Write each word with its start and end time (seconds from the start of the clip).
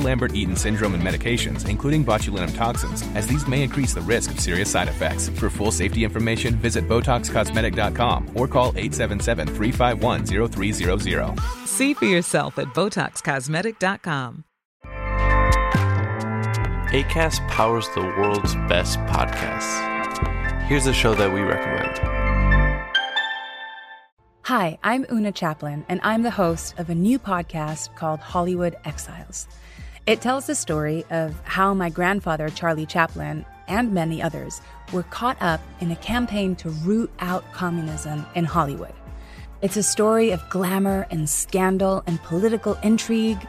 Lambert-Eaton 0.00 0.56
syndrome 0.56 0.94
and 0.94 1.02
medications, 1.02 1.68
including 1.68 2.02
botulinum 2.04 2.56
toxins, 2.56 3.02
as 3.14 3.26
these 3.26 3.46
may 3.46 3.62
increase 3.62 3.92
the 3.94 4.00
risk 4.00 4.30
of 4.30 4.40
serious 4.40 4.70
side 4.70 4.88
effects. 4.88 5.28
For 5.28 5.50
full 5.50 5.70
safety 5.70 6.04
information, 6.04 6.54
visit 6.56 6.88
BotoxCosmetic.com 6.88 8.30
or 8.34 8.48
call 8.48 8.72
877-351-0300. 8.72 11.66
See 11.66 11.92
for 11.94 12.06
yourself 12.06 12.58
at 12.58 12.68
BotoxCosmetic.com. 12.68 14.44
ACAST 16.86 17.46
powers 17.48 17.88
the 17.94 18.00
world's 18.00 18.54
best 18.68 18.98
podcasts. 19.00 19.82
Here's 20.62 20.86
a 20.86 20.92
show 20.92 21.14
that 21.14 21.32
we 21.32 21.40
recommend. 21.40 21.98
Hi, 24.44 24.78
I'm 24.84 25.04
Una 25.10 25.32
Chaplin, 25.32 25.84
and 25.88 26.00
I'm 26.04 26.22
the 26.22 26.30
host 26.30 26.78
of 26.78 26.88
a 26.88 26.94
new 26.94 27.18
podcast 27.18 27.92
called 27.96 28.20
Hollywood 28.20 28.76
Exiles. 28.84 29.48
It 30.06 30.20
tells 30.20 30.46
the 30.46 30.54
story 30.54 31.04
of 31.10 31.34
how 31.42 31.74
my 31.74 31.90
grandfather, 31.90 32.48
Charlie 32.48 32.86
Chaplin, 32.86 33.44
and 33.66 33.92
many 33.92 34.22
others 34.22 34.60
were 34.92 35.02
caught 35.02 35.36
up 35.40 35.60
in 35.80 35.90
a 35.90 35.96
campaign 35.96 36.54
to 36.56 36.70
root 36.70 37.10
out 37.18 37.44
communism 37.52 38.24
in 38.36 38.44
Hollywood. 38.44 38.94
It's 39.62 39.76
a 39.76 39.82
story 39.82 40.30
of 40.30 40.48
glamour 40.48 41.08
and 41.10 41.28
scandal 41.28 42.04
and 42.06 42.22
political 42.22 42.78
intrigue 42.84 43.44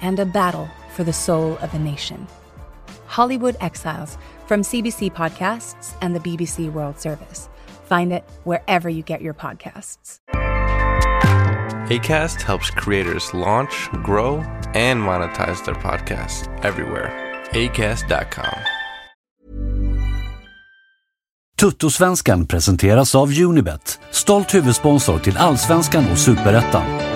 and 0.00 0.20
a 0.20 0.26
battle 0.26 0.68
for 0.94 1.02
the 1.02 1.12
soul 1.12 1.58
of 1.60 1.74
a 1.74 1.78
nation. 1.80 2.28
Hollywood 3.06 3.56
Exiles 3.60 4.16
from 4.46 4.62
CBC 4.62 5.12
Podcasts 5.12 5.96
and 6.00 6.14
the 6.14 6.20
BBC 6.20 6.72
World 6.72 7.00
Service. 7.00 7.48
Find 7.86 8.12
it 8.12 8.22
wherever 8.44 8.88
you 8.88 9.02
get 9.02 9.22
your 9.22 9.34
podcasts. 9.34 10.20
ACAST 11.90 12.42
helps 12.42 12.70
creators 12.70 13.32
launch, 13.32 13.88
grow, 14.02 14.42
and 14.74 15.00
monetize 15.00 15.64
their 15.64 15.76
podcasts 15.76 16.48
everywhere. 16.64 17.12
ACAST.com. 17.52 18.58
Tuttosvenskan 21.60 22.46
presenteras 22.46 23.14
av 23.14 23.28
Unibet, 23.28 24.00
stolt 24.10 24.54
huvudsponsor 24.54 25.18
till 25.18 25.36
Allsvenskan 25.36 26.04
och 26.12 26.18
Superettan. 26.18 27.15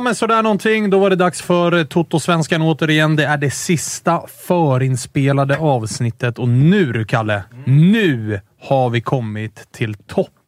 Ja, 0.00 0.04
men 0.04 0.14
sådär 0.14 0.42
någonting. 0.42 0.90
Då 0.90 0.98
var 0.98 1.10
det 1.10 1.16
dags 1.16 1.42
för 1.42 1.72
eh, 1.72 1.84
Toto-svenskan 1.84 2.62
återigen. 2.62 3.16
Det 3.16 3.24
är 3.24 3.36
det 3.36 3.50
sista 3.50 4.22
förinspelade 4.46 5.56
avsnittet 5.58 6.38
och 6.38 6.48
nu, 6.48 7.04
Kalle, 7.04 7.42
nu 7.66 8.40
har 8.62 8.90
vi 8.90 9.00
kommit 9.00 9.72
till 9.72 9.94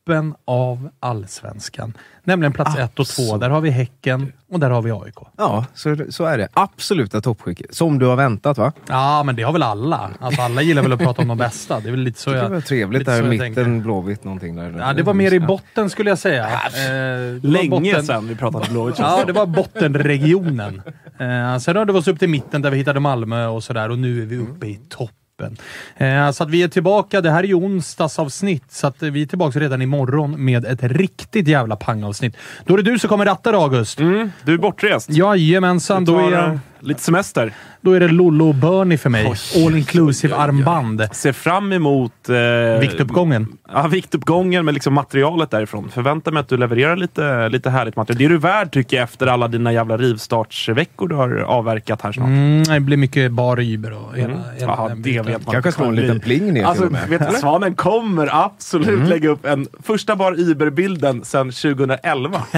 toppen 0.06 0.34
av 0.44 0.88
allsvenskan. 1.00 1.92
Nämligen 2.24 2.52
plats 2.52 2.78
ett 2.78 2.98
och 2.98 3.06
två. 3.06 3.36
Där 3.36 3.50
har 3.50 3.60
vi 3.60 3.70
Häcken 3.70 4.32
och 4.52 4.60
där 4.60 4.70
har 4.70 4.82
vi 4.82 4.90
AIK. 4.90 5.14
Ja, 5.38 5.64
så, 5.74 5.96
så 6.10 6.24
är 6.24 6.38
det. 6.38 6.48
Absoluta 6.54 7.20
toppskicket. 7.20 7.74
Som 7.74 7.98
du 7.98 8.06
har 8.06 8.16
väntat, 8.16 8.58
va? 8.58 8.72
Ja, 8.88 9.22
men 9.22 9.36
det 9.36 9.42
har 9.42 9.52
väl 9.52 9.62
alla. 9.62 10.10
Alltså, 10.20 10.42
alla 10.42 10.62
gillar 10.62 10.82
väl 10.82 10.92
att 10.92 10.98
prata 11.00 11.22
om 11.22 11.28
de 11.28 11.38
bästa. 11.38 11.80
Det 11.80 11.88
är 11.88 11.90
väl 11.90 12.00
lite 12.00 12.20
så 12.20 12.30
jag... 12.30 12.44
Det 12.44 12.48
var 12.54 12.60
trevligt 12.60 13.06
där 13.06 13.18
i 13.26 13.28
mitten, 13.28 13.54
tänker. 13.54 13.80
Blåvitt 13.80 14.24
någonting 14.24 14.56
där. 14.56 14.74
Ja, 14.78 14.92
det 14.92 15.02
var 15.02 15.14
mer 15.14 15.32
i 15.34 15.40
botten 15.40 15.90
skulle 15.90 16.10
jag 16.10 16.18
säga. 16.18 16.44
Eh, 16.44 16.50
det 16.72 17.40
var 17.42 17.50
Länge 17.50 17.70
botten- 17.70 18.02
sedan 18.06 18.28
vi 18.28 18.36
pratade 18.36 18.70
Blåvitt. 18.70 18.98
Ja, 18.98 19.22
det 19.26 19.32
var 19.32 19.46
bottenregionen. 19.46 20.82
Eh, 21.18 21.58
sen 21.58 21.76
har 21.76 21.84
det 21.84 21.92
varit 21.92 22.08
upp 22.08 22.18
till 22.18 22.28
mitten 22.28 22.62
där 22.62 22.70
vi 22.70 22.76
hittade 22.76 23.00
Malmö 23.00 23.46
och 23.46 23.64
sådär 23.64 23.90
och 23.90 23.98
nu 23.98 24.22
är 24.22 24.26
vi 24.26 24.36
uppe 24.38 24.66
i 24.66 24.80
toppen. 25.42 25.56
Eh, 25.96 26.30
så 26.30 26.44
att 26.44 26.50
vi 26.50 26.62
är 26.62 26.68
tillbaka. 26.68 27.20
Det 27.20 27.30
här 27.30 27.42
är 27.42 27.48
ju 27.48 27.54
onsdagsavsnitt, 27.54 28.72
så 28.72 28.86
att 28.86 29.02
vi 29.02 29.22
är 29.22 29.26
tillbaka 29.26 29.60
redan 29.60 29.82
imorgon 29.82 30.44
med 30.44 30.64
ett 30.64 30.82
riktigt 30.82 31.48
jävla 31.48 31.76
pangavsnitt. 31.76 32.36
Då 32.66 32.74
är 32.74 32.78
det 32.78 32.90
du 32.90 32.98
som 32.98 33.08
kommer 33.08 33.24
ratta 33.24 33.50
August. 33.50 33.98
Du 33.98 34.54
är 34.54 34.58
bortrest. 34.58 35.10
Jajamensan, 35.10 36.04
då 36.04 36.18
är, 36.18 36.32
eh, 36.32 36.58
lite 36.80 37.00
semester. 37.00 37.52
Då 37.82 37.92
är 37.92 38.00
det 38.00 38.08
Lollo 38.08 38.48
och 38.48 38.54
Bernie 38.54 38.98
för 38.98 39.10
mig. 39.10 39.26
All 39.66 39.76
inclusive 39.76 40.34
armband. 40.36 41.08
Ser 41.12 41.32
fram 41.32 41.72
emot... 41.72 42.28
Eh, 42.28 42.80
Viktuppgången. 42.80 43.46
Ja, 43.74 43.86
viktuppgången 43.86 44.64
med 44.64 44.74
liksom 44.74 44.94
materialet 44.94 45.50
därifrån. 45.50 45.90
Förväntar 45.94 46.32
mig 46.32 46.40
att 46.40 46.48
du 46.48 46.56
levererar 46.56 46.96
lite, 46.96 47.48
lite 47.48 47.70
härligt 47.70 47.96
material. 47.96 48.18
Det 48.18 48.24
är 48.24 48.28
du 48.28 48.38
värd 48.38 48.72
tycker 48.72 48.96
jag 48.96 49.04
efter 49.04 49.26
alla 49.26 49.48
dina 49.48 49.72
jävla 49.72 49.96
rivstartsveckor 49.96 51.08
du 51.08 51.14
har 51.14 51.36
avverkat 51.38 52.02
här 52.02 52.12
snart. 52.12 52.26
Mm, 52.26 52.62
det 52.64 52.80
blir 52.80 52.96
mycket 52.96 53.32
bar 53.32 53.60
Uber 53.60 53.92
och 53.92 54.16
hela, 54.16 54.28
hela 54.34 54.42
Jaha, 54.72 54.88
den 54.88 54.96
det 54.96 55.02
biten. 55.02 55.26
vet 55.26 55.46
man. 55.46 55.52
Kanske 55.52 55.72
slå 55.72 55.84
en 55.84 55.96
liten 55.96 56.20
pling 56.20 56.52
ner 56.52 56.64
Alltså, 56.64 56.82
till 56.82 56.86
och 56.86 56.92
med. 56.92 57.08
vet 57.08 57.30
du, 57.30 57.36
Svanen 57.36 57.74
kommer 57.74 58.44
absolut 58.44 59.08
lägga 59.08 59.28
upp 59.28 59.46
en 59.46 59.66
första 59.82 60.16
bar 60.16 60.32
Uber-bilden 60.40 61.24
sedan 61.24 61.50
2011. 61.50 62.42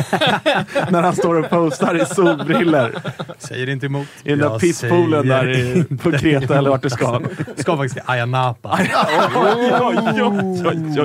När 0.90 1.02
han 1.02 1.16
står 1.16 1.34
och 1.34 1.50
postar 1.50 2.02
i 2.02 2.06
solbrillor 2.06 2.92
Säger 3.38 3.68
inte 3.68 3.86
emot. 3.86 4.06
i 4.24 4.28
den 4.30 4.38
där 4.38 4.58
pisspoolen 4.58 5.13
säger 5.22 5.44
där 5.44 5.50
i, 5.50 5.84
på 5.96 6.12
Kreta 6.12 6.58
eller 6.58 6.70
vart 6.70 6.82
du 6.82 6.90
ska. 6.90 7.20
Ska 7.56 7.76
faktiskt 7.76 7.94
till 7.94 8.02
Ayia 8.06 8.26
Napa. 8.26 8.78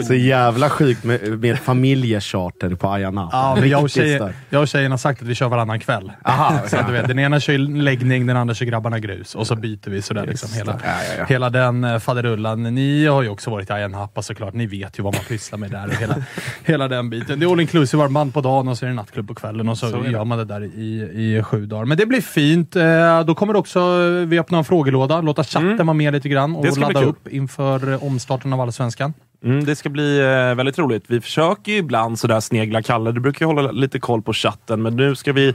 Så 0.03 0.14
jävla 0.14 0.70
sjukt 0.70 1.03
med, 1.03 1.40
med 1.40 1.59
familjecharter 1.59 2.75
på 2.75 2.90
Ayia 2.90 3.12
Napa. 3.12 3.38
Ja, 3.38 3.56
men 3.59 3.69
jag 3.69 3.84
och, 3.84 3.92
starkt. 3.92 4.36
jag 4.50 4.62
och 4.62 4.68
tjejen 4.68 4.92
har 4.92 4.98
sagt 4.98 5.22
att 5.22 5.28
vi 5.28 5.36
kör 5.36 5.50
varannan 5.50 5.80
kväll. 5.80 6.12
så 6.68 6.78
att 6.78 6.88
du 6.88 6.94
vet, 6.94 7.08
den 7.08 7.19
ena 7.19 7.40
kör 7.40 7.58
läggning, 7.58 8.28
den 8.28 8.38
andra 8.38 8.53
kör 8.53 8.66
grabbarna 8.66 9.00
grus 9.00 9.36
och 9.36 9.48
så 9.48 9.56
byter 9.56 9.90
vi 9.90 10.02
sådär. 10.02 10.25
Liksom, 10.28 10.50
hela, 10.53 10.80
hela 11.28 11.50
den 11.50 11.84
eh, 11.84 12.00
faderullan. 12.00 12.64
Ni 12.64 13.06
har 13.06 13.22
ju 13.22 13.30
också 13.30 13.50
varit 13.50 13.69
i 13.69 13.74
Ayia 13.74 13.88
Napa 13.88 14.22
såklart. 14.22 14.53
Ni 14.53 14.66
vet 14.66 15.00
ju 15.00 15.03
vad 15.03 15.16
man 15.16 15.24
pysslar 15.24 15.59
med 15.59 15.72
där. 15.72 15.88
Och 15.88 15.94
hela, 15.94 16.16
hela 16.64 16.88
den 16.88 17.09
biten. 17.09 17.40
Det 17.40 17.46
är 17.46 17.52
all 17.52 17.59
inclusive 17.59 18.03
armband 18.03 18.34
på 18.34 18.42
dagen 18.42 18.68
och 18.68 18.78
så 18.78 18.86
är 18.86 18.90
det 18.90 18.96
nattklubb 18.96 19.28
på 19.28 19.36
kvällen 19.36 19.69
och 19.69 19.78
så, 19.78 20.06
gör 20.07 20.25
man 20.25 20.38
det 20.38 20.45
där 20.45 20.63
i, 20.63 21.10
i 21.13 21.44
sju 21.44 21.66
dagar. 21.66 21.86
Men 21.86 21.98
det 21.98 22.06
blir 22.06 22.22
fint. 22.22 22.75
Eh, 22.75 23.22
Då 23.25 23.36
kommer 23.36 23.54
det 23.54 23.60
också, 23.60 23.80
vi 24.25 24.40
öppnar 24.40 24.57
en 24.57 24.66
frågelåda, 24.66 25.22
låta 25.22 25.44
chatten 25.44 25.88
vara 25.88 25.94
med 25.94 26.13
lite 26.13 26.30
grann 26.30 26.56
Mm. 26.56 26.72
Och 26.72 26.78
ladda 26.78 27.04
upp 27.04 27.28
inför 27.28 27.92
eh, 27.92 28.04
omstarten 28.04 28.54
av 28.54 28.62
Allsvenskan. 28.62 29.13
Mm, 29.44 29.66
det 29.66 29.75
ska 29.75 29.90
bli 29.90 30.19
eh, 30.19 30.56
väldigt 30.56 30.80
roligt. 30.80 31.04
Vi 31.07 31.22
försöker 31.22 31.72
ju 31.72 31.78
ibland 31.78 32.19
sådär 32.19 32.40
snegla 32.40 32.81
Kalle. 32.81 33.12
Du 33.12 33.19
brukar 33.19 33.46
ju 33.46 33.54
hålla 33.54 33.72
lite 33.72 34.00
koll 34.00 34.22
på 34.22 34.34
chatten, 34.34 34.81
men 34.81 34.96
nu 34.96 35.16
ska 35.16 35.34
vi 35.34 35.54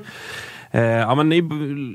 Eh, 0.75 0.83
ja, 0.83 1.15
men 1.15 1.29
ni, 1.29 1.43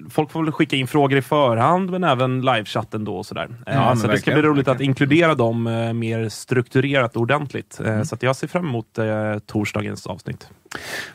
folk 0.10 0.32
får 0.32 0.44
väl 0.44 0.52
skicka 0.52 0.76
in 0.76 0.88
frågor 0.88 1.18
i 1.18 1.22
förhand, 1.22 1.90
men 1.90 2.04
även 2.04 2.42
livechatten 2.42 3.06
då 3.06 3.16
och 3.18 3.26
sådär. 3.26 3.48
Eh, 3.68 3.76
Ja, 3.76 3.96
så 3.96 4.08
det 4.08 4.18
ska 4.18 4.32
bli 4.34 4.42
roligt 4.42 4.68
att 4.68 4.82
inkludera 4.82 5.36
dem 5.36 5.68
eh, 5.68 5.94
mer 5.94 6.30
strukturerat 6.30 7.16
och 7.16 7.22
ordentligt. 7.22 7.80
Mm. 7.80 7.98
Eh, 7.98 8.04
Så 8.04 8.16
att 8.16 8.24
jag 8.24 8.36
ser 8.36 8.48
fram 8.48 8.66
emot 8.68 8.98
eh, 8.98 9.06
torsdagens 9.46 10.08
avsnitt. 10.08 10.50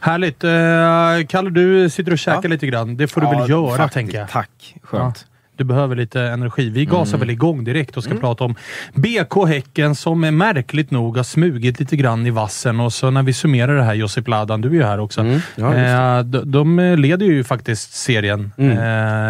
Härligt. 0.01 0.45
Eh, 0.45 1.27
Kalle, 1.29 1.51
du 1.51 1.91
sitter 1.91 2.13
och 2.13 2.19
käkar 2.19 2.49
lite 2.49 2.67
grann. 2.67 2.97
Det 2.97 3.09
får 3.09 3.21
du 3.21 3.27
väl 3.27 3.51
göra, 3.51 3.77
faktiskt. 3.77 3.95
tänker 3.95 4.19
jag. 4.19 4.29
Tack. 4.29 4.77
Skönt. 4.83 5.27
Du 5.57 5.65
behöver 5.65 5.97
lite 5.97 6.21
energi. 6.21 6.71
Vi 6.71 6.85
gasar 6.85 7.15
Mm. 7.17 7.21
väl 7.21 7.31
igång 7.31 7.65
direkt 7.65 7.97
och 7.97 8.05
ska 8.05 8.15
prata 8.15 8.45
om 8.45 8.55
BK 8.95 9.47
Häcken 9.49 9.95
som 9.95 10.25
är 10.25 10.31
märkligt 10.31 10.91
nog 10.91 11.17
har 11.17 11.25
smugit 11.25 11.81
lite 11.81 11.97
grann 11.97 12.27
i 12.27 12.31
vassen. 12.31 12.81
Och 12.81 12.93
så 12.93 13.11
när 13.11 13.23
vi 13.23 13.33
summerar 13.33 13.77
det 13.77 13.83
här, 13.83 13.95
Josip 13.95 14.29
Ladan, 14.29 14.61
du 14.61 14.69
är 14.69 14.73
ju 14.73 14.83
här 14.83 15.01
också. 15.01 15.21
Mm. 15.21 15.41
Ja, 15.57 15.75
eh, 15.75 16.25
de, 16.25 16.51
de 16.51 16.95
leder 16.99 17.27
ju 17.27 17.45
faktiskt 17.45 17.95
serien. 17.95 18.53
Mm. 18.59 18.71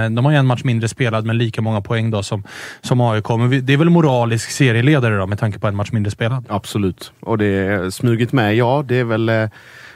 Eh, 0.04 0.10
de 0.16 0.24
har 0.24 0.32
ju 0.32 0.38
en 0.38 0.46
match 0.46 0.64
mindre 0.64 0.88
spelad, 0.88 1.24
men 1.24 1.38
lika 1.38 1.62
många 1.62 1.80
poäng 1.80 2.10
då 2.10 2.22
som, 2.22 2.42
som 2.80 3.00
AIK. 3.00 3.28
Men 3.28 3.48
vi, 3.48 3.60
det 3.60 3.72
är 3.72 3.76
väl 3.76 3.90
moralisk 3.90 4.50
serieledare 4.50 5.16
då, 5.16 5.26
med 5.26 5.38
tanke 5.38 5.58
på 5.58 5.66
en 5.68 5.76
match 5.76 5.92
mindre 5.92 6.10
spelad. 6.10 6.44
Absolut. 6.48 7.12
Och 7.20 7.38
det 7.38 7.46
är 7.46 7.90
smugit 7.90 8.32
med, 8.32 8.56
ja 8.56 8.84
det 8.88 8.96
är 9.00 9.04
väl... 9.04 9.28
eh, 9.28 9.48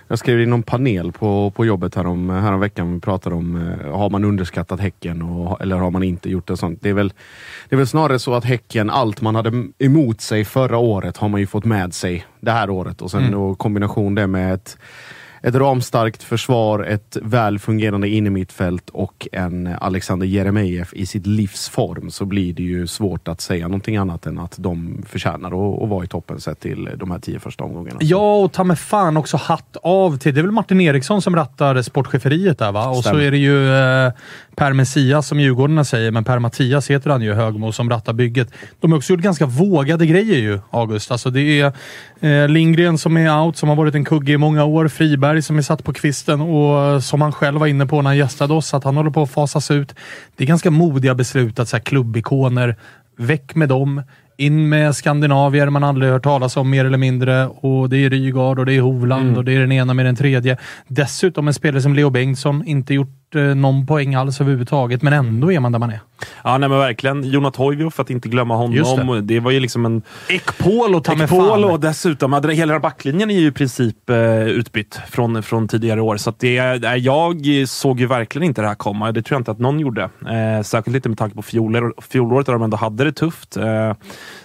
Jag 0.09 0.19
skrev 0.19 0.41
i 0.41 0.47
någon 0.47 0.63
panel 0.63 1.13
på, 1.13 1.51
på 1.51 1.67
jobbet 1.67 1.95
härom, 1.95 2.31
härom 2.31 2.61
veckan. 2.61 2.95
Vi 2.95 3.01
pratade 3.01 3.37
om, 3.37 3.57
eh, 3.57 3.97
har 3.99 4.11
man 4.11 4.25
underskattat 4.25 4.81
Häcken 4.81 5.23
och, 5.23 5.61
eller 5.61 5.77
har 5.77 5.91
man 5.91 6.03
inte 6.03 6.31
gjort 6.31 6.47
det? 6.47 6.57
Sånt. 6.57 6.79
Det, 6.83 6.89
är 6.89 6.95
väl, 6.95 7.13
det 7.69 7.75
är 7.75 7.77
väl 7.77 7.87
snarare 7.87 8.19
så 8.19 8.35
att 8.35 8.45
Häcken, 8.45 8.91
allt 8.91 9.21
man 9.21 9.35
hade 9.35 9.69
emot 9.79 10.21
sig 10.21 10.45
förra 10.45 10.79
året 10.79 11.17
har 11.17 11.29
man 11.29 11.41
ju 11.41 11.47
fått 11.47 11.65
med 11.65 11.95
sig 11.95 12.27
det 12.41 12.51
här 12.51 12.71
året. 12.71 13.03
Och 13.03 13.11
sen 13.11 13.21
Mm. 13.21 13.33
då 13.33 13.55
kombination 13.55 14.15
det 14.15 14.27
med 14.27 14.55
ett, 14.55 14.79
ett 15.43 15.55
ramstarkt 15.55 16.23
försvar, 16.23 16.85
ett 16.85 17.17
väl 17.23 17.59
fungerande 17.59 18.09
innermittfält 18.09 18.91
och 18.91 19.29
en 19.33 19.67
Alexander 19.81 20.27
Jeremejeff 20.27 20.95
i 20.95 21.07
sitt 21.07 21.27
livs 21.27 21.69
form 21.69 22.11
så 22.11 22.25
blir 22.25 22.53
det 22.53 22.63
ju 22.63 22.87
svårt 22.87 23.29
att 23.29 23.41
säga 23.41 23.69
någonting 23.69 23.97
annat 23.97 24.27
än 24.27 24.39
att 24.39 24.55
de 24.59 25.05
förtjänar 25.09 25.49
att, 25.49 25.83
att 25.83 25.89
vara 25.89 26.05
i 26.05 26.07
toppen 26.07 26.41
sett 26.41 26.61
till 26.61 26.91
de 26.97 27.11
här 27.11 27.19
tio 27.19 27.39
första 27.39 27.65
omgångarna. 27.65 27.99
Ja, 28.01 28.37
och 28.37 28.53
ta 28.53 28.65
med 28.65 28.79
fan 28.79 29.17
också 29.17 29.37
hatt 29.37 29.77
av 29.83 30.19
till... 30.19 30.35
Det 30.35 30.41
är 30.41 30.43
väl 30.43 30.53
Martin 30.53 30.81
Eriksson 30.81 31.23
som 31.23 31.37
rattar 31.37 31.83
sportcheferiet 31.83 32.59
där 32.59 32.73
va? 32.73 32.89
Och 32.89 32.97
så 32.97 33.03
Stämmer. 33.03 33.23
är 33.23 33.31
det 33.31 33.39
ju 33.39 33.75
eh, 33.75 34.13
Per 34.57 34.73
Messias 34.73 35.27
som 35.27 35.41
Djurgårdarna 35.41 35.85
säger, 35.85 36.11
men 36.11 36.25
Per 36.25 36.39
Mattias 36.39 36.91
heter 36.91 37.11
han 37.11 37.23
ju, 37.23 37.33
Högmo, 37.33 37.73
som 37.73 37.91
rattar 37.91 38.13
bygget. 38.13 38.51
De 38.81 38.93
har 38.93 38.99
också 38.99 39.13
gjort 39.13 39.23
ganska 39.23 39.47
vågade 39.47 40.07
grejer 40.07 40.39
ju, 40.39 40.61
August. 40.71 41.11
Alltså 41.11 41.31
det 41.31 41.61
är 41.61 41.73
eh, 42.21 42.49
Lindgren 42.49 42.99
som 42.99 43.17
är 43.17 43.41
out, 43.41 43.57
som 43.57 43.69
har 43.69 43.77
varit 43.77 43.95
en 43.95 44.05
kugge 44.05 44.33
i 44.33 44.37
många 44.37 44.65
år. 44.65 44.89
Friberg 44.89 45.28
som 45.43 45.59
är 45.59 45.63
satt 45.63 45.85
på 45.85 45.93
kvisten 45.93 46.41
och 46.41 47.05
som 47.05 47.21
han 47.21 47.33
själv 47.33 47.61
var 47.61 47.67
inne 47.67 47.87
på 47.87 48.03
när 48.03 48.11
han 48.11 48.17
gästade 48.17 48.55
oss, 48.55 48.75
att 48.75 48.85
han 48.85 48.97
håller 48.97 49.11
på 49.11 49.23
att 49.23 49.31
fasas 49.31 49.71
ut. 49.71 49.95
Det 50.37 50.45
är 50.45 50.49
ganska 50.49 50.71
modiga 50.71 51.15
beslut 51.15 51.59
att 51.59 51.69
så 51.69 51.77
här, 51.77 51.83
klubbikoner, 51.83 52.77
väck 53.17 53.55
med 53.55 53.69
dem. 53.69 54.03
In 54.37 54.69
med 54.69 54.97
skandinavier 54.97 55.71
man 55.71 55.85
aldrig 55.85 56.13
hört 56.13 56.23
talas 56.23 56.57
om 56.57 56.71
mer 56.71 56.85
eller 56.85 56.99
mindre. 56.99 57.47
Och 57.47 57.89
Det 57.89 57.97
är 57.97 58.11
Rygaard 58.11 58.59
och 58.59 58.67
det 58.67 58.73
är 58.73 58.81
Hovland 58.81 59.37
och 59.37 59.45
det 59.45 59.53
är 59.53 59.61
den 59.61 59.73
ena 59.73 59.95
med 59.95 60.07
den 60.07 60.17
tredje. 60.17 60.57
Dessutom 60.89 61.49
en 61.49 61.55
spelare 61.55 61.83
som 61.83 61.95
Leo 61.95 62.11
Bengtsson, 62.11 62.65
inte 62.65 62.95
gjort 62.95 63.28
eh, 63.35 63.43
någon 63.43 63.87
poäng 63.87 64.15
alls 64.15 64.41
överhuvudtaget, 64.41 65.03
men 65.03 65.13
ändå 65.13 65.53
är 65.53 65.61
man 65.61 65.73
där 65.73 65.79
man 65.79 65.91
är. 65.91 66.01
Ja, 66.45 66.59
nej, 66.59 66.69
men 66.69 66.79
verkligen. 66.79 67.25
Jonat 67.25 67.55
Toivio, 67.55 67.91
för 67.91 68.03
att 68.03 68.11
inte 68.11 68.29
glömma 68.29 68.57
honom. 68.57 69.23
Det. 69.27 69.41
var 69.41 69.51
ju 69.51 69.61
liksom 69.61 69.87
en... 69.87 70.03
Ekpol 70.29 70.95
och 70.95 71.05
ta 71.05 71.15
med 71.15 71.25
Ekpol 71.25 71.49
fan. 71.49 71.65
och 71.65 71.81
dessutom, 71.81 72.43
hela 72.51 72.81
backlinjen 72.81 73.31
är 73.31 73.39
ju 73.41 73.47
i 73.47 73.53
princip 73.53 74.11
eh, 74.11 74.43
utbytt 74.43 75.01
från, 75.09 75.43
från 75.43 75.69
tidigare 75.69 76.01
år. 76.01 76.17
Så 76.17 76.31
att 76.31 76.39
det, 76.39 76.55
jag 76.99 77.43
såg 77.69 78.01
ju 78.01 78.07
verkligen 78.07 78.47
inte 78.47 78.61
det 78.63 78.69
här 78.69 78.75
komma. 78.75 79.13
Det 79.13 79.23
tror 79.23 79.37
jag 79.37 79.41
inte 79.41 79.51
att 79.51 79.59
någon 79.59 79.81
gjorde. 79.81 80.03
Eh, 80.03 80.63
särskilt 80.63 80.97
inte 80.97 81.09
med 81.09 81.19
tanke 81.19 81.37
på 81.37 81.43
fjolår, 81.43 81.95
fjolåret 82.11 82.47
där 82.47 82.53
de 82.53 82.63
ändå 82.63 82.77
hade 82.77 83.05
det 83.05 83.13
tufft. 83.13 83.57
Eh, 83.57 83.93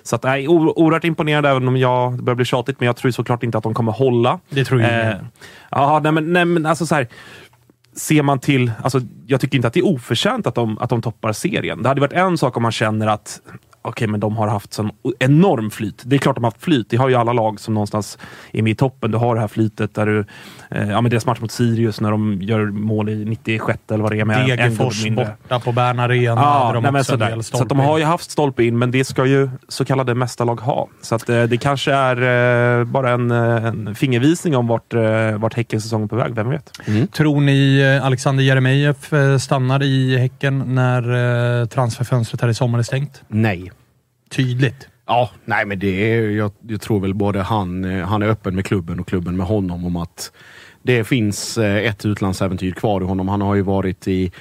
så 0.03 0.15
att, 0.15 0.23
nej, 0.23 0.47
o- 0.47 0.73
oerhört 0.75 1.03
imponerad, 1.03 1.45
även 1.45 1.67
om 1.67 1.77
jag, 1.77 2.17
det 2.17 2.23
börjar 2.23 2.35
bli 2.35 2.45
tjatigt, 2.45 2.79
men 2.79 2.87
jag 2.87 2.95
tror 2.95 3.11
såklart 3.11 3.43
inte 3.43 3.57
att 3.57 3.63
de 3.63 3.73
kommer 3.73 3.91
hålla. 3.91 4.39
Det 4.49 4.65
tror 4.65 4.81
jag 4.81 4.91
Eh, 4.91 5.07
inte. 5.11 5.25
ja, 5.71 5.99
nej, 6.03 6.11
men, 6.11 6.33
nej, 6.33 6.45
men 6.45 6.65
alltså 6.65 6.85
så 6.85 6.95
här. 6.95 7.07
Ser 7.95 8.23
man 8.23 8.39
till, 8.39 8.71
alltså, 8.83 9.01
jag 9.27 9.41
tycker 9.41 9.55
inte 9.55 9.67
att 9.67 9.73
det 9.73 9.79
är 9.79 9.87
oförtjänt 9.87 10.47
att 10.47 10.55
de, 10.55 10.77
att 10.77 10.89
de 10.89 11.01
toppar 11.01 11.33
serien. 11.33 11.83
Det 11.83 11.89
hade 11.89 12.01
varit 12.01 12.13
en 12.13 12.37
sak 12.37 12.57
om 12.57 12.63
man 12.63 12.71
känner 12.71 13.07
att 13.07 13.41
okej, 13.83 14.07
men 14.07 14.19
de 14.19 14.37
har 14.37 14.47
haft 14.47 14.73
sån 14.73 14.91
enorm 15.19 15.71
flyt. 15.71 16.01
Det 16.05 16.15
är 16.15 16.17
klart 16.17 16.35
de 16.35 16.43
har 16.43 16.51
haft 16.51 16.63
flyt. 16.63 16.89
Det 16.89 16.97
har 16.97 17.09
ju 17.09 17.15
alla 17.15 17.33
lag 17.33 17.59
som 17.59 17.73
någonstans 17.73 18.17
är 18.53 18.61
med 18.61 18.71
i 18.71 18.75
toppen. 18.75 19.11
Du 19.11 19.17
har 19.17 19.35
det 19.35 19.41
här 19.41 19.47
flytet 19.47 19.95
där 19.95 20.05
du, 20.05 20.25
eh, 20.71 20.89
ja 20.89 21.01
men 21.01 21.11
deras 21.11 21.25
match 21.25 21.39
mot 21.39 21.51
Sirius 21.51 22.01
när 22.01 22.11
de 22.11 22.41
gör 22.41 22.65
mål 22.65 23.09
i 23.09 23.25
96 23.25 23.79
eller 23.91 24.03
vad 24.03 24.11
det 24.11 24.19
är 24.19 24.25
med 24.25 24.47
Degerfors 24.47 25.09
borta 25.09 25.59
på 25.59 25.71
Bern 25.71 25.99
Arena 25.99 26.41
Ja, 26.41 26.71
de 26.73 26.93
nej, 26.93 27.05
sådär. 27.05 27.29
del 27.29 27.43
så 27.43 27.63
de 27.63 27.79
har 27.79 27.97
ju 27.97 28.03
haft 28.03 28.31
stolpe 28.31 28.63
in, 28.63 28.77
men 28.77 28.91
det 28.91 29.03
ska 29.05 29.25
ju 29.25 29.49
så 29.67 29.85
kallade 29.85 30.15
mästarlag 30.15 30.61
ha. 30.61 30.87
Så 31.01 31.15
att, 31.15 31.29
eh, 31.29 31.43
det 31.43 31.57
kanske 31.57 31.93
är 31.93 32.79
eh, 32.79 32.85
bara 32.85 33.11
en, 33.11 33.31
eh, 33.31 33.65
en 33.65 33.95
fingervisning 33.95 34.55
om 34.55 34.67
vart, 34.67 34.93
eh, 34.93 35.37
vart 35.37 35.53
Häckens 35.53 35.83
säsong 35.83 36.03
är 36.03 36.07
på 36.07 36.15
väg. 36.15 36.35
Vem 36.35 36.49
vet? 36.49 36.71
Tror 37.11 37.41
ni 37.41 37.79
eh, 37.99 38.05
Alexander 38.05 38.43
Jeremejeff 38.43 39.13
eh, 39.13 39.37
stannar 39.37 39.83
i 39.83 40.17
Häcken 40.17 40.75
när 40.75 41.61
eh, 41.61 41.67
transferfönstret 41.67 42.41
här 42.41 42.49
i 42.49 42.53
sommar 42.53 42.79
är 42.79 42.83
stängt? 42.83 43.21
Nej. 43.27 43.71
Tydligt. 44.35 44.87
Ja, 45.05 45.29
nej 45.45 45.65
men 45.65 45.79
det 45.79 46.13
är, 46.13 46.29
jag, 46.29 46.51
jag 46.67 46.81
tror 46.81 46.99
väl 46.99 47.13
både 47.13 47.41
han, 47.41 47.85
eh, 47.85 48.05
han 48.05 48.21
är 48.21 48.27
öppen 48.27 48.55
med 48.55 48.65
klubben 48.65 48.99
och 48.99 49.07
klubben 49.07 49.37
med 49.37 49.45
honom 49.45 49.85
om 49.85 49.95
att 49.95 50.31
det 50.83 51.03
finns 51.03 51.57
eh, 51.57 51.87
ett 51.87 52.05
utlandsäventyr 52.05 52.71
kvar 52.71 53.01
i 53.01 53.03
honom. 53.03 53.27
Han 53.27 53.41
har 53.41 53.55
ju 53.55 53.61
varit 53.61 54.07
i, 54.07 54.31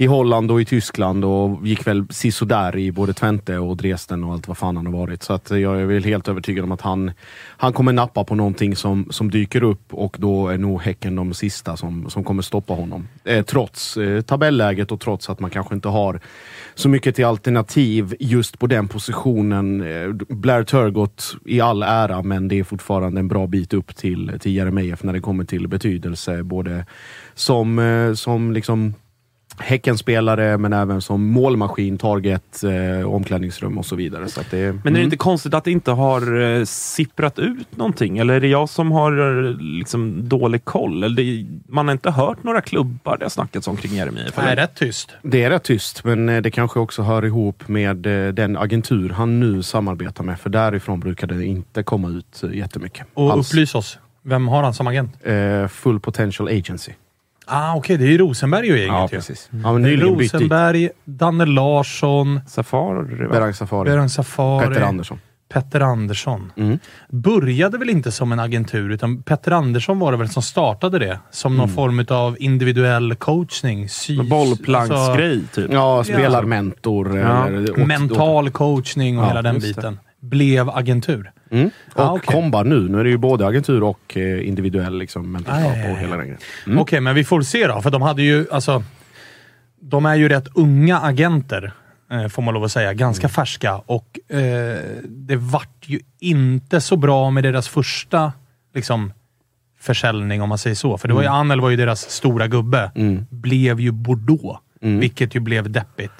i 0.00 0.06
Holland 0.06 0.50
och 0.50 0.60
i 0.60 0.64
Tyskland 0.64 1.24
och 1.24 1.66
gick 1.66 1.86
väl 1.86 2.06
sisådär 2.10 2.76
i 2.76 2.92
både 2.92 3.12
Twente 3.12 3.58
och 3.58 3.76
Dresden 3.76 4.24
och 4.24 4.32
allt 4.32 4.48
vad 4.48 4.58
fan 4.58 4.76
han 4.76 4.86
har 4.86 4.92
varit. 4.92 5.22
Så 5.22 5.32
att 5.32 5.50
jag 5.50 5.80
är 5.80 5.84
väl 5.84 6.04
helt 6.04 6.28
övertygad 6.28 6.64
om 6.64 6.72
att 6.72 6.80
han, 6.80 7.12
han 7.56 7.72
kommer 7.72 7.92
nappa 7.92 8.24
på 8.24 8.34
någonting 8.34 8.76
som, 8.76 9.06
som 9.10 9.30
dyker 9.30 9.62
upp 9.62 9.94
och 9.94 10.16
då 10.18 10.48
är 10.48 10.58
nog 10.58 10.82
Häcken 10.82 11.16
de 11.16 11.34
sista 11.34 11.76
som, 11.76 12.10
som 12.10 12.24
kommer 12.24 12.42
stoppa 12.42 12.74
honom. 12.74 13.08
Eh, 13.24 13.44
trots 13.44 13.96
eh, 13.96 14.20
tabelläget 14.20 14.92
och 14.92 15.00
trots 15.00 15.30
att 15.30 15.40
man 15.40 15.50
kanske 15.50 15.74
inte 15.74 15.88
har 15.88 16.20
så 16.74 16.88
mycket 16.88 17.16
till 17.16 17.24
alternativ 17.24 18.14
just 18.20 18.58
på 18.58 18.66
den 18.66 18.88
positionen. 18.88 19.80
Eh, 19.80 20.12
Blair 20.28 20.64
Turgott 20.64 21.36
i 21.44 21.60
all 21.60 21.82
ära, 21.82 22.22
men 22.22 22.48
det 22.48 22.58
är 22.58 22.64
fortfarande 22.64 23.20
en 23.20 23.28
bra 23.28 23.46
bit 23.46 23.74
upp 23.74 23.96
till, 23.96 24.32
till 24.40 24.56
Jeremejeff 24.56 25.02
när 25.02 25.12
det 25.12 25.20
kommer 25.20 25.44
till 25.44 25.68
betydelse. 25.68 26.42
Både 26.42 26.86
som, 27.34 27.78
eh, 27.78 28.14
som 28.14 28.52
liksom 28.52 28.94
Häckenspelare, 29.62 30.58
men 30.58 30.72
även 30.72 31.00
som 31.00 31.26
målmaskin, 31.26 31.98
target, 31.98 32.64
eh, 32.64 33.12
omklädningsrum 33.14 33.78
och 33.78 33.86
så 33.86 33.96
vidare. 33.96 34.28
Så 34.28 34.40
att 34.40 34.50
det, 34.50 34.76
Men 34.84 34.94
är 34.94 34.98
det 34.98 35.04
inte 35.04 35.16
konstigt 35.16 35.54
att 35.54 35.64
det 35.64 35.70
inte 35.70 35.90
har 35.90 36.40
eh, 36.40 36.64
sipprat 36.64 37.38
ut 37.38 37.76
någonting? 37.76 38.18
Eller 38.18 38.34
är 38.34 38.40
det 38.40 38.48
jag 38.48 38.68
som 38.68 38.92
har 38.92 39.46
eh, 39.46 39.56
liksom, 39.58 40.28
dålig 40.28 40.64
koll? 40.64 41.04
Eller 41.04 41.16
det, 41.16 41.46
man 41.68 41.88
har 41.88 41.92
inte 41.92 42.10
hört 42.10 42.42
några 42.42 42.60
klubbar 42.60 43.16
det 43.18 43.24
har 43.24 43.30
snackats 43.30 43.68
om 43.68 43.76
kring 43.76 43.92
Jeremejeff? 43.92 44.36
Nej, 44.36 44.46
eller? 44.46 44.62
rätt 44.62 44.74
tyst. 44.74 45.10
Det 45.22 45.42
är 45.44 45.50
rätt 45.50 45.62
tyst, 45.62 46.04
men 46.04 46.28
eh, 46.28 46.42
det 46.42 46.50
kanske 46.50 46.80
också 46.80 47.02
hör 47.02 47.24
ihop 47.24 47.68
med 47.68 48.06
eh, 48.06 48.32
den 48.32 48.56
agentur 48.56 49.08
han 49.08 49.40
nu 49.40 49.62
samarbetar 49.62 50.24
med. 50.24 50.40
För 50.40 50.50
därifrån 50.50 51.00
brukar 51.00 51.26
det 51.26 51.44
inte 51.44 51.82
komma 51.82 52.08
ut 52.08 52.42
eh, 52.42 52.54
jättemycket. 52.56 53.06
Och 53.14 53.32
alls. 53.32 53.52
upplys 53.52 53.74
oss. 53.74 53.98
Vem 54.22 54.48
har 54.48 54.62
han 54.62 54.74
som 54.74 54.86
agent? 54.86 55.26
Eh, 55.26 55.68
full 55.68 56.00
Potential 56.00 56.48
Agency. 56.48 56.92
Ah, 57.50 57.74
Okej, 57.76 57.96
det 57.96 58.04
är 58.04 58.08
ju 58.08 58.18
Rosenberg 58.18 58.66
ju 58.66 58.72
gänget 58.78 58.88
Ja, 58.88 59.08
ju. 59.12 59.16
precis. 59.18 59.48
Ja, 59.64 59.72
men 59.72 59.82
nyligen 59.82 60.16
bytt 60.16 60.32
dit. 60.32 60.34
Rosenberg, 60.34 60.90
Danne 61.04 61.46
Larsson, 61.46 62.40
Safari, 62.46 63.24
va? 63.26 63.32
Berang 63.32 63.54
Safari. 63.54 63.90
Berang 63.90 64.08
Safari, 64.08 64.66
Petter 64.68 64.80
Andersson. 64.82 65.18
Petter 65.52 65.80
Andersson. 65.80 66.52
Mm. 66.56 66.78
Började 67.08 67.78
väl 67.78 67.90
inte 67.90 68.12
som 68.12 68.32
en 68.32 68.40
agentur, 68.40 68.90
utan 68.90 69.22
Petter 69.22 69.52
Andersson 69.52 69.98
var 69.98 70.12
det 70.12 70.18
väl 70.18 70.28
som 70.28 70.42
startade 70.42 70.98
det. 70.98 71.18
Som 71.30 71.52
Mm. 71.52 71.58
någon 71.58 71.74
form 71.74 72.04
av 72.18 72.36
individuell 72.40 73.14
coachning. 73.14 73.88
Någon 74.10 74.28
Bollplanksgrej, 74.28 75.40
typ. 75.54 75.72
Ja, 75.72 76.04
spelarmentor. 76.04 77.18
Ja. 77.18 77.46
eller- 77.46 77.70
och- 77.80 77.88
mental 77.88 78.50
coachning 78.50 79.18
och 79.18 79.24
Ja, 79.24 79.28
hela 79.28 79.42
den 79.42 79.54
just 79.54 79.66
det. 79.66 79.74
biten. 79.74 79.98
Blev 80.20 80.70
agentur. 80.70 81.30
Mm. 81.50 81.70
Och 81.94 82.00
Ah, 82.04 82.12
okej. 82.12 82.34
kombar 82.34 82.64
nu. 82.64 82.88
Nu 82.88 83.00
är 83.00 83.04
det 83.04 83.10
ju 83.10 83.16
både 83.16 83.46
agentur 83.46 83.82
och 83.82 84.16
eh, 84.16 84.48
individuell 84.48 84.98
liksom, 84.98 85.32
mentorskap 85.32 85.62
Ah, 85.86 85.90
och 85.90 85.96
hela 85.98 86.16
den 86.16 86.24
grejen. 86.26 86.38
Mm. 86.66 86.78
Okej, 86.78 87.00
men 87.00 87.14
vi 87.14 87.24
får 87.24 87.42
se 87.42 87.66
då. 87.66 87.82
För 87.82 87.90
de 87.90 88.02
hade 88.02 88.22
ju, 88.22 88.46
alltså... 88.52 88.82
De 89.82 90.06
är 90.06 90.14
ju 90.14 90.28
rätt 90.28 90.48
unga 90.54 90.98
agenter, 91.00 91.72
eh, 92.10 92.28
får 92.28 92.42
man 92.42 92.54
lov 92.54 92.64
att 92.64 92.72
säga. 92.72 92.92
Ganska 92.94 93.24
Mm. 93.26 93.30
färska. 93.32 93.76
Och 93.86 94.18
eh, 94.34 94.78
det 95.08 95.36
vart 95.36 95.84
ju 95.86 96.00
inte 96.20 96.80
så 96.80 96.96
bra 96.96 97.30
med 97.30 97.44
deras 97.44 97.68
första 97.68 98.32
liksom, 98.74 99.12
försäljning, 99.80 100.42
om 100.42 100.48
man 100.48 100.58
säger 100.58 100.76
så. 100.76 100.98
För 100.98 101.08
det 101.08 101.14
var 101.14 101.22
ju, 101.22 101.28
Anel 101.28 101.60
var 101.60 101.70
ju 101.70 101.76
deras 101.76 102.10
stora 102.10 102.46
gubbe. 102.48 102.90
Mm. 102.94 103.26
Blev 103.30 103.80
ju 103.80 103.90
Bordeaux, 103.90 104.58
Mm. 104.82 105.00
vilket 105.00 105.34
ju 105.36 105.40
blev 105.40 105.70
deppigt. 105.70 106.12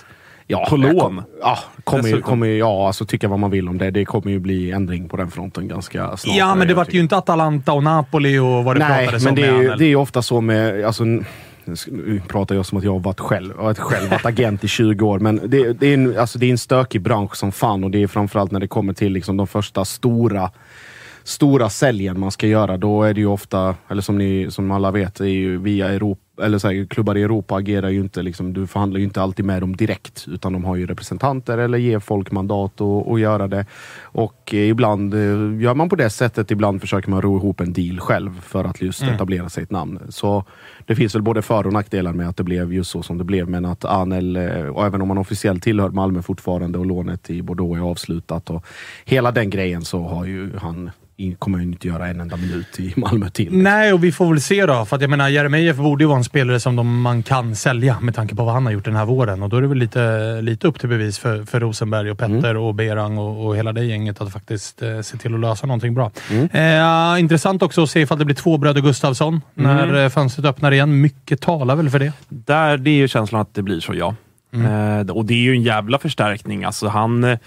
Ja, 0.50 0.66
På 0.68 0.76
lån. 0.76 0.98
kom- 1.00 1.22
Ja, 1.40 1.58
kommer, 1.84 2.20
kommer, 2.20 2.46
ja, 2.46 2.86
alltså 2.86 3.04
tycka 3.06 3.28
vad 3.28 3.38
man 3.38 3.50
vill 3.50 3.68
om 3.68 3.78
det. 3.78 3.90
Det 3.90 4.04
kommer 4.04 4.30
ju 4.32 4.38
bli 4.38 4.70
ändring 4.70 5.08
på 5.08 5.16
den 5.16 5.30
fronten 5.30 5.68
ganska 5.68 6.16
snart. 6.16 6.36
ja, 6.36 6.54
men 6.54 6.68
det 6.68 6.74
vart 6.74 6.94
ju 6.94 7.00
inte 7.00 7.16
Atalanta 7.16 7.72
och 7.72 7.82
Napoli 7.82 8.38
och 8.38 8.64
vad 8.64 8.76
det 8.76 8.88
Nej, 8.88 9.04
pratades 9.04 9.24
men 9.24 9.30
om 9.30 9.34
det 9.36 9.52
med 9.52 9.64
är, 9.72 9.76
det 9.76 9.84
är 9.84 9.88
ju 9.88 9.96
ofta 9.96 10.22
så 10.22 10.40
med... 10.40 10.84
Alltså, 10.84 11.04
nu 11.04 12.22
pratar 12.28 12.54
jag 12.54 12.66
som 12.66 12.78
att 12.78 12.84
jag 12.84 12.92
har 12.92 13.00
varit 13.00 13.20
själv, 13.20 13.54
jag 13.56 13.64
har 13.64 13.74
själv 13.74 14.10
varit 14.10 14.26
agent 14.26 14.64
i 14.64 14.68
20 14.68 15.06
år, 15.06 15.18
men 15.18 15.40
det, 15.50 15.72
det, 15.72 15.86
är 15.86 15.94
en, 15.94 16.18
alltså, 16.18 16.38
det 16.38 16.46
är 16.46 16.50
en 16.50 16.58
stökig 16.58 17.00
bransch 17.02 17.36
som 17.36 17.52
fan 17.52 17.84
och 17.84 17.90
det 17.90 18.02
är 18.02 18.06
framförallt 18.06 18.50
när 18.50 18.60
det 18.60 18.68
kommer 18.68 18.92
till 18.92 19.12
liksom, 19.12 19.36
de 19.36 19.46
första 19.46 19.84
stora 19.84 20.50
stora 21.24 21.68
säljen 21.68 22.20
man 22.20 22.30
ska 22.30 22.46
göra, 22.46 22.76
då 22.76 23.02
är 23.02 23.14
det 23.14 23.20
ju 23.20 23.26
ofta, 23.26 23.74
eller 23.88 24.02
som 24.02 24.18
ni 24.18 24.46
som 24.50 24.70
alla 24.70 24.90
vet, 24.90 25.20
är 25.20 25.24
ju 25.24 25.58
via 25.58 25.88
Europa, 25.88 26.20
eller 26.40 26.58
så 26.58 26.68
här, 26.68 26.84
klubbar 26.84 27.16
i 27.16 27.22
Europa 27.22 27.54
agerar 27.56 27.88
ju 27.88 28.00
inte, 28.00 28.22
liksom, 28.22 28.52
du 28.52 28.66
förhandlar 28.66 28.98
ju 28.98 29.04
inte 29.04 29.22
alltid 29.22 29.44
med 29.44 29.62
dem 29.62 29.76
direkt. 29.76 30.26
Utan 30.28 30.52
de 30.52 30.64
har 30.64 30.76
ju 30.76 30.86
representanter 30.86 31.58
eller 31.58 31.78
ger 31.78 31.98
folk 31.98 32.30
mandat 32.30 32.80
att 32.80 33.20
göra 33.20 33.48
det. 33.48 33.66
Och 34.02 34.54
eh, 34.54 34.68
ibland 34.68 35.14
eh, 35.14 35.62
gör 35.62 35.74
man 35.74 35.88
på 35.88 35.96
det 35.96 36.10
sättet, 36.10 36.50
ibland 36.50 36.80
försöker 36.80 37.10
man 37.10 37.22
ro 37.22 37.36
ihop 37.36 37.60
en 37.60 37.72
deal 37.72 38.00
själv 38.00 38.40
för 38.40 38.64
att 38.64 38.82
just 38.82 39.02
Mm. 39.02 39.14
etablera 39.14 39.48
sig 39.48 39.62
ett 39.62 39.70
namn. 39.70 39.98
Så 40.08 40.44
det 40.86 40.94
finns 40.94 41.14
väl 41.14 41.22
både 41.22 41.42
för 41.42 41.66
och 41.66 41.72
nackdelar 41.72 42.12
med 42.12 42.28
att 42.28 42.36
det 42.36 42.42
blev 42.42 42.72
just 42.72 42.90
så 42.90 43.02
som 43.02 43.18
det 43.18 43.24
blev. 43.24 43.48
Men 43.48 43.64
att 43.64 43.84
Anel, 43.84 44.36
eh, 44.36 44.66
och 44.66 44.86
även 44.86 45.02
om 45.02 45.08
man 45.08 45.18
officiellt 45.18 45.62
tillhör 45.62 45.88
Malmö 45.90 46.22
fortfarande 46.22 46.78
och 46.78 46.86
lånet 46.86 47.30
i 47.30 47.42
Bordeaux 47.42 47.78
är 47.80 47.84
avslutat 47.84 48.50
och 48.50 48.64
hela 49.04 49.30
den 49.32 49.50
grejen 49.50 49.82
så 49.82 50.02
har 50.02 50.24
ju 50.24 50.50
han 50.56 50.90
kommer 51.38 51.58
ju 51.58 51.64
inte 51.64 51.88
göra 51.88 52.06
en 52.06 52.20
enda 52.20 52.36
minut 52.36 52.80
i 52.80 52.92
Malmö 52.96 53.30
till. 53.30 53.52
Nej, 53.52 53.92
och 53.92 54.04
vi 54.04 54.12
får 54.12 54.28
väl 54.30 54.40
se 54.40 54.66
då. 54.66 54.84
För 54.84 54.96
att 54.96 55.02
jag 55.02 55.10
menar, 55.10 55.28
Jeremejeff 55.28 55.76
borde 55.76 56.04
ju 56.04 56.08
vara 56.08 56.18
en 56.18 56.24
spelare 56.24 56.60
som 56.60 56.76
de, 56.76 57.00
man 57.00 57.22
kan 57.22 57.56
sälja 57.56 58.00
med 58.00 58.14
tanke 58.14 58.34
på 58.34 58.44
vad 58.44 58.54
han 58.54 58.66
har 58.66 58.72
gjort 58.72 58.84
den 58.84 58.96
här 58.96 59.04
våren. 59.04 59.42
Och 59.42 59.48
då 59.48 59.56
är 59.56 59.60
det 59.60 59.68
väl 59.68 59.78
lite, 59.78 60.40
lite 60.40 60.68
upp 60.68 60.80
till 60.80 60.88
bevis 60.88 61.18
för, 61.18 61.44
för 61.44 61.60
Rosenberg 61.60 62.10
och 62.10 62.18
Petter 62.18 62.56
och 62.56 62.74
Berang 62.74 63.18
och, 63.18 63.46
och 63.46 63.56
hela 63.56 63.72
det 63.72 63.84
gänget 63.84 64.20
att 64.20 64.32
faktiskt 64.32 64.82
eh, 64.82 65.00
se 65.00 65.16
till 65.16 65.34
att 65.34 65.40
lösa 65.40 65.66
någonting 65.66 65.94
bra. 65.94 66.10
Eh, 66.52 67.20
intressant 67.20 67.62
också 67.62 67.82
att 67.82 67.90
se 67.90 68.00
ifall 68.00 68.18
det 68.18 68.24
blir 68.24 68.36
två 68.36 68.58
bröder 68.58 68.80
Gustafsson 68.80 69.40
när 69.54 70.04
eh, 70.04 70.08
fönstret 70.08 70.46
öppnar 70.46 70.72
igen. 70.72 71.00
Mycket 71.00 71.40
talar 71.40 71.76
väl 71.76 71.90
för 71.90 71.98
det. 71.98 72.12
Där, 72.28 72.76
det 72.76 72.90
är 72.90 72.94
ju 72.94 73.08
känslan 73.08 73.40
att 73.40 73.54
det 73.54 73.62
blir 73.62 73.80
så, 73.80 73.94
ja. 73.94 74.14
Eh, 74.52 75.10
och 75.10 75.24
det 75.24 75.34
är 75.34 75.38
ju 75.38 75.52
en 75.52 75.62
jävla 75.62 75.98
förstärkning. 75.98 76.64
Alltså 76.64 76.88
han, 76.88 77.24
eh, 77.24 77.38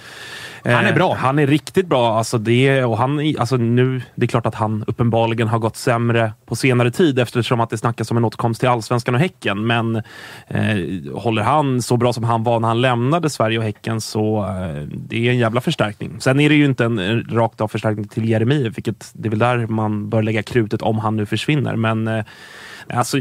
Han 0.63 0.86
är 0.86 0.93
bra. 0.93 1.13
Han 1.13 1.39
är 1.39 1.48
riktigt 1.48 1.88
bra. 1.88 2.17
Alltså 2.17 2.38
det, 2.38 2.83
och 2.83 2.98
han, 2.98 3.36
alltså 3.39 3.57
nu, 3.57 4.01
det 4.15 4.25
är 4.25 4.27
klart 4.27 4.45
att 4.45 4.55
han 4.55 4.83
uppenbarligen 4.88 5.48
har 5.48 5.60
gått 5.60 5.77
sämre 5.77 6.33
på 6.45 6.55
senare 6.55 6.91
tid 6.91 7.19
eftersom 7.19 7.60
att 7.60 7.69
det 7.69 7.77
snackas 7.77 8.12
om 8.12 8.17
en 8.17 8.25
återkomst 8.25 8.60
till 8.60 8.69
Allsvenskan 8.69 9.15
och 9.15 9.22
Häcken. 9.22 9.67
Men 9.67 9.95
eh, 10.48 11.13
håller 11.15 11.41
han 11.41 11.81
så 11.81 11.98
bra 11.98 12.13
som 12.13 12.24
han 12.24 12.43
var 12.43 12.60
när 12.60 12.67
han 12.67 12.81
lämnade 12.81 13.29
Sverige 13.29 13.57
och 13.57 13.63
Häcken 13.63 14.01
så 14.01 14.45
eh, 14.45 14.88
det 14.88 15.27
är 15.27 15.31
en 15.31 15.38
jävla 15.38 15.62
förstärkning. 15.62 16.15
Sen 16.19 16.39
är 16.39 16.50
det 16.50 16.55
ju 16.55 16.65
inte 16.65 16.86
en 16.86 17.00
eh, 17.00 17.15
rakt 17.15 17.62
av 17.62 17.67
förstärkning 17.67 18.07
till 18.07 18.29
Jeremejeff, 18.29 18.77
vilket 18.77 19.12
det 19.13 19.27
är 19.27 19.29
väl 19.29 19.39
där 19.39 19.67
man 19.67 20.10
bör 20.10 20.22
lägga 20.22 20.43
krutet 20.43 20.81
om 20.81 21.00
han 21.00 21.17
nu 21.17 21.25
försvinner. 21.25 21.75
Men 21.75 22.07
eh, 22.07 22.25
alltså 22.93 23.17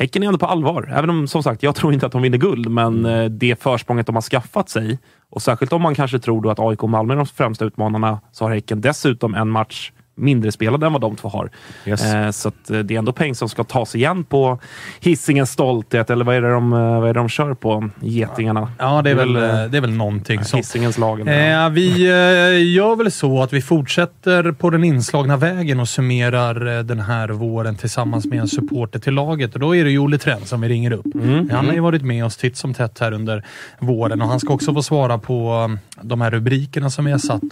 Häcken 0.00 0.22
är 0.22 0.26
ändå 0.26 0.38
på 0.38 0.46
allvar. 0.46 0.92
Även 0.96 1.10
om, 1.10 1.28
som 1.28 1.42
sagt, 1.42 1.62
jag 1.62 1.74
tror 1.74 1.92
inte 1.92 2.06
att 2.06 2.12
de 2.12 2.22
vinner 2.22 2.38
guld, 2.38 2.70
men 2.70 3.06
eh, 3.06 3.24
det 3.24 3.62
försprånget 3.62 4.06
de 4.06 4.14
har 4.14 4.22
skaffat 4.22 4.68
sig 4.68 4.98
och 5.30 5.42
särskilt 5.42 5.72
om 5.72 5.82
man 5.82 5.94
kanske 5.94 6.18
tror 6.18 6.42
då 6.42 6.50
att 6.50 6.58
AIK 6.58 6.82
och 6.82 6.88
Malmö 6.88 7.14
är 7.14 7.16
de 7.16 7.26
främsta 7.26 7.64
utmanarna, 7.64 8.20
så 8.32 8.44
har 8.44 8.54
Häcken 8.54 8.80
dessutom 8.80 9.34
en 9.34 9.50
match 9.50 9.92
mindre 10.16 10.52
spelad 10.52 10.84
än 10.84 10.92
vad 10.92 11.00
de 11.00 11.16
två 11.16 11.28
har. 11.28 11.50
Yes. 11.86 12.04
Eh, 12.14 12.30
så 12.30 12.48
att, 12.48 12.70
eh, 12.70 12.78
det 12.78 12.94
är 12.94 12.98
ändå 12.98 13.12
pengar 13.12 13.34
som 13.34 13.48
ska 13.48 13.64
tas 13.64 13.94
igen 13.94 14.24
på 14.24 14.58
Hisingens 15.00 15.50
stolthet, 15.50 16.10
eller 16.10 16.24
vad 16.24 16.34
är 16.36 16.42
det 16.42 16.50
de, 16.52 16.72
eh, 16.72 17.00
vad 17.00 17.08
är 17.08 17.14
de 17.14 17.28
kör 17.28 17.54
på? 17.54 17.90
Getingarna. 18.00 18.72
Ja, 18.78 19.02
det 19.02 19.10
är 19.10 19.14
väl, 19.14 19.36
eh, 19.36 19.42
det 19.42 19.76
är 19.76 19.80
väl 19.80 19.90
någonting 19.90 20.44
sånt. 20.44 20.58
Hisingens 20.60 20.98
lag. 20.98 21.20
eller- 21.20 21.64
Eh, 21.64 21.70
vi 21.70 22.02
eh, 22.06 22.72
gör 22.74 22.96
väl 22.96 23.10
så 23.10 23.42
att 23.42 23.52
vi 23.52 23.62
fortsätter 23.62 24.52
på 24.52 24.70
den 24.70 24.84
inslagna 24.84 25.36
vägen 25.36 25.80
och 25.80 25.88
summerar 25.88 26.82
den 26.82 27.00
här 27.00 27.28
våren 27.28 27.76
tillsammans 27.76 28.26
med 28.26 28.38
en 28.40 28.48
supporter 28.48 28.98
till 28.98 29.14
laget. 29.14 29.54
Och 29.54 29.60
då 29.60 29.76
är 29.76 29.84
det 29.84 29.90
ju 29.90 29.98
Olle 29.98 30.18
Trend 30.18 30.46
som 30.46 30.60
vi 30.60 30.68
ringer 30.68 30.92
upp. 30.92 31.06
Han 31.50 31.66
har 31.66 31.72
ju 31.74 31.80
varit 31.80 32.02
med 32.02 32.24
oss 32.24 32.36
titt 32.36 32.56
som 32.56 32.74
tätt 32.74 32.98
här 32.98 33.12
under 33.12 33.44
våren 33.78 34.22
och 34.22 34.28
han 34.28 34.40
ska 34.40 34.52
också 34.54 34.74
få 34.74 34.82
svara 34.82 35.18
på 35.18 35.70
de 36.02 36.20
här 36.20 36.30
rubrikerna 36.30 36.90
som 36.90 37.04
vi 37.04 37.10
har 37.10 37.18
satt. 37.18 37.42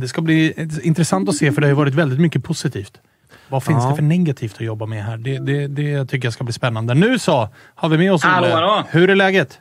Det 0.00 0.08
ska 0.08 0.20
bli 0.22 0.52
eh, 0.56 0.66
intressant 1.08 1.28
att 1.28 1.34
se 1.34 1.52
för 1.52 1.60
det 1.60 1.66
har 1.66 1.74
varit 1.74 1.94
väldigt 1.94 2.20
mycket 2.20 2.44
positivt. 2.44 3.00
Vad 3.48 3.62
finns 3.64 3.84
Ja. 3.84 3.90
det 3.90 3.96
för 3.96 4.02
negativt 4.02 4.54
att 4.54 4.60
jobba 4.60 4.86
med 4.86 5.04
här? 5.04 5.16
Det, 5.16 5.38
det, 5.38 5.66
det 5.66 6.06
tycker 6.06 6.26
jag 6.26 6.32
ska 6.32 6.44
bli 6.44 6.52
spännande. 6.52 6.94
Nu 6.94 7.18
så 7.18 7.48
har 7.74 7.88
vi 7.88 7.98
med 7.98 8.12
oss 8.12 8.24
Olle. 8.24 8.32
Hallå, 8.32 8.48
hallå. 8.48 8.84
Hur 8.90 9.10
är 9.10 9.16
läget? 9.16 9.58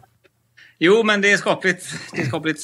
Jo, 0.79 1.03
men 1.03 1.21
det 1.21 1.31
är 1.31 1.37
skapligt. 1.37 1.85
Det 2.13 2.21
är 2.21 2.25
skapligt. 2.25 2.59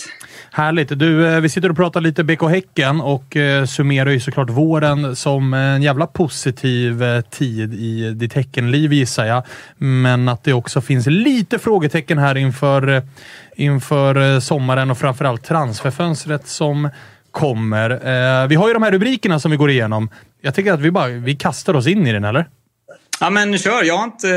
Härligt. 0.51 0.99
Du, 0.99 1.27
eh, 1.27 1.39
vi 1.39 1.49
sitter 1.49 1.69
och 1.69 1.75
pratar 1.75 2.01
lite 2.01 2.23
BK 2.23 2.41
Häcken 2.49 3.01
och 3.01 3.35
eh, 3.35 3.65
summerar 3.65 4.09
ju 4.09 4.19
såklart 4.19 4.49
våren 4.49 5.15
som 5.15 5.53
en 5.53 5.81
jävla 5.81 6.07
positiv 6.07 7.03
eh, 7.03 7.21
tid 7.21 7.73
i 7.73 8.13
ditt 8.13 8.33
Häckenliv 8.33 8.93
gissar 8.93 9.25
jag. 9.25 9.43
Men 9.77 10.29
att 10.29 10.43
det 10.43 10.53
också 10.53 10.81
finns 10.81 11.07
lite 11.07 11.59
frågetecken 11.59 12.17
här 12.17 12.35
inför, 12.37 13.01
inför 13.55 14.39
sommaren 14.39 14.91
och 14.91 14.97
framförallt 14.97 15.43
transferfönstret 15.43 16.47
som 16.47 16.89
kommer. 17.33 17.89
Eh, 17.89 18.47
vi 18.47 18.55
har 18.55 18.67
ju 18.67 18.73
de 18.73 18.83
här 18.83 18.91
rubrikerna 18.91 19.39
som 19.39 19.51
vi 19.51 19.57
går 19.57 19.69
igenom. 19.69 20.09
Jag 20.41 20.55
tycker 20.55 20.73
att 20.73 20.79
vi 20.79 20.91
bara 20.91 21.07
vi 21.07 21.35
kastar 21.35 21.73
oss 21.73 21.87
in 21.87 22.07
i 22.07 22.13
den, 22.13 22.23
eller? 22.23 22.47
Ja, 23.19 23.29
men 23.29 23.57
kör. 23.57 23.83
Jag 23.83 23.97
har, 23.97 24.03
inte, 24.03 24.27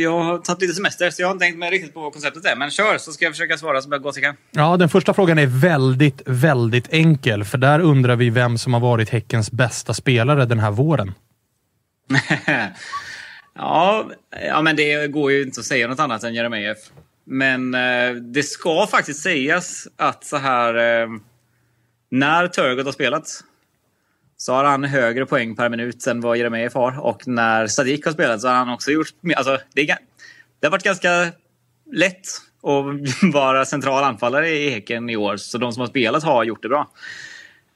jag 0.00 0.20
har 0.20 0.38
tagit 0.38 0.60
lite 0.60 0.74
semester, 0.74 1.10
så 1.10 1.22
jag 1.22 1.28
har 1.28 1.32
inte 1.32 1.44
tänkt 1.44 1.58
mig 1.58 1.70
riktigt 1.70 1.94
på 1.94 2.00
vad 2.00 2.12
konceptet 2.12 2.44
är. 2.44 2.56
Men 2.56 2.70
kör, 2.70 2.98
så 2.98 3.12
ska 3.12 3.24
jag 3.24 3.32
försöka 3.32 3.56
svara 3.56 3.82
så 3.82 3.98
gott 3.98 4.16
jag 4.16 4.24
kan. 4.24 4.36
Ja, 4.50 4.76
den 4.76 4.88
första 4.88 5.14
frågan 5.14 5.38
är 5.38 5.46
väldigt, 5.46 6.22
väldigt 6.26 6.92
enkel. 6.92 7.44
För 7.44 7.58
där 7.58 7.80
undrar 7.80 8.16
vi 8.16 8.30
vem 8.30 8.58
som 8.58 8.74
har 8.74 8.80
varit 8.80 9.08
Häckens 9.08 9.50
bästa 9.50 9.94
spelare 9.94 10.46
den 10.46 10.58
här 10.58 10.70
våren. 10.70 11.14
ja, 13.54 14.10
ja, 14.48 14.62
men 14.62 14.76
det 14.76 15.06
går 15.06 15.32
ju 15.32 15.42
inte 15.42 15.60
att 15.60 15.66
säga 15.66 15.88
något 15.88 16.00
annat 16.00 16.24
än 16.24 16.34
Jeremejeff. 16.34 16.78
Men 17.24 17.74
eh, 17.74 18.14
det 18.14 18.42
ska 18.42 18.86
faktiskt 18.86 19.22
sägas 19.22 19.88
att 19.96 20.24
så 20.24 20.36
här... 20.36 21.02
Eh, 21.02 21.08
när 22.10 22.48
Turgut 22.48 22.84
har 22.84 22.92
spelat 22.92 23.44
så 24.36 24.52
har 24.52 24.64
han 24.64 24.84
högre 24.84 25.26
poäng 25.26 25.56
per 25.56 25.68
minut 25.68 26.06
än 26.06 26.20
vad 26.20 26.36
Jeremejeff 26.36 26.74
har. 26.74 27.00
Och 27.00 27.28
när 27.28 27.66
Sadik 27.66 28.04
har 28.04 28.12
spelat 28.12 28.40
så 28.40 28.48
har 28.48 28.54
han 28.54 28.70
också 28.70 28.90
gjort... 28.90 29.08
Alltså, 29.36 29.58
det, 29.74 29.80
är, 29.80 29.98
det 30.60 30.66
har 30.66 30.70
varit 30.70 30.82
ganska 30.82 31.32
lätt 31.92 32.26
att 32.62 33.22
vara 33.32 33.64
central 33.64 34.04
anfallare 34.04 34.48
i 34.48 34.70
Häcken 34.70 35.10
i 35.10 35.16
år. 35.16 35.36
Så 35.36 35.58
de 35.58 35.72
som 35.72 35.80
har 35.80 35.88
spelat 35.88 36.22
har 36.22 36.44
gjort 36.44 36.62
det 36.62 36.68
bra. 36.68 36.90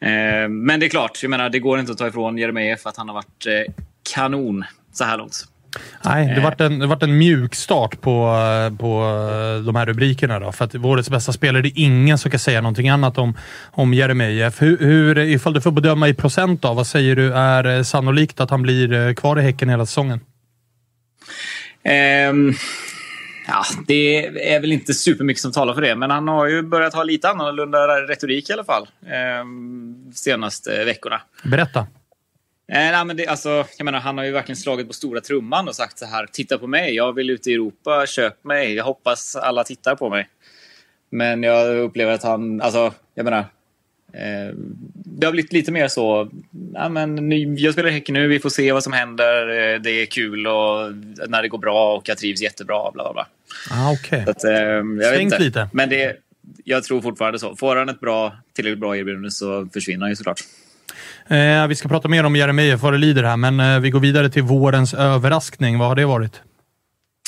Eh, 0.01 0.49
men 0.49 0.81
det 0.81 0.87
är 0.87 0.91
klart, 0.91 1.23
jag 1.23 1.31
menar, 1.31 1.51
det 1.51 1.59
går 1.59 1.79
inte 1.79 1.93
att 1.93 1.99
ta 1.99 2.09
ifrån 2.09 2.39
Jeremejeff 2.39 2.87
att 2.87 2.97
han 2.97 3.09
har 3.09 3.15
varit 3.15 3.47
eh, 3.47 3.75
kanon 4.15 4.65
så 4.93 5.05
här 5.05 5.19
långt. 5.19 5.45
Nej, 6.05 6.35
det 6.35 6.41
vart 6.41 6.61
en, 6.61 6.79
det 6.79 6.87
vart 6.87 7.03
en 7.03 7.19
mjuk 7.19 7.55
start 7.55 8.01
på, 8.01 8.27
eh, 8.27 8.77
på 8.77 8.87
eh, 8.87 9.65
de 9.67 9.77
här 9.77 9.87
rubrikerna. 9.87 10.41
Då, 10.41 10.53
för 10.53 10.65
att 10.65 10.75
årets 10.75 11.11
bästa 11.11 11.33
spelare, 11.33 11.63
det 11.63 11.69
är 11.69 11.85
ingen 11.85 12.19
som 12.19 12.31
kan 12.31 12.41
säga 12.41 12.61
någonting 12.61 12.89
annat 12.89 13.19
om, 13.19 13.37
om 13.71 13.95
Jeremejeff. 13.95 14.63
Hur, 14.63 14.79
hur, 14.79 15.19
ifall 15.19 15.55
du 15.55 15.61
får 15.61 15.71
bedöma 15.71 16.09
i 16.09 16.15
procent, 16.15 16.63
då, 16.63 16.75
vad 16.75 16.87
säger 16.87 17.17
du 17.17 17.33
är 17.33 17.77
eh, 17.77 17.83
sannolikt 17.83 18.41
att 18.41 18.51
han 18.51 18.63
blir 18.63 18.93
eh, 18.93 19.15
kvar 19.15 19.39
i 19.39 19.43
Häcken 19.43 19.69
hela 19.69 19.87
säsongen? 19.87 20.21
Ehm, 21.83 22.53
ja, 23.47 23.65
det 23.87 24.27
är 24.55 24.61
väl 24.61 24.73
inte 24.73 24.95
supermycket 24.95 25.41
som 25.41 25.53
talar 25.53 25.75
för 25.75 25.81
det, 25.81 25.97
men 25.97 26.11
han 26.11 26.29
har 26.29 26.47
ju 26.47 26.63
börjat 26.63 26.95
ha 26.95 27.03
lite 27.03 27.29
annorlunda 27.29 27.79
retorik 27.87 28.51
i 28.51 28.53
alla 28.53 28.65
fall. 28.65 28.89
Um, 29.43 30.13
senaste 30.15 30.85
veckorna. 30.85 31.21
Berätta. 31.43 31.87
Eh, 32.75 32.81
nej, 32.81 33.05
men 33.05 33.17
det, 33.17 33.27
alltså, 33.27 33.65
jag 33.79 33.85
menar, 33.85 33.99
han 34.01 34.19
har 34.19 34.25
ju 34.25 34.31
verkligen 34.31 34.57
slagit 34.57 34.87
på 34.87 34.93
stora 34.93 35.21
trumman 35.21 35.69
och 35.69 35.75
sagt 35.75 35.99
så 35.99 36.07
här. 36.07 36.27
Titta 36.33 36.59
på 36.59 36.67
mig, 36.67 36.95
jag 36.95 37.13
vill 37.13 37.31
ut 37.31 37.47
i 37.47 37.53
Europa, 37.55 38.07
köp 38.07 38.45
mig. 38.45 38.75
Jag 38.75 38.85
hoppas 38.85 39.37
alla 39.37 39.65
tittar 39.65 39.95
på 39.95 40.11
mig. 40.11 40.29
Men 41.11 41.43
jag 41.43 41.77
upplever 41.79 42.13
att 42.13 42.23
han, 42.23 42.61
alltså, 42.61 42.93
jag 43.15 43.25
menar. 43.25 43.39
Eh, 44.13 44.55
det 44.95 45.27
har 45.27 45.33
blivit 45.33 45.53
lite 45.53 45.73
mer 45.73 45.89
så. 45.89 46.31
Ja, 46.75 46.89
men, 46.89 47.33
jag 47.57 47.73
spelar 47.73 47.91
Häcken 47.91 48.13
nu, 48.13 48.29
vi 48.29 48.39
får 48.41 48.51
se 48.51 48.73
vad 48.73 48.83
som 48.85 48.93
händer. 48.93 49.49
Eh, 49.49 49.81
Det 49.81 49.91
är 49.91 50.07
kul 50.07 50.47
och 50.47 50.93
när 51.29 51.43
det 51.43 51.49
går 51.49 51.59
bra 51.59 51.97
och 51.97 52.09
jag 52.09 52.19
trivs 52.19 52.41
jättebra. 52.43 52.91
Bla, 52.91 53.05
bla, 53.05 53.13
bla. 53.13 53.27
Ah, 53.71 53.93
Okej. 53.93 54.25
Så 54.25 54.31
att, 54.31 54.45
eh, 54.45 54.53
jag 54.53 54.85
vet 54.97 55.09
Svängt 55.09 55.33
inte. 55.33 55.39
lite. 55.45 55.69
Men 55.73 55.89
det, 55.89 56.17
jag 56.65 56.85
tror 56.85 57.01
fortfarande 57.03 57.39
så. 57.39 57.57
Får 57.57 57.77
han 57.77 57.89
ett 57.89 58.01
bra, 58.01 58.37
tillräckligt 58.53 58.81
bra 58.81 58.97
erbjudande 58.97 59.31
så 59.31 59.69
försvinner 59.73 60.01
han 60.01 60.11
ju 60.11 60.17
såklart. 60.17 60.41
Eh, 61.29 61.67
vi 61.67 61.75
ska 61.75 61.89
prata 61.89 62.09
mer 62.09 62.25
om 62.25 62.37
Jeremejeff 62.37 62.83
vad 62.83 62.93
det 62.93 62.99
lider 62.99 63.23
här, 63.23 63.37
men 63.37 63.61
eh, 63.61 63.81
vi 63.81 63.91
går 63.91 64.01
vidare 64.01 64.31
till 64.31 64.43
vårens 64.43 64.95
överraskning. 64.95 65.79
Vad 65.79 65.89
har 65.89 65.95
det 65.97 66.05
varit? 66.05 66.41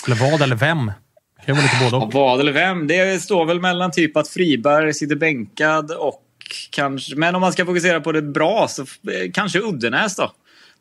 Eller 0.06 0.16
vad 0.16 0.42
eller 0.42 0.56
vem? 0.56 0.86
Det 0.86 1.46
kan 1.46 1.54
ju 1.54 1.60
vara 1.60 1.72
lite 1.72 1.84
både 1.90 1.96
Ja, 1.96 2.06
och. 2.06 2.12
vad 2.12 2.40
eller 2.40 2.52
vem? 2.52 2.86
Det 2.86 3.22
står 3.22 3.46
väl 3.46 3.60
mellan 3.60 3.90
typ 3.90 4.16
att 4.16 4.28
Friberg 4.28 4.94
sitter 4.94 5.16
bänkad 5.16 5.90
och 5.90 6.22
kanske... 6.70 7.16
Men 7.16 7.34
om 7.34 7.40
man 7.40 7.52
ska 7.52 7.64
fokusera 7.64 8.00
på 8.00 8.12
det 8.12 8.22
bra 8.22 8.66
så 8.68 8.82
eh, 8.82 9.30
kanske 9.34 9.58
Uddenäs 9.60 10.16
då. 10.16 10.32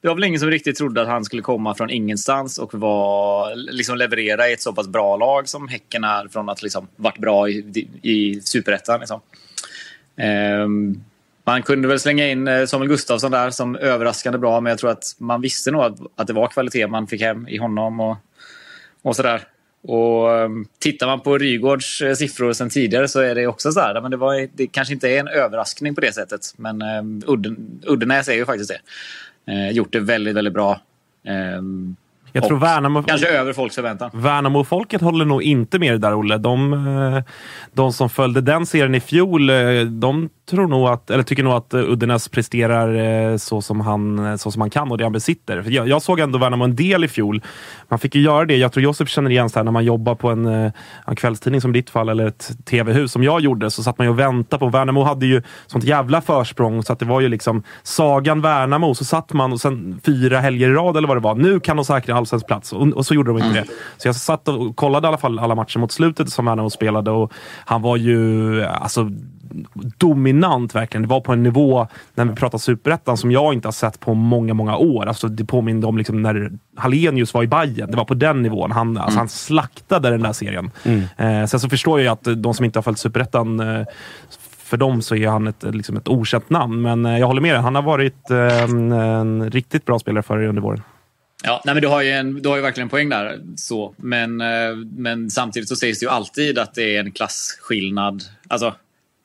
Det 0.02 0.08
var 0.08 0.16
väl 0.16 0.24
ingen 0.24 0.40
som 0.40 0.50
riktigt 0.50 0.78
trodde 0.78 1.02
att 1.02 1.08
han 1.08 1.26
skulle 1.26 1.42
komma 1.42 1.76
från 1.76 1.90
ingenstans 1.90 2.58
och 2.58 2.74
var, 2.74 3.56
liksom 3.56 3.98
leverera 3.98 4.50
i 4.50 4.54
ett 4.54 4.62
så 4.62 4.74
pass 4.74 4.88
bra 4.88 5.18
lag 5.18 5.50
som 5.50 5.68
Häcken 5.68 6.04
är 6.04 6.28
från 6.28 6.50
att 6.50 6.64
liksom 6.64 6.88
varit 6.96 7.18
bra 7.18 7.50
i, 7.50 7.88
i 8.02 8.42
superettan. 8.42 9.00
Liksom. 9.00 9.22
Ehm, 10.18 11.04
man 11.46 11.64
kunde 11.64 11.88
väl 11.88 12.00
slänga 12.00 12.28
in 12.28 12.48
eh, 12.48 12.66
Samuel 12.66 12.90
Gustafsson 12.90 13.32
där 13.32 13.50
som 13.50 13.76
överraskande 13.76 14.40
bra, 14.40 14.62
men 14.62 14.70
jag 14.70 14.80
tror 14.80 14.90
att 14.92 15.16
man 15.18 15.42
visste 15.42 15.72
nog 15.72 15.82
att, 15.82 16.00
att 16.16 16.28
det 16.28 16.34
var 16.34 16.48
kvalitet 16.48 16.88
man 16.88 17.08
fick 17.08 17.22
hem 17.22 17.48
i 17.48 17.58
honom 17.58 18.00
och, 18.00 18.18
och 19.02 19.16
sådär. 19.16 19.42
Och 19.88 20.38
ehm, 20.38 20.66
tittar 20.80 21.08
man 21.08 21.22
på 21.22 21.38
Rygårds 21.38 22.02
eh, 22.02 22.14
siffror 22.14 22.54
sen 22.54 22.70
tidigare 22.70 23.08
så 23.08 23.20
är 23.20 23.36
det 23.36 23.48
också 23.48 23.72
så 23.72 23.80
här. 23.80 24.02
Men 24.02 24.12
det, 24.12 24.18
var, 24.18 24.48
det 24.54 24.68
kanske 24.68 24.94
inte 24.94 25.10
är 25.10 25.20
en 25.20 25.28
överraskning 25.28 25.96
på 25.96 26.02
det 26.02 26.14
sättet. 26.14 26.54
Men 26.58 26.82
ehm, 26.82 27.22
Udden, 27.28 27.82
Uddenäs 27.84 28.28
är 28.28 28.34
ju 28.34 28.46
faktiskt 28.46 28.72
det. 28.72 29.52
Eh, 29.54 29.72
gjort 29.72 29.92
det 29.92 30.00
väldigt, 30.00 30.36
väldigt 30.36 30.54
bra. 30.54 30.82
Ehm, 31.24 31.96
jag 32.36 32.48
tror 32.48 32.60
Värnamo... 32.60 33.04
Kanske 33.04 33.28
över 33.28 33.54
folks 33.54 33.76
förväntan. 33.76 34.10
Värnamo-folket 34.14 35.02
håller 35.02 35.26
nog 35.26 35.44
inte 35.44 35.80
med 35.80 35.92
dig 35.92 36.00
där, 36.00 36.20
Olle. 36.20 36.38
De, 36.38 36.74
eh, 36.74 37.24
de 37.74 37.94
som 37.94 38.10
följde 38.10 38.42
den 38.42 38.66
serien 38.66 38.96
i 38.96 39.00
fjol, 39.00 39.50
eh, 39.50 39.56
de 39.82 40.30
tror 40.50 40.68
nog 40.68 40.88
att, 40.88 41.10
eller 41.10 41.24
tycker 41.24 41.44
nog 41.44 41.54
att 41.54 41.74
eh, 41.74 41.80
Uddenäs 41.80 42.28
presterar 42.30 43.38
så 43.38 43.62
som, 43.62 43.82
han, 43.82 44.38
så 44.38 44.52
som 44.52 44.62
han 44.62 44.70
kan 44.70 44.92
och 44.92 44.98
det 44.98 45.04
han 45.04 45.14
besitter. 45.14 45.62
För 45.62 45.72
jag, 45.72 45.88
jag 45.88 46.02
såg 46.02 46.20
ändå 46.20 46.38
Värnamo 46.38 46.64
en 46.64 46.76
del 46.76 47.04
i 47.04 47.08
fjol. 47.08 47.42
Man 47.90 48.00
fick 48.00 48.16
ju 48.16 48.22
göra 48.22 48.46
det. 48.46 48.58
Jag 48.58 48.72
tror 48.72 48.84
Josef 48.84 49.10
känner 49.10 49.30
igen 49.30 49.50
här, 49.56 49.64
när 49.64 49.72
man 49.72 49.86
jobbar 49.86 50.16
på 50.16 50.30
en, 50.30 50.46
en 51.06 51.16
kvällstidning 51.16 51.62
som 51.62 51.74
ditt 51.74 51.90
fall, 51.90 52.10
eller 52.10 52.28
ett 52.28 52.52
tv-hus 52.66 53.12
som 53.12 53.24
jag 53.24 53.42
gjorde, 53.42 53.72
så 53.72 53.84
satt 53.84 53.98
man 53.98 54.08
ju 54.08 54.12
och 54.12 54.20
väntade 54.20 54.60
på. 54.60 54.70
Värnamo 54.70 55.04
hade 55.04 55.26
ju 55.26 55.42
sånt 55.68 55.84
jävla 55.84 56.22
försprång 56.22 56.84
så 56.84 56.94
att 56.94 57.00
det 57.00 57.06
var 57.06 57.22
ju 57.22 57.30
liksom 57.30 57.64
sagan 57.84 58.42
Värnamo. 58.42 58.96
Så 58.96 59.06
satt 59.06 59.34
man 59.34 59.54
och 59.54 59.62
sen 59.62 60.02
fyra 60.06 60.40
helger 60.40 60.70
i 60.70 60.74
rad 60.74 60.98
eller 60.98 61.08
vad 61.08 61.18
det 61.18 61.22
var. 61.22 61.36
Nu 61.36 61.60
kan 61.60 61.76
de 61.76 61.86
säkra 61.86 62.25
allsvensk 62.26 62.48
plats. 62.48 62.74
Och, 62.74 62.88
och, 62.88 63.06
så 63.06 63.14
gjorde 63.14 63.30
de 63.30 63.38
inte 63.38 63.50
mm. 63.50 63.64
det. 63.64 63.74
Så 63.98 64.08
jag 64.08 64.16
satt 64.16 64.48
och 64.48 64.76
kollade 64.76 65.08
i 65.08 65.10
alla 65.10 65.18
fall 65.18 65.40
alla 65.40 65.56
matcher 65.56 65.80
mot 65.80 65.92
slutet 65.92 66.30
som 66.30 66.46
Värnamo 66.46 66.70
spelade 66.70 67.12
och 67.12 67.34
han 67.66 67.82
var 67.82 67.98
ju 67.98 68.64
alltså, 68.64 69.12
dominant 69.98 70.76
verkligen. 70.76 71.02
Det 71.02 71.08
var 71.08 71.22
på 71.22 71.34
en 71.34 71.44
nivå, 71.44 71.88
när 72.16 72.26
vi 72.26 72.36
pratar 72.36 72.58
superettan, 72.58 73.18
som 73.18 73.32
jag 73.32 73.54
inte 73.54 73.68
har 73.68 73.74
sett 73.74 74.00
på 74.00 74.14
många, 74.14 74.54
många 74.54 74.78
år. 74.78 75.06
Alltså, 75.06 75.28
det 75.28 75.46
påminde 75.46 75.88
om 75.88 75.98
liksom 75.98 76.22
när 76.22 76.52
Hallenius 76.76 77.34
var 77.34 77.44
i 77.44 77.48
Bayern. 77.48 77.92
Det 77.92 77.98
var 77.98 78.06
på 78.06 78.14
den 78.14 78.42
nivån. 78.42 78.72
Han, 78.72 78.90
mm. 78.90 79.02
alltså, 79.04 79.20
han 79.20 79.30
slaktade 79.30 80.10
den 80.10 80.22
där 80.22 80.34
serien. 80.34 80.72
Mm. 80.84 81.02
Eh, 81.18 81.48
sen 81.48 81.60
så 81.60 81.70
förstår 81.70 82.02
jag 82.02 82.12
att 82.12 82.42
de 82.44 82.54
som 82.54 82.66
inte 82.66 82.80
har 82.80 82.84
följt 82.84 83.00
superettan 83.00 83.60
eh, 83.60 83.86
för 84.66 84.78
dem 84.78 85.02
så 85.02 85.16
är 85.16 85.28
han 85.28 85.48
ett, 85.48 85.64
liksom 85.64 85.98
ett 85.98 86.08
okänt 86.08 86.50
namn. 86.50 86.82
Men 86.82 87.06
eh, 87.06 87.20
jag 87.20 87.28
håller 87.28 87.42
med 87.42 87.56
dig. 87.56 87.62
Han 87.62 87.76
har 87.76 87.82
varit 87.82 88.32
eh, 88.32 88.64
en 88.64 89.52
riktigt 89.52 89.86
bra 89.86 90.00
spelare 90.00 90.24
för 90.24 90.42
er 90.42 90.48
under 90.48 90.62
våren. 90.62 90.82
Ja, 91.44 91.62
nej, 91.66 91.76
men 91.76 91.82
du 91.82 91.88
har 91.88 92.02
ju, 92.02 92.12
en, 92.12 92.42
du 92.42 92.50
har 92.50 92.56
ju 92.56 92.62
verkligen 92.62 92.86
en 92.86 92.90
poäng 92.90 93.10
där. 93.10 93.40
Så. 93.56 93.96
Men, 93.98 94.42
eh, 94.42 94.76
men 94.98 95.30
samtidigt 95.30 95.70
så 95.70 95.76
sägs 95.76 96.00
det 96.00 96.06
ju 96.06 96.10
alltid 96.10 96.60
att 96.60 96.74
det 96.74 96.96
är 96.96 97.00
en 97.00 97.12
klasskillnad. 97.12 98.24
Alltså, 98.48 98.76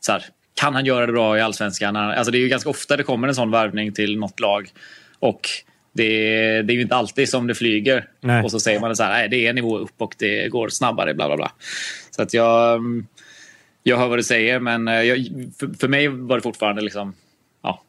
så 0.00 0.12
här, 0.12 0.24
kan 0.54 0.74
han 0.74 0.84
göra 0.84 1.06
det 1.06 1.12
bra 1.12 1.38
i 1.38 1.40
allsvenskan? 1.40 1.96
Alltså, 1.96 2.30
det 2.30 2.38
är 2.38 2.40
ju 2.40 2.48
ganska 2.48 2.70
ofta 2.70 2.96
det 2.96 3.02
kommer 3.02 3.28
en 3.28 3.34
sån 3.34 3.50
värvning 3.50 3.92
till 3.92 4.18
något 4.18 4.40
lag. 4.40 4.70
Och 5.18 5.48
det, 5.92 6.08
det 6.62 6.72
är 6.72 6.74
ju 6.74 6.82
inte 6.82 6.96
alltid 6.96 7.28
som 7.28 7.46
det 7.46 7.54
flyger. 7.54 8.08
Nej. 8.20 8.44
Och 8.44 8.50
så 8.50 8.60
säger 8.60 8.80
man 8.80 8.96
så 8.96 9.02
här, 9.02 9.10
nej, 9.12 9.28
det 9.28 9.46
är 9.46 9.52
nivå 9.52 9.78
upp 9.78 9.94
och 9.98 10.14
det 10.18 10.48
går 10.48 10.68
snabbare. 10.68 11.14
Bla, 11.14 11.26
bla, 11.26 11.36
bla. 11.36 11.52
Så 12.10 12.22
att 12.22 12.34
jag, 12.34 12.82
jag 13.82 13.96
hör 13.96 14.08
vad 14.08 14.18
du 14.18 14.22
säger, 14.22 14.60
men 14.60 14.88
eh, 14.88 15.02
jag, 15.02 15.26
för, 15.58 15.78
för 15.78 15.88
mig 15.88 16.08
var 16.08 16.36
det 16.36 16.42
fortfarande 16.42 16.82
liksom, 16.82 17.14
ja, 17.62 17.82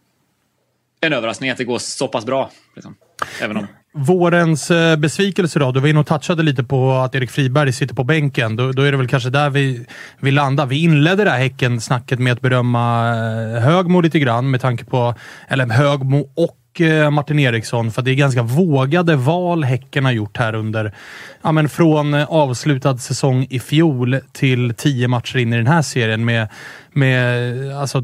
en 1.02 1.14
överraskning 1.14 1.50
att 1.50 1.58
det 1.58 1.64
går 1.64 1.80
så 1.80 2.08
pass 2.08 2.26
bra. 2.26 2.52
Liksom. 2.76 2.96
Även 3.42 3.58
om 3.58 3.68
Vårens 3.94 4.72
eh, 4.72 4.96
besvikelse 4.96 5.60
då? 5.60 5.72
Du 5.72 5.80
var 5.80 5.88
inne 5.88 6.00
och 6.00 6.08
touchade 6.08 6.44
lite 6.44 6.64
på 6.64 6.92
att 6.92 7.16
Erik 7.16 7.32
Friberg 7.32 7.74
sitter 7.74 7.96
på 7.96 8.04
bänken. 8.04 8.56
Då, 8.56 8.72
då 8.72 8.82
är 8.82 8.92
det 8.92 8.98
väl 8.98 9.08
kanske 9.08 9.30
där 9.30 9.50
vi, 9.50 9.86
vi 10.20 10.32
landar. 10.32 10.66
Vi 10.66 10.84
inledde 10.84 11.24
det 11.24 11.30
här 11.30 11.40
Häcken-snacket 11.40 12.20
med 12.20 12.34
att 12.34 12.42
berömma 12.42 13.10
eh, 13.10 13.62
Högmo 13.62 14.02
lite 14.02 14.20
grann 14.20 14.52
med 14.52 14.62
tanke 14.62 14.86
på, 14.86 15.16
eller 15.48 15.66
Högmo 15.66 16.30
och 16.36 16.82
eh, 16.82 17.10
Martin 17.10 17.40
Eriksson, 17.40 17.92
för 17.92 18.02
det 18.02 18.12
är 18.12 18.16
ganska 18.16 18.44
vågade 18.44 19.16
val 19.16 19.64
Häcken 19.64 20.06
har 20.06 20.12
gjort 20.12 20.38
här 20.38 20.56
under, 20.56 20.94
ja 21.42 21.52
men 21.52 21.70
från 21.70 22.14
avslutad 22.14 22.98
säsong 22.98 23.48
i 23.50 23.60
fjol 23.60 24.20
till 24.32 24.74
tio 24.78 25.08
matcher 25.08 25.38
in 25.38 25.54
i 25.54 25.58
den 25.58 25.68
här 25.68 25.82
serien 25.82 26.26
med, 26.26 26.48
med 26.94 27.76
alltså 27.76 28.02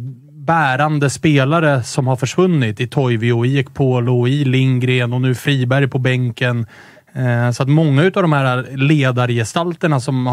bärande 0.47 1.09
spelare 1.09 1.83
som 1.83 2.07
har 2.07 2.15
försvunnit 2.15 2.81
i 2.81 2.87
Toivio, 2.87 3.45
i 3.45 3.57
Ekpolo, 3.57 4.27
i 4.27 4.45
Lindgren 4.45 5.13
och 5.13 5.21
nu 5.21 5.35
Friberg 5.35 5.87
på 5.87 5.99
bänken. 5.99 6.65
Eh, 7.13 7.51
så 7.51 7.63
att 7.63 7.69
många 7.69 8.03
av 8.03 8.11
de 8.11 8.33
här 8.33 8.65
ledargestalterna 8.77 9.99
som 9.99 10.23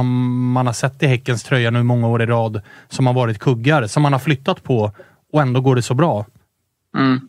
man 0.53 0.67
har 0.67 0.73
sett 0.73 1.03
i 1.03 1.07
Häckens 1.07 1.43
tröja 1.43 1.71
nu 1.71 1.83
många 1.83 2.09
år 2.09 2.23
i 2.23 2.27
rad, 2.27 2.61
som 2.89 3.07
har 3.07 3.15
varit 3.15 3.39
kuggar, 3.39 3.87
som 3.87 4.03
man 4.03 4.13
har 4.13 4.21
flyttat 4.21 4.63
på 4.63 4.93
och 5.33 5.43
ändå 5.43 5.61
går 5.61 5.77
det 5.77 5.83
så 5.83 5.95
bra. 5.95 6.27
Mm. 6.97 7.21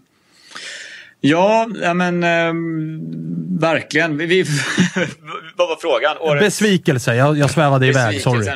Ja, 1.21 1.67
ja 1.81 1.93
men 1.93 2.23
eh, 2.23 2.53
verkligen. 3.59 4.17
Vi, 4.17 4.25
vi, 4.25 4.43
vad 5.55 5.67
var 5.69 5.75
frågan? 5.81 6.17
Årets... 6.19 6.45
Besvikelse. 6.45 7.15
Jag, 7.15 7.37
jag 7.37 7.49
svävade 7.49 7.87
iväg, 7.87 8.21
sorry. 8.21 8.51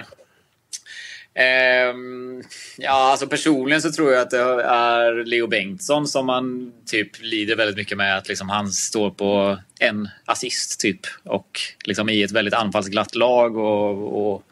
Um, 1.40 2.44
ja, 2.78 3.12
alltså 3.12 3.28
personligen 3.28 3.82
så 3.82 3.92
tror 3.92 4.12
jag 4.12 4.22
att 4.22 4.30
det 4.30 4.40
är 4.64 5.26
Leo 5.26 5.48
Bengtsson 5.48 6.08
som 6.08 6.26
man 6.26 6.74
typ 6.86 7.22
lider 7.22 7.56
väldigt 7.56 7.78
mycket 7.78 7.98
med. 7.98 8.18
Att 8.18 8.28
liksom 8.28 8.50
han 8.50 8.72
står 8.72 9.12
på 9.12 9.58
en 9.80 10.10
assist 10.26 10.80
typ 10.80 11.00
och 11.24 11.60
liksom 11.84 12.10
i 12.10 12.24
ett 12.24 12.32
väldigt 12.32 12.54
anfallsglatt 12.54 13.16
lag 13.16 13.58
och, 13.58 14.34
och 14.34 14.44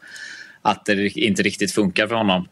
att 0.62 0.84
det 0.84 1.16
inte 1.16 1.42
riktigt 1.42 1.72
funkar 1.72 2.06
för 2.06 2.14
honom. 2.14 2.48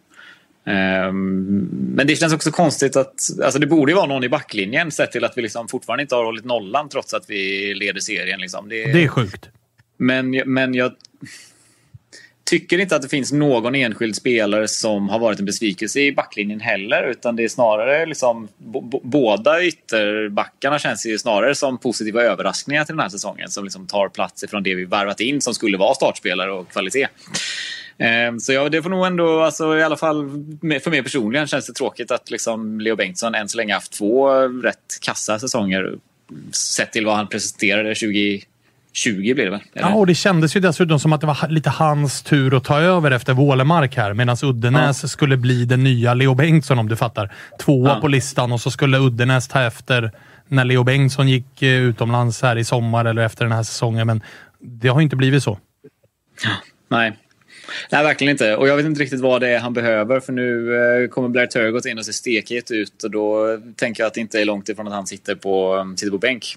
Um, 0.65 1.69
men 1.95 2.07
det 2.07 2.17
känns 2.17 2.35
också 2.35 2.51
konstigt 2.51 2.97
att 2.97 3.31
alltså 3.45 3.59
det 3.59 3.67
borde 3.67 3.93
ju 3.93 3.97
vara 3.97 4.07
någon 4.07 4.25
i 4.25 4.29
backlinjen 4.29 4.91
sett 4.91 5.13
till 5.13 5.25
att 5.25 5.39
vi 5.39 5.43
liksom 5.43 5.69
fortfarande 5.69 6.03
inte 6.03 6.15
har 6.15 6.25
hållit 6.25 6.45
nollan 6.45 6.89
trots 6.89 7.15
att 7.15 7.31
vi 7.31 7.75
leder 7.75 8.01
serien. 8.01 8.41
Liksom. 8.41 8.69
Det, 8.69 8.93
det 8.93 9.05
är 9.05 9.09
sjukt. 9.09 9.49
Men, 9.97 10.31
men 10.31 10.75
jag 10.75 10.93
tycker 12.47 12.79
inte 12.79 12.97
att 12.97 13.03
det 13.03 13.09
finns 13.09 13.33
någon 13.33 13.75
enskild 13.75 14.17
spelare 14.17 14.69
som 14.69 15.09
har 15.09 15.19
varit 15.19 15.39
en 15.39 15.45
besvikelse 15.45 16.01
i 16.01 16.13
backlinjen 16.13 16.61
heller. 16.61 17.11
Utan 17.11 17.37
det 17.37 17.45
är 17.45 17.49
snarare 17.49 18.07
liksom, 18.07 18.49
båda 19.03 19.65
ytterbackarna 19.65 20.79
känns 20.79 21.07
ju 21.07 21.19
snarare 21.19 21.55
som 21.55 21.79
positiva 21.79 22.23
överraskningar 22.23 22.85
till 22.85 22.95
den 22.95 23.03
här 23.03 23.09
säsongen. 23.09 23.49
Som 23.49 23.65
liksom 23.65 23.87
tar 23.87 24.09
plats 24.09 24.45
ifrån 24.45 24.63
det 24.63 24.75
vi 24.75 24.85
värvat 24.85 25.21
in 25.21 25.41
som 25.41 25.55
skulle 25.55 25.79
vara 25.79 25.95
startspelare 25.95 26.53
och 26.53 26.69
kvalitet. 26.73 27.09
Ehm, 27.99 28.41
så 28.41 28.53
ja, 28.53 28.69
det 28.69 28.83
får 28.83 28.91
nog 28.91 29.07
ändå, 29.07 29.41
alltså, 29.41 29.79
i 29.79 29.83
alla 29.83 29.97
fall 29.97 30.31
för 30.83 30.91
mig 30.91 31.03
personligen 31.03 31.47
känns 31.47 31.67
det 31.67 31.73
tråkigt 31.73 32.11
att 32.11 32.31
liksom 32.31 32.81
Leo 32.81 32.97
Bengtsson 32.97 33.35
än 33.35 33.49
så 33.49 33.57
länge 33.57 33.75
haft 33.75 33.93
två 33.93 34.31
rätt 34.49 34.99
kassa 35.01 35.39
säsonger. 35.39 35.95
Sett 36.53 36.93
till 36.93 37.07
vad 37.07 37.17
han 37.17 37.29
presenterade 37.29 37.95
20 37.95 38.43
20 38.97 39.35
blir 39.35 39.45
det 39.45 39.51
väl? 39.51 39.61
Eller? 39.75 39.89
Ja, 39.89 39.95
och 39.95 40.07
det 40.07 40.15
kändes 40.15 40.57
ju 40.57 40.61
dessutom 40.61 41.01
som 41.01 41.13
att 41.13 41.21
det 41.21 41.27
var 41.27 41.49
lite 41.49 41.71
hans 41.71 42.23
tur 42.23 42.57
att 42.57 42.65
ta 42.65 42.81
över 42.81 43.11
efter 43.11 43.33
Wålemark 43.33 43.97
här. 43.97 44.15
Medan 44.15 44.37
Uddenäs 44.43 45.03
ja. 45.03 45.09
skulle 45.09 45.37
bli 45.37 45.65
den 45.65 45.85
nya 45.85 46.15
Leo 46.15 46.35
Bengtsson 46.35 46.79
om 46.79 46.89
du 46.89 46.97
fattar. 46.97 47.35
Tvåa 47.59 47.89
ja. 47.89 48.01
på 48.01 48.09
listan 48.09 48.53
och 48.53 48.61
så 48.61 48.71
skulle 48.71 48.99
Uddenäs 48.99 49.49
ta 49.49 49.63
efter 49.63 50.13
när 50.49 50.65
Leo 50.65 50.83
Bengtsson 50.83 51.29
gick 51.29 51.63
eh, 51.63 51.69
utomlands 51.69 52.43
här 52.43 52.59
i 52.59 52.65
sommar 52.65 53.05
eller 53.05 53.23
efter 53.23 53.45
den 53.45 53.53
här 53.53 53.63
säsongen. 53.63 54.07
Men 54.07 54.23
det 54.61 54.89
har 54.89 55.01
inte 55.01 55.17
blivit 55.17 55.43
så. 55.43 55.59
Nej. 56.89 57.13
Nej, 57.93 58.05
verkligen 58.05 58.31
inte. 58.31 58.57
Och 58.57 58.69
jag 58.69 58.77
vet 58.77 58.87
inte 58.87 59.03
riktigt 59.03 59.21
vad 59.21 59.41
det 59.41 59.49
är 59.49 59.59
han 59.59 59.73
behöver 59.73 60.21
för 60.21 60.33
nu 60.33 60.77
eh, 60.77 61.09
kommer 61.09 61.29
Blair 61.29 61.47
Turgott 61.47 61.87
in 61.87 61.99
och 61.99 62.05
ser 62.05 62.13
stekhet 62.13 62.71
ut 62.71 63.05
och 63.05 63.11
då 63.11 63.59
tänker 63.77 64.03
jag 64.03 64.09
att 64.09 64.15
det 64.15 64.21
inte 64.21 64.41
är 64.41 64.45
långt 64.45 64.69
ifrån 64.69 64.87
att 64.87 64.93
han 64.93 65.07
sitter 65.07 65.35
på, 65.35 65.95
sitter 65.97 66.11
på 66.11 66.19
bänk. 66.19 66.57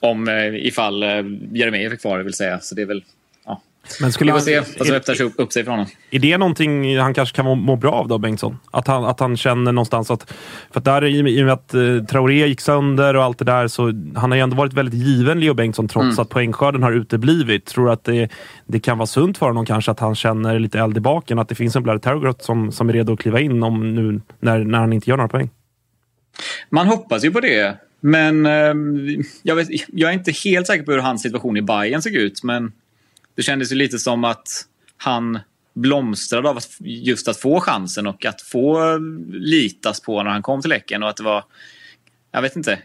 Om 0.00 0.28
eh, 0.28 0.66
ifall 0.66 1.02
eh, 1.02 1.08
Jeremejeff 1.52 1.92
är 1.92 1.96
kvar, 1.96 2.18
vill 2.18 2.34
säga. 2.34 2.60
Så 2.60 2.74
det 2.74 2.82
är 2.82 2.86
väl... 2.86 3.04
Ja. 3.46 3.62
Men 4.00 4.12
skulle 4.12 4.32
Vi 4.32 4.38
får 4.38 4.44
se 4.44 4.60
vad 4.78 4.86
som 4.86 4.96
öppnar 4.96 5.14
sig 5.14 5.26
upp, 5.26 5.34
upp 5.36 5.52
sig 5.52 5.64
för 5.64 5.70
honom. 5.70 5.86
Är 6.10 6.18
det 6.18 6.38
någonting 6.38 6.98
han 6.98 7.14
kanske 7.14 7.36
kan 7.36 7.44
må, 7.44 7.54
må 7.54 7.76
bra 7.76 7.92
av 7.92 8.08
då, 8.08 8.18
Bengtsson? 8.18 8.58
Att 8.70 8.86
han, 8.86 9.04
att 9.04 9.20
han 9.20 9.36
känner 9.36 9.72
någonstans 9.72 10.10
att... 10.10 10.32
För 10.70 10.80
att 10.80 10.84
där, 10.84 11.04
i, 11.04 11.18
i 11.18 11.42
och 11.42 11.44
med 11.44 11.52
att 11.52 11.74
eh, 11.74 12.04
Traoré 12.08 12.46
gick 12.46 12.60
sönder 12.60 13.16
och 13.16 13.24
allt 13.24 13.38
det 13.38 13.44
där, 13.44 13.68
så 13.68 13.82
han 14.16 14.30
har 14.30 14.36
ju 14.36 14.42
ändå 14.42 14.56
varit 14.56 14.72
väldigt 14.72 15.00
given, 15.00 15.40
Leo 15.40 15.54
Bengtsson, 15.54 15.88
trots 15.88 16.04
mm. 16.04 16.18
att 16.18 16.28
poängskörden 16.28 16.82
har 16.82 16.92
uteblivit. 16.92 17.66
Tror 17.66 17.90
att 17.90 18.04
det, 18.04 18.28
det 18.66 18.80
kan 18.80 18.98
vara 18.98 19.06
sunt 19.06 19.38
för 19.38 19.46
honom 19.46 19.66
kanske 19.66 19.90
att 19.90 20.00
han 20.00 20.14
känner 20.14 20.58
lite 20.58 20.78
eld 20.78 20.96
i 20.96 21.00
baken? 21.00 21.38
Att 21.38 21.48
det 21.48 21.54
finns 21.54 21.76
en 21.76 21.82
Blair 21.82 21.98
Terrorgrott 21.98 22.42
som, 22.42 22.72
som 22.72 22.88
är 22.88 22.92
redo 22.92 23.12
att 23.12 23.20
kliva 23.20 23.40
in 23.40 23.62
om 23.62 23.94
nu, 23.94 24.20
när, 24.40 24.58
när 24.58 24.78
han 24.78 24.92
inte 24.92 25.10
gör 25.10 25.16
några 25.16 25.28
poäng? 25.28 25.50
Man 26.70 26.86
hoppas 26.86 27.24
ju 27.24 27.30
på 27.30 27.40
det. 27.40 27.76
Men 28.00 28.46
eh, 28.46 28.74
jag, 29.42 29.56
vet, 29.56 29.68
jag 29.86 30.10
är 30.10 30.14
inte 30.14 30.32
helt 30.32 30.66
säker 30.66 30.84
på 30.84 30.92
hur 30.92 30.98
hans 30.98 31.22
situation 31.22 31.56
i 31.56 31.62
Bayern 31.62 32.02
såg 32.02 32.12
ut. 32.12 32.42
Men 32.42 32.72
det 33.34 33.42
kändes 33.42 33.72
ju 33.72 33.76
lite 33.76 33.98
som 33.98 34.24
att 34.24 34.48
han 34.96 35.38
blomstrade 35.74 36.48
av 36.48 36.56
att, 36.56 36.76
just 36.80 37.28
att 37.28 37.36
få 37.36 37.60
chansen 37.60 38.06
och 38.06 38.24
att 38.24 38.42
få 38.42 38.98
litas 39.30 40.00
på 40.00 40.22
när 40.22 40.30
han 40.30 40.42
kom 40.42 40.62
till 40.62 40.72
Häcken. 40.72 41.02
Och 41.02 41.08
att 41.08 41.16
det 41.16 41.22
var, 41.22 41.44
jag 42.32 42.42
vet 42.42 42.56
inte. 42.56 42.78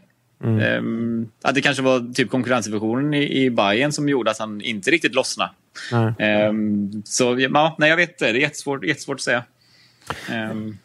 Mm. 0.43 0.85
Um, 0.85 1.31
att 1.41 1.55
det 1.55 1.61
kanske 1.61 1.83
var 1.83 2.13
typ 2.13 2.29
konkurrenssituationen 2.29 3.13
i, 3.13 3.43
i 3.43 3.49
Bayern 3.49 3.91
som 3.91 4.09
gjorde 4.09 4.31
att 4.31 4.39
han 4.39 4.61
inte 4.61 4.91
riktigt 4.91 5.15
lossnade. 5.15 5.51
Mm. 6.19 7.03
Så 7.05 7.39
ja, 7.39 7.75
nej, 7.79 7.89
jag 7.89 7.97
vet 7.97 8.09
inte. 8.09 8.31
Det 8.31 8.39
är 8.39 8.41
jättesvårt, 8.41 8.85
jättesvårt 8.85 9.15
att 9.15 9.21
säga. 9.21 9.43
Um, 10.51 10.77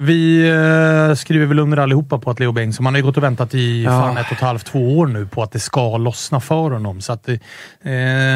vi 0.00 0.48
eh, 0.48 1.14
skriver 1.14 1.46
väl 1.46 1.58
under 1.58 1.76
allihopa 1.76 2.18
på 2.18 2.30
att 2.30 2.40
Leo 2.40 2.52
Bengtsson, 2.52 2.84
man 2.84 2.94
har 2.94 2.98
ju 2.98 3.04
gått 3.04 3.16
och 3.16 3.22
väntat 3.22 3.54
i 3.54 3.84
ja. 3.84 3.90
fan 3.90 4.16
ett 4.16 4.26
och 4.26 4.32
ett 4.32 4.40
halvt, 4.40 4.66
två 4.66 4.98
år 4.98 5.06
nu 5.06 5.26
på 5.26 5.42
att 5.42 5.52
det 5.52 5.60
ska 5.60 5.96
lossna 5.96 6.40
för 6.40 6.70
honom. 6.70 7.00
Så 7.00 7.12
att, 7.12 7.28
eh, 7.28 7.38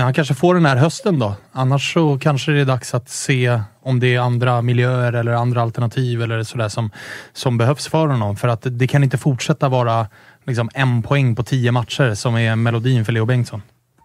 han 0.02 0.14
kanske 0.14 0.34
får 0.34 0.54
den 0.54 0.66
här 0.66 0.76
hösten 0.76 1.18
då. 1.18 1.34
Annars 1.52 1.92
så 1.92 2.18
kanske 2.18 2.52
det 2.52 2.60
är 2.60 2.64
dags 2.64 2.94
att 2.94 3.08
se 3.08 3.60
om 3.82 4.00
det 4.00 4.14
är 4.14 4.20
andra 4.20 4.62
miljöer 4.62 5.12
eller 5.12 5.32
andra 5.32 5.62
alternativ 5.62 6.22
eller 6.22 6.42
sådär 6.42 6.68
som, 6.68 6.90
som 7.32 7.58
behövs 7.58 7.88
för 7.88 8.06
honom. 8.06 8.36
För 8.36 8.48
att 8.48 8.66
det 8.70 8.86
kan 8.86 9.04
inte 9.04 9.18
fortsätta 9.18 9.68
vara 9.68 10.06
liksom, 10.46 10.70
en 10.74 11.02
poäng 11.02 11.36
på 11.36 11.42
tio 11.42 11.72
matcher 11.72 12.14
som 12.14 12.36
är 12.36 12.56
melodin 12.56 13.04
för 13.04 13.12
Leo 13.12 13.24
Bengtsson. 13.24 13.62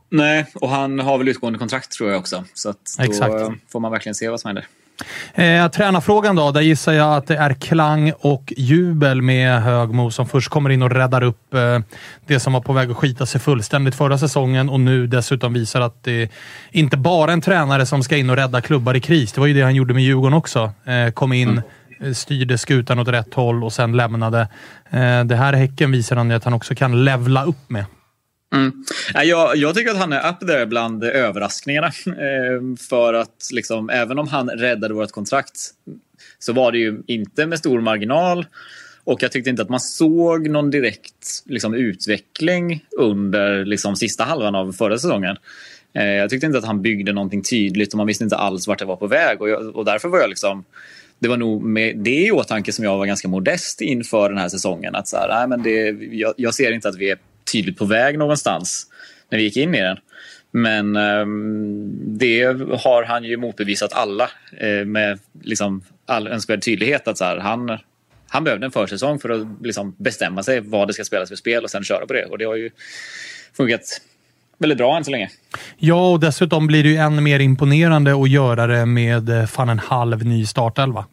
Nej, 0.09 0.45
och 0.53 0.69
han 0.69 0.99
har 0.99 1.17
väl 1.17 1.27
utgående 1.27 1.59
kontrakt 1.59 1.91
tror 1.91 2.09
jag 2.09 2.19
också. 2.19 2.43
Så 2.53 2.69
att 2.69 2.95
då 2.97 3.03
Exakt. 3.03 3.33
får 3.71 3.79
man 3.79 3.91
verkligen 3.91 4.15
se 4.15 4.29
vad 4.29 4.39
som 4.39 4.47
händer. 4.47 4.67
Eh, 5.33 5.67
tränarfrågan 5.67 6.35
då. 6.35 6.51
Där 6.51 6.61
gissar 6.61 6.93
jag 6.93 7.15
att 7.15 7.27
det 7.27 7.35
är 7.37 7.53
klang 7.53 8.11
och 8.19 8.53
jubel 8.57 9.21
med 9.21 9.61
Högmo 9.61 10.11
som 10.11 10.27
först 10.27 10.49
kommer 10.49 10.69
in 10.69 10.81
och 10.81 10.91
räddar 10.91 11.23
upp 11.23 11.53
eh, 11.53 11.79
det 12.27 12.39
som 12.39 12.53
var 12.53 12.61
på 12.61 12.73
väg 12.73 12.91
att 12.91 12.97
skita 12.97 13.25
sig 13.25 13.41
fullständigt 13.41 13.95
förra 13.95 14.17
säsongen 14.17 14.69
och 14.69 14.79
nu 14.79 15.07
dessutom 15.07 15.53
visar 15.53 15.81
att 15.81 16.03
det 16.03 16.31
inte 16.71 16.97
bara 16.97 17.31
är 17.31 17.33
en 17.33 17.41
tränare 17.41 17.85
som 17.85 18.03
ska 18.03 18.17
in 18.17 18.29
och 18.29 18.35
rädda 18.35 18.61
klubbar 18.61 18.95
i 18.95 19.01
kris. 19.01 19.33
Det 19.33 19.39
var 19.39 19.47
ju 19.47 19.53
det 19.53 19.61
han 19.61 19.75
gjorde 19.75 19.93
med 19.93 20.03
Djurgården 20.03 20.33
också. 20.33 20.71
Eh, 20.85 21.11
kom 21.11 21.33
in, 21.33 21.61
eh, 22.01 22.13
styrde 22.13 22.57
skutan 22.57 22.99
åt 22.99 23.07
rätt 23.07 23.33
håll 23.33 23.63
och 23.63 23.73
sen 23.73 23.97
lämnade. 23.97 24.41
Eh, 24.89 25.23
det 25.23 25.35
här 25.35 25.53
Häcken 25.53 25.91
visar 25.91 26.15
han 26.15 26.29
ju 26.29 26.35
att 26.35 26.43
han 26.43 26.53
också 26.53 26.75
kan 26.75 27.05
levla 27.05 27.43
upp 27.43 27.69
med. 27.69 27.85
Mm. 28.55 28.83
Jag, 29.13 29.55
jag 29.55 29.75
tycker 29.75 29.91
att 29.91 29.97
han 29.97 30.13
är 30.13 30.29
up 30.29 30.39
there 30.39 30.65
bland 30.65 31.03
överraskningarna. 31.03 31.91
Ehm, 32.05 32.77
för 32.77 33.13
att 33.13 33.49
liksom, 33.53 33.89
även 33.89 34.19
om 34.19 34.27
han 34.27 34.49
räddade 34.49 34.93
vårt 34.93 35.11
kontrakt 35.11 35.59
så 36.39 36.53
var 36.53 36.71
det 36.71 36.77
ju 36.77 37.01
inte 37.07 37.45
med 37.45 37.59
stor 37.59 37.81
marginal. 37.81 38.45
Och 39.03 39.23
jag 39.23 39.31
tyckte 39.31 39.49
inte 39.49 39.61
att 39.61 39.69
man 39.69 39.79
såg 39.79 40.49
någon 40.49 40.71
direkt 40.71 41.43
liksom, 41.45 41.73
utveckling 41.73 42.85
under 42.97 43.65
liksom, 43.65 43.95
sista 43.95 44.23
halvan 44.23 44.55
av 44.55 44.71
förra 44.71 44.97
säsongen. 44.97 45.37
Ehm, 45.93 46.07
jag 46.07 46.29
tyckte 46.29 46.45
inte 46.45 46.59
att 46.59 46.65
han 46.65 46.81
byggde 46.81 47.13
någonting 47.13 47.43
tydligt 47.43 47.93
och 47.93 47.97
man 47.97 48.07
visste 48.07 48.23
inte 48.23 48.37
alls 48.37 48.67
vart 48.67 48.79
det 48.79 48.85
var 48.85 48.95
på 48.95 49.07
väg. 49.07 49.41
Och, 49.41 49.49
jag, 49.49 49.75
och 49.75 49.85
därför 49.85 50.09
var 50.09 50.19
jag 50.19 50.29
liksom... 50.29 50.65
Det 51.19 51.27
var 51.27 51.37
nog 51.37 51.63
med 51.63 51.97
det 51.97 52.25
i 52.25 52.31
åtanke 52.31 52.71
som 52.71 52.85
jag 52.85 52.97
var 52.97 53.05
ganska 53.05 53.27
modest 53.27 53.81
inför 53.81 54.29
den 54.29 54.37
här 54.37 54.49
säsongen. 54.49 54.95
Att 54.95 55.07
så 55.07 55.17
här, 55.17 55.27
nej, 55.27 55.47
men 55.47 55.63
det, 55.63 56.05
jag, 56.15 56.33
jag 56.37 56.53
ser 56.53 56.71
inte 56.71 56.89
att 56.89 56.97
vi 56.97 57.09
är 57.09 57.17
tydligt 57.51 57.77
på 57.77 57.85
väg 57.85 58.17
någonstans 58.17 58.87
när 59.29 59.37
vi 59.37 59.43
gick 59.43 59.57
in 59.57 59.75
i 59.75 59.81
den. 59.81 59.97
Men 60.51 60.95
ehm, 60.95 62.17
det 62.17 62.43
har 62.83 63.03
han 63.03 63.23
ju 63.23 63.37
motbevisat 63.37 63.93
alla 63.93 64.29
eh, 64.57 64.85
med 64.85 65.19
liksom 65.41 65.83
all 66.05 66.27
önskvärd 66.27 66.63
tydlighet. 66.63 67.07
att 67.07 67.17
så 67.17 67.25
här, 67.25 67.37
han, 67.37 67.77
han 68.27 68.43
behövde 68.43 68.65
en 68.65 68.71
försäsong 68.71 69.19
för 69.19 69.29
att 69.29 69.47
liksom 69.61 69.95
bestämma 69.97 70.43
sig 70.43 70.59
vad 70.59 70.87
det 70.87 70.93
ska 70.93 71.03
spelas 71.03 71.29
för 71.29 71.35
spel 71.35 71.63
och 71.63 71.69
sen 71.69 71.83
köra 71.83 72.05
på 72.05 72.13
det. 72.13 72.25
Och 72.25 72.37
det 72.37 72.45
har 72.45 72.55
ju 72.55 72.69
funkat 73.57 73.81
väldigt 74.57 74.77
bra 74.77 74.97
än 74.97 75.03
så 75.03 75.11
länge. 75.11 75.29
Ja, 75.77 76.11
och 76.11 76.19
dessutom 76.19 76.67
blir 76.67 76.83
det 76.83 76.89
ju 76.89 76.95
än 76.95 77.23
mer 77.23 77.39
imponerande 77.39 78.21
att 78.21 78.29
göra 78.29 78.67
det 78.67 78.85
med 78.85 79.29
eh, 79.29 79.45
fan 79.45 79.69
en 79.69 79.79
halv 79.79 80.25
ny 80.25 80.45
startelva. 80.45 81.05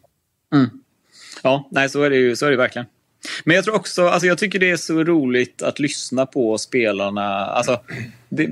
Ja, 1.43 1.69
nej, 1.71 1.89
så 1.89 2.03
är 2.03 2.11
det 2.11 2.17
ju 2.17 2.37
så 2.37 2.47
är 2.47 2.51
det 2.51 2.57
verkligen. 2.57 2.87
Men 3.45 3.57
jag 3.57 3.65
tror 3.65 3.75
också, 3.75 4.07
alltså 4.07 4.27
jag 4.27 4.39
tycker 4.39 4.59
det 4.59 4.71
är 4.71 4.77
så 4.77 5.05
roligt 5.05 5.63
att 5.63 5.79
lyssna 5.79 6.27
på 6.27 6.59
spelarna. 6.59 7.47
Alltså, 7.47 7.81
det, 8.29 8.51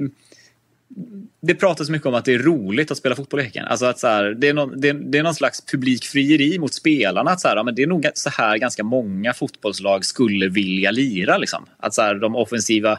det 1.41 1.55
pratas 1.55 1.91
mycket 1.91 2.07
om 2.07 2.15
att 2.15 2.25
det 2.25 2.35
är 2.35 2.39
roligt 2.39 2.91
att 2.91 2.99
spela 2.99 3.15
fotboll 3.15 3.41
i 3.41 3.43
Häcken. 3.43 3.65
Alltså 3.65 3.87
att 3.87 3.99
så 3.99 4.07
här, 4.07 4.25
det, 4.25 4.49
är 4.49 4.55
någon, 4.55 4.81
det, 4.81 4.89
är, 4.89 4.95
det 4.95 5.19
är 5.19 5.23
någon 5.23 5.35
slags 5.35 5.67
publikfrieri 5.67 6.59
mot 6.59 6.75
spelarna. 6.75 7.31
Att 7.31 7.41
så 7.41 7.49
här, 7.49 7.57
ja, 7.57 7.63
men 7.63 7.75
det 7.75 7.83
är 7.83 7.87
nog 7.87 8.07
så 8.15 8.31
här 8.31 8.59
ganska 8.59 8.85
många 8.85 9.33
fotbollslag 9.33 10.05
skulle 10.05 10.49
vilja 10.49 10.91
lira. 10.91 11.39
Liksom. 11.39 11.67
Att 11.79 11.95
så 11.95 12.03
här, 12.03 12.15
de 12.15 12.37
offensiva 12.37 12.99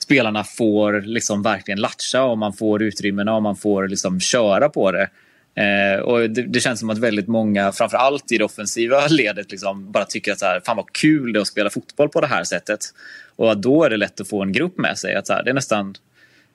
spelarna 0.00 0.44
får 0.44 1.00
liksom 1.00 1.42
verkligen 1.42 1.80
latcha 1.80 2.22
och 2.22 2.38
man 2.38 2.52
får 2.52 2.82
utrymmena 2.82 3.36
och 3.36 3.42
man 3.42 3.56
får 3.56 3.88
liksom 3.88 4.20
köra 4.20 4.68
på 4.68 4.92
det. 4.92 5.08
Eh, 5.54 6.00
och 6.00 6.30
det, 6.30 6.42
det 6.42 6.60
känns 6.60 6.80
som 6.80 6.90
att 6.90 6.98
väldigt 6.98 7.28
många, 7.28 7.72
framför 7.72 7.96
allt 7.96 8.32
i 8.32 8.38
det 8.38 8.44
offensiva 8.44 9.06
ledet, 9.10 9.50
liksom 9.50 9.92
bara 9.92 10.04
tycker 10.04 10.32
att 10.32 10.38
så 10.38 10.46
här, 10.46 10.60
fan 10.66 10.76
vad 10.76 10.92
kul 10.92 11.32
det 11.32 11.38
är 11.38 11.40
att 11.40 11.48
spela 11.48 11.70
fotboll 11.70 12.08
på 12.08 12.20
det 12.20 12.26
här 12.26 12.44
sättet. 12.44 12.80
Och 13.36 13.52
att 13.52 13.62
då 13.62 13.84
är 13.84 13.90
det 13.90 13.96
lätt 13.96 14.20
att 14.20 14.28
få 14.28 14.42
en 14.42 14.52
grupp 14.52 14.78
med 14.78 14.98
sig. 14.98 15.14
Att 15.14 15.26
så 15.26 15.32
här, 15.32 15.42
det 15.42 15.50
är 15.50 15.54
nästan... 15.54 15.94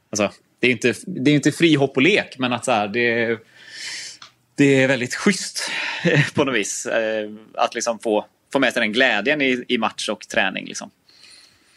Alltså, 0.09 0.31
det 0.59 0.67
är 0.67 0.71
inte, 0.71 0.93
det 1.05 1.31
är 1.31 1.35
inte 1.35 1.51
frihopp 1.51 1.97
och 1.97 2.01
lek, 2.01 2.37
men 2.37 2.53
att 2.53 2.65
så 2.65 2.71
här, 2.71 2.87
det, 2.87 3.23
är, 3.23 3.39
det 4.55 4.83
är 4.83 4.87
väldigt 4.87 5.15
schysst 5.15 5.71
på 6.33 6.43
något 6.43 6.55
vis. 6.55 6.85
Eh, 6.85 7.29
att 7.53 7.75
liksom 7.75 7.99
få, 7.99 8.25
få 8.53 8.59
med 8.59 8.73
sig 8.73 8.79
den 8.79 8.93
glädjen 8.93 9.41
i, 9.41 9.65
i 9.67 9.77
match 9.77 10.09
och 10.09 10.27
träning. 10.27 10.65
Liksom. 10.65 10.89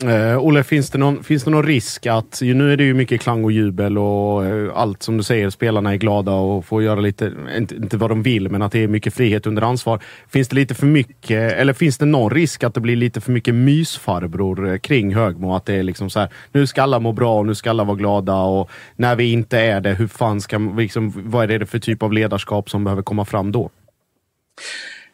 Eh, 0.04 0.38
Olle, 0.38 0.64
finns 0.64 0.90
det, 0.90 0.98
någon, 0.98 1.24
finns 1.24 1.44
det 1.44 1.50
någon 1.50 1.66
risk 1.66 2.06
att, 2.06 2.42
ju, 2.42 2.54
nu 2.54 2.72
är 2.72 2.76
det 2.76 2.84
ju 2.84 2.94
mycket 2.94 3.20
klang 3.20 3.44
och 3.44 3.52
jubel 3.52 3.98
och 3.98 4.46
eh, 4.46 4.70
allt 4.74 5.02
som 5.02 5.16
du 5.16 5.22
säger, 5.22 5.50
spelarna 5.50 5.92
är 5.92 5.96
glada 5.96 6.32
och 6.32 6.64
får 6.64 6.82
göra 6.82 7.00
lite, 7.00 7.32
inte, 7.56 7.74
inte 7.74 7.96
vad 7.96 8.10
de 8.10 8.22
vill, 8.22 8.50
men 8.50 8.62
att 8.62 8.72
det 8.72 8.84
är 8.84 8.88
mycket 8.88 9.14
frihet 9.14 9.46
under 9.46 9.62
ansvar. 9.62 10.02
Finns 10.28 10.48
det 10.48 10.56
lite 10.56 10.74
för 10.74 10.86
mycket, 10.86 11.52
eller 11.52 11.72
finns 11.72 11.98
det 11.98 12.06
någon 12.06 12.30
risk 12.30 12.64
att 12.64 12.74
det 12.74 12.80
blir 12.80 12.96
lite 12.96 13.20
för 13.20 13.32
mycket 13.32 13.54
mysfarbror 13.54 14.68
eh, 14.68 14.78
kring 14.78 15.14
Högmo? 15.14 15.54
Att 15.54 15.66
det 15.66 15.74
är 15.74 15.82
liksom 15.82 16.10
så 16.10 16.20
här, 16.20 16.28
nu 16.52 16.66
ska 16.66 16.82
alla 16.82 16.98
må 16.98 17.12
bra 17.12 17.38
och 17.38 17.46
nu 17.46 17.54
ska 17.54 17.70
alla 17.70 17.84
vara 17.84 17.96
glada 17.96 18.36
och 18.36 18.70
när 18.96 19.16
vi 19.16 19.32
inte 19.32 19.58
är 19.58 19.80
det, 19.80 19.94
hur 19.94 20.08
fan 20.08 20.40
ska, 20.40 20.58
liksom, 20.58 21.12
vad 21.16 21.50
är 21.50 21.58
det 21.58 21.66
för 21.66 21.78
typ 21.78 22.02
av 22.02 22.12
ledarskap 22.12 22.70
som 22.70 22.84
behöver 22.84 23.02
komma 23.02 23.24
fram 23.24 23.52
då? 23.52 23.70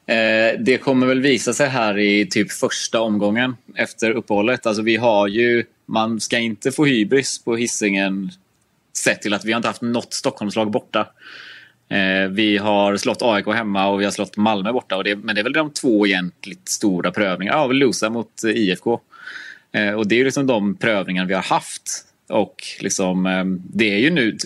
Eh, 0.07 0.61
det 0.61 0.79
kommer 0.79 1.07
väl 1.07 1.21
visa 1.21 1.53
sig 1.53 1.69
här 1.69 1.99
i 1.99 2.27
typ 2.27 2.53
första 2.53 3.01
omgången 3.01 3.57
efter 3.75 4.11
uppehållet. 4.11 4.67
Alltså 4.67 4.83
vi 4.83 4.97
har 4.97 5.29
ju, 5.29 5.65
man 5.87 6.21
ska 6.21 6.39
inte 6.39 6.73
få 6.73 6.85
hybris 6.85 7.45
på 7.45 7.57
hissingen 7.57 8.31
sett 8.97 9.23
till 9.23 9.35
att 9.35 9.45
vi 9.45 9.53
har 9.53 9.57
inte 9.57 9.69
haft 9.69 9.83
något 9.83 10.15
Stockholmslag 10.15 10.71
borta. 10.71 11.09
Eh, 11.89 12.29
vi 12.31 12.57
har 12.57 12.97
slått 12.97 13.23
AIK 13.23 13.47
hemma 13.47 13.87
och 13.87 14.01
vi 14.01 14.05
har 14.05 14.13
slått 14.13 14.37
Malmö 14.37 14.73
borta. 14.73 14.97
Och 14.97 15.05
det, 15.05 15.17
men 15.17 15.35
det 15.35 15.41
är 15.41 15.43
väl 15.43 15.53
de 15.53 15.71
två 15.71 16.07
egentligt 16.07 16.69
stora 16.69 17.11
prövningarna. 17.11 17.59
Ja, 17.59 17.67
vi 17.67 17.75
losar 17.75 18.11
mot 18.11 18.45
eh, 18.45 18.51
IFK. 18.51 19.01
Eh, 19.73 19.91
och 19.91 20.09
det 20.09 20.21
är 20.21 20.25
liksom 20.25 20.47
de 20.47 20.75
prövningar 20.75 21.27
vi 21.27 21.35
har 21.35 21.43
haft. 21.43 22.05
Och 22.29 22.63
liksom, 22.81 23.27
eh, 23.27 23.45
det 23.75 23.95
är 23.95 23.99
ju 23.99 24.11
nu, 24.11 24.37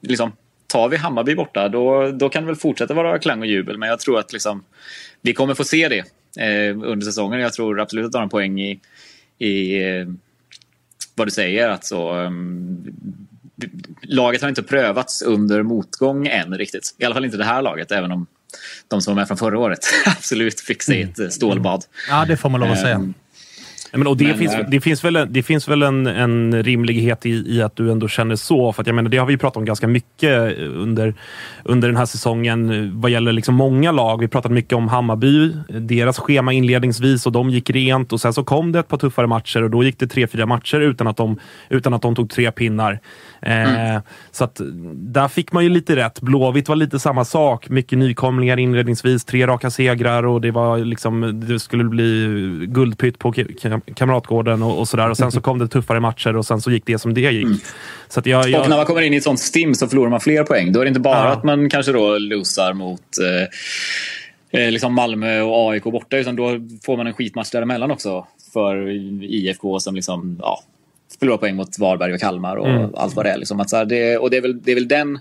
liksom, 0.00 0.32
tar 0.76 0.88
vi 0.88 0.96
Hammarby 0.96 1.34
borta 1.34 1.68
då, 1.68 2.10
då 2.10 2.28
kan 2.28 2.42
det 2.42 2.46
väl 2.46 2.56
fortsätta 2.56 2.94
vara 2.94 3.18
klang 3.18 3.40
och 3.40 3.46
jubel. 3.46 3.78
Men 3.78 3.88
jag 3.88 4.00
tror 4.00 4.18
att 4.18 4.32
liksom, 4.32 4.64
vi 5.22 5.32
kommer 5.32 5.54
få 5.54 5.64
se 5.64 5.88
det 5.88 5.98
eh, 6.42 6.76
under 6.82 7.00
säsongen. 7.00 7.40
Jag 7.40 7.52
tror 7.52 7.80
absolut 7.80 8.06
att 8.06 8.12
du 8.12 8.18
har 8.18 8.22
en 8.22 8.28
poäng 8.28 8.60
i, 8.60 8.80
i 9.38 9.82
eh, 9.82 10.06
vad 11.14 11.26
du 11.26 11.30
säger. 11.30 11.68
Att 11.68 11.84
så, 11.84 12.12
ehm, 12.12 12.86
laget 14.02 14.42
har 14.42 14.48
inte 14.48 14.62
prövats 14.62 15.22
under 15.22 15.62
motgång 15.62 16.26
än 16.26 16.58
riktigt. 16.58 16.94
I 16.98 17.04
alla 17.04 17.14
fall 17.14 17.24
inte 17.24 17.36
det 17.36 17.44
här 17.44 17.62
laget, 17.62 17.92
även 17.92 18.12
om 18.12 18.26
de 18.88 19.02
som 19.02 19.14
var 19.14 19.20
med 19.20 19.28
från 19.28 19.38
förra 19.38 19.58
året 19.58 19.80
absolut 20.06 20.60
fick 20.60 20.82
sig 20.82 21.02
ett 21.02 21.18
eh, 21.18 21.28
stålbad. 21.28 21.84
Ja, 22.08 22.24
det 22.24 22.36
får 22.36 22.48
man 22.48 22.60
lov 22.60 22.70
att 22.70 22.80
säga. 22.80 23.00
Ja, 23.06 23.25
men, 23.96 24.06
och 24.06 24.16
det, 24.16 24.24
Men, 24.26 24.38
finns, 24.38 24.54
eh, 24.54 24.66
det 24.68 24.80
finns 24.80 25.04
väl, 25.04 25.16
en- 25.16 25.32
det 25.32 25.42
finns 25.42 25.68
väl 25.68 25.82
en, 25.82 26.06
en 26.06 26.62
rimlighet 26.62 27.26
i, 27.26 27.30
i 27.56 27.62
att 27.62 27.76
du 27.76 27.92
ändå 27.92 28.08
känner 28.08 28.36
så. 28.36 28.72
För 28.72 28.80
att 28.82 28.86
jag 28.86 28.96
menar, 28.96 29.10
det 29.10 29.16
har 29.18 29.26
vi 29.26 29.36
pratat 29.36 29.56
om 29.56 29.64
ganska 29.64 29.88
mycket 29.88 30.58
under, 30.58 31.14
under 31.64 31.88
den 31.88 31.96
här 31.96 32.06
säsongen 32.06 32.70
eh, 32.70 32.90
vad 32.92 33.10
gäller 33.10 33.32
liksom 33.32 33.54
många 33.54 33.92
lag. 33.92 34.20
Vi 34.20 34.28
pratat 34.28 34.52
mycket 34.52 34.72
om 34.72 34.88
Hammarby, 34.88 35.52
deras 35.68 36.18
schema 36.18 36.52
inledningsvis 36.52 37.26
och 37.26 37.32
de 37.32 37.50
gick 37.50 37.70
rent 37.70 38.12
och 38.12 38.20
sen 38.20 38.32
så 38.32 38.44
kom 38.44 38.72
det 38.72 38.78
ett 38.78 38.88
par 38.88 38.98
tuffare 38.98 39.26
matcher 39.26 39.62
och 39.62 39.70
då 39.70 39.84
gick 39.84 39.98
det 39.98 40.06
tre, 40.06 40.26
fyra 40.26 40.46
matcher 40.46 40.80
utan 40.80 41.06
att 41.06 41.16
de, 41.16 41.38
utan 41.68 41.94
att 41.94 42.02
de 42.02 42.14
tog 42.14 42.30
tre 42.30 42.50
pinnar. 42.52 42.98
Eh, 43.42 43.98
Så 44.30 44.44
att 44.44 44.60
där 44.94 45.28
fick 45.28 45.52
man 45.52 45.64
ju 45.64 45.70
lite 45.70 45.96
rätt. 45.96 46.20
Blåvitt 46.20 46.68
var 46.68 46.76
lite 46.76 46.98
samma 46.98 47.24
sak. 47.24 47.68
Mycket 47.68 47.98
nykomlingar 47.98 48.56
inledningsvis, 48.58 49.24
tre 49.24 49.46
raka 49.46 49.70
segrar 49.70 50.26
och 50.26 50.40
det 50.40 50.50
var 50.50 50.78
liksom, 50.78 51.40
det 51.48 51.58
skulle 51.60 51.84
bli 51.84 52.26
guldpytt 52.68 53.18
på 53.18 53.32
Ka- 53.32 53.94
Kamratgården 53.94 54.62
och, 54.62 54.78
och 54.78 54.88
sådär. 54.88 55.10
Och 55.10 55.16
sen 55.16 55.32
så 55.32 55.40
kom 55.40 55.58
det 55.58 55.68
tuffare 55.68 56.00
matcher 56.00 56.36
och 56.36 56.46
sen 56.46 56.60
så 56.60 56.70
gick 56.70 56.86
det 56.86 56.98
som 56.98 57.14
det 57.14 57.20
gick. 57.20 57.46
Så 58.08 58.20
att 58.20 58.26
jag, 58.26 58.48
jag, 58.48 58.60
Och 58.62 58.68
när 58.68 58.76
man 58.76 58.86
kommer 58.86 59.00
in 59.02 59.14
i 59.14 59.16
ett 59.16 59.22
sånt 59.24 59.40
stim 59.40 59.74
så 59.74 59.88
förlorar 59.88 60.10
man 60.10 60.20
fler 60.20 60.44
poäng. 60.44 60.72
Då 60.72 60.80
är 60.80 60.84
det 60.84 60.88
inte 60.88 61.00
bara 61.00 61.16
Ja. 61.24 61.32
att 61.32 61.44
man 61.44 61.70
kanske 61.70 61.92
då 61.92 62.18
losar 62.18 62.72
mot 62.72 63.00
eh, 64.52 64.60
eh, 64.60 64.70
liksom 64.70 64.94
Malmö 64.94 65.40
och 65.40 65.70
AIK 65.72 65.84
borta. 65.84 66.16
Utan 66.16 66.36
då 66.36 66.48
får 66.86 66.96
man 66.96 67.06
en 67.06 67.12
skitmatch 67.14 67.50
däremellan 67.50 67.90
också. 67.90 68.26
För 68.52 68.88
IFK 69.24 69.80
som 69.80 69.94
liksom, 69.94 70.38
ja, 70.42 70.60
förlorar 71.18 71.38
poäng 71.38 71.56
mot 71.56 71.78
Varberg 71.78 72.14
och 72.14 72.20
Kalmar 72.20 72.56
och 72.56 72.68
Mm. 72.68 72.94
allt 72.94 73.14
vad 73.14 73.24
det 73.26 73.30
är. 73.30 73.36
Liksom. 73.38 73.60
Att 73.60 73.70
så 73.70 73.76
här, 73.76 73.84
det, 73.84 74.16
och 74.18 74.30
det 74.30 74.36
är, 74.36 74.40
väl, 74.42 74.62
det, 74.62 74.70
är 74.70 74.74
väl 74.74 74.88
den, 74.88 75.18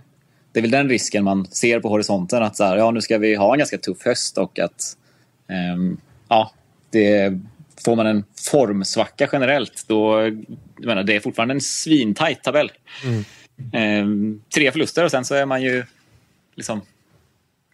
det 0.51 0.59
är 0.59 0.61
väl 0.61 0.71
den 0.71 0.89
risken 0.89 1.23
man 1.23 1.45
ser 1.47 1.79
på 1.79 1.89
horisonten. 1.89 2.43
Att 2.43 2.55
så 2.55 2.63
här, 2.63 2.77
ja, 2.77 2.91
nu 2.91 3.01
ska 3.01 3.17
vi 3.17 3.35
ha 3.35 3.53
en 3.53 3.57
ganska 3.59 3.77
tuff 3.77 4.05
höst 4.05 4.37
och 4.37 4.59
att 4.59 4.97
ehm, 5.49 5.97
ja, 6.29 6.51
det, 6.89 7.39
får 7.85 7.95
man 7.95 8.07
en 8.07 8.23
formsvacka 8.51 9.29
generellt 9.33 9.85
då 9.87 10.21
jag 10.21 10.45
menar, 10.85 11.03
det 11.03 11.15
är 11.15 11.19
fortfarande 11.19 11.53
en 11.53 11.61
svintajt 11.61 12.43
tabell. 12.43 12.71
Ehm, 13.73 14.41
tre 14.55 14.71
förluster 14.71 15.03
och 15.05 15.11
sen 15.11 15.25
så 15.25 15.35
är 15.35 15.45
man 15.45 15.61
ju 15.61 15.83
liksom, 16.55 16.81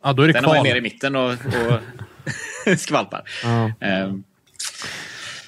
Ja, 0.04 0.14
då 0.14 0.24
är 0.24 0.28
det 0.28 0.34
sen 0.34 0.44
är 0.44 0.48
man 0.48 0.56
ju 0.56 0.62
kval. 0.62 0.68
nere 0.70 0.78
i 0.78 0.82
mitten 0.82 1.16
och, 1.16 1.32
och 1.32 1.80
skvalpar. 2.80 3.24
Ehm, 3.80 4.24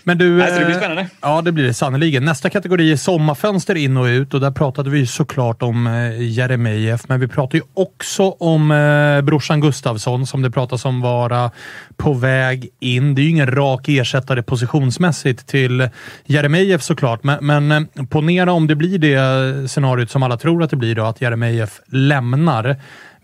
Men 0.03 0.17
du, 0.17 0.37
Nej, 0.37 0.51
så 0.51 0.59
det 0.59 0.65
blir 0.65 0.75
eh, 0.75 0.79
spännande. 0.79 1.09
Ja, 1.21 1.41
det 1.41 1.51
blir 1.51 1.63
det 1.63 1.73
sannerligen. 1.73 2.25
Nästa 2.25 2.49
kategori 2.49 2.91
är 2.91 2.95
sommarfönster 2.95 3.75
in 3.75 3.97
och 3.97 4.05
ut 4.05 4.33
och 4.33 4.39
där 4.39 4.51
pratade 4.51 4.89
vi 4.89 5.07
såklart 5.07 5.63
om 5.63 5.87
eh, 5.87 6.21
Jeremejeff, 6.21 7.01
men 7.07 7.19
vi 7.19 7.27
pratade 7.27 7.57
ju 7.57 7.63
också 7.73 8.23
om 8.29 8.71
eh, 8.71 9.21
brorsan 9.21 9.61
Gustavsson 9.61 10.27
som 10.27 10.41
det 10.41 10.51
pratas 10.51 10.85
om 10.85 11.01
vara 11.01 11.51
på 11.97 12.13
väg 12.13 12.69
in. 12.79 13.15
Det 13.15 13.21
är 13.21 13.23
ju 13.23 13.29
ingen 13.29 13.51
rak 13.51 13.89
ersättare 13.89 14.43
positionsmässigt 14.43 15.47
till 15.47 15.89
Jeremejeff 16.25 16.81
såklart, 16.81 17.23
men, 17.23 17.67
men 17.67 17.87
ponera 18.09 18.51
om 18.51 18.67
det 18.67 18.75
blir 18.75 18.99
det 18.99 19.69
scenariot 19.69 20.11
som 20.11 20.23
alla 20.23 20.37
tror 20.37 20.63
att 20.63 20.69
det 20.69 20.75
blir 20.75 20.95
då, 20.95 21.03
att 21.03 21.21
Jeremejeff 21.21 21.81
lämnar. 21.87 22.75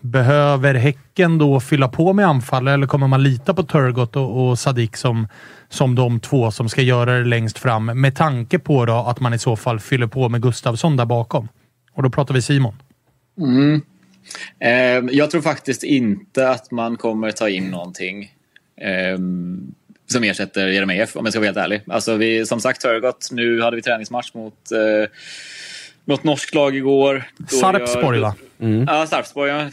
Behöver 0.02 0.74
Häcken 0.74 1.38
då 1.38 1.60
fylla 1.60 1.88
på 1.88 2.14
med 2.14 2.28
anfall 2.28 2.68
eller 2.68 2.88
kommer 2.88 3.08
man 3.08 3.24
lita 3.24 3.54
på 3.54 3.64
Turgott 3.64 4.16
och, 4.16 4.50
och 4.50 4.60
Sadik 4.60 4.98
som, 4.98 5.28
som 5.70 5.96
de 5.96 6.20
två 6.20 6.52
som 6.52 6.70
ska 6.70 6.82
göra 6.82 7.18
det 7.18 7.26
längst 7.26 7.60
fram 7.60 7.86
med 7.86 8.16
tanke 8.16 8.60
på 8.60 8.86
då 8.86 8.94
att 8.94 9.20
man 9.20 9.34
i 9.34 9.40
så 9.40 9.56
fall 9.56 9.80
fyller 9.80 10.08
på 10.08 10.30
med 10.30 10.42
Gustavsson 10.42 10.98
där 10.98 11.06
bakom? 11.06 11.48
Och 11.94 12.04
då 12.04 12.10
pratar 12.10 12.34
vi 12.34 12.42
Simon. 12.42 12.76
Mm. 13.38 13.82
Eh, 14.60 15.16
jag 15.16 15.32
tror 15.32 15.42
faktiskt 15.42 15.84
inte 15.84 16.50
att 16.50 16.72
man 16.72 16.98
kommer 16.98 17.32
ta 17.32 17.50
in 17.50 17.70
någonting 17.70 18.24
eh, 18.82 19.18
som 20.08 20.24
ersätter 20.24 20.68
Jeremejeff 20.68 21.16
om 21.16 21.26
jag 21.26 21.34
ska 21.34 21.40
vara 21.40 21.48
helt 21.48 21.58
ärlig. 21.58 21.82
Alltså 21.88 22.16
vi, 22.16 22.46
som 22.46 22.60
sagt 22.60 22.82
Turgott, 22.82 23.30
nu 23.32 23.62
hade 23.62 23.76
vi 23.76 23.82
träningsmatch 23.82 24.34
mot 24.34 24.72
eh, 24.72 25.10
något 26.06 26.24
norskt 26.24 26.56
lag 26.56 26.76
igår. 26.76 27.24
Då 27.38 27.58
Sarpsborg 27.58 28.20
va? 28.20 28.36
Ja, 28.88 29.08
Sarpsborg. 29.08 29.52
Ja. 29.52 29.70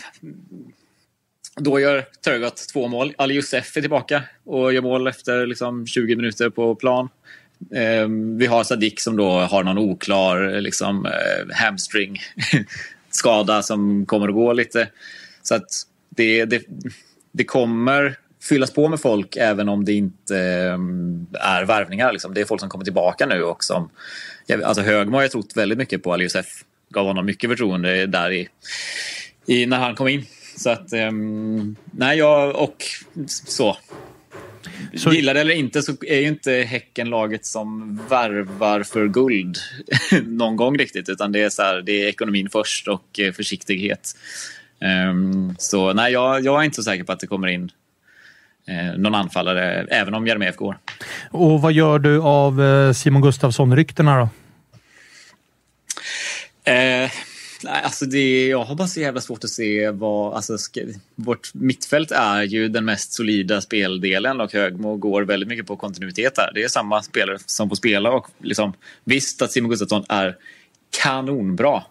Då 1.60 1.80
gör 1.80 2.04
Turgott 2.24 2.68
två 2.72 2.88
mål. 2.88 3.14
Ali 3.18 3.34
Youssef 3.34 3.76
är 3.76 3.80
tillbaka 3.80 4.22
och 4.44 4.72
gör 4.72 4.82
mål 4.82 5.06
efter 5.06 5.46
liksom 5.46 5.86
20 5.86 6.16
minuter 6.16 6.50
på 6.50 6.74
plan. 6.74 7.08
Ehm, 7.74 8.38
vi 8.38 8.46
har 8.46 8.64
Sadik 8.64 9.00
som 9.00 9.16
då 9.16 9.30
har 9.30 9.64
någon 9.64 9.78
oklar 9.78 10.60
liksom, 10.60 11.06
eh, 11.06 11.56
hamstring 11.56 12.18
skada 13.10 13.62
som 13.62 14.06
kommer 14.06 14.28
att 14.28 14.34
gå 14.34 14.52
lite. 14.52 14.88
Så 15.42 15.54
att 15.54 15.68
det, 16.08 16.44
det, 16.44 16.62
det 17.32 17.44
kommer 17.44 18.16
fyllas 18.42 18.70
på 18.70 18.88
med 18.88 19.00
folk 19.00 19.36
även 19.36 19.68
om 19.68 19.84
det 19.84 19.92
inte 19.92 20.38
ehm, 20.38 21.26
är 21.32 21.64
värvningar. 21.64 22.12
Liksom. 22.12 22.34
Det 22.34 22.40
är 22.40 22.44
folk 22.44 22.60
som 22.60 22.70
kommer 22.70 22.84
tillbaka 22.84 23.26
nu 23.26 23.42
och 23.42 23.64
som... 23.64 23.90
Alltså 24.64 24.82
Högmo 24.82 25.16
har 25.16 25.22
jag 25.22 25.30
trott 25.30 25.56
väldigt 25.56 25.78
mycket 25.78 26.02
på 26.02 26.12
Ali 26.12 26.24
Youssef. 26.24 26.64
Gav 26.88 27.06
honom 27.06 27.26
mycket 27.26 27.50
förtroende 27.50 28.06
där 28.06 28.32
i, 28.32 28.48
i, 29.46 29.66
när 29.66 29.78
han 29.78 29.94
kom 29.94 30.08
in. 30.08 30.26
Så 30.56 30.70
att, 30.70 30.92
ehm, 30.92 31.76
nej, 31.90 32.18
jag 32.18 32.56
och 32.56 32.84
så. 33.26 33.76
Så- 34.94 35.12
Gillar 35.12 35.34
det 35.34 35.40
eller 35.40 35.54
inte 35.54 35.82
så 35.82 35.92
är 36.06 36.20
ju 36.20 36.28
inte 36.28 36.52
Häcken 36.52 37.10
laget 37.10 37.46
som 37.46 38.00
värvar 38.08 38.82
för 38.82 39.06
guld 39.08 39.56
någon 40.26 40.56
gång 40.56 40.78
riktigt. 40.78 41.08
Utan 41.08 41.32
det 41.32 41.42
är, 41.42 41.48
så 41.50 41.62
här, 41.62 41.82
det 41.82 41.92
är 41.92 42.08
ekonomin 42.08 42.48
först 42.52 42.88
och 42.88 43.20
eh, 43.20 43.32
försiktighet. 43.32 44.16
Ehm, 44.80 45.54
så 45.58 45.92
nej, 45.92 46.12
jag, 46.12 46.44
jag 46.44 46.60
är 46.60 46.64
inte 46.64 46.76
så 46.76 46.82
säker 46.82 47.04
på 47.04 47.12
att 47.12 47.20
det 47.20 47.26
kommer 47.26 47.48
in 47.48 47.70
eh, 48.68 48.98
någon 48.98 49.14
anfallare, 49.14 49.86
även 49.90 50.14
om 50.14 50.26
Jeremejeff 50.26 50.56
går. 50.56 50.78
Och 51.30 51.60
vad 51.62 51.72
gör 51.72 51.98
du 51.98 52.20
av 52.20 52.62
eh, 52.62 52.92
Simon 52.92 53.22
Gustafsson-ryktena 53.22 54.18
då? 54.18 54.28
Eh, 56.72 57.10
nej, 57.62 57.82
alltså 57.84 58.04
det, 58.06 58.46
jag 58.48 58.64
har 58.64 58.74
bara 58.74 58.88
så 58.88 59.00
jävla 59.00 59.20
svårt 59.20 59.44
att 59.44 59.50
se 59.50 59.90
vad... 59.90 60.34
Alltså, 60.34 60.58
ska, 60.58 60.80
vårt 61.14 61.54
mittfält 61.54 62.10
är 62.10 62.42
ju 62.42 62.68
den 62.68 62.84
mest 62.84 63.12
solida 63.12 63.60
speldelen 63.60 64.40
och 64.40 64.52
Högmo 64.52 64.96
går 64.96 65.22
väldigt 65.22 65.48
mycket 65.48 65.66
på 65.66 65.76
kontinuitet 65.76 66.34
där. 66.34 66.50
Det 66.54 66.62
är 66.62 66.68
samma 66.68 67.02
spelare 67.02 67.38
som 67.46 67.68
får 67.68 67.76
spela 67.76 68.10
och 68.10 68.26
liksom, 68.42 68.72
visst 69.04 69.42
att 69.42 69.52
Simon 69.52 69.70
Gustafsson 69.70 70.04
är 70.08 70.36
kanonbra. 71.02 71.82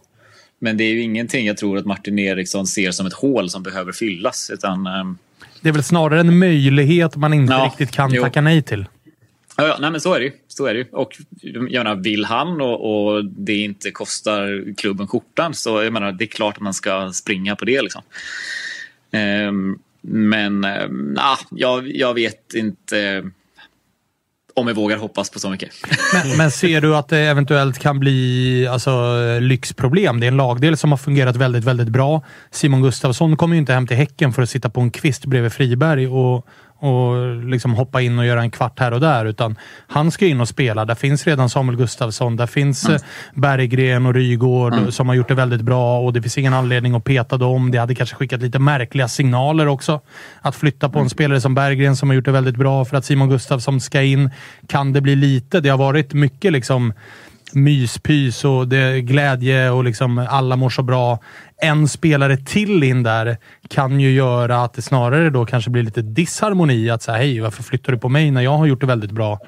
Men 0.60 0.78
det 0.78 0.84
är 0.84 0.92
ju 0.92 1.02
ingenting 1.02 1.48
jag 1.48 1.58
tror 1.58 1.78
att 1.78 1.86
Martin 1.86 2.20
Eriksson 2.20 2.68
ser 2.68 2.92
som 2.92 3.06
ett 3.06 3.14
hål 3.14 3.50
som 3.50 3.64
behöver 3.64 3.92
fyllas. 3.92 4.50
Utan, 4.54 4.88
ehm, 4.88 5.18
Det 5.62 5.70
är 5.70 5.74
väl 5.74 5.84
snarare 5.84 6.20
en 6.20 6.40
möjlighet 6.40 7.16
man 7.16 7.34
inte 7.34 7.54
Ja, 7.54 7.66
riktigt 7.66 7.92
kan 7.96 8.14
jo. 8.14 8.24
tacka 8.24 8.42
nej 8.42 8.62
till. 8.62 8.86
Ja, 9.58 9.68
ja, 9.68 9.78
nej, 9.80 9.92
men 9.92 10.02
så 10.02 10.14
är 10.14 10.20
det 10.20 10.26
ju. 10.26 10.32
Så 10.48 10.66
är 10.66 10.74
det 10.74 10.80
ju. 10.80 10.86
Och 10.92 11.18
jag 11.42 11.84
menar, 11.84 11.96
vill 11.96 12.26
han 12.26 12.62
och, 12.62 13.14
och 13.16 13.26
det 13.26 13.56
inte 13.56 13.92
kostar 13.92 14.74
klubben 14.78 15.08
skjortan 15.08 15.54
så 15.54 15.84
jag 15.84 15.94
menar, 15.94 16.12
det 16.12 16.24
är 16.24 16.28
klart 16.28 16.56
att 16.56 16.62
man 16.62 16.74
ska 16.74 17.12
springa 17.14 17.56
på 17.56 17.66
det. 17.66 17.82
Liksom. 17.82 18.02
Ehm, 19.12 19.80
men 20.02 20.64
ehm, 20.64 21.18
ah, 21.20 21.38
jag, 21.50 21.88
jag 21.88 22.14
vet 22.14 22.54
inte 22.54 23.24
om 24.56 24.68
jag 24.68 24.76
vågar 24.76 24.98
hoppas 24.98 25.30
på 25.30 25.40
så 25.40 25.50
mycket. 25.50 25.70
Men, 26.14 26.38
men 26.38 26.52
ser 26.52 26.82
du 26.82 26.96
att 26.96 27.08
det 27.08 27.18
eventuellt 27.18 27.80
kan 27.80 28.00
bli 28.00 28.68
alltså, 28.68 28.92
lyxproblem? 29.40 30.20
Det 30.20 30.26
är 30.26 30.28
en 30.28 30.38
lagdel 30.38 30.78
som 30.78 30.92
har 30.92 30.98
fungerat 30.98 31.36
väldigt, 31.36 31.64
väldigt 31.64 31.90
bra. 31.90 32.24
Simon 32.52 32.82
Gustafsson 32.82 33.38
kommer 33.38 33.56
ju 33.56 33.60
inte 33.60 33.74
hem 33.74 33.88
till 33.88 33.98
Häcken 33.98 34.34
för 34.34 34.42
att 34.42 34.50
sitta 34.50 34.70
på 34.70 34.82
en 34.82 34.92
kvist 34.92 35.26
bredvid 35.26 35.54
Friberg 35.54 36.08
och, 36.08 36.48
och 36.80 37.36
liksom 37.36 37.74
hoppa 37.74 38.02
in 38.02 38.20
och 38.20 38.26
göra 38.26 38.42
en 38.42 38.52
kvart 38.52 38.80
här 38.80 38.92
och 38.92 39.00
där. 39.00 39.26
Utan 39.26 39.56
han 39.88 40.12
ska 40.12 40.26
in 40.26 40.42
och 40.42 40.48
spela. 40.48 40.86
Där 40.86 40.96
finns 40.96 41.28
redan 41.28 41.50
Samuel 41.50 41.78
Gustafsson. 41.78 42.36
Där 42.36 42.48
finns 42.48 42.90
eh, 42.90 43.00
Berggren 43.34 44.06
och 44.06 44.14
Rygård 44.14 44.94
som 44.94 45.08
har 45.08 45.16
gjort 45.16 45.28
det 45.28 45.36
väldigt 45.36 45.62
bra 45.62 46.00
och 46.00 46.14
det 46.14 46.22
finns 46.22 46.38
ingen 46.38 46.54
anledning 46.54 46.96
att 46.96 47.04
peta 47.04 47.38
dem. 47.38 47.72
Det 47.72 47.78
hade 47.78 47.96
kanske 47.96 48.16
skickat 48.16 48.42
lite 48.42 48.60
märkliga 48.60 49.08
signaler 49.08 49.68
också. 49.68 50.02
Att 50.42 50.56
flytta 50.56 50.90
på 50.90 51.00
en 51.00 51.10
spelare 51.10 51.42
som 51.42 51.56
Berggren 51.56 51.96
som 51.96 52.10
har 52.10 52.16
gjort 52.16 52.26
det 52.26 52.32
väldigt 52.32 52.58
bra 52.58 52.86
för 52.86 52.98
att 52.98 53.06
Simon 53.06 53.30
Gustafsson 53.30 53.82
ska 53.82 54.02
in. 54.02 54.30
Kan 54.68 54.94
det 54.94 55.02
bli 55.02 55.16
lite? 55.16 55.60
Det 55.60 55.70
har 55.70 55.78
varit 55.78 56.14
mycket 56.14 56.52
liksom 56.52 56.94
myspys 57.56 58.46
och 58.46 58.68
det 58.68 58.78
är 58.78 58.98
glädje 58.98 59.70
och 59.70 59.84
liksom 59.84 60.28
alla 60.30 60.56
mår 60.56 60.70
så 60.70 60.84
bra. 60.84 61.20
En 61.58 61.88
spelare 61.88 62.38
till 62.38 62.84
in 62.84 63.04
där 63.04 63.38
kan 63.68 64.00
ju 64.00 64.12
göra 64.12 64.64
att 64.64 64.74
det 64.74 64.82
snarare 64.82 65.30
då 65.30 65.46
kanske 65.46 65.70
blir 65.70 65.84
lite 65.84 66.02
disharmoni. 66.02 66.90
Att 66.90 67.04
säga 67.04 67.18
hej, 67.18 67.40
varför 67.40 67.64
flyttar 67.64 67.92
du 67.92 68.00
på 68.00 68.10
mig 68.10 68.32
när 68.32 68.42
jag 68.42 68.58
har 68.58 68.66
gjort 68.66 68.82
det 68.82 68.88
väldigt 68.88 69.12
bra? 69.12 69.40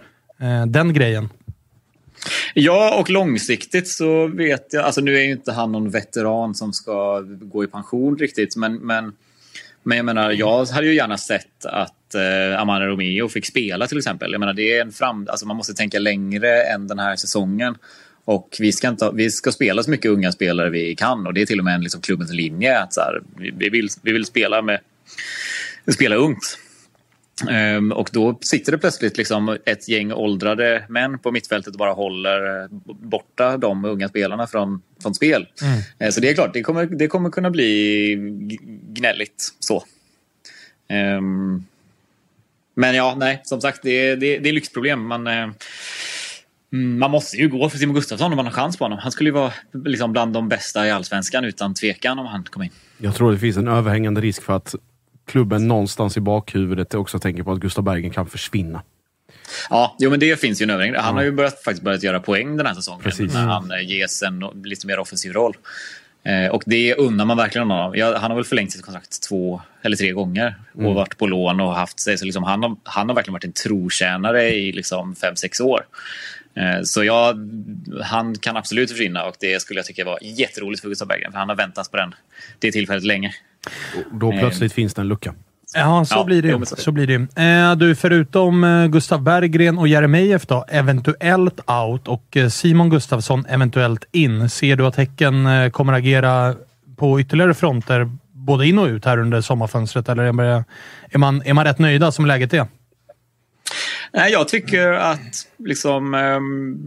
Eh, 0.41 0.65
den 0.65 0.93
grejen. 0.93 1.30
Ja, 2.54 3.00
och 3.00 3.10
långsiktigt 3.10 3.88
så 3.88 4.28
vet 4.28 4.74
jag... 4.74 4.84
Alltså 4.84 5.02
nu 5.02 5.17
är 5.17 5.24
ju 5.24 5.32
inte 5.32 5.52
han 5.52 5.72
någon 5.72 5.89
veteran 5.89 6.56
som 6.56 6.74
ska 6.74 7.20
gå 7.22 7.63
i 7.63 7.67
pension 7.67 8.17
riktigt. 8.17 8.56
Men, 8.56 8.76
men, 8.76 9.13
men 9.88 9.97
jag 9.97 10.06
menar, 10.06 10.32
jag 10.32 10.65
hade 10.65 10.88
ju 10.88 10.95
gärna 10.95 11.17
sett 11.17 11.65
att 11.65 12.15
eh, 12.15 12.62
Amanda 12.62 12.88
Romeo 12.88 13.30
fick 13.30 13.45
spela 13.45 13.88
till 13.88 13.97
exempel. 13.97 14.32
Jag 14.32 14.39
menar, 14.39 14.54
det 14.54 14.78
är 14.78 14.82
en 14.82 14.91
fram... 14.91 15.28
Alltså 15.30 15.45
man 15.47 15.58
måste 15.58 15.73
tänka 15.73 16.00
längre 16.00 16.63
än 16.63 16.88
den 16.88 17.00
här 17.00 17.15
säsongen. 17.15 17.76
Och 18.26 18.58
vi 18.60 18.71
ska, 18.71 18.88
inte, 18.88 19.12
vi 19.13 19.32
ska 19.32 19.52
spela 19.52 19.84
så 19.84 19.91
mycket 19.91 20.12
unga 20.12 20.32
spelare 20.32 20.69
vi 20.69 20.95
kan. 20.95 21.28
Och 21.28 21.34
det 21.34 21.41
är 21.41 21.45
till 21.45 21.60
och 21.60 21.65
med 21.65 21.76
en 21.76 21.82
liksom 21.82 22.02
klubbens 22.02 22.32
linje. 22.32 22.80
Att 22.80 22.93
så 22.93 23.02
här, 23.02 23.21
vi, 23.38 23.52
vi, 23.58 23.69
vill, 23.69 23.89
vi 24.02 24.12
vill 24.12 24.26
spela 24.26 24.62
med 24.62 24.80
spela 25.93 26.15
ungt. 26.15 26.58
Ehm, 27.50 27.91
och 27.91 28.10
då 28.13 28.38
sitter 28.41 28.71
det 28.71 28.78
plötsligt 28.78 29.17
liksom 29.17 29.58
ett 29.65 29.88
gäng 29.89 30.12
åldrade 30.13 30.84
män 30.89 31.19
på 31.19 31.32
mittfältet 31.32 31.73
och 31.73 31.80
bara 31.80 31.93
håller 31.93 32.67
borta 32.93 33.58
de 33.58 33.86
unga 33.86 34.10
spelarna 34.10 34.47
från, 34.47 34.82
från 35.02 35.13
spel. 35.13 35.47
Eh, 36.00 36.10
så 36.10 36.19
det 36.21 36.30
är 36.30 36.34
klart, 36.34 36.54
det 36.54 36.62
kommer, 36.62 36.86
det 36.86 37.08
kommer 37.08 37.30
kunna 37.30 37.50
bli 37.50 38.15
gnälligt 38.93 39.47
så. 39.60 39.84
Ehm, 40.89 41.63
men 42.76 42.95
ja, 42.95 43.15
nej, 43.17 43.41
som 43.43 43.62
sagt, 43.62 43.80
det, 43.84 43.91
är- 43.91 44.15
det, 44.15 44.36
är- 44.36 44.39
det 44.39 44.50
är 44.50 44.54
lyxproblem. 44.54 45.08
Man, 45.08 45.28
eh, 45.28 45.34
mm, 46.73 47.00
man 47.00 47.12
måste 47.12 47.38
ju 47.38 47.47
gå 47.50 47.69
för 47.69 47.78
Simon 47.78 47.95
Gustafsson 47.95 48.32
om 48.32 48.36
man 48.36 48.45
har 48.45 48.54
chans 48.54 48.78
på 48.78 48.86
honom. 48.86 49.00
Han 49.02 49.12
skulle 49.12 49.30
ju 49.30 49.34
vara 49.34 49.54
liksom 49.86 50.12
bland 50.12 50.34
de 50.34 50.50
bästa 50.50 50.88
i 50.88 50.91
allsvenskan 50.91 51.45
utan 51.45 51.73
tvekan 51.73 52.19
om 52.19 52.26
han 52.26 52.43
kom 52.43 52.63
in. 52.63 52.69
Jag 52.97 53.15
tror 53.15 53.32
det 53.32 53.38
finns 53.39 53.58
en 53.58 53.67
överhängande 53.67 54.21
risk 54.21 54.43
för 54.43 54.54
att 54.56 54.76
klubben 55.28 55.68
någonstans 55.68 56.18
i 56.18 56.20
bakhuvudet 56.20 56.94
också 56.94 57.20
tänker 57.20 57.44
på 57.44 57.52
att 57.52 57.60
Gustav 57.60 57.84
Bergen 57.84 58.12
kan 58.12 58.28
försvinna. 58.28 58.82
Ja, 59.70 59.96
jo, 60.00 60.10
men 60.10 60.20
det 60.20 60.40
finns 60.40 60.62
ju 60.62 60.63
en 60.63 60.70
överhängande. 60.70 61.02
Han 61.02 61.16
har 61.16 61.24
ju 61.24 61.32
börjat, 61.32 61.63
faktiskt 61.63 61.84
börjat 61.84 62.04
göra 62.04 62.20
poäng 62.20 62.58
den 62.58 62.66
här 62.66 62.74
säsongen. 62.74 63.04
Precis. 63.04 63.34
När 63.34 63.46
han 63.46 63.72
eh, 63.72 63.90
ges 63.90 64.24
en 64.24 64.44
lite 64.63 64.88
mer 64.88 65.00
offensiv 65.00 65.34
roll. 65.34 65.54
Eh, 66.24 66.48
och 66.48 66.63
det 66.66 66.96
unnar 66.96 67.26
man 67.26 67.38
verkligen 67.38 67.70
honom. 67.70 67.96
Ja, 67.96 68.18
han 68.18 68.32
har 68.32 68.36
väl 68.36 68.46
förlängt 68.46 68.72
sitt 68.72 68.82
kontrakt 68.82 69.22
två 69.30 69.62
eller 69.82 69.98
tre 69.98 70.12
gånger 70.12 70.56
och 70.74 70.82
Mm. 70.82 70.94
varit 70.94 71.18
på 71.18 71.28
lån 71.28 71.60
och 71.60 71.76
haft 71.76 72.00
sig. 72.00 72.18
Så 72.18 72.26
liksom 72.26 72.44
han, 72.44 72.63
har, 72.63 72.76
han 72.84 73.10
har 73.10 73.16
verkligen 73.16 73.34
varit 73.34 73.44
en 73.44 73.54
trotjänare 73.54 74.50
i 74.50 74.72
liksom 74.72 75.16
fem, 75.16 75.36
sex 75.36 75.60
år. 75.60 75.86
Eh, 76.56 76.82
så 76.84 77.04
ja, 77.04 77.34
han 78.04 78.36
kan 78.38 78.58
absolut 78.58 78.92
försvinna 78.92 79.24
och 79.26 79.36
det 79.40 79.62
skulle 79.62 79.80
jag 79.80 79.86
tycka 79.86 80.06
var 80.06 80.20
jätteroligt 80.22 80.82
för 80.82 80.90
Gustav 80.90 81.08
Berggren. 81.08 81.32
För 81.32 81.40
han 81.40 81.50
har 81.50 81.56
väntat 81.56 81.92
på 81.92 81.98
den, 81.98 82.16
det 82.60 82.72
tillfället 82.72 83.04
länge. 83.04 83.34
Och 83.95 84.15
då 84.19 84.32
plötsligt 84.32 84.73
finns 84.73 84.93
det 84.93 85.01
en 85.01 85.08
lucka. 85.08 85.34
Ja, 85.75 86.06
så 86.06 86.15
Ja, 86.15 86.23
blir 86.23 86.41
det 86.41 86.65
så 86.65 86.91
blir 86.91 87.08
det. 87.08 87.41
Eh, 87.43 87.75
du, 87.75 87.95
förutom 87.95 88.63
eh, 88.63 88.88
Gustav 88.88 89.21
Berggren 89.21 89.77
och 89.77 89.88
Jeremejeff 89.88 90.45
då, 90.47 90.65
eventuellt 90.69 91.60
out 91.69 92.08
och 92.08 92.38
eh, 92.38 92.49
Simon 92.49 92.89
Gustafsson 92.89 93.45
eventuellt 93.49 94.06
in. 94.12 94.49
Ser 94.49 94.75
du 94.75 94.86
att 94.86 94.95
Häcken 94.95 95.45
eh, 95.45 95.69
kommer 95.69 95.93
agera 95.93 96.56
på 96.97 97.19
ytterligare 97.19 97.53
fronter, 97.53 98.10
både 98.32 98.67
in 98.67 98.80
och 98.80 98.86
ut 98.88 99.06
här 99.06 99.17
under 99.17 99.41
sommarfönstret? 99.41 100.10
Eller 100.10 100.23
är 100.23 100.32
man, 100.32 100.63
är 101.10 101.17
man, 101.17 101.41
är 101.45 101.53
man 101.53 101.65
rätt 101.65 101.80
nöjda 101.80 102.12
som 102.12 102.25
läget 102.25 102.53
är? 102.53 102.67
Nej, 104.13 104.32
jag 104.32 104.48
tycker 104.48 104.91
att 104.91 105.48
liksom, 105.58 106.13
ehm, 106.13 106.78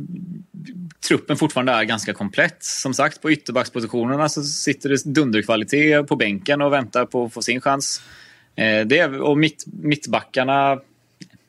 truppen 1.08 1.36
fortfarande 1.36 1.72
är 1.72 1.84
ganska 1.84 2.12
komplett. 2.12 2.64
Som 2.64 2.94
sagt, 2.94 3.22
på 3.22 3.30
ytterbackspositionerna 3.30 4.28
så 4.28 4.42
sitter 4.42 4.88
det 4.88 5.04
dunderkvalitet 5.04 6.08
på 6.08 6.16
bänken 6.16 6.62
och 6.62 6.72
väntar 6.72 7.04
på 7.04 7.24
att 7.24 7.32
få 7.32 7.42
sin 7.42 7.60
chans. 7.60 8.02
Eh, 8.56 8.86
det 8.86 9.06
och 9.06 9.38
mitt, 9.38 9.64
mittbackarna, 9.66 10.80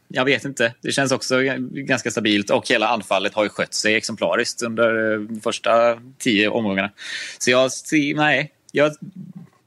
jag 0.07 0.25
vet 0.25 0.45
inte. 0.45 0.73
Det 0.81 0.91
känns 0.91 1.12
också 1.12 1.39
ganska 1.71 2.12
stabilt 2.12 2.49
och 2.49 2.69
hela 2.69 2.88
anfallet 2.88 3.34
har 3.34 3.43
ju 3.43 3.49
skött 3.49 3.73
sig 3.73 3.95
exemplariskt 3.95 4.62
under 4.62 5.17
de 5.17 5.41
första 5.41 6.01
tio 6.17 6.47
omgångarna. 6.47 6.91
Så 7.38 7.51
jag, 7.51 7.71
nej, 8.15 8.51
jag, 8.71 8.91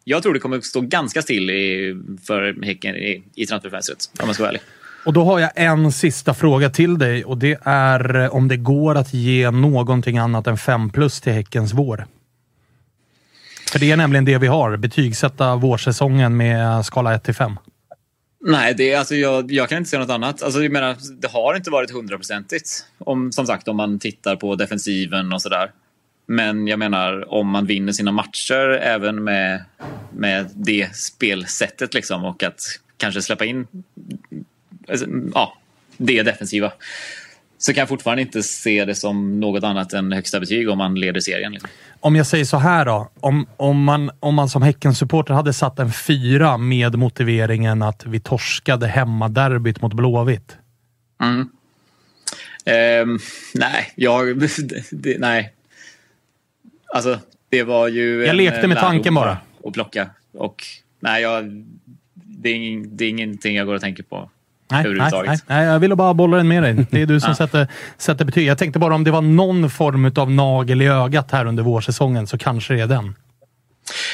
jag 0.05 0.23
tror 0.23 0.35
det 0.35 0.41
kommer 0.41 0.57
att 0.57 0.65
stå 0.65 0.81
ganska 0.81 1.23
still 1.23 1.51
i, 1.51 1.97
för 2.27 2.65
Häcken 2.65 2.97
i, 2.97 3.23
i 3.35 3.47
transferfönstret, 3.47 4.11
om 4.21 4.27
man 4.27 4.35
ska 4.35 4.43
vara 4.43 4.51
ärlig. 4.51 4.63
Och 5.05 5.13
då 5.13 5.25
har 5.25 5.41
jag 5.41 5.51
en 5.55 5.93
sista 5.93 6.35
fråga 6.35 6.71
till 6.71 6.99
dig 6.99 7.25
och 7.25 7.39
det 7.39 7.59
är 7.63 8.17
eh, 8.17 8.35
om 8.35 8.49
det 8.49 8.57
går 8.57 8.95
att 8.95 9.15
ge 9.15 9.51
någonting 9.51 10.19
annat 10.19 10.47
än 10.47 10.57
5 10.57 10.91
plus 10.91 11.21
till 11.21 11.33
Häckens 11.33 11.73
vår. 11.73 12.07
För 13.73 13.79
det 13.79 13.91
är 13.91 13.97
nämligen 13.97 14.25
det 14.25 14.39
vi 14.39 14.47
har. 14.47 14.77
Betygsätta 14.77 15.57
vårsäsongen 15.57 16.37
med 16.37 16.85
skala 16.85 17.15
1 17.15 17.25
till 17.25 17.35
5. 17.35 17.59
Nej, 18.47 18.75
det, 18.75 18.95
alltså 18.95 19.15
jag, 19.15 19.53
jag, 19.53 19.69
kan 19.69 19.79
inte 19.79 19.91
se 19.91 19.99
något 19.99 20.11
annat. 20.11 20.43
Alltså, 20.43 20.63
jag 20.63 20.73
menar, 20.73 20.97
det 21.21 21.29
har 21.29 21.55
inte 21.57 21.71
varit 21.71 21.91
hundraprocentigt. 21.91 22.85
Som 23.31 23.47
sagt, 23.47 23.69
om 23.69 23.77
man 23.77 23.99
tittar 23.99 24.37
på 24.37 24.57
defensiven 24.57 25.33
och 25.33 25.43
sådär. 25.43 25.71
Men 26.27 26.67
jag 26.67 26.79
menar, 26.79 27.33
om 27.33 27.49
man 27.49 27.67
vinner 27.67 27.93
sina 27.93 28.13
matcher 28.13 28.69
även 28.83 29.25
med, 29.25 29.65
med 30.13 30.51
det 30.55 30.97
spelsättet 30.97 31.95
liksom, 31.95 32.25
och 32.25 32.43
att 32.43 32.61
kanske 32.97 33.23
släppa 33.23 33.45
in 33.45 33.67
alltså, 34.89 35.07
ja, 35.35 35.59
det 35.97 36.23
defensiva 36.23 36.73
så 37.59 37.75
kan 37.75 37.81
jag 37.81 37.89
fortfarande 37.89 38.23
inte 38.23 38.43
se 38.43 38.85
det 38.85 38.95
som 38.95 39.41
något 39.41 39.65
annat 39.65 39.93
än 39.93 40.13
högsta 40.13 40.41
betyg 40.41 40.69
om 40.69 40.79
man 40.79 40.95
leder 40.95 41.21
serien. 41.21 41.53
Liksom. 41.53 41.71
Om 42.01 42.17
jag 42.17 42.27
säger 42.27 42.45
så 42.45 42.57
här 42.57 42.85
då. 42.85 43.11
Om, 43.21 43.47
om, 43.57 43.85
man, 43.85 44.11
om 44.21 44.35
man 44.35 44.49
som 44.49 44.63
Häcken-supporter 44.63 45.35
hade 45.35 45.53
satt 45.53 45.79
en 45.79 45.93
fyra 45.93 46.59
med 46.59 46.95
motiveringen 46.95 47.83
att 47.83 48.07
vi 48.07 48.21
torskade 48.21 48.87
hemmaderbyt 48.87 49.83
mot 49.83 49.93
Blåvitt. 49.93 50.57
Mm. 51.23 51.51
Um, 53.03 53.19
nej, 53.55 53.93
jag... 53.95 54.39
Det, 54.91 55.19
nej. 55.19 55.53
Alltså, 56.95 57.19
det 57.49 57.63
var 57.63 57.89
ju... 57.89 58.27
Jag 58.27 58.37
lekte 58.37 58.69
med 58.69 58.79
tanken 58.79 59.15
bara. 59.15 59.39
Att 59.65 59.73
plocka. 59.73 60.11
Och 60.33 60.65
nej, 61.01 61.23
jag, 61.23 61.65
det, 62.15 62.49
är, 62.49 62.87
det 62.87 63.05
är 63.05 63.09
ingenting 63.09 63.57
jag 63.57 63.67
går 63.67 63.75
och 63.75 63.81
tänker 63.81 64.03
på. 64.03 64.31
Nej, 64.83 65.11
nej, 65.27 65.39
nej, 65.47 65.67
jag 65.67 65.79
ville 65.79 65.97
bara 65.97 66.15
bolla 66.15 66.37
den 66.37 66.49
med 66.49 66.63
dig. 66.63 66.87
Det 66.91 67.03
är 67.03 67.07
du 67.07 67.21
som 67.21 67.31
ja. 67.31 67.35
sätter, 67.35 67.67
sätter 67.99 68.25
betyg. 68.25 68.47
Jag 68.47 68.59
tänkte 68.59 68.79
bara 68.79 68.95
om 68.95 69.05
det 69.05 69.11
var 69.11 69.23
någon 69.23 69.71
form 69.71 70.13
av 70.17 70.31
nagel 70.31 70.83
i 70.83 70.87
ögat 70.87 71.31
här 71.31 71.47
under 71.47 71.63
vårsäsongen 71.63 72.27
så 72.27 72.39
kanske 72.39 72.75
det 72.75 72.81
är 72.81 72.87
den. 72.87 73.15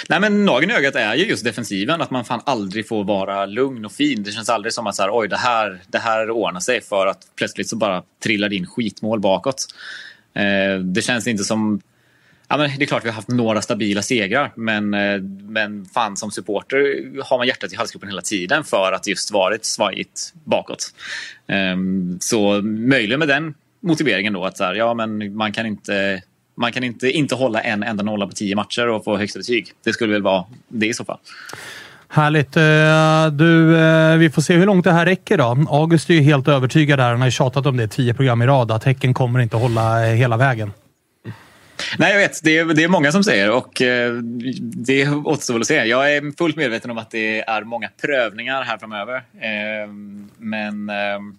Nej, 0.08 0.20
men 0.20 0.44
nageln 0.44 0.70
i 0.70 0.74
ögat 0.74 0.94
är 0.94 1.14
ju 1.14 1.24
just 1.24 1.44
defensiven. 1.44 2.00
Att 2.00 2.10
man 2.10 2.24
fan 2.24 2.40
aldrig 2.44 2.88
får 2.88 3.04
vara 3.04 3.46
lugn 3.46 3.84
och 3.84 3.92
fin. 3.92 4.22
Det 4.22 4.30
känns 4.30 4.48
aldrig 4.48 4.72
som 4.72 4.86
att 4.86 4.96
så 4.96 5.02
här, 5.02 5.10
oj, 5.12 5.28
det 5.28 5.36
här, 5.36 5.80
det 5.88 5.98
här 5.98 6.30
ordnar 6.30 6.60
sig 6.60 6.80
för 6.80 7.06
att 7.06 7.18
plötsligt 7.36 7.68
så 7.68 7.76
bara 7.76 8.02
trillar 8.22 8.52
in 8.52 8.66
skitmål 8.66 9.20
bakåt. 9.20 9.66
Eh, 10.34 10.80
det 10.80 11.02
känns 11.02 11.26
inte 11.26 11.44
som 11.44 11.80
Ja, 12.52 12.56
men 12.56 12.70
det 12.78 12.84
är 12.84 12.86
klart 12.86 13.04
vi 13.04 13.08
har 13.08 13.14
haft 13.14 13.28
några 13.28 13.62
stabila 13.62 14.02
segrar 14.02 14.52
men, 14.54 14.94
eh, 14.94 15.20
men 15.48 15.84
fan 15.84 16.16
som 16.16 16.30
supporter 16.30 16.80
har 17.22 17.38
man 17.38 17.46
hjärtat 17.46 17.72
i 17.72 17.76
halsgropen 17.76 18.08
hela 18.08 18.22
tiden 18.22 18.64
för 18.64 18.92
att 18.92 19.06
just 19.06 19.30
varit 19.30 19.64
svajigt 19.64 20.32
bakåt. 20.44 20.94
Um, 21.74 22.18
så 22.20 22.62
möjligen 22.62 23.18
med 23.18 23.28
den 23.28 23.54
motiveringen 23.80 24.32
då 24.32 24.44
att 24.44 24.56
så 24.56 24.64
här, 24.64 24.74
ja, 24.74 24.94
men 24.94 25.36
man 25.36 25.52
kan 25.52 25.66
inte 25.66 26.22
man 26.54 26.72
kan 26.72 26.84
inte, 26.84 27.10
inte 27.10 27.34
hålla 27.34 27.60
en 27.60 27.82
enda 27.82 28.04
nolla 28.04 28.26
på 28.26 28.32
tio 28.32 28.56
matcher 28.56 28.88
och 28.88 29.04
få 29.04 29.16
högsta 29.16 29.38
betyg. 29.38 29.72
Det 29.84 29.92
skulle 29.92 30.12
väl 30.12 30.22
vara 30.22 30.44
det 30.68 30.86
i 30.86 30.94
så 30.94 31.04
fall. 31.04 31.18
Härligt. 32.08 32.56
Eh, 32.56 33.26
du, 33.32 33.78
eh, 33.78 34.16
vi 34.16 34.30
får 34.30 34.42
se 34.42 34.54
hur 34.54 34.66
långt 34.66 34.84
det 34.84 34.92
här 34.92 35.06
räcker 35.06 35.38
då. 35.38 35.66
August 35.70 36.10
är 36.10 36.14
ju 36.14 36.20
helt 36.20 36.48
övertygad 36.48 37.00
här. 37.00 37.10
Han 37.10 37.20
har 37.20 37.26
ju 37.26 37.32
tjatat 37.32 37.66
om 37.66 37.76
det 37.76 37.88
tio 37.88 38.14
program 38.14 38.42
i 38.42 38.46
rad, 38.46 38.70
att 38.70 38.84
Häcken 38.84 39.14
kommer 39.14 39.40
inte 39.40 39.56
hålla 39.56 39.98
hela 39.98 40.36
vägen. 40.36 40.72
Nej, 41.98 42.12
jag 42.12 42.18
vet. 42.18 42.40
Det 42.42 42.58
är, 42.58 42.64
det 42.64 42.84
är 42.84 42.88
många 42.88 43.12
som 43.12 43.24
säger 43.24 43.50
och 43.50 43.82
eh, 43.82 44.12
det 44.60 45.08
återstår 45.08 45.54
väl 45.54 45.60
att 45.60 45.66
se. 45.66 45.84
Jag 45.84 46.16
är 46.16 46.36
fullt 46.36 46.56
medveten 46.56 46.90
om 46.90 46.98
att 46.98 47.10
det 47.10 47.40
är 47.40 47.62
många 47.62 47.88
prövningar 48.02 48.62
här 48.62 48.78
framöver. 48.78 49.22
Ehm, 49.40 50.30
men, 50.38 50.90
ehm, 50.90 51.36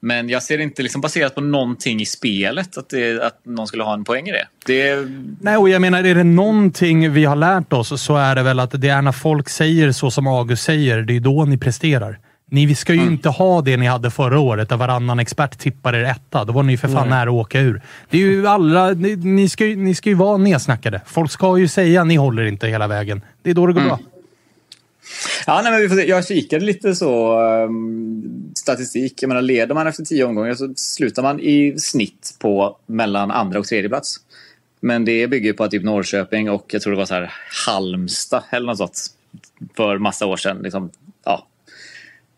men 0.00 0.28
jag 0.28 0.42
ser 0.42 0.58
det 0.58 0.64
inte 0.64 0.82
liksom 0.82 1.00
baserat 1.00 1.34
på 1.34 1.40
någonting 1.40 2.00
i 2.00 2.06
spelet 2.06 2.76
att, 2.76 2.88
det, 2.88 3.22
att 3.22 3.46
någon 3.46 3.66
skulle 3.66 3.82
ha 3.82 3.94
en 3.94 4.04
poäng 4.04 4.28
i 4.28 4.32
det. 4.32 4.46
det. 4.66 5.08
Nej, 5.40 5.56
och 5.56 5.68
jag 5.68 5.80
menar, 5.80 6.04
är 6.04 6.14
det 6.14 6.24
någonting 6.24 7.12
vi 7.12 7.24
har 7.24 7.36
lärt 7.36 7.72
oss 7.72 8.02
så 8.02 8.16
är 8.16 8.34
det 8.34 8.42
väl 8.42 8.60
att 8.60 8.80
det 8.80 8.88
är 8.88 9.02
när 9.02 9.12
folk 9.12 9.48
säger 9.48 9.92
så 9.92 10.10
som 10.10 10.26
August 10.26 10.62
säger, 10.62 11.02
det 11.02 11.16
är 11.16 11.20
då 11.20 11.44
ni 11.44 11.58
presterar. 11.58 12.18
Ni 12.52 12.74
ska 12.74 12.92
ju 12.92 13.00
mm. 13.00 13.12
inte 13.12 13.28
ha 13.28 13.62
det 13.62 13.76
ni 13.76 13.86
hade 13.86 14.10
förra 14.10 14.38
året, 14.38 14.68
där 14.68 14.76
varannan 14.76 15.18
expert 15.18 15.58
tippade 15.58 15.98
er 15.98 16.04
etta. 16.04 16.44
Då 16.44 16.52
var 16.52 16.62
ni 16.62 16.76
för 16.76 16.88
fan 16.88 17.08
Nej. 17.08 17.18
nära 17.18 17.30
att 17.30 17.34
åka 17.34 17.60
ur. 17.60 17.82
Det 18.10 18.16
är 18.16 18.20
ju 18.20 18.46
alla... 18.46 18.90
Ni, 18.90 19.16
ni, 19.16 19.48
ska 19.48 19.66
ju, 19.66 19.76
ni 19.76 19.94
ska 19.94 20.08
ju 20.08 20.14
vara 20.14 20.36
nedsnackade. 20.36 21.00
Folk 21.06 21.30
ska 21.30 21.58
ju 21.58 21.68
säga 21.68 22.04
ni 22.04 22.16
håller 22.16 22.44
inte 22.44 22.68
hela 22.68 22.86
vägen. 22.86 23.22
Det 23.42 23.50
är 23.50 23.54
då 23.54 23.66
det 23.66 23.72
går 23.72 23.80
mm. 23.80 23.88
bra. 23.88 23.98
Ja, 25.46 25.60
nej, 25.62 25.72
men 25.72 25.80
vi 25.80 25.88
får 25.88 25.96
se. 25.96 26.08
Jag 26.08 26.26
kikade 26.26 26.64
lite 26.64 26.94
så 26.94 27.40
um, 27.40 28.52
statistik. 28.54 29.22
Jag 29.22 29.28
menar, 29.28 29.42
leder 29.42 29.74
man 29.74 29.86
efter 29.86 30.04
tio 30.04 30.24
omgångar 30.24 30.54
så 30.54 30.72
slutar 30.76 31.22
man 31.22 31.40
i 31.40 31.74
snitt 31.78 32.36
på 32.38 32.76
mellan 32.86 33.30
andra 33.30 33.58
och 33.58 33.66
tredje 33.66 33.88
plats. 33.88 34.16
Men 34.80 35.04
det 35.04 35.26
bygger 35.26 35.52
på 35.52 35.64
att 35.64 35.70
typ 35.70 35.84
Norrköping 35.84 36.50
och 36.50 36.64
jag 36.68 36.82
tror 36.82 36.92
det 36.92 36.98
var 36.98 37.06
så 37.06 37.14
här 37.14 37.32
Halmstad 37.66 38.42
eller 38.50 38.66
något 38.66 38.78
sånt 38.78 39.06
för 39.76 39.98
massa 39.98 40.26
år 40.26 40.36
sedan 40.36 40.58
liksom, 40.62 40.90
ja, 41.24 41.46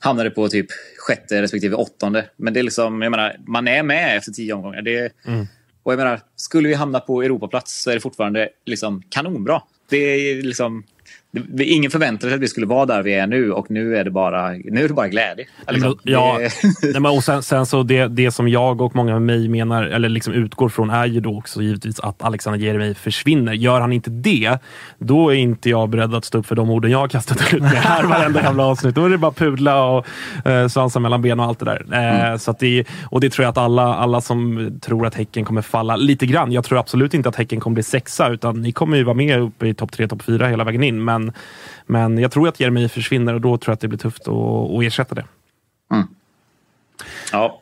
hamnade 0.04 0.30
på 0.30 0.48
typ 0.48 0.66
sjätte 0.98 1.42
respektive 1.42 1.76
åttonde. 1.76 2.28
Men 2.36 2.54
det 2.54 2.60
är 2.60 2.64
liksom, 2.64 3.02
jag 3.02 3.10
menar, 3.10 3.36
man 3.46 3.68
är 3.68 3.82
med 3.82 4.16
efter 4.16 4.32
tio 4.32 4.52
omgångar. 4.52 4.82
Det, 4.82 5.12
mm. 5.26 5.46
Och 5.82 5.92
jag 5.92 5.98
menar, 5.98 6.20
skulle 6.36 6.68
vi 6.68 6.74
hamna 6.74 7.00
på 7.00 7.22
Europaplats 7.22 7.82
så 7.82 7.90
är 7.90 7.94
det 7.94 8.00
fortfarande 8.00 8.48
liksom 8.64 9.02
kanonbra. 9.08 9.62
Det 9.88 9.96
är 9.96 10.42
liksom 10.42 10.84
det, 11.32 11.64
ingen 11.64 11.90
förväntade 11.90 12.30
sig 12.30 12.34
att 12.34 12.42
vi 12.42 12.48
skulle 12.48 12.66
vara 12.66 12.86
där 12.86 13.02
vi 13.02 13.14
är 13.14 13.26
nu 13.26 13.52
och 13.52 13.70
nu 13.70 13.96
är 13.96 14.04
det 14.04 14.10
bara, 14.10 14.50
nu 14.50 14.84
är 14.84 14.88
det 14.88 14.94
bara 14.94 15.08
glädje. 15.08 15.46
Liksom, 15.70 15.98
ja. 16.02 16.38
Nej, 17.00 17.16
och 17.16 17.24
sen, 17.24 17.42
sen, 17.42 17.66
så 17.66 17.82
det, 17.82 18.06
det 18.06 18.30
som 18.30 18.48
jag 18.48 18.80
och 18.80 18.96
många 18.96 19.12
med 19.12 19.22
mig 19.22 19.48
menar, 19.48 19.82
eller 19.82 20.08
liksom 20.08 20.34
utgår 20.34 20.68
från 20.68 20.90
är 20.90 21.06
ju 21.06 21.20
då 21.20 21.38
också 21.38 21.62
givetvis 21.62 22.00
att 22.00 22.22
Alexander 22.22 22.60
Jeremy 22.60 22.94
försvinner. 22.94 23.52
Gör 23.52 23.80
han 23.80 23.92
inte 23.92 24.10
det, 24.10 24.58
då 24.98 25.30
är 25.32 25.34
inte 25.34 25.70
jag 25.70 25.88
beredd 25.88 26.14
att 26.14 26.24
stå 26.24 26.38
upp 26.38 26.46
för 26.46 26.54
de 26.54 26.70
orden 26.70 26.90
jag 26.90 26.98
har 26.98 27.08
kastat 27.08 27.54
ut 27.54 27.62
med 27.62 27.70
här 27.70 28.04
varenda 28.04 28.42
jävla 28.42 28.64
avsnitt. 28.66 28.94
Då 28.94 29.04
är 29.04 29.10
det 29.10 29.18
bara 29.18 29.32
pudla 29.32 29.84
och 29.84 30.06
eh, 30.46 30.68
svansa 30.68 31.00
mellan 31.00 31.22
ben 31.22 31.40
och 31.40 31.46
allt 31.46 31.58
det 31.58 31.64
där. 31.64 31.86
Eh, 31.92 32.26
mm. 32.26 32.38
så 32.38 32.50
att 32.50 32.58
det, 32.58 32.84
och 33.04 33.20
det 33.20 33.30
tror 33.30 33.44
jag 33.44 33.50
att 33.50 33.58
alla, 33.58 33.94
alla 33.94 34.20
som 34.20 34.70
tror 34.80 35.06
att 35.06 35.14
Häcken 35.14 35.44
kommer 35.44 35.62
falla 35.62 35.96
lite 35.96 36.26
grann. 36.26 36.52
Jag 36.52 36.64
tror 36.64 36.78
absolut 36.78 37.14
inte 37.14 37.28
att 37.28 37.36
Häcken 37.36 37.60
kommer 37.60 37.74
bli 37.74 37.82
sexa, 37.82 38.28
utan 38.28 38.62
ni 38.62 38.72
kommer 38.72 38.96
ju 38.96 39.04
vara 39.04 39.14
med 39.14 39.40
uppe 39.40 39.68
i 39.68 39.74
topp 39.74 39.92
tre, 39.92 40.08
topp 40.08 40.22
fyra 40.22 40.46
hela 40.46 40.64
vägen 40.64 40.82
in. 40.82 41.04
Men 41.04 41.21
men, 41.24 41.32
men 41.87 42.18
jag 42.18 42.32
tror 42.32 42.48
att 42.48 42.61
Jeremy 42.61 42.88
försvinner 42.88 43.35
och 43.35 43.40
då 43.40 43.56
tror 43.56 43.72
jag 43.72 43.74
att 43.74 43.80
det 43.80 43.88
blir 43.88 43.98
tufft 43.98 44.28
att, 44.28 44.35
att 44.70 44.82
ersätta 44.82 45.14
det. 45.14 45.24
Mm. 45.92 46.06
Ja, 47.32 47.61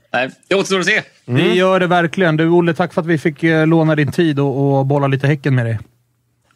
det 0.49 0.55
återstår 0.55 0.81
att 0.81 0.87
se. 0.87 1.03
Mm. 1.27 1.42
Det 1.42 1.55
gör 1.55 1.81
det 1.81 1.87
verkligen. 1.87 2.37
Du 2.37 2.49
Olle, 2.49 2.75
tack 2.75 2.94
för 2.94 3.01
att 3.01 3.07
vi 3.07 3.18
fick 3.18 3.42
eh, 3.42 3.66
låna 3.66 3.96
din 3.96 4.12
tid 4.12 4.40
och, 4.40 4.79
och 4.79 4.87
bolla 4.87 5.07
lite 5.07 5.27
Häcken 5.27 5.55
med 5.55 5.66
dig. 5.66 5.79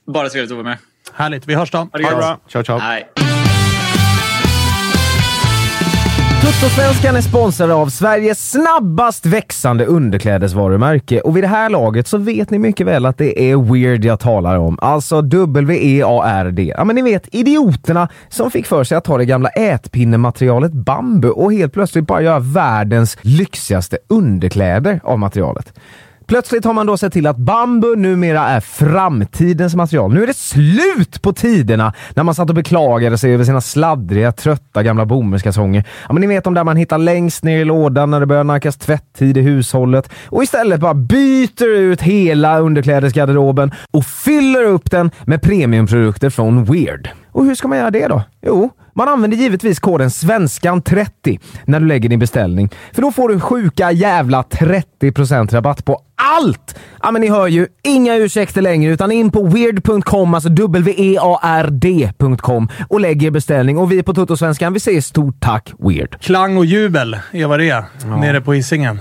Bara 0.07 0.29
trevligt 0.29 0.51
att 0.51 0.57
vara 0.57 0.69
med. 0.69 0.79
Härligt. 1.15 1.47
Vi 1.47 1.55
hörs 1.55 1.71
då. 1.71 1.79
Ha 1.79 1.89
det 1.93 2.03
bra. 2.03 2.39
Ciao, 2.49 2.65
ciao. 2.65 2.79
Hej. 2.79 3.34
Tuttosvenskan 6.45 7.17
är 7.17 7.21
sponsrad 7.21 7.71
av 7.71 7.89
Sveriges 7.89 8.51
snabbast 8.51 9.27
växande 9.27 9.87
underklädesvarumärke 9.87 11.21
och 11.21 11.37
vid 11.37 11.45
det 11.45 11.49
här 11.49 11.71
laget 11.71 12.09
så 12.09 12.19
vet 12.19 12.51
ni 12.51 12.59
mycket 12.59 12.87
väl 12.87 13.07
att 13.07 13.19
det 13.19 13.51
är 13.51 13.73
Weird 13.73 14.05
jag 14.05 14.21
talar 14.21 14.59
om. 14.59 14.79
Alltså 14.83 15.23
W-E-A-R-D. 15.23 16.75
Ja 16.77 16.85
men 16.85 16.97
ni 16.97 17.03
vet, 17.03 17.35
idioterna 17.35 18.09
som 18.29 18.51
fick 18.51 18.67
för 18.67 18.85
sig 18.85 18.99
att 18.99 19.05
ta 19.05 19.19
det 19.19 19.25
gamla 19.25 19.49
ätpinnematerialet 19.49 20.73
bambu 20.73 21.29
och 21.29 21.53
helt 21.53 21.73
plötsligt 21.73 22.07
bara 22.07 22.23
göra 22.23 22.39
världens 22.39 23.19
lyxigaste 23.21 23.99
underkläder 24.09 25.01
av 25.05 25.19
materialet. 25.19 25.73
Plötsligt 26.27 26.65
har 26.65 26.73
man 26.73 26.87
då 26.87 26.97
sett 26.97 27.13
till 27.13 27.27
att 27.27 27.37
bambu 27.37 27.97
numera 27.97 28.41
är 28.49 28.61
framtidens 28.61 29.75
material. 29.75 30.15
Nu 30.15 30.23
är 30.23 30.27
det 30.27 30.37
slut 30.37 31.23
på 31.23 31.33
tiderna 31.33 31.93
när 32.15 32.23
man 32.23 32.35
satt 32.35 32.49
och 32.49 32.55
beklagade 32.55 33.19
sig 33.19 33.35
över 33.35 33.45
sina 33.45 33.61
sladdriga, 33.61 34.33
trötta 34.33 34.83
gamla 34.83 35.07
bomullskalsonger. 35.07 35.85
Ja, 36.09 36.13
men 36.13 36.21
ni 36.21 36.27
vet 36.27 36.45
de 36.45 36.55
där 36.55 36.65
man 36.65 36.77
hittar 36.77 36.99
längst 36.99 37.45
ner 37.45 37.59
i 37.59 37.65
lådan 37.65 38.11
när 38.11 38.21
det 38.21 38.27
börjar 38.27 38.45
nackas 38.45 38.77
tvätttid 38.77 39.37
i 39.37 39.41
hushållet 39.41 40.11
och 40.27 40.43
istället 40.43 40.81
bara 40.81 40.95
byter 40.95 41.79
ut 41.79 42.03
hela 42.03 42.59
underklädesgarderoben 42.59 43.73
och 43.91 44.05
fyller 44.05 44.65
upp 44.65 44.91
den 44.91 45.11
med 45.25 45.43
premiumprodukter 45.43 46.31
från 46.31 46.65
Weird. 46.65 47.11
Och 47.35 47.45
hur 47.45 47.55
ska 47.55 47.69
man 47.69 47.79
göra 47.79 47.91
det 47.91 48.09
då? 48.09 48.23
Jo, 48.47 48.71
Man 48.97 49.09
använder 49.09 49.37
givetvis 49.37 49.81
koden 49.81 50.09
SVENSKAN30 50.09 51.41
när 51.65 51.81
du 51.81 51.87
lägger 51.87 52.09
din 52.09 52.19
beställning. 52.19 52.71
För 52.93 53.03
då 53.03 53.13
får 53.13 53.29
du 53.29 53.41
sjuka 53.41 53.93
jävla 53.93 54.43
30% 54.43 55.53
rabatt 55.55 55.85
på 55.85 56.01
allt! 56.37 56.79
Ja, 57.03 57.11
men 57.11 57.21
ni 57.23 57.29
hör 57.29 57.47
ju, 57.47 57.67
inga 57.83 58.17
ursäkter 58.17 58.63
längre, 58.63 58.93
utan 58.93 59.13
in 59.13 59.31
på 59.31 59.43
weird.com, 59.47 60.35
alltså 60.35 60.49
w-e-a-r-d.com 61.49 62.69
och 62.89 63.01
lägg 63.01 63.23
er 63.23 63.31
beställning. 63.31 63.79
Och 63.79 63.93
vi 63.93 64.03
på 64.03 64.15
Tuttosvenskan, 64.15 64.73
vi 64.73 64.81
säger 64.81 65.01
stort 65.01 65.41
tack 65.41 65.73
Weird. 65.79 66.21
Klang 66.21 66.57
och 66.57 66.65
jubel 66.65 67.17
är 67.33 67.47
vad 67.47 67.59
det 67.61 67.71
är, 67.71 67.85
nere 68.21 68.41
på 68.41 68.53
Hisingen. 68.53 69.01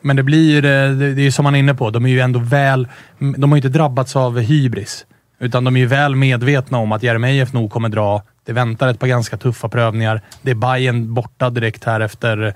Men 0.00 0.16
det 0.16 0.22
blir 0.22 0.50
ju 0.50 0.60
det, 0.60 0.94
det, 0.94 1.14
det 1.14 1.26
är 1.26 1.30
som 1.30 1.42
man 1.42 1.54
är 1.54 1.58
inne 1.58 1.74
på, 1.74 1.90
de 1.90 2.04
är 2.06 2.10
ju 2.10 2.20
ändå 2.20 2.38
väl... 2.38 2.88
De 3.18 3.52
har 3.52 3.56
ju 3.56 3.58
inte 3.58 3.78
drabbats 3.78 4.16
av 4.16 4.38
hybris. 4.38 5.06
Utan 5.42 5.64
de 5.64 5.76
är 5.76 5.80
ju 5.80 5.86
väl 5.86 6.16
medvetna 6.16 6.78
om 6.78 6.92
att 6.92 7.02
Jeremejeff 7.02 7.52
nog 7.52 7.70
kommer 7.70 7.88
dra. 7.88 8.22
Det 8.44 8.52
väntar 8.52 8.88
ett 8.88 8.98
par 8.98 9.06
ganska 9.06 9.36
tuffa 9.36 9.68
prövningar. 9.68 10.20
Det 10.42 10.50
är 10.50 10.54
Bayern 10.54 11.14
borta 11.14 11.50
direkt 11.50 11.84
här 11.84 12.00
efter, 12.00 12.54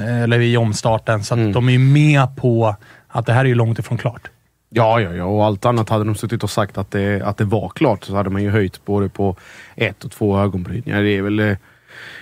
eller 0.00 0.40
i 0.40 0.56
omstarten. 0.56 1.24
Så 1.24 1.34
att 1.34 1.52
de 1.52 1.68
är 1.68 1.72
ju 1.72 1.78
med 1.78 2.36
på 2.36 2.76
att 3.08 3.26
det 3.26 3.32
här 3.32 3.44
är 3.44 3.48
ju 3.48 3.54
långt 3.54 3.78
ifrån 3.78 3.98
klart. 3.98 4.30
Ja, 4.70 5.00
ja, 5.00 5.12
ja. 5.12 5.24
Och 5.24 5.44
allt 5.44 5.64
annat 5.64 5.88
hade 5.88 6.04
de 6.04 6.14
suttit 6.14 6.42
och 6.42 6.50
sagt 6.50 6.78
att 6.78 6.90
det, 6.90 7.22
att 7.22 7.36
det 7.36 7.44
var 7.44 7.68
klart 7.68 8.04
så 8.04 8.16
hade 8.16 8.30
man 8.30 8.42
ju 8.42 8.50
höjt 8.50 8.84
både 8.84 9.08
på 9.08 9.36
ett 9.76 10.04
och 10.04 10.10
två 10.10 10.38
ögonbryn. 10.38 10.82
Ja, 10.86 10.96
det 10.96 11.10
är 11.10 11.22
väl... 11.22 11.56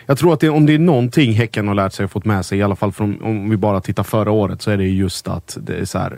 Jag 0.06 0.18
tror 0.18 0.32
att 0.32 0.40
det, 0.40 0.48
om 0.48 0.66
det 0.66 0.74
är 0.74 0.78
någonting 0.78 1.32
Häcken 1.32 1.68
har 1.68 1.74
lärt 1.74 1.92
sig 1.92 2.04
och 2.04 2.10
fått 2.10 2.24
med 2.24 2.46
sig, 2.46 2.58
i 2.58 2.62
alla 2.62 2.76
fall 2.76 2.92
från, 2.92 3.22
om 3.22 3.50
vi 3.50 3.56
bara 3.56 3.80
tittar 3.80 4.02
förra 4.02 4.30
året, 4.30 4.62
så 4.62 4.70
är 4.70 4.76
det 4.76 4.84
just 4.84 5.28
att 5.28 5.58
det 5.60 5.76
är 5.76 5.84
så 5.84 5.98
här, 5.98 6.16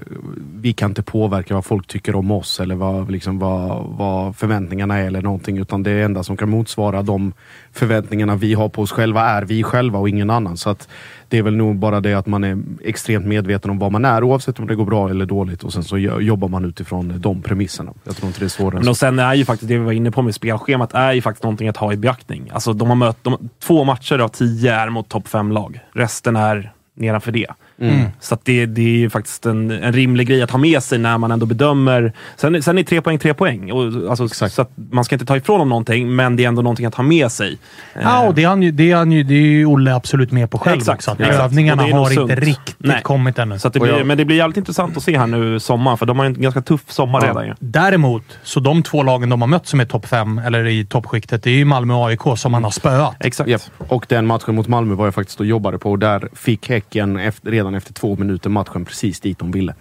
vi 0.55 0.73
kan 0.73 0.91
inte 0.91 1.03
påverka 1.03 1.55
vad 1.55 1.65
folk 1.65 1.87
tycker 1.87 2.17
om 2.17 2.31
oss 2.31 2.61
eller 2.61 2.75
vad, 2.75 3.11
liksom, 3.11 3.39
vad, 3.39 3.85
vad 3.87 4.37
förväntningarna 4.37 4.99
är 4.99 5.07
eller 5.07 5.23
någonting. 5.23 5.59
Utan 5.59 5.83
det 5.83 6.03
enda 6.03 6.23
som 6.23 6.37
kan 6.37 6.51
motsvara 6.51 7.03
de 7.03 7.33
förväntningarna 7.73 8.37
vi 8.37 8.55
har 8.55 8.69
på 8.69 8.83
oss 8.83 8.93
själva 8.93 9.23
är 9.23 9.43
vi 9.43 9.63
själva 9.63 9.99
och 9.99 10.09
ingen 10.09 10.31
annan. 10.31 10.57
Så 10.57 10.71
att 10.71 10.89
det 11.29 11.39
är 11.39 11.43
väl 11.43 11.57
nog 11.57 11.77
bara 11.77 12.01
det 12.01 12.15
att 12.15 12.27
man 12.27 12.45
är 12.45 12.59
extremt 12.85 13.27
medveten 13.27 13.71
om 13.71 13.79
vad 13.79 13.93
man 13.93 14.05
är, 14.05 14.25
oavsett 14.25 14.59
om 14.59 14.67
det 14.67 14.75
går 14.75 14.85
bra 14.85 15.11
eller 15.11 15.27
dåligt. 15.27 15.65
Och 15.65 15.73
sen 15.73 15.85
så 15.85 15.99
jobbar 15.99 16.49
man 16.49 16.65
utifrån 16.65 17.21
de 17.21 17.43
premisserna. 17.43 17.93
Jag 18.05 18.17
tror 18.17 18.27
inte 18.27 18.41
det 18.41 18.47
är 18.47 18.49
svårare 18.49 18.81
Men 18.81 18.89
och 18.89 18.97
sen 18.97 19.19
är 19.19 19.35
ju 19.35 19.45
faktiskt 19.45 19.69
det 19.69 19.79
vi 19.79 19.85
var 19.85 19.93
inne 19.93 20.11
på 20.11 20.23
med 20.23 20.35
spelschemat 20.35 20.95
är 20.95 21.13
ju 21.13 21.23
faktiskt 21.23 21.43
någonting 21.43 21.69
att 21.69 21.77
ha 21.77 21.93
i 21.93 21.97
beaktning. 21.97 22.51
Alltså 22.53 22.73
de 22.73 22.89
har 22.89 22.97
mött 22.97 23.25
de, 23.25 23.49
två 23.59 23.76
Två 23.77 23.85
matcher 23.85 24.19
av 24.19 24.29
tio 24.29 24.75
är 24.75 24.91
mot 24.91 25.09
topp 25.09 25.29
fem 25.29 25.53
lag. 25.53 25.81
Resten 25.93 26.37
är 26.37 26.73
nedanför 26.95 27.33
det. 27.33 27.47
Mm. 27.81 28.05
Så 28.21 28.35
att 28.35 28.45
det, 28.45 28.67
det 28.67 28.81
är 28.81 28.99
ju 28.99 29.11
faktiskt 29.11 29.47
en, 29.47 29.71
en 29.71 29.93
rimlig 29.93 30.27
grej 30.29 30.43
att 30.43 30.51
ha 30.51 30.59
med 30.59 30.83
sig 30.83 30.99
när 30.99 31.19
man 31.19 31.31
ändå 31.31 31.47
bedömer. 31.47 32.13
Sen, 32.37 32.63
sen 32.63 32.79
är 32.79 32.83
tre 32.83 33.01
poäng 33.01 33.19
tre 33.19 33.35
poäng. 33.35 33.73
Och, 33.73 34.11
alltså, 34.11 34.29
så 34.29 34.63
att 34.63 34.71
man 34.91 35.05
ska 35.05 35.15
inte 35.15 35.27
ta 35.27 35.37
ifrån 35.37 35.59
dem 35.59 35.69
någonting, 35.69 36.17
men 36.17 36.37
det 36.37 36.45
är 36.45 36.49
ändå 36.49 36.63
någonting 36.63 36.87
att 36.87 36.95
ha 36.95 37.05
med 37.05 37.33
sig. 37.33 37.59
Ja, 38.03 38.27
och 38.29 38.35
det 38.35 38.43
är, 38.45 38.49
han 38.49 38.63
ju, 38.63 38.71
det, 38.71 38.91
är 38.91 38.97
han 38.97 39.13
ju, 39.13 39.23
det 39.23 39.35
är 39.35 39.41
ju 39.41 39.67
Olle 39.67 39.95
absolut 39.95 40.33
med 40.33 40.51
på 40.51 40.59
själv 40.59 40.79
Exakt, 40.79 40.99
också. 40.99 41.11
Att 41.11 41.21
exakt. 41.21 41.41
Övningarna 41.41 41.83
har 41.83 42.21
inte 42.21 42.35
riktigt 42.35 42.77
Nej. 42.79 43.01
kommit 43.03 43.39
ännu. 43.39 43.59
Så 43.59 43.69
att 43.69 43.75
det 43.75 43.81
blir, 43.81 43.97
jag- 43.99 44.07
Men 44.07 44.19
det 44.19 44.25
blir 44.25 44.37
jävligt 44.37 44.57
intressant 44.57 44.97
att 44.97 45.03
se 45.03 45.19
här 45.19 45.27
nu 45.27 45.57
i 45.57 45.61
sommar, 45.61 45.97
för 45.97 46.07
de 46.07 46.19
har 46.19 46.27
ju 46.27 46.35
en 46.35 46.43
ganska 46.43 46.61
tuff 46.63 46.81
sommar 46.89 47.21
Ja. 47.23 47.29
redan. 47.29 47.47
Ju. 47.47 47.55
Däremot, 47.59 48.39
så 48.43 48.61
de 48.61 48.83
två 48.83 49.03
lagen 49.03 49.29
de 49.29 49.41
har 49.41 49.49
mött 49.49 49.67
som 49.67 49.81
är 49.81 49.85
topp 49.85 50.07
fem, 50.07 50.39
eller 50.39 50.67
i 50.67 50.85
toppskiktet, 50.85 51.43
det 51.43 51.51
är 51.51 51.55
ju 51.55 51.65
Malmö 51.65 51.95
och 51.95 52.07
AIK 52.09 52.21
som 52.37 52.53
man 52.53 52.65
har 52.65 52.71
spöat. 52.71 53.17
Exakt. 53.21 53.51
Japp. 53.51 53.63
Och 53.79 54.07
den 54.09 54.27
matchen 54.27 54.55
mot 54.55 54.69
Malmö 54.69 54.95
var 54.95 55.05
jag 55.05 55.15
faktiskt 55.15 55.41
och 55.41 55.47
jobbade 55.47 55.79
på 55.79 55.91
och 55.91 55.99
där 55.99 56.29
fick 56.35 56.69
Häcken 56.69 57.17
efter, 57.19 57.51
redan 57.51 57.66
efter 57.75 57.93
två 57.93 58.17
minuter 58.17 58.51
matchen 58.51 58.85
precis 58.85 59.21
dit 59.21 59.39
de 59.39 59.53
ville. 59.53 59.75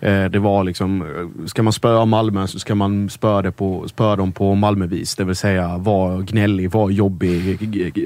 Eh, 0.00 0.24
Det 0.24 0.38
var 0.38 0.64
liksom, 0.64 1.04
ska 1.46 1.62
man 1.62 1.72
spöa 1.72 2.04
Malmö 2.04 2.46
så 2.46 2.58
ska 2.58 2.74
man 2.74 3.10
spöa, 3.10 3.42
det 3.42 3.52
på, 3.52 3.88
spöa 3.88 4.16
dem 4.16 4.32
på 4.32 4.54
Malmövis. 4.54 5.16
Det 5.16 5.24
vill 5.24 5.36
säga 5.36 5.78
var 5.78 6.22
gnällig, 6.22 6.70
var 6.70 6.90
jobbig, 6.90 7.58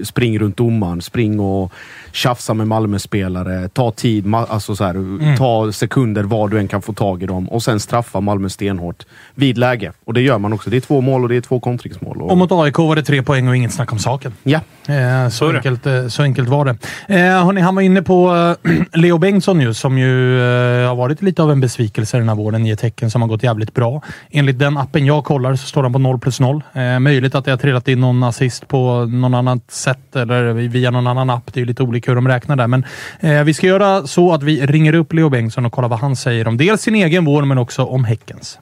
spring 0.06 0.38
runt 0.38 0.56
domaren, 0.56 1.02
spring 1.02 1.40
och 1.40 1.72
tjafsa 2.12 2.54
med 2.54 2.68
Malmö-spelare, 2.68 3.68
ta 3.68 3.90
tid, 3.90 4.34
alltså 4.34 4.76
så 4.76 4.84
här, 4.84 5.36
ta 5.36 5.72
sekunder 5.72 6.22
var 6.22 6.48
du 6.48 6.58
än 6.58 6.68
kan 6.68 6.82
få 6.82 6.92
tag 6.92 7.22
i 7.22 7.26
dem 7.26 7.48
och 7.48 7.62
sen 7.62 7.80
straffa 7.80 8.20
Malmö 8.20 8.48
stenhårt 8.48 9.06
vid 9.34 9.58
läge. 9.58 9.92
Och 10.04 10.14
det 10.14 10.20
gör 10.20 10.38
man 10.38 10.52
också. 10.52 10.70
Det 10.70 10.76
är 10.76 10.80
två 10.80 11.00
mål 11.00 11.22
och 11.22 11.28
det 11.28 11.36
är 11.36 11.40
två 11.40 11.60
kontringsmål. 11.60 12.22
Och, 12.22 12.30
Och 12.30 12.38
mot 12.38 12.52
AIK 12.52 12.78
var 12.78 12.96
det 12.96 13.02
tre 13.02 13.22
poäng 13.22 13.48
och 13.48 13.56
inget 13.56 13.72
snack 13.72 13.92
om 13.92 13.98
saken. 13.98 14.32
ja. 14.42 14.60
Eh, 14.88 15.28
så, 15.28 15.50
det. 15.52 15.56
enkelt, 15.56 15.86
eh, 15.86 16.06
så 16.06 16.22
enkelt 16.22 16.48
var 16.48 16.64
det. 16.64 16.76
Eh, 17.08 17.44
hörni, 17.44 17.60
han 17.60 17.74
var 17.74 17.82
inne 17.82 18.02
på 18.02 18.34
eh, 18.64 18.72
Leo 19.00 19.18
Bengtsson 19.18 19.60
ju, 19.60 19.74
som 19.74 19.98
ju 19.98 20.40
eh, 20.40 20.88
har 20.88 20.94
varit 20.96 21.22
lite 21.22 21.42
av 21.42 21.50
en 21.50 21.60
besvikelse 21.60 21.83
den 21.92 22.28
här 22.28 22.36
våren 22.36 22.66
i 22.66 22.70
ett 22.70 22.78
tecken 22.78 23.10
som 23.10 23.22
har 23.22 23.28
gått 23.28 23.42
jävligt 23.42 23.74
bra. 23.74 24.02
Enligt 24.30 24.58
den 24.58 24.76
appen 24.78 25.06
jag 25.06 25.24
kollar 25.24 25.56
så 25.56 25.66
står 25.66 25.82
han 25.82 25.92
på 25.92 25.98
0 25.98 26.18
plus 26.18 26.40
0. 26.40 26.62
Eh, 26.72 26.98
möjligt 26.98 27.34
att 27.34 27.44
det 27.44 27.50
har 27.50 27.58
trillat 27.58 27.88
in 27.88 28.00
någon 28.00 28.22
assist 28.22 28.68
på 28.68 29.04
någon 29.04 29.34
annat 29.34 29.70
sätt 29.70 30.16
eller 30.16 30.52
via 30.52 30.90
någon 30.90 31.06
annan 31.06 31.30
app. 31.30 31.52
Det 31.52 31.58
är 31.58 31.62
ju 31.62 31.66
lite 31.66 31.82
olika 31.82 32.10
hur 32.10 32.16
de 32.16 32.28
räknar 32.28 32.56
där. 32.56 32.66
Men 32.66 32.84
eh, 33.20 33.44
vi 33.44 33.54
ska 33.54 33.66
göra 33.66 34.06
så 34.06 34.32
att 34.32 34.42
vi 34.42 34.66
ringer 34.66 34.94
upp 34.94 35.12
Leo 35.12 35.28
Bengtsson 35.28 35.66
och 35.66 35.72
kollar 35.72 35.88
vad 35.88 35.98
han 35.98 36.16
säger 36.16 36.48
om 36.48 36.56
dels 36.56 36.82
sin 36.82 36.94
egen 36.94 37.24
vår, 37.24 37.42
men 37.42 37.58
också 37.58 37.84
om 37.84 38.04
Häckens. 38.04 38.58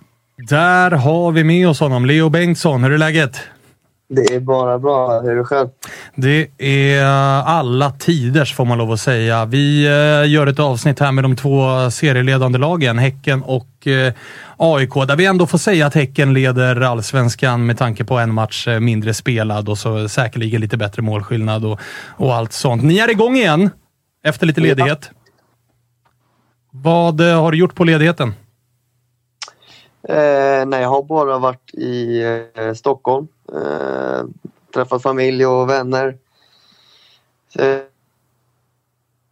Där 0.48 0.90
har 0.90 1.32
vi 1.32 1.44
med 1.44 1.68
oss 1.68 1.80
honom. 1.80 2.06
Leo 2.06 2.28
Bengtsson, 2.28 2.84
hur 2.84 2.92
är 2.92 2.98
läget? 2.98 3.40
Det 4.14 4.34
är 4.34 4.40
bara 4.40 4.78
bra. 4.78 5.20
Hur 5.20 5.30
är 5.30 5.36
det 5.36 5.44
själv? 5.44 5.68
Det 6.14 6.48
är 6.58 7.04
alla 7.44 7.90
tiders 7.90 8.54
får 8.54 8.64
man 8.64 8.78
lov 8.78 8.92
att 8.92 9.00
säga. 9.00 9.44
Vi 9.44 9.84
eh, 9.84 10.30
gör 10.30 10.46
ett 10.46 10.58
avsnitt 10.58 11.00
här 11.00 11.12
med 11.12 11.24
de 11.24 11.36
två 11.36 11.90
serieledande 11.90 12.58
lagen, 12.58 12.98
Häcken 12.98 13.42
och 13.42 13.86
eh, 13.86 14.12
AIK, 14.56 14.94
där 14.94 15.16
vi 15.16 15.26
ändå 15.26 15.46
får 15.46 15.58
säga 15.58 15.86
att 15.86 15.94
Häcken 15.94 16.34
leder 16.34 16.80
allsvenskan 16.80 17.66
med 17.66 17.78
tanke 17.78 18.04
på 18.04 18.18
en 18.18 18.34
match 18.34 18.68
eh, 18.68 18.80
mindre 18.80 19.14
spelad 19.14 19.68
och 19.68 19.78
så 19.78 20.08
säkerligen 20.08 20.60
lite 20.60 20.76
bättre 20.76 21.02
målskillnad 21.02 21.64
och, 21.64 21.80
och 22.16 22.34
allt 22.34 22.52
sånt. 22.52 22.82
Ni 22.82 22.98
är 22.98 23.10
igång 23.10 23.36
igen 23.36 23.70
efter 24.24 24.46
lite 24.46 24.60
ledighet. 24.60 25.10
Vad 26.70 27.20
eh, 27.20 27.42
har 27.42 27.52
du 27.52 27.58
gjort 27.58 27.74
på 27.74 27.84
ledigheten? 27.84 28.34
Eh, 30.08 30.66
nej, 30.66 30.82
jag 30.82 30.88
har 30.88 31.02
bara 31.02 31.38
varit 31.38 31.74
i 31.74 32.22
eh, 32.54 32.74
Stockholm. 32.74 33.28
Eh, 33.52 34.01
träffat 34.72 35.02
familj 35.02 35.46
och 35.46 35.70
vänner. 35.70 36.18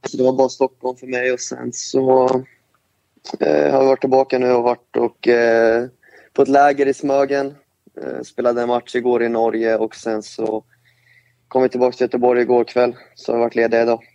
Så 0.07 0.17
det 0.17 0.23
var 0.23 0.33
bara 0.33 0.49
Stockholm 0.49 0.97
för 0.97 1.07
mig 1.07 1.33
och 1.33 1.41
sen 1.41 1.73
så 1.73 2.25
eh, 3.41 3.73
har 3.73 3.81
jag 3.81 3.85
varit 3.85 4.01
tillbaka 4.01 4.39
nu 4.39 4.53
och 4.53 4.63
varit 4.63 4.97
och, 4.97 5.29
eh, 5.29 5.87
på 6.33 6.43
ett 6.43 6.49
läger 6.49 6.87
i 6.87 6.95
Smögen. 6.95 7.55
Eh, 8.03 8.23
spelade 8.23 8.63
en 8.63 8.69
match 8.69 8.95
igår 8.95 9.23
i 9.23 9.29
Norge 9.29 9.77
och 9.77 9.97
sen 9.97 10.23
så 10.23 10.65
kom 11.49 11.63
vi 11.63 11.69
tillbaka 11.69 11.97
till 11.97 12.05
Göteborg 12.05 12.41
igår 12.43 12.65
kväll. 12.65 12.97
Så 13.15 13.33
jag 13.33 13.37
har 13.37 13.45
varit 13.45 13.55
ledig 13.55 13.81
idag. 13.81 14.10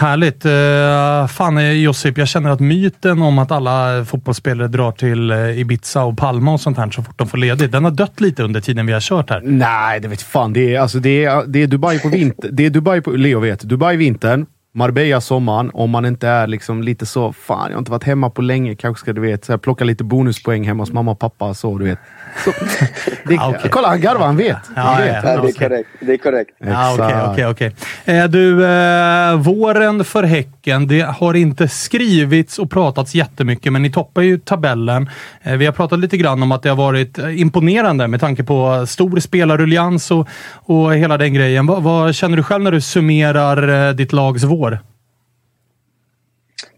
Härligt. 0.00 0.46
Uh, 0.46 1.26
fan 1.26 1.58
eh, 1.58 1.72
Josip, 1.72 2.18
jag 2.18 2.28
känner 2.28 2.50
att 2.50 2.60
myten 2.60 3.22
om 3.22 3.38
att 3.38 3.50
alla 3.50 4.04
fotbollsspelare 4.04 4.68
drar 4.68 4.92
till 4.92 5.30
eh, 5.30 5.58
Ibiza 5.58 6.04
och 6.04 6.18
Palma 6.18 6.52
och 6.52 6.60
sånt 6.60 6.78
här 6.78 6.90
så 6.90 7.02
fort 7.02 7.18
de 7.18 7.28
får 7.28 7.38
ledigt, 7.38 7.72
den 7.72 7.84
har 7.84 7.90
dött 7.90 8.20
lite 8.20 8.42
under 8.42 8.60
tiden 8.60 8.86
vi 8.86 8.92
har 8.92 9.00
kört 9.00 9.30
här. 9.30 9.40
Nej, 9.44 10.00
det 10.00 10.08
vet 10.08 10.22
fan. 10.22 10.52
Det 10.52 10.74
är, 10.74 10.80
alltså, 10.80 10.98
det 10.98 11.24
är, 11.24 11.46
det 11.46 11.62
är 11.62 11.66
Dubai 11.66 11.98
på 11.98 12.08
vintern. 12.08 12.56
Det 12.56 12.66
är 12.66 12.70
Dubai 12.70 13.00
på... 13.00 13.10
Leo 13.10 13.40
vet. 13.40 13.60
Dubai 13.60 13.96
vintern. 13.96 14.46
Marbella 14.72 15.20
sommaren. 15.20 15.70
Om 15.74 15.90
man 15.90 16.04
inte 16.06 16.28
är 16.28 16.46
liksom 16.46 16.82
lite 16.82 17.06
så, 17.06 17.32
fan 17.32 17.66
jag 17.68 17.74
har 17.74 17.78
inte 17.78 17.90
varit 17.90 18.04
hemma 18.04 18.30
på 18.30 18.42
länge. 18.42 18.74
Kanske 18.74 19.00
ska 19.00 19.12
du 19.12 19.20
vet, 19.20 19.44
så 19.44 19.52
här, 19.52 19.58
plocka 19.58 19.84
lite 19.84 20.04
bonuspoäng 20.04 20.64
hemma 20.66 20.82
hos 20.82 20.92
mamma 20.92 21.10
och 21.10 21.18
pappa. 21.18 21.54
Så, 21.54 21.78
du 21.78 21.84
vet. 21.84 21.98
Så, 22.44 22.50
det, 23.28 23.38
Ah, 23.38 23.48
okej. 23.48 23.70
Kolla, 23.70 23.88
han 23.88 24.00
garvar. 24.00 24.26
Han 24.26 24.36
vet. 24.36 24.56
Ja, 24.76 24.82
han 24.82 25.02
vet. 25.02 25.24
ja. 25.24 25.42
Det 25.42 25.48
är 25.48 25.68
korrekt. 25.68 25.88
Det 26.00 26.12
är 26.12 26.16
korrekt. 26.16 26.50
Ja, 26.58 26.94
okej, 26.94 27.16
okej, 27.30 27.46
okej. 27.46 27.74
Eh, 28.16 28.24
Du, 28.28 28.66
eh, 28.66 29.36
våren 29.36 30.04
för 30.04 30.22
Häcken. 30.22 30.86
Det 30.86 31.00
har 31.00 31.34
inte 31.34 31.68
skrivits 31.68 32.58
och 32.58 32.70
pratats 32.70 33.14
jättemycket, 33.14 33.72
men 33.72 33.82
ni 33.82 33.90
toppar 33.92 34.22
ju 34.22 34.38
tabellen. 34.38 35.10
Eh, 35.42 35.56
vi 35.56 35.66
har 35.66 35.72
pratat 35.72 35.98
lite 35.98 36.16
grann 36.16 36.42
om 36.42 36.52
att 36.52 36.62
det 36.62 36.68
har 36.68 36.76
varit 36.76 37.18
eh, 37.18 37.40
imponerande 37.40 38.08
med 38.08 38.20
tanke 38.20 38.44
på 38.44 38.84
stor 38.86 39.20
spelarruljans 39.20 40.10
och, 40.10 40.28
och 40.52 40.94
hela 40.94 41.18
den 41.18 41.34
grejen. 41.34 41.66
Vad, 41.66 41.82
vad 41.82 42.14
känner 42.14 42.36
du 42.36 42.42
själv 42.42 42.64
när 42.64 42.72
du 42.72 42.80
summerar 42.80 43.88
eh, 43.88 43.94
ditt 43.94 44.12
lags 44.12 44.44
vår? 44.44 44.59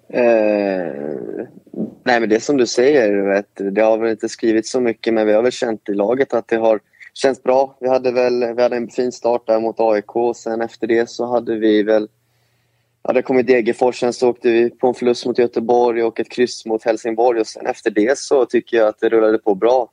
Eh, 0.09 1.47
nej, 2.05 2.20
men 2.20 2.28
det 2.28 2.35
är 2.35 2.41
som 2.41 2.57
du 2.57 2.66
säger. 2.66 3.35
Vet, 3.35 3.74
det 3.74 3.80
har 3.80 3.99
väl 3.99 4.11
inte 4.11 4.28
skrivit 4.28 4.66
så 4.66 4.80
mycket, 4.80 5.14
men 5.14 5.26
vi 5.26 5.33
har 5.33 5.43
väl 5.43 5.53
känt 5.53 5.89
i 5.89 5.95
laget 5.95 6.35
att 6.35 6.49
det 6.49 6.57
har 6.57 6.80
känts 7.14 7.43
bra. 7.43 7.76
Vi 7.80 7.89
hade 7.89 8.12
väl 8.12 8.55
vi 8.55 8.62
hade 8.62 8.76
en 8.76 8.89
fin 8.89 9.12
start 9.12 9.47
där 9.47 9.61
mot 9.61 9.80
AIK. 9.80 10.16
och 10.16 10.37
Sen 10.37 10.61
efter 10.61 10.87
det 10.87 11.11
så 11.11 11.26
hade 11.26 11.57
vi 11.57 11.83
väl... 11.83 12.09
Hade 13.05 13.22
kommit 13.22 13.47
Degerfors, 13.47 14.01
sen 14.01 14.12
så 14.12 14.28
åkte 14.28 14.51
vi 14.51 14.70
på 14.70 14.89
en 14.89 14.95
förlust 14.95 15.26
mot 15.26 15.39
Göteborg 15.39 16.03
och 16.03 16.20
ett 16.20 16.30
kryss 16.30 16.66
mot 16.66 16.85
Helsingborg. 16.85 17.41
Och 17.41 17.47
sen 17.47 17.66
efter 17.66 17.91
det 17.91 18.18
så 18.18 18.47
tycker 18.47 18.76
jag 18.76 18.89
att 18.89 19.01
det 19.01 19.09
rullade 19.09 19.39
på 19.39 19.55
bra. 19.55 19.91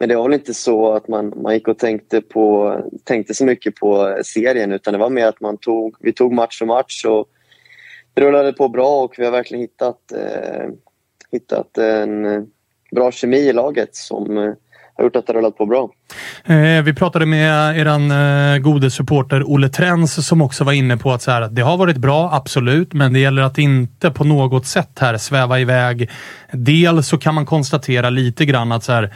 Men 0.00 0.08
det 0.08 0.16
var 0.16 0.22
väl 0.22 0.34
inte 0.34 0.54
så 0.54 0.92
att 0.92 1.08
man, 1.08 1.32
man 1.36 1.54
gick 1.54 1.68
och 1.68 1.78
tänkte, 1.78 2.20
på, 2.20 2.76
tänkte 3.04 3.34
så 3.34 3.44
mycket 3.44 3.74
på 3.74 4.18
serien 4.24 4.72
utan 4.72 4.92
det 4.92 4.98
var 4.98 5.10
mer 5.10 5.26
att 5.26 5.40
man 5.40 5.56
tog, 5.56 5.96
vi 6.00 6.12
tog 6.12 6.32
match 6.32 6.58
för 6.58 6.66
match. 6.66 7.04
Och, 7.04 7.28
det 8.14 8.20
rullade 8.20 8.52
på 8.52 8.68
bra 8.68 9.02
och 9.02 9.14
vi 9.18 9.24
har 9.24 9.32
verkligen 9.32 9.60
hittat, 9.60 10.12
eh, 10.12 10.68
hittat 11.32 11.78
en 11.78 12.46
bra 12.94 13.12
kemi 13.12 13.38
i 13.38 13.52
laget 13.52 13.96
som 13.96 14.38
eh, 14.38 14.52
har 14.94 15.04
gjort 15.04 15.16
att 15.16 15.26
det 15.26 15.32
rullat 15.32 15.56
på 15.56 15.66
bra. 15.66 15.90
Eh, 16.44 16.82
vi 16.82 16.94
pratade 16.94 17.26
med 17.26 17.78
eran 17.78 18.10
eh, 18.10 18.58
gode 18.58 18.90
supporter 18.90 19.42
Olle 19.46 19.68
Trens 19.68 20.26
som 20.26 20.42
också 20.42 20.64
var 20.64 20.72
inne 20.72 20.96
på 20.96 21.12
att, 21.12 21.22
så 21.22 21.30
här, 21.30 21.42
att 21.42 21.56
det 21.56 21.62
har 21.62 21.76
varit 21.76 21.96
bra, 21.96 22.30
absolut, 22.32 22.92
men 22.92 23.12
det 23.12 23.18
gäller 23.18 23.42
att 23.42 23.58
inte 23.58 24.10
på 24.10 24.24
något 24.24 24.66
sätt 24.66 24.98
här 25.00 25.16
sväva 25.16 25.60
iväg. 25.60 26.10
Dels 26.52 27.08
så 27.08 27.18
kan 27.18 27.34
man 27.34 27.46
konstatera 27.46 28.10
lite 28.10 28.44
grann 28.44 28.72
att 28.72 28.84
så 28.84 28.92
här, 28.92 29.14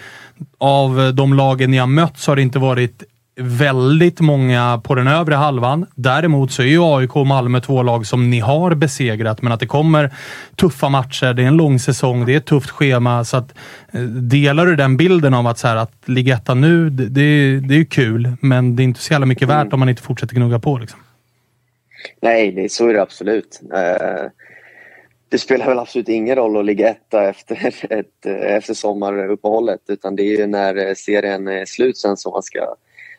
av 0.59 1.15
de 1.15 1.35
lagen 1.35 1.71
ni 1.71 1.77
har 1.77 1.87
mött 1.87 2.19
så 2.19 2.31
har 2.31 2.37
det 2.37 2.43
inte 2.43 2.59
varit 2.59 3.03
väldigt 3.37 4.21
många 4.21 4.81
på 4.85 4.95
den 4.95 5.07
övre 5.07 5.35
halvan. 5.35 5.87
Däremot 5.95 6.53
så 6.53 6.63
är 6.63 6.67
ju 6.67 6.83
AIK 6.83 7.17
och 7.17 7.27
Malmö 7.27 7.61
två 7.61 7.83
lag 7.83 8.07
som 8.07 8.31
ni 8.31 8.41
har 8.41 8.75
besegrat, 8.75 9.43
men 9.43 9.53
att 9.53 9.61
det 9.61 9.67
kommer 9.67 10.11
tuffa 10.57 10.89
matcher. 10.89 11.35
Det 11.35 11.43
är 11.43 11.47
en 11.47 11.57
lång 11.57 11.79
säsong, 11.79 12.27
det 12.27 12.33
är 12.33 12.37
ett 12.37 12.47
tufft 12.47 12.71
schema. 12.71 13.25
Så 13.25 13.37
att, 13.37 13.55
eh, 13.93 14.01
delar 14.03 14.67
du 14.67 14.77
den 14.77 14.97
bilden 14.97 15.35
av 15.35 15.47
att, 15.47 15.59
så 15.59 15.69
här, 15.69 15.77
att 15.77 15.93
ligga 16.05 16.35
etta 16.35 16.55
nu, 16.55 16.91
det, 16.91 17.05
det, 17.05 17.61
det 17.61 17.75
är 17.75 17.79
ju 17.79 17.85
kul, 17.85 18.33
men 18.41 18.77
det 18.77 18.83
är 18.83 18.85
inte 18.85 19.01
så 19.01 19.13
jävla 19.13 19.27
mycket 19.27 19.49
värt 19.49 19.73
om 19.73 19.81
man 19.81 19.89
inte 19.89 20.03
fortsätter 20.03 20.35
gnugga 20.35 20.59
på. 20.59 20.79
Liksom. 20.79 21.01
Nej, 22.23 22.53
det, 22.53 22.73
så 22.73 22.89
är 22.89 22.95
det 22.95 23.03
absolut. 23.03 23.61
Uh, 23.65 24.29
det 25.35 25.39
spelar 25.39 25.67
väl 25.67 25.79
absolut 25.79 26.09
ingen 26.09 26.37
roll 26.37 26.57
att 26.57 26.65
ligga 26.65 26.89
etta 26.89 27.29
efter, 27.29 27.85
ett, 27.91 28.27
eh, 28.27 28.55
efter 28.57 28.75
sommaruppehållet 28.75 29.81
utan 29.89 30.17
det 30.17 30.23
är 30.23 30.39
ju 30.39 30.47
när 30.47 30.77
eh, 30.77 30.95
serien 30.95 31.49
är 31.49 31.65
slut 31.65 31.97
sen 31.99 32.17
som 32.17 32.33
man 32.33 32.43
ska 32.43 32.75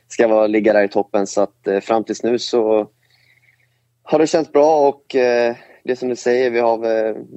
ska 0.07 0.27
vara, 0.27 0.47
ligga 0.47 0.73
där 0.73 0.83
i 0.83 0.87
toppen. 0.87 1.27
Så 1.27 1.41
att 1.41 1.67
eh, 1.67 1.79
fram 1.79 2.03
tills 2.03 2.23
nu 2.23 2.39
så 2.39 2.87
har 4.03 4.19
det 4.19 4.27
känts 4.27 4.51
bra 4.51 4.87
och 4.87 5.03
det 5.83 5.95
som 5.95 6.09
du 6.09 6.15
säger, 6.15 6.51
vi 6.51 6.59
har, 6.59 6.77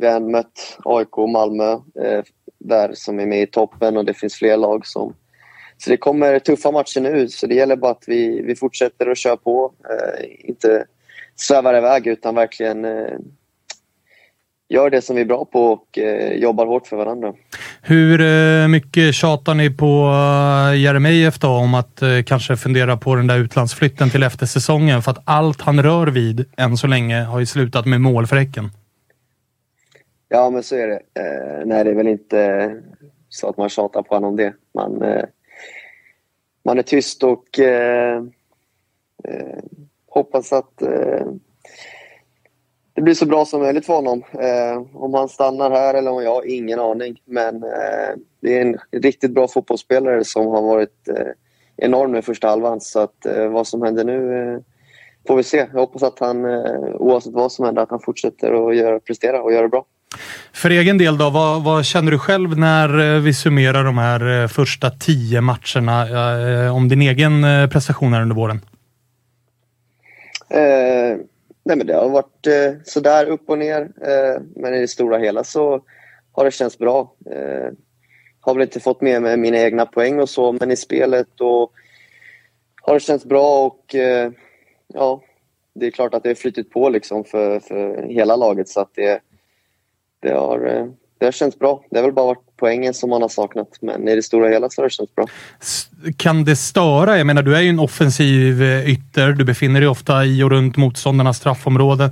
vi 0.00 0.06
har 0.06 0.20
mött 0.20 0.78
AIK 0.84 1.18
och 1.18 1.28
Malmö 1.28 1.78
där 2.58 2.90
som 2.94 3.20
är 3.20 3.26
med 3.26 3.42
i 3.42 3.46
toppen 3.46 3.96
och 3.96 4.04
det 4.04 4.14
finns 4.14 4.34
fler 4.34 4.56
lag 4.56 4.86
som... 4.86 5.14
Så 5.78 5.90
det 5.90 5.96
kommer 5.96 6.38
tuffa 6.38 6.70
matcher 6.70 7.00
nu 7.00 7.28
så 7.28 7.46
det 7.46 7.54
gäller 7.54 7.76
bara 7.76 7.92
att 7.92 8.04
vi, 8.06 8.42
vi 8.42 8.56
fortsätter 8.56 9.10
att 9.10 9.18
köra 9.18 9.36
på. 9.36 9.72
Inte 10.38 10.86
svävar 11.36 11.78
iväg 11.78 12.06
utan 12.06 12.34
verkligen 12.34 12.86
gör 14.68 14.90
det 14.90 15.02
som 15.02 15.16
vi 15.16 15.22
är 15.22 15.26
bra 15.26 15.44
på 15.44 15.66
och 15.66 15.98
eh, 15.98 16.32
jobbar 16.32 16.66
hårt 16.66 16.86
för 16.86 16.96
varandra. 16.96 17.34
Hur 17.82 18.20
eh, 18.20 18.68
mycket 18.68 19.14
tjatar 19.14 19.54
ni 19.54 19.70
på 19.70 19.86
eh, 19.86 20.80
Jeremejeff 20.80 21.38
då 21.38 21.48
om 21.48 21.74
att 21.74 22.02
eh, 22.02 22.22
kanske 22.26 22.56
fundera 22.56 22.96
på 22.96 23.14
den 23.14 23.26
där 23.26 23.38
utlandsflytten 23.38 24.10
till 24.10 24.22
efter 24.22 24.46
säsongen? 24.46 25.02
För 25.02 25.10
att 25.10 25.22
allt 25.24 25.60
han 25.60 25.82
rör 25.82 26.06
vid 26.06 26.44
än 26.56 26.76
så 26.76 26.86
länge 26.86 27.22
har 27.22 27.40
ju 27.40 27.46
slutat 27.46 27.86
med 27.86 28.00
mål 28.00 28.26
för 28.26 28.36
Häcken. 28.36 28.70
Ja, 30.28 30.50
men 30.50 30.62
så 30.62 30.76
är 30.76 30.86
det. 30.86 31.00
Eh, 31.14 31.66
nej, 31.66 31.84
det 31.84 31.90
är 31.90 31.94
väl 31.94 32.08
inte 32.08 32.72
så 33.28 33.48
att 33.48 33.56
man 33.56 33.68
tjatar 33.68 34.02
på 34.02 34.14
honom 34.14 34.30
om 34.30 34.36
det. 34.36 34.54
Man, 34.74 35.02
eh, 35.02 35.24
man 36.64 36.78
är 36.78 36.82
tyst 36.82 37.22
och 37.22 37.58
eh, 37.58 38.22
hoppas 40.08 40.52
att 40.52 40.82
det 42.98 43.02
blir 43.02 43.14
så 43.14 43.26
bra 43.26 43.44
som 43.44 43.60
möjligt 43.60 43.86
för 43.86 43.94
honom. 43.94 44.22
Eh, 44.32 44.82
om 44.94 45.14
han 45.14 45.28
stannar 45.28 45.70
här 45.70 45.94
eller 45.94 46.10
om 46.10 46.22
jag, 46.22 46.46
ingen 46.46 46.80
aning. 46.80 47.16
Men 47.24 47.54
eh, 47.54 48.16
det 48.42 48.58
är 48.58 48.60
en 48.60 48.76
riktigt 49.02 49.30
bra 49.30 49.48
fotbollsspelare 49.48 50.24
som 50.24 50.46
har 50.46 50.62
varit 50.62 51.08
eh, 51.08 51.26
enorm 51.76 52.16
i 52.16 52.22
första 52.22 52.48
halvan. 52.48 52.80
Så 52.80 53.00
att, 53.00 53.26
eh, 53.26 53.48
vad 53.48 53.66
som 53.66 53.82
händer 53.82 54.04
nu 54.04 54.52
eh, 54.54 54.60
får 55.26 55.36
vi 55.36 55.42
se. 55.42 55.56
Jag 55.72 55.80
hoppas 55.80 56.02
att 56.02 56.18
han, 56.18 56.44
eh, 56.44 56.70
oavsett 56.94 57.32
vad 57.32 57.52
som 57.52 57.64
händer, 57.64 57.82
att 57.82 57.90
han 57.90 58.00
fortsätter 58.00 58.68
att 58.68 58.76
göra, 58.76 59.00
prestera 59.00 59.42
och 59.42 59.52
göra 59.52 59.62
det 59.62 59.68
bra. 59.68 59.84
För 60.52 60.70
egen 60.70 60.98
del 60.98 61.18
då, 61.18 61.30
vad, 61.30 61.64
vad, 61.64 61.84
känner 61.84 62.10
du 62.10 62.18
själv 62.18 62.58
när 62.58 63.18
vi 63.18 63.34
summerar 63.34 63.84
de 63.84 63.98
här 63.98 64.48
första 64.48 64.90
tio 64.90 65.40
matcherna 65.40 66.72
om 66.72 66.88
din 66.88 67.02
egen 67.02 67.42
prestation 67.70 68.12
här 68.12 68.22
under 68.22 68.36
våren? 68.36 68.60
Nej, 71.68 71.76
men 71.76 71.86
det 71.86 71.94
har 71.94 72.08
varit 72.08 72.46
eh, 72.46 72.72
sådär 72.84 73.26
upp 73.26 73.48
och 73.50 73.58
ner. 73.58 73.80
Eh, 73.80 74.42
men 74.56 74.74
i 74.74 74.80
det 74.80 74.88
stora 74.88 75.18
hela 75.18 75.44
så 75.44 75.84
har 76.32 76.44
det 76.44 76.50
känts 76.50 76.78
bra. 76.78 77.14
Eh, 77.30 77.70
har 78.40 78.54
väl 78.54 78.62
inte 78.62 78.80
fått 78.80 79.00
med 79.00 79.22
mig 79.22 79.36
mina 79.36 79.58
egna 79.58 79.86
poäng 79.86 80.20
och 80.20 80.28
så, 80.28 80.52
men 80.52 80.70
i 80.70 80.76
spelet 80.76 81.40
och 81.40 81.72
har 82.82 82.94
det 82.94 83.00
känts 83.00 83.24
bra 83.24 83.66
och 83.66 83.94
eh, 83.94 84.30
ja, 84.86 85.22
det 85.74 85.86
är 85.86 85.90
klart 85.90 86.14
att 86.14 86.22
det 86.22 86.28
har 86.28 86.34
flyttat 86.34 86.70
på 86.70 86.88
liksom 86.88 87.24
för, 87.24 87.60
för 87.60 88.02
hela 88.02 88.36
laget 88.36 88.68
så 88.68 88.80
att 88.80 88.94
det, 88.94 89.20
det, 90.20 90.32
har, 90.32 90.66
eh, 90.66 90.86
det 91.18 91.24
har 91.24 91.32
känts 91.32 91.58
bra. 91.58 91.84
Det 91.90 91.98
har 91.98 92.04
väl 92.04 92.14
bara 92.14 92.26
varit 92.26 92.47
poängen 92.58 92.94
som 92.94 93.10
man 93.10 93.22
har 93.22 93.28
saknat. 93.28 93.68
Men 93.80 94.08
i 94.08 94.14
det 94.14 94.22
stora 94.22 94.48
hela 94.48 94.70
så 94.70 94.82
har 94.82 94.86
det 94.86 94.90
känts 94.90 95.14
bra. 95.14 95.26
Kan 96.16 96.44
det 96.44 96.56
störa? 96.56 97.18
Jag 97.18 97.26
menar, 97.26 97.42
du 97.42 97.56
är 97.56 97.60
ju 97.60 97.68
en 97.68 97.80
offensiv 97.80 98.62
eh, 98.62 98.90
ytter. 98.90 99.32
Du 99.32 99.44
befinner 99.44 99.80
dig 99.80 99.88
ofta 99.88 100.24
i 100.24 100.42
och 100.42 100.50
runt 100.50 100.76
motståndarnas 100.76 101.36
straffområden. 101.36 102.10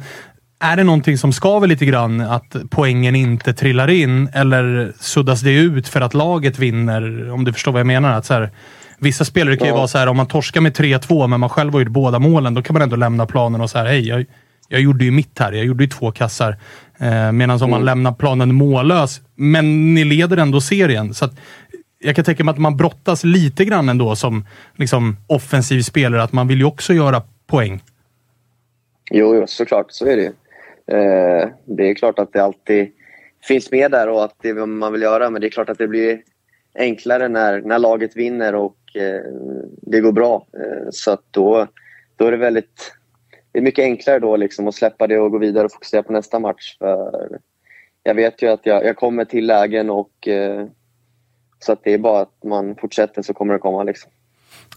Är 0.61 0.77
det 0.77 0.85
någonting 0.85 1.19
som 1.19 1.33
skaver 1.33 1.67
lite 1.67 1.87
grann 1.87 2.21
att 2.21 2.57
poängen 2.71 3.15
inte 3.15 3.55
trillar 3.55 3.91
in 3.91 4.29
eller 4.35 4.93
suddas 5.01 5.41
det 5.41 5.53
ut 5.55 5.89
för 5.89 6.01
att 6.01 6.15
laget 6.15 6.59
vinner? 6.59 7.31
Om 7.31 7.45
du 7.45 7.53
förstår 7.53 7.73
vad 7.73 7.81
jag 7.81 7.87
menar. 7.87 8.13
Att 8.13 8.27
så 8.27 8.35
här, 8.35 8.51
vissa 8.99 9.25
spelare 9.25 9.57
kan 9.57 9.67
ju 9.67 9.73
ja. 9.73 9.77
vara 9.77 9.89
så 9.89 9.99
här, 9.99 10.07
om 10.07 10.17
man 10.17 10.27
torskar 10.27 10.61
med 10.61 10.77
3-2 10.77 11.27
men 11.27 11.41
man 11.41 11.49
själv 11.49 11.73
har 11.73 11.81
gjort 11.81 11.89
båda 11.89 12.19
målen, 12.19 12.55
då 12.55 12.63
kan 12.63 12.75
man 12.75 12.83
ändå 12.83 12.97
lämna 12.97 13.27
planen 13.27 13.61
och 13.61 13.71
säga 13.71 13.85
hej, 13.85 14.09
jag, 14.09 14.25
jag 14.69 14.81
gjorde 14.81 15.05
ju 15.05 15.11
mitt 15.11 15.39
här. 15.39 15.53
Jag 15.53 15.65
gjorde 15.65 15.85
ju 15.85 15.91
två 15.91 16.13
kassar. 16.13 16.57
Eh, 16.99 17.33
Medan 17.33 17.63
om 17.63 17.71
man 17.71 17.81
mm. 17.81 17.85
lämnar 17.85 18.13
planen 18.13 18.55
mållös, 18.55 19.21
men 19.35 19.95
ni 19.95 20.05
leder 20.05 20.37
ändå 20.37 20.61
serien. 20.61 21.15
Så 21.15 21.29
jag 21.99 22.17
kan 22.17 22.25
tänka 22.25 22.45
mig 22.45 22.53
att 22.53 22.59
man 22.59 22.77
brottas 22.77 23.25
lite 23.25 23.65
grann 23.65 23.89
ändå 23.89 24.17
som 24.17 24.47
liksom, 24.77 25.17
offensiv 25.27 25.81
spelare, 25.81 26.23
att 26.23 26.33
man 26.33 26.49
vill 26.49 26.59
ju 26.59 26.65
också 26.65 26.93
göra 26.93 27.23
poäng. 27.47 27.83
Jo, 29.11 29.35
jo 29.35 29.45
såklart. 29.47 29.87
Så 29.89 30.07
är 30.07 30.17
det 30.17 30.23
ju. 30.23 30.33
Eh, 30.97 31.49
det 31.65 31.91
är 31.91 31.95
klart 31.95 32.19
att 32.19 32.33
det 32.33 32.45
alltid 32.45 32.89
finns 33.49 33.71
med 33.71 33.91
där 33.91 34.09
och 34.09 34.25
att 34.25 34.35
det 34.43 34.49
är 34.49 34.55
vad 34.55 34.69
man 34.69 34.93
vill 34.93 35.03
göra, 35.03 35.31
men 35.31 35.41
det 35.41 35.47
är 35.47 35.51
klart 35.51 35.71
att 35.71 35.79
det 35.79 35.89
blir 35.89 36.21
enklare 36.79 37.29
när, 37.29 37.61
när 37.61 37.79
laget 37.79 38.17
vinner 38.17 38.55
och 38.55 38.77
eh, 38.95 39.21
det 39.83 40.01
går 40.01 40.13
bra. 40.13 40.47
Eh, 40.53 40.89
så 40.91 41.11
att 41.11 41.23
då, 41.31 41.67
då 42.17 42.27
är 42.27 42.31
det 42.31 42.37
väldigt 42.37 42.96
det 43.57 43.61
är 43.61 43.63
mycket 43.63 43.83
enklare 43.83 44.19
då 44.19 44.37
liksom 44.37 44.69
att 44.69 44.75
släppa 44.75 45.07
det 45.07 45.19
och 45.19 45.31
gå 45.31 45.39
vidare 45.39 45.65
och 45.65 45.73
fokusera 45.73 46.03
på 46.03 46.13
nästa 46.13 46.39
match. 46.39 46.77
För 46.79 47.29
jag 48.03 48.15
vet 48.15 48.43
ju 48.43 48.49
att 48.49 48.61
jag, 48.67 48.85
jag 48.85 48.97
kommer 48.97 49.25
till 49.25 49.47
lägen 49.47 49.91
och 49.91 50.29
eh, 50.29 50.67
så 51.59 51.73
att 51.73 51.81
det 51.85 51.95
är 51.95 51.99
bara 51.99 52.21
att 52.21 52.45
man 52.45 52.75
fortsätter 52.75 53.23
så 53.23 53.35
kommer 53.35 53.53
det 53.53 53.59
komma. 53.59 53.83
Liksom. 53.83 54.11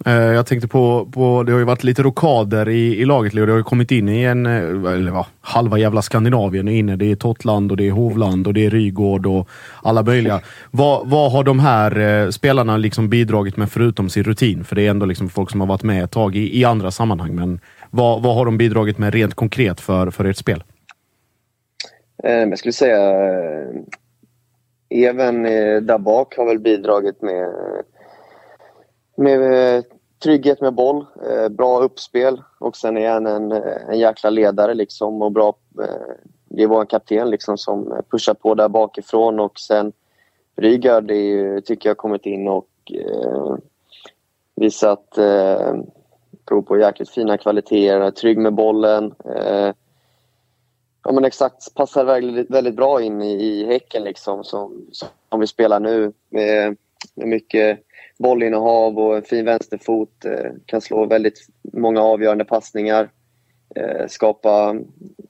Eh, 0.05 0.13
jag 0.13 0.45
tänkte 0.45 0.67
på, 0.67 1.09
på, 1.13 1.43
det 1.43 1.51
har 1.51 1.59
ju 1.59 1.65
varit 1.65 1.83
lite 1.83 2.03
rokader 2.03 2.69
i, 2.69 3.01
i 3.01 3.05
laget 3.05 3.33
Leo. 3.33 3.45
Det 3.45 3.51
har 3.51 3.57
ju 3.57 3.63
kommit 3.63 3.91
in 3.91 4.09
i 4.09 4.23
en, 4.23 4.45
eh, 4.45 4.93
eller 4.93 5.11
va, 5.11 5.25
halva 5.41 5.77
jävla 5.77 6.01
Skandinavien 6.01 6.67
är 6.67 6.75
inne. 6.75 6.95
Det 6.95 7.11
är 7.11 7.15
Totland, 7.15 7.71
och 7.71 7.77
det 7.77 7.87
är 7.87 7.91
Hovland 7.91 8.47
och 8.47 8.53
det 8.53 8.65
är 8.65 8.69
Rygård 8.69 9.25
och 9.25 9.49
alla 9.83 10.03
möjliga. 10.03 10.41
vad, 10.71 11.09
vad 11.09 11.31
har 11.31 11.43
de 11.43 11.59
här 11.59 11.99
eh, 11.99 12.29
spelarna 12.29 12.77
liksom 12.77 13.09
bidragit 13.09 13.57
med 13.57 13.71
förutom 13.71 14.09
sin 14.09 14.23
rutin? 14.23 14.63
För 14.63 14.75
det 14.75 14.85
är 14.85 14.89
ändå 14.89 15.05
liksom 15.05 15.29
folk 15.29 15.51
som 15.51 15.59
har 15.59 15.67
varit 15.67 15.83
med 15.83 16.03
ett 16.03 16.11
tag 16.11 16.35
i, 16.35 16.59
i 16.59 16.65
andra 16.65 16.91
sammanhang. 16.91 17.35
Men 17.35 17.59
vad, 17.91 18.23
vad 18.23 18.35
har 18.35 18.45
de 18.45 18.57
bidragit 18.57 18.97
med 18.97 19.13
rent 19.13 19.33
konkret 19.33 19.81
för, 19.81 20.11
för 20.11 20.25
ert 20.25 20.37
spel? 20.37 20.63
Eh, 22.23 22.31
jag 22.31 22.59
skulle 22.59 22.73
säga 22.73 23.29
eh, 23.29 23.69
Even 24.89 25.45
eh, 25.45 25.81
där 25.81 25.97
bak 25.97 26.37
har 26.37 26.45
väl 26.45 26.59
bidragit 26.59 27.21
med, 27.21 27.53
med 29.15 29.75
eh, 29.77 29.83
trygghet 30.23 30.61
med 30.61 30.73
boll, 30.73 31.05
bra 31.49 31.79
uppspel 31.79 32.41
och 32.59 32.77
sen 32.77 32.97
är 32.97 33.09
han 33.09 33.27
en, 33.27 33.51
en 33.51 33.99
jäkla 33.99 34.29
ledare 34.29 34.73
liksom 34.73 35.21
och 35.21 35.31
bra. 35.31 35.55
Det 36.49 36.63
är 36.63 36.67
vår 36.67 36.85
kapten 36.85 37.29
liksom 37.29 37.57
som 37.57 38.01
pushar 38.11 38.33
på 38.33 38.55
där 38.55 38.69
bakifrån 38.69 39.39
och 39.39 39.59
sen 39.59 39.91
Rygaard 40.55 41.07
tycker 41.65 41.89
jag 41.89 41.97
kommit 41.97 42.25
in 42.25 42.47
och 42.47 42.69
eh, 42.93 43.55
visat 44.55 45.17
eh, 45.17 45.73
prov 46.49 46.61
på 46.61 46.79
jäkligt 46.79 47.09
fina 47.09 47.37
kvaliteter, 47.37 48.11
trygg 48.11 48.37
med 48.37 48.53
bollen. 48.53 49.13
Eh, 49.35 49.73
ja 51.03 51.11
men 51.11 51.25
exakt, 51.25 51.73
passar 51.75 52.05
väldigt, 52.05 52.49
väldigt 52.49 52.75
bra 52.75 53.01
in 53.01 53.21
i, 53.21 53.33
i 53.33 53.65
Häcken 53.65 54.03
liksom 54.03 54.43
som, 54.43 54.85
som 55.29 55.39
vi 55.39 55.47
spelar 55.47 55.79
nu 55.79 56.13
med, 56.29 56.77
med 57.15 57.27
mycket 57.27 57.79
bollinnehav 58.17 58.99
och 58.99 59.17
en 59.17 59.23
fin 59.23 59.45
vänsterfot. 59.45 60.25
Eh, 60.25 60.51
kan 60.65 60.81
slå 60.81 61.05
väldigt 61.05 61.47
många 61.73 62.01
avgörande 62.01 62.45
passningar. 62.45 63.09
Eh, 63.75 64.07
skapa 64.07 64.75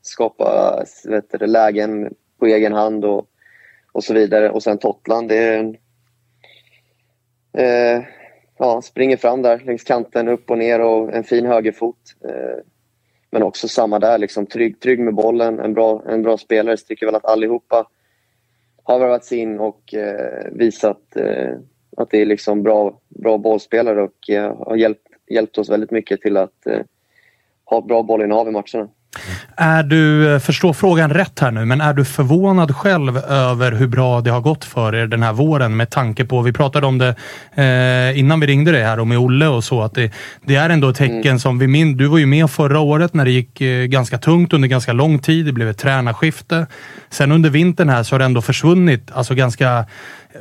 skapa 0.01 0.79
vet 1.05 1.39
du, 1.39 1.47
lägen 1.47 2.13
på 2.39 2.45
egen 2.45 2.73
hand 2.73 3.05
och, 3.05 3.27
och 3.91 4.03
så 4.03 4.13
vidare. 4.13 4.49
Och 4.49 4.63
sen 4.63 4.77
Totland, 4.77 5.29
det 5.29 5.37
är 5.37 5.57
en, 5.57 5.77
eh, 7.53 8.03
ja, 8.59 8.81
springer 8.81 9.17
fram 9.17 9.41
där 9.41 9.59
längs 9.65 9.83
kanten, 9.83 10.27
upp 10.27 10.51
och 10.51 10.57
ner 10.57 10.81
och 10.81 11.13
en 11.13 11.23
fin 11.23 11.45
högerfot. 11.45 11.97
Eh, 12.23 12.63
men 13.31 13.43
också 13.43 13.67
samma 13.67 13.99
där, 13.99 14.17
liksom, 14.17 14.45
trygg, 14.45 14.79
trygg 14.79 14.99
med 14.99 15.13
bollen, 15.13 15.59
en 15.59 15.73
bra, 15.73 16.03
en 16.07 16.21
bra 16.21 16.37
spelare. 16.37 16.77
Så 16.77 16.85
tycker 16.85 17.05
väl 17.05 17.15
att 17.15 17.25
allihopa 17.25 17.87
har 18.83 18.99
värvats 18.99 19.31
in 19.31 19.59
och 19.59 19.93
eh, 19.93 20.51
visat 20.51 21.15
eh, 21.15 21.53
att 21.97 22.09
det 22.09 22.21
är 22.21 22.25
liksom 22.25 22.63
bra, 22.63 22.99
bra 23.07 23.37
bollspelare 23.37 24.01
och 24.01 24.29
har 24.67 24.75
hjälpt, 24.75 25.07
hjälpt 25.29 25.57
oss 25.57 25.69
väldigt 25.69 25.91
mycket 25.91 26.21
till 26.21 26.37
att 26.37 26.67
ha 27.65 27.81
bra 27.81 28.03
bollinnehav 28.03 28.47
i 28.47 28.51
matcherna. 28.51 28.89
Är 29.55 29.83
du, 29.83 30.33
eh, 30.33 30.39
förstår 30.39 30.73
frågan 30.73 31.13
rätt 31.13 31.39
här 31.39 31.51
nu, 31.51 31.65
men 31.65 31.81
är 31.81 31.93
du 31.93 32.05
förvånad 32.05 32.75
själv 32.75 33.17
över 33.17 33.71
hur 33.71 33.87
bra 33.87 34.21
det 34.21 34.29
har 34.29 34.41
gått 34.41 34.65
för 34.65 34.95
er 34.95 35.07
den 35.07 35.23
här 35.23 35.33
våren 35.33 35.77
med 35.77 35.89
tanke 35.89 36.25
på, 36.25 36.41
vi 36.41 36.53
pratade 36.53 36.87
om 36.87 36.97
det 36.97 37.15
eh, 37.55 38.19
innan 38.19 38.39
vi 38.39 38.47
ringde 38.47 38.71
dig 38.71 38.83
här 38.83 38.99
och 38.99 39.07
med 39.07 39.17
Olle 39.17 39.47
och 39.47 39.63
så, 39.63 39.81
att 39.81 39.95
det, 39.95 40.11
det 40.45 40.55
är 40.55 40.69
ändå 40.69 40.89
ett 40.89 40.95
tecken 40.95 41.25
mm. 41.25 41.39
som 41.39 41.59
vi 41.59 41.67
minns. 41.67 41.97
Du 41.97 42.07
var 42.07 42.17
ju 42.17 42.25
med 42.25 42.49
förra 42.49 42.79
året 42.79 43.13
när 43.13 43.25
det 43.25 43.31
gick 43.31 43.61
eh, 43.61 43.85
ganska 43.85 44.17
tungt 44.17 44.53
under 44.53 44.67
ganska 44.67 44.93
lång 44.93 45.19
tid. 45.19 45.45
Det 45.45 45.53
blev 45.53 45.69
ett 45.69 45.77
tränarskifte. 45.77 46.67
Sen 47.09 47.31
under 47.31 47.49
vintern 47.49 47.89
här 47.89 48.03
så 48.03 48.15
har 48.15 48.19
det 48.19 48.25
ändå 48.25 48.41
försvunnit, 48.41 49.11
alltså 49.11 49.35
ganska 49.35 49.85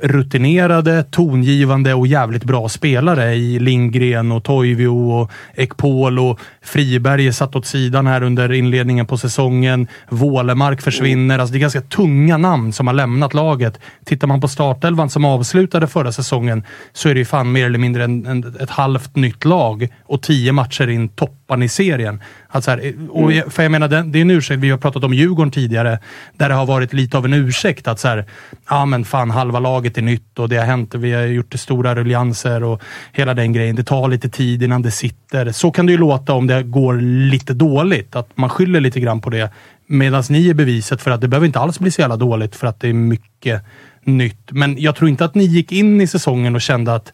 rutinerade, 0.02 1.02
tongivande 1.10 1.94
och 1.94 2.06
jävligt 2.06 2.44
bra 2.44 2.68
spelare 2.68 3.34
i 3.34 3.58
Lindgren 3.58 4.32
och 4.32 4.44
Toivio 4.44 4.88
och 4.88 5.30
Ekpol 5.54 6.18
och 6.18 6.40
Friberg 6.62 7.26
är 7.26 7.32
satt 7.32 7.56
åt 7.56 7.66
sidan 7.66 8.06
här 8.06 8.22
under 8.22 8.52
inledningen 8.52 9.06
på 9.06 9.18
säsongen. 9.18 9.86
Wålemark 10.08 10.82
försvinner. 10.82 11.38
Alltså 11.38 11.52
det 11.52 11.58
är 11.58 11.60
ganska 11.60 11.80
tunga 11.80 12.36
namn 12.36 12.72
som 12.72 12.86
har 12.86 12.94
lämnat 12.94 13.34
laget. 13.34 13.80
Tittar 14.04 14.26
man 14.26 14.40
på 14.40 14.48
startelvan 14.48 15.10
som 15.10 15.24
avslutade 15.24 15.86
förra 15.86 16.12
säsongen 16.12 16.62
så 16.92 17.08
är 17.08 17.14
det 17.14 17.18
ju 17.18 17.24
fan 17.24 17.52
mer 17.52 17.66
eller 17.66 17.78
mindre 17.78 18.04
en, 18.04 18.26
en, 18.26 18.56
ett 18.60 18.70
halvt 18.70 19.16
nytt 19.16 19.44
lag 19.44 19.88
och 20.04 20.22
tio 20.22 20.52
matcher 20.52 20.88
in 20.88 21.08
toppar 21.48 21.64
i 21.64 21.68
serien. 21.68 22.20
Alltså 22.48 22.70
här, 22.70 22.94
och 23.10 23.32
jag, 23.32 23.52
för 23.52 23.62
jag 23.62 23.72
menar, 23.72 23.88
det, 23.88 24.02
det 24.02 24.18
är 24.18 24.22
en 24.22 24.30
ursäkt. 24.30 24.60
Vi 24.60 24.70
har 24.70 24.78
pratat 24.78 25.04
om 25.04 25.14
Djurgården 25.14 25.50
tidigare, 25.50 25.98
där 26.36 26.48
det 26.48 26.54
har 26.54 26.66
varit 26.66 26.92
lite 26.92 27.18
av 27.18 27.24
en 27.24 27.32
ursäkt 27.32 27.88
att 27.88 28.00
så 28.00 28.08
här, 28.08 28.24
ja 28.68 28.86
men 28.86 29.04
fan 29.04 29.30
halva 29.30 29.60
laget 29.60 29.98
är 29.98 30.02
nytt 30.02 30.38
och 30.38 30.48
det 30.48 30.56
har 30.56 30.66
hänt. 30.66 30.94
Vi 30.94 31.12
har 31.12 31.22
gjort 31.22 31.54
stora 31.54 31.94
rullianser 31.94 32.62
och 32.62 32.82
hela 33.12 33.34
den 33.34 33.52
grejen. 33.52 33.76
Det 33.76 33.84
tar 33.84 34.08
lite 34.08 34.28
tid 34.28 34.62
innan 34.62 34.82
det 34.82 34.90
sitter. 34.90 35.52
Så 35.52 35.70
kan 35.70 35.86
det 35.86 35.92
ju 35.92 35.98
låta 35.98 36.32
om 36.32 36.46
det 36.46 36.62
går 36.62 37.00
lite 37.30 37.54
dåligt, 37.54 38.16
att 38.16 38.28
man 38.36 38.50
skyller 38.50 38.80
lite 38.80 39.00
grann 39.00 39.20
på 39.20 39.30
det. 39.30 39.50
Medan 39.86 40.22
ni 40.30 40.50
är 40.50 40.54
beviset 40.54 41.02
för 41.02 41.10
att 41.10 41.20
det 41.20 41.28
behöver 41.28 41.46
inte 41.46 41.58
alls 41.58 41.78
bli 41.78 41.90
så 41.90 42.00
jävla 42.00 42.16
dåligt 42.16 42.56
för 42.56 42.66
att 42.66 42.80
det 42.80 42.88
är 42.88 42.92
mycket 42.92 43.62
nytt. 44.04 44.52
Men 44.52 44.78
jag 44.78 44.96
tror 44.96 45.08
inte 45.08 45.24
att 45.24 45.34
ni 45.34 45.44
gick 45.44 45.72
in 45.72 46.00
i 46.00 46.06
säsongen 46.06 46.54
och 46.54 46.60
kände 46.60 46.94
att 46.94 47.12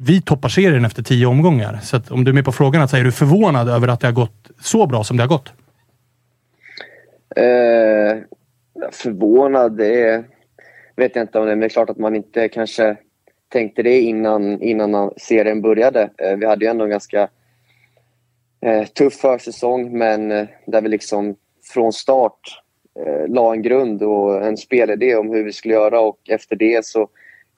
vi 0.00 0.22
toppar 0.22 0.48
serien 0.48 0.84
efter 0.84 1.02
tio 1.02 1.26
omgångar. 1.26 1.78
Så 1.82 2.00
om 2.10 2.24
du 2.24 2.30
är 2.30 2.34
med 2.34 2.44
på 2.44 2.52
frågan, 2.52 2.82
att 2.82 2.92
är 2.92 3.04
du 3.04 3.12
förvånad 3.12 3.68
över 3.68 3.88
att 3.88 4.00
det 4.00 4.06
har 4.06 4.12
gått 4.12 4.50
så 4.60 4.86
bra 4.86 5.04
som 5.04 5.16
det 5.16 5.22
har 5.22 5.28
gått? 5.28 5.52
Eh, 7.36 8.22
förvånad, 8.92 9.76
det 9.76 10.24
vet 10.96 11.16
jag 11.16 11.22
inte 11.22 11.38
om 11.38 11.46
det 11.46 11.50
men 11.50 11.60
det 11.60 11.66
är 11.66 11.68
klart 11.68 11.90
att 11.90 11.98
man 11.98 12.16
inte 12.16 12.48
kanske 12.48 12.96
tänkte 13.48 13.82
det 13.82 14.00
innan, 14.00 14.62
innan 14.62 15.10
serien 15.16 15.62
började. 15.62 16.10
Eh, 16.18 16.36
vi 16.36 16.46
hade 16.46 16.64
ju 16.64 16.70
ändå 16.70 16.84
en 16.84 16.90
ganska 16.90 17.28
eh, 18.60 18.84
tuff 18.84 19.14
försäsong 19.14 19.98
men 19.98 20.32
eh, 20.32 20.46
där 20.66 20.82
vi 20.82 20.88
liksom 20.88 21.36
från 21.72 21.92
start 21.92 22.62
eh, 23.06 23.28
la 23.28 23.52
en 23.52 23.62
grund 23.62 24.02
och 24.02 24.46
en 24.46 24.56
spelidé 24.56 25.16
om 25.16 25.30
hur 25.30 25.44
vi 25.44 25.52
skulle 25.52 25.74
göra 25.74 26.00
och 26.00 26.18
efter 26.28 26.56
det 26.56 26.84
så 26.84 27.08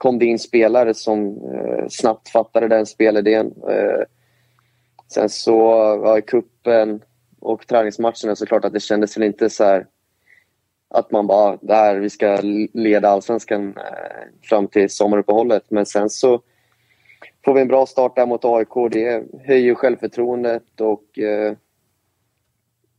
kom 0.01 0.19
det 0.19 0.25
in 0.25 0.39
spelare 0.39 0.93
som 0.93 1.27
eh, 1.27 1.87
snabbt 1.89 2.29
fattade 2.29 2.67
den 2.67 2.85
spelidén. 2.85 3.53
Eh, 3.69 4.01
sen 5.07 5.29
så 5.29 5.59
ja, 6.03 6.17
i 6.17 6.21
kuppen 6.21 7.01
och 7.39 7.67
träningsmatcherna 7.67 8.35
så 8.35 8.45
klart 8.45 8.65
att 8.65 8.73
det 8.73 8.79
kändes 8.79 9.17
väl 9.17 9.23
inte 9.23 9.49
så 9.49 9.63
här, 9.63 9.87
att 10.89 11.11
man 11.11 11.27
bara, 11.27 11.57
där 11.61 11.99
vi 11.99 12.09
ska 12.09 12.39
leda 12.73 13.09
allsvenskan 13.09 13.77
eh, 13.77 14.49
fram 14.49 14.67
till 14.67 14.89
sommaruppehållet. 14.89 15.63
Men 15.67 15.85
sen 15.85 16.09
så 16.09 16.41
får 17.45 17.53
vi 17.53 17.61
en 17.61 17.67
bra 17.67 17.85
start 17.85 18.15
där 18.15 18.25
mot 18.25 18.45
AIK. 18.45 18.91
Det 18.91 19.23
höjer 19.43 19.75
självförtroendet 19.75 20.81
och 20.81 21.19
eh, 21.19 21.53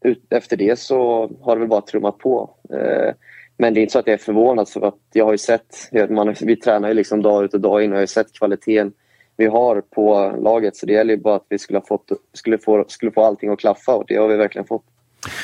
ut, 0.00 0.32
efter 0.32 0.56
det 0.56 0.78
så 0.78 1.30
har 1.40 1.56
det 1.56 1.60
väl 1.60 1.68
bara 1.68 1.80
trummat 1.80 2.18
på. 2.18 2.50
Eh, 2.70 3.14
men 3.56 3.74
det 3.74 3.80
är 3.80 3.82
inte 3.82 3.92
så 3.92 3.98
att 3.98 4.06
jag 4.06 4.14
är 4.14 4.18
förvånad 4.18 4.68
för 4.68 4.86
att 4.86 4.98
jag 5.12 5.24
har 5.24 5.32
ju 5.32 5.38
sett, 5.38 5.90
man, 6.10 6.34
vi 6.40 6.56
tränar 6.56 6.88
ju 6.88 6.94
liksom 6.94 7.22
dag 7.22 7.44
ut 7.44 7.54
och 7.54 7.60
dag 7.60 7.84
in 7.84 7.90
och 7.90 7.94
jag 7.94 7.98
har 7.98 8.02
ju 8.02 8.06
sett 8.06 8.32
kvaliteten 8.32 8.92
vi 9.36 9.46
har 9.46 9.80
på 9.80 10.34
laget 10.42 10.76
så 10.76 10.86
det 10.86 10.92
gäller 10.92 11.14
ju 11.14 11.20
bara 11.20 11.36
att 11.36 11.46
vi 11.48 11.58
skulle, 11.58 11.78
ha 11.78 11.86
fått, 11.86 12.12
skulle, 12.32 12.58
få, 12.58 12.84
skulle 12.88 13.12
få 13.12 13.22
allting 13.22 13.50
att 13.50 13.58
klaffa 13.58 13.94
och 13.94 14.04
det 14.08 14.16
har 14.16 14.28
vi 14.28 14.36
verkligen 14.36 14.66
fått. 14.66 14.84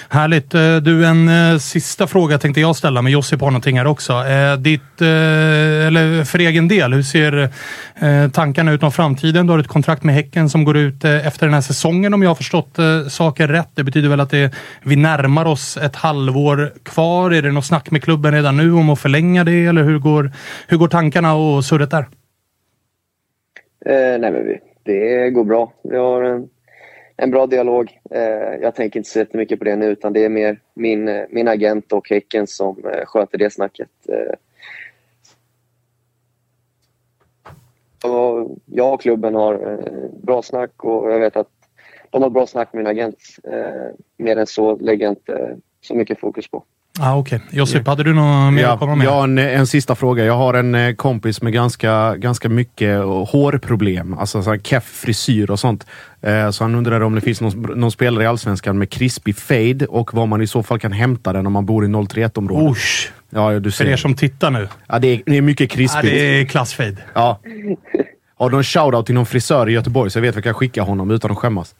Härligt. 0.08 0.54
Eh, 0.54 0.76
du, 0.76 1.06
en 1.06 1.28
eh, 1.28 1.58
sista 1.58 2.06
fråga 2.06 2.38
tänkte 2.38 2.60
jag 2.60 2.76
ställa, 2.76 3.02
men 3.02 3.12
Josip 3.12 3.40
har 3.40 3.50
någonting 3.50 3.78
här 3.78 3.86
också. 3.86 4.12
Eh, 4.12 4.56
ditt, 4.56 5.00
eller 5.00 6.24
för 6.24 6.38
egen 6.38 6.68
del, 6.68 6.92
hur 6.92 7.02
ser 7.02 7.48
tankarna 8.28 8.72
ut 8.72 8.82
om 8.82 8.92
framtiden? 8.92 9.46
Du 9.46 9.52
har 9.52 9.58
ett 9.58 9.68
kontrakt 9.68 10.02
med 10.02 10.14
Häcken 10.14 10.48
som 10.48 10.64
går 10.64 10.76
ut 10.76 11.04
efter 11.04 11.46
den 11.46 11.54
här 11.54 11.60
säsongen 11.60 12.14
om 12.14 12.22
jag 12.22 12.30
har 12.30 12.34
förstått 12.34 12.76
saken 13.08 13.48
rätt. 13.48 13.68
Det 13.74 13.84
betyder 13.84 14.08
väl 14.08 14.20
att 14.20 14.30
det, 14.30 14.54
vi 14.82 14.96
närmar 14.96 15.44
oss 15.44 15.76
ett 15.76 15.96
halvår 15.96 16.72
kvar. 16.82 17.30
Är 17.30 17.42
det 17.42 17.52
något 17.52 17.64
snack 17.64 17.90
med 17.90 18.02
klubben 18.02 18.34
redan 18.34 18.56
nu 18.56 18.72
om 18.72 18.90
att 18.90 18.98
förlänga 18.98 19.44
det 19.44 19.66
eller 19.66 19.82
hur 19.82 19.98
går, 19.98 20.32
hur 20.68 20.76
går 20.76 20.88
tankarna 20.88 21.34
och 21.34 21.64
surret 21.64 21.90
där? 21.90 22.06
Eh, 23.86 24.18
nej, 24.20 24.30
men 24.30 24.46
vi, 24.46 24.58
det 24.84 25.30
går 25.30 25.44
bra. 25.44 25.72
Vi 25.90 25.96
har 25.96 26.22
en 26.22 26.48
en 27.18 27.30
bra 27.30 27.46
dialog. 27.46 28.00
Eh, 28.10 28.54
jag 28.62 28.74
tänker 28.74 29.00
inte 29.00 29.10
så 29.10 29.24
mycket 29.32 29.58
på 29.58 29.64
det 29.64 29.76
nu 29.76 29.86
utan 29.86 30.12
det 30.12 30.24
är 30.24 30.28
mer 30.28 30.60
min, 30.74 31.08
eh, 31.08 31.24
min 31.30 31.48
agent 31.48 31.92
och 31.92 32.08
Häcken 32.10 32.46
som 32.46 32.84
eh, 32.84 33.04
sköter 33.04 33.38
det 33.38 33.50
snacket. 33.50 33.88
Eh, 34.08 34.34
och 38.10 38.56
jag 38.66 38.94
och 38.94 39.00
klubben 39.00 39.34
har 39.34 39.54
eh, 39.54 40.10
bra 40.22 40.42
snack 40.42 40.84
och 40.84 41.12
jag 41.12 41.18
vet 41.20 41.36
att 41.36 41.48
de 42.10 42.22
har 42.22 42.30
bra 42.30 42.46
snack 42.46 42.72
med 42.72 42.84
min 42.84 42.90
agent. 42.90 43.18
Mer 44.16 44.36
än 44.36 44.46
så 44.46 44.76
lägger 44.76 45.04
jag 45.04 45.12
inte 45.12 45.56
så 45.80 45.94
mycket 45.94 46.20
fokus 46.20 46.50
på. 46.50 46.64
Ah, 47.00 47.16
Okej. 47.16 47.36
Okay. 47.36 47.58
Josip, 47.58 47.86
hade 47.86 48.02
du 48.02 48.14
något 48.14 48.52
mer 48.52 48.62
ja, 48.62 48.72
att 48.72 48.78
komma 48.78 48.94
med? 48.94 49.06
Har 49.06 49.24
en, 49.24 49.38
en 49.38 49.66
sista 49.66 49.94
fråga. 49.94 50.24
Jag 50.24 50.36
har 50.36 50.54
en 50.54 50.74
eh, 50.74 50.94
kompis 50.94 51.42
med 51.42 51.52
ganska, 51.52 52.16
ganska 52.16 52.48
mycket 52.48 52.98
hårproblem. 53.02 54.18
Alltså 54.18 54.42
så 54.42 54.56
keff 54.56 54.84
frisyr 54.84 55.50
och 55.50 55.60
sånt. 55.60 55.86
Eh, 56.20 56.50
så 56.50 56.64
han 56.64 56.74
undrade 56.74 57.04
om 57.04 57.14
det 57.14 57.20
finns 57.20 57.40
någon, 57.40 57.80
någon, 57.80 57.90
spelare 57.90 58.24
i 58.24 58.26
Allsvenskan 58.26 58.78
med 58.78 58.90
krispig 58.90 59.36
fade 59.36 59.86
och 59.86 60.14
var 60.14 60.26
man 60.26 60.42
i 60.42 60.46
så 60.46 60.62
fall 60.62 60.78
kan 60.78 60.92
hämta 60.92 61.32
den 61.32 61.46
om 61.46 61.52
man 61.52 61.66
bor 61.66 61.84
i 61.84 61.88
031-området. 61.88 62.70
Usch! 62.70 63.12
Ja, 63.30 63.60
du 63.60 63.70
ser. 63.70 63.84
För 63.84 63.92
er 63.92 63.96
som 63.96 64.14
tittar 64.14 64.50
nu. 64.50 64.68
Ja, 64.88 64.98
det 64.98 65.08
är, 65.08 65.22
det 65.26 65.36
är 65.36 65.42
mycket 65.42 65.70
krispigt. 65.70 66.04
Ja, 66.04 66.10
det 66.10 66.40
är 66.40 66.44
klassfade. 66.44 66.96
Ja. 67.14 67.40
Har 68.34 68.50
du 68.50 68.56
någon 68.56 68.64
shoutout 68.64 69.06
till 69.06 69.14
någon 69.14 69.26
frisör 69.26 69.68
i 69.68 69.72
Göteborg 69.72 70.10
så 70.10 70.18
jag 70.18 70.22
vet 70.22 70.30
att 70.30 70.36
jag 70.36 70.44
kan 70.44 70.54
skicka 70.54 70.82
honom 70.82 71.10
utan 71.10 71.30
att 71.30 71.38
skämmas? 71.38 71.74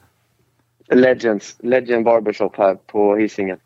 Legends. 0.94 1.56
Legend 1.62 2.04
Barbershop 2.04 2.56
här 2.56 2.76
på 2.86 3.16
Hisingen. 3.16 3.58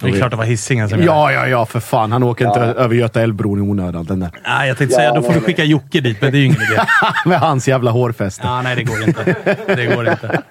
Det 0.00 0.08
är 0.08 0.12
klart 0.12 0.30
det 0.30 0.36
var 0.36 0.44
hissingen 0.44 0.88
som 0.88 1.02
Ja, 1.02 1.32
ja, 1.32 1.48
ja, 1.48 1.66
för 1.66 1.80
fan. 1.80 2.12
Han 2.12 2.22
åker 2.22 2.44
ja. 2.44 2.50
inte 2.50 2.80
över 2.80 2.94
Göta 2.94 3.22
älvbron 3.22 3.58
i 3.58 3.62
onödan. 3.62 4.04
Den 4.04 4.20
där. 4.20 4.30
Nej, 4.44 4.68
jag 4.68 4.78
tänkte 4.78 4.94
ja, 4.94 4.98
säga 4.98 5.14
då 5.14 5.22
får 5.22 5.32
vi 5.32 5.40
skicka 5.40 5.64
Jocke 5.64 6.00
dit, 6.00 6.22
men 6.22 6.32
det 6.32 6.38
är 6.38 6.40
ju 6.40 6.46
ingen 6.46 6.62
idé. 6.62 6.80
Med 7.26 7.40
hans 7.40 7.68
jävla 7.68 7.90
hårfäste. 7.90 8.46
Ja, 8.46 8.62
nej, 8.62 8.76
det 8.76 8.82
går 8.82 9.02
inte. 9.02 9.36
Det 9.66 9.86
går 9.86 10.08
inte. 10.08 10.42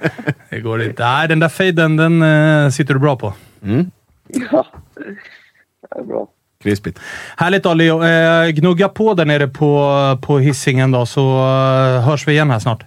Det 0.49 0.59
går 0.59 0.83
inte. 0.83 1.03
Nej, 1.03 1.27
den 1.27 1.39
där 1.39 1.49
fejden, 1.49 1.97
den 1.97 2.21
uh, 2.21 2.69
sitter 2.69 2.93
du 2.93 2.99
bra 2.99 3.15
på. 3.15 3.33
Mm. 3.63 3.91
Ja, 4.51 4.65
det 5.95 5.99
är 5.99 6.03
bra. 6.03 6.27
Krispigt. 6.63 6.99
Härligt 7.37 7.63
då, 7.63 7.73
Leo. 7.73 8.03
Eh, 8.03 8.49
gnugga 8.49 8.89
på 8.89 9.13
där 9.13 9.25
nere 9.25 9.47
på, 9.47 10.17
på 10.21 10.39
hissingen 10.39 10.91
då, 10.91 11.05
så 11.05 11.21
uh, 11.21 12.01
hörs 12.01 12.27
vi 12.27 12.31
igen 12.31 12.49
här 12.49 12.59
snart. 12.59 12.85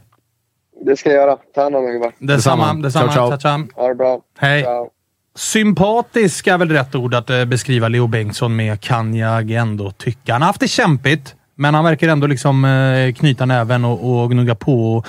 Det 0.87 0.97
ska 0.97 1.11
jag 1.11 1.17
göra. 1.17 1.37
Ta 1.55 1.63
hand 1.63 1.77
om 1.77 1.85
er 1.85 1.93
gubbar. 1.93 2.13
Detsamma. 2.19 2.75
Detsamma. 2.75 3.13
Ciao, 3.13 3.29
ciao. 3.29 3.39
ciao. 3.39 3.83
Ha 3.83 3.89
det 3.89 3.95
bra. 3.95 4.21
Hej. 4.39 4.63
Ciao. 4.63 4.91
Sympatisk 5.35 6.47
är 6.47 6.59
väl 6.59 6.71
rätt 6.71 6.95
ord 6.95 7.15
att 7.15 7.31
eh, 7.31 7.45
beskriva 7.45 7.89
Leo 7.89 8.07
Bengtsson 8.07 8.57
med, 8.57 8.81
kan 8.81 9.15
jag 9.15 9.51
ändå 9.51 9.91
tycka. 9.91 10.33
Han 10.33 10.43
har 10.43 10.47
haft 10.47 10.61
det 10.61 10.69
kämpigt, 10.69 11.35
men 11.57 11.75
han 11.75 11.85
verkar 11.85 12.09
ändå 12.09 12.27
liksom 12.27 12.65
eh, 12.65 13.15
knyta 13.15 13.47
näven 13.47 13.85
och, 13.85 14.23
och 14.23 14.31
gnugga 14.31 14.55
på. 14.55 15.05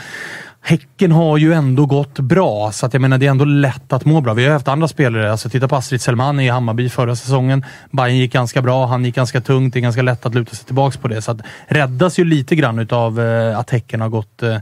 Häcken 0.64 1.12
har 1.12 1.38
ju 1.38 1.54
ändå 1.54 1.86
gått 1.86 2.20
bra, 2.20 2.72
så 2.72 2.86
att 2.86 2.94
jag 2.94 3.02
menar 3.02 3.18
det 3.18 3.26
är 3.26 3.32
ändå 3.32 3.46
lätt 3.46 3.94
att 3.94 4.06
må 4.06 4.22
bra. 4.22 4.34
Vi 4.34 4.46
har 4.46 4.54
haft 4.54 4.68
andra 4.68 4.88
spelare. 4.88 5.32
Alltså, 5.32 5.50
titta 5.50 5.68
på 5.68 5.76
Astrid 5.76 6.02
Selman 6.02 6.40
i 6.40 6.50
Hammarby 6.50 6.90
förra 6.90 7.16
säsongen. 7.16 7.66
Bayern 7.92 8.18
gick 8.18 8.34
ganska 8.34 8.62
bra, 8.62 8.86
han 8.86 9.06
gick 9.06 9.16
ganska 9.16 9.42
tungt. 9.42 9.74
Det 9.74 9.80
är 9.80 9.82
ganska 9.82 10.02
lätt 10.02 10.26
att 10.26 10.36
luta 10.36 10.56
sig 10.56 10.66
tillbaka 10.66 11.00
på 11.00 11.08
det. 11.08 11.22
Så 11.22 11.32
att 11.32 11.42
räddas 11.68 12.20
ju 12.20 12.26
lite 12.26 12.56
grann 12.56 12.80
utav 12.80 13.20
eh, 13.20 13.60
att 13.60 13.70
Häcken 13.70 14.02
har 14.02 14.10
gått 14.10 14.44
eh, 14.44 14.58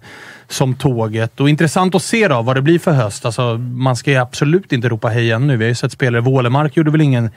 som 0.47 0.75
tåget. 0.75 1.39
Och 1.39 1.49
intressant 1.49 1.95
att 1.95 2.03
se 2.03 2.27
då 2.27 2.41
vad 2.41 2.55
det 2.55 2.61
blir 2.61 2.79
för 2.79 2.91
höst. 2.91 3.25
Alltså, 3.25 3.57
man 3.57 3.95
ska 3.95 4.11
ju 4.11 4.17
absolut 4.17 4.73
inte 4.73 4.89
ropa 4.89 5.07
hej 5.07 5.31
ännu. 5.31 5.57
Vi 5.57 5.63
har 5.63 5.69
ju 5.69 5.75
sett 5.75 5.91
spelare. 5.91 6.21
Wålemark 6.21 6.77
gjorde 6.77 6.91
väl 6.91 7.01
ingen 7.01 7.29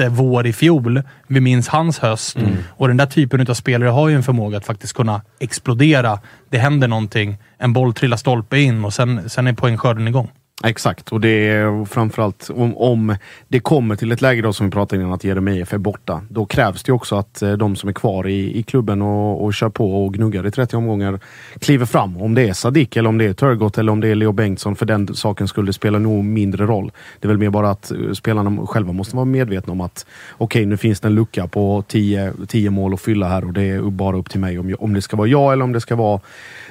jättevår 0.00 0.46
i 0.46 0.52
fjol. 0.52 1.02
Vi 1.26 1.40
minns 1.40 1.68
hans 1.68 1.98
höst. 1.98 2.36
Mm. 2.36 2.56
Och 2.68 2.88
den 2.88 2.96
där 2.96 3.06
typen 3.06 3.40
av 3.50 3.54
spelare 3.54 3.88
har 3.88 4.08
ju 4.08 4.16
en 4.16 4.22
förmåga 4.22 4.58
att 4.58 4.66
faktiskt 4.66 4.92
kunna 4.92 5.22
explodera. 5.40 6.18
Det 6.50 6.58
händer 6.58 6.88
någonting. 6.88 7.36
En 7.58 7.72
boll 7.72 7.94
trillar 7.94 8.16
stolpe 8.16 8.58
in 8.58 8.84
och 8.84 8.94
sen, 8.94 9.30
sen 9.30 9.46
är 9.46 9.52
poängskörden 9.52 10.08
igång. 10.08 10.30
Exakt, 10.64 11.12
och 11.12 11.20
det 11.20 11.48
är 11.48 11.84
framförallt 11.84 12.50
om, 12.54 12.76
om 12.76 13.16
det 13.48 13.60
kommer 13.60 13.96
till 13.96 14.12
ett 14.12 14.20
läge 14.20 14.42
då 14.42 14.52
som 14.52 14.66
vi 14.66 14.72
pratade 14.72 15.02
innan 15.02 15.14
att 15.14 15.24
Jeremejeff 15.24 15.72
är 15.72 15.78
borta. 15.78 16.22
Då 16.28 16.46
krävs 16.46 16.82
det 16.82 16.92
också 16.92 17.16
att 17.16 17.42
eh, 17.42 17.52
de 17.52 17.76
som 17.76 17.88
är 17.88 17.92
kvar 17.92 18.28
i, 18.28 18.58
i 18.58 18.62
klubben 18.62 19.02
och, 19.02 19.44
och 19.44 19.54
kör 19.54 19.68
på 19.68 20.04
och 20.04 20.14
gnuggar 20.14 20.46
i 20.46 20.50
30 20.50 20.76
omgångar 20.76 21.20
kliver 21.58 21.86
fram. 21.86 22.16
Om 22.16 22.34
det 22.34 22.48
är 22.48 22.52
Sadik 22.52 22.96
eller 22.96 23.08
om 23.08 23.18
det 23.18 23.24
är 23.24 23.32
Turgott 23.32 23.78
eller 23.78 23.92
om 23.92 24.00
det 24.00 24.08
är 24.08 24.14
Leo 24.14 24.32
Bengtsson 24.32 24.76
för 24.76 24.86
den 24.86 25.14
saken 25.14 25.48
skulle 25.48 25.68
det 25.68 25.72
spela 25.72 25.98
nog 25.98 26.24
mindre 26.24 26.66
roll. 26.66 26.92
Det 27.20 27.26
är 27.26 27.28
väl 27.28 27.38
mer 27.38 27.50
bara 27.50 27.70
att 27.70 27.90
eh, 27.90 28.12
spelarna 28.12 28.66
själva 28.66 28.92
måste 28.92 29.16
vara 29.16 29.24
medvetna 29.24 29.72
om 29.72 29.80
att 29.80 30.06
okej, 30.32 30.44
okay, 30.44 30.66
nu 30.66 30.76
finns 30.76 31.00
det 31.00 31.08
en 31.08 31.14
lucka 31.14 31.46
på 31.46 31.84
10 31.88 32.70
mål 32.70 32.94
att 32.94 33.00
fylla 33.00 33.28
här 33.28 33.44
och 33.44 33.52
det 33.52 33.62
är 33.62 33.82
bara 33.82 34.16
upp 34.16 34.30
till 34.30 34.40
mig 34.40 34.58
om, 34.58 34.74
om 34.78 34.94
det 34.94 35.02
ska 35.02 35.16
vara 35.16 35.28
jag 35.28 35.52
eller 35.52 35.64
om 35.64 35.72
det 35.72 35.80
ska 35.80 35.96
vara 35.96 36.20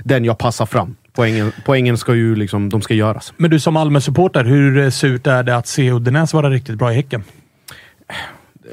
den 0.03 0.25
jag 0.25 0.37
passar 0.37 0.65
fram. 0.65 0.95
Poängen, 1.13 1.51
poängen 1.65 1.97
ska 1.97 2.15
ju 2.15 2.35
liksom, 2.35 2.69
de 2.69 2.81
ska 2.81 2.93
göras. 2.93 3.33
Men 3.37 3.51
du 3.51 3.59
som 3.59 3.73
Malmö-supporter, 3.73 4.43
hur 4.43 4.89
surt 4.89 5.27
är 5.27 5.43
det 5.43 5.55
att 5.55 5.67
se 5.67 5.91
Uddenäs 5.91 6.33
vara 6.33 6.49
riktigt 6.49 6.75
bra 6.75 6.91
i 6.91 6.95
Häcken? 6.95 7.23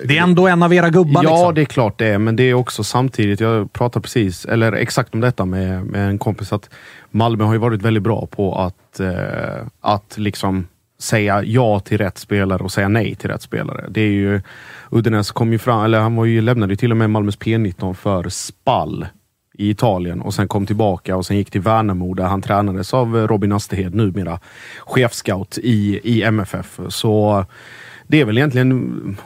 Det 0.04 0.18
är 0.18 0.22
ändå 0.22 0.48
en 0.48 0.62
av 0.62 0.74
era 0.74 0.90
gubbar. 0.90 1.24
Ja, 1.24 1.30
liksom. 1.30 1.54
det 1.54 1.60
är 1.60 1.64
klart 1.64 1.98
det 1.98 2.06
är, 2.06 2.18
men 2.18 2.36
det 2.36 2.42
är 2.42 2.54
också 2.54 2.84
samtidigt, 2.84 3.40
jag 3.40 3.72
pratade 3.72 4.02
precis, 4.02 4.44
eller 4.44 4.72
exakt 4.72 5.14
om 5.14 5.20
detta 5.20 5.44
med, 5.44 5.86
med 5.86 6.08
en 6.08 6.18
kompis, 6.18 6.52
att 6.52 6.70
Malmö 7.10 7.44
har 7.44 7.52
ju 7.52 7.58
varit 7.58 7.82
väldigt 7.82 8.02
bra 8.02 8.26
på 8.26 8.58
att, 8.58 9.00
eh, 9.00 9.66
att 9.80 10.14
liksom 10.18 10.68
säga 10.98 11.42
ja 11.42 11.80
till 11.80 11.98
rätt 11.98 12.18
spelare 12.18 12.62
och 12.62 12.72
säga 12.72 12.88
nej 12.88 13.14
till 13.14 13.30
rätt 13.30 13.42
spelare. 13.42 13.86
Det 13.88 14.00
är 14.00 14.12
ju, 14.12 14.40
Uddenäs 14.90 15.30
kom 15.30 15.52
ju 15.52 15.58
fram, 15.58 15.84
eller 15.84 16.00
han 16.00 16.16
var 16.16 16.24
ju, 16.24 16.40
lämnade 16.40 16.72
ju 16.72 16.76
till 16.76 16.90
och 16.90 16.96
med 16.96 17.10
Malmös 17.10 17.38
P19 17.38 17.94
för 17.94 18.28
Spall 18.28 19.06
i 19.58 19.70
Italien 19.70 20.20
och 20.20 20.34
sen 20.34 20.48
kom 20.48 20.66
tillbaka 20.66 21.16
och 21.16 21.26
sen 21.26 21.36
gick 21.36 21.50
till 21.50 21.60
Värnamo 21.60 22.14
där 22.14 22.24
han 22.24 22.42
tränades 22.42 22.94
av 22.94 23.16
Robin 23.16 23.52
Asterhed, 23.52 23.94
numera 23.94 24.40
chefscout 24.86 25.58
i, 25.62 26.00
i 26.04 26.22
MFF. 26.22 26.80
Så 26.88 27.44
det 28.06 28.20
är 28.20 28.24
väl 28.24 28.38
egentligen, 28.38 28.72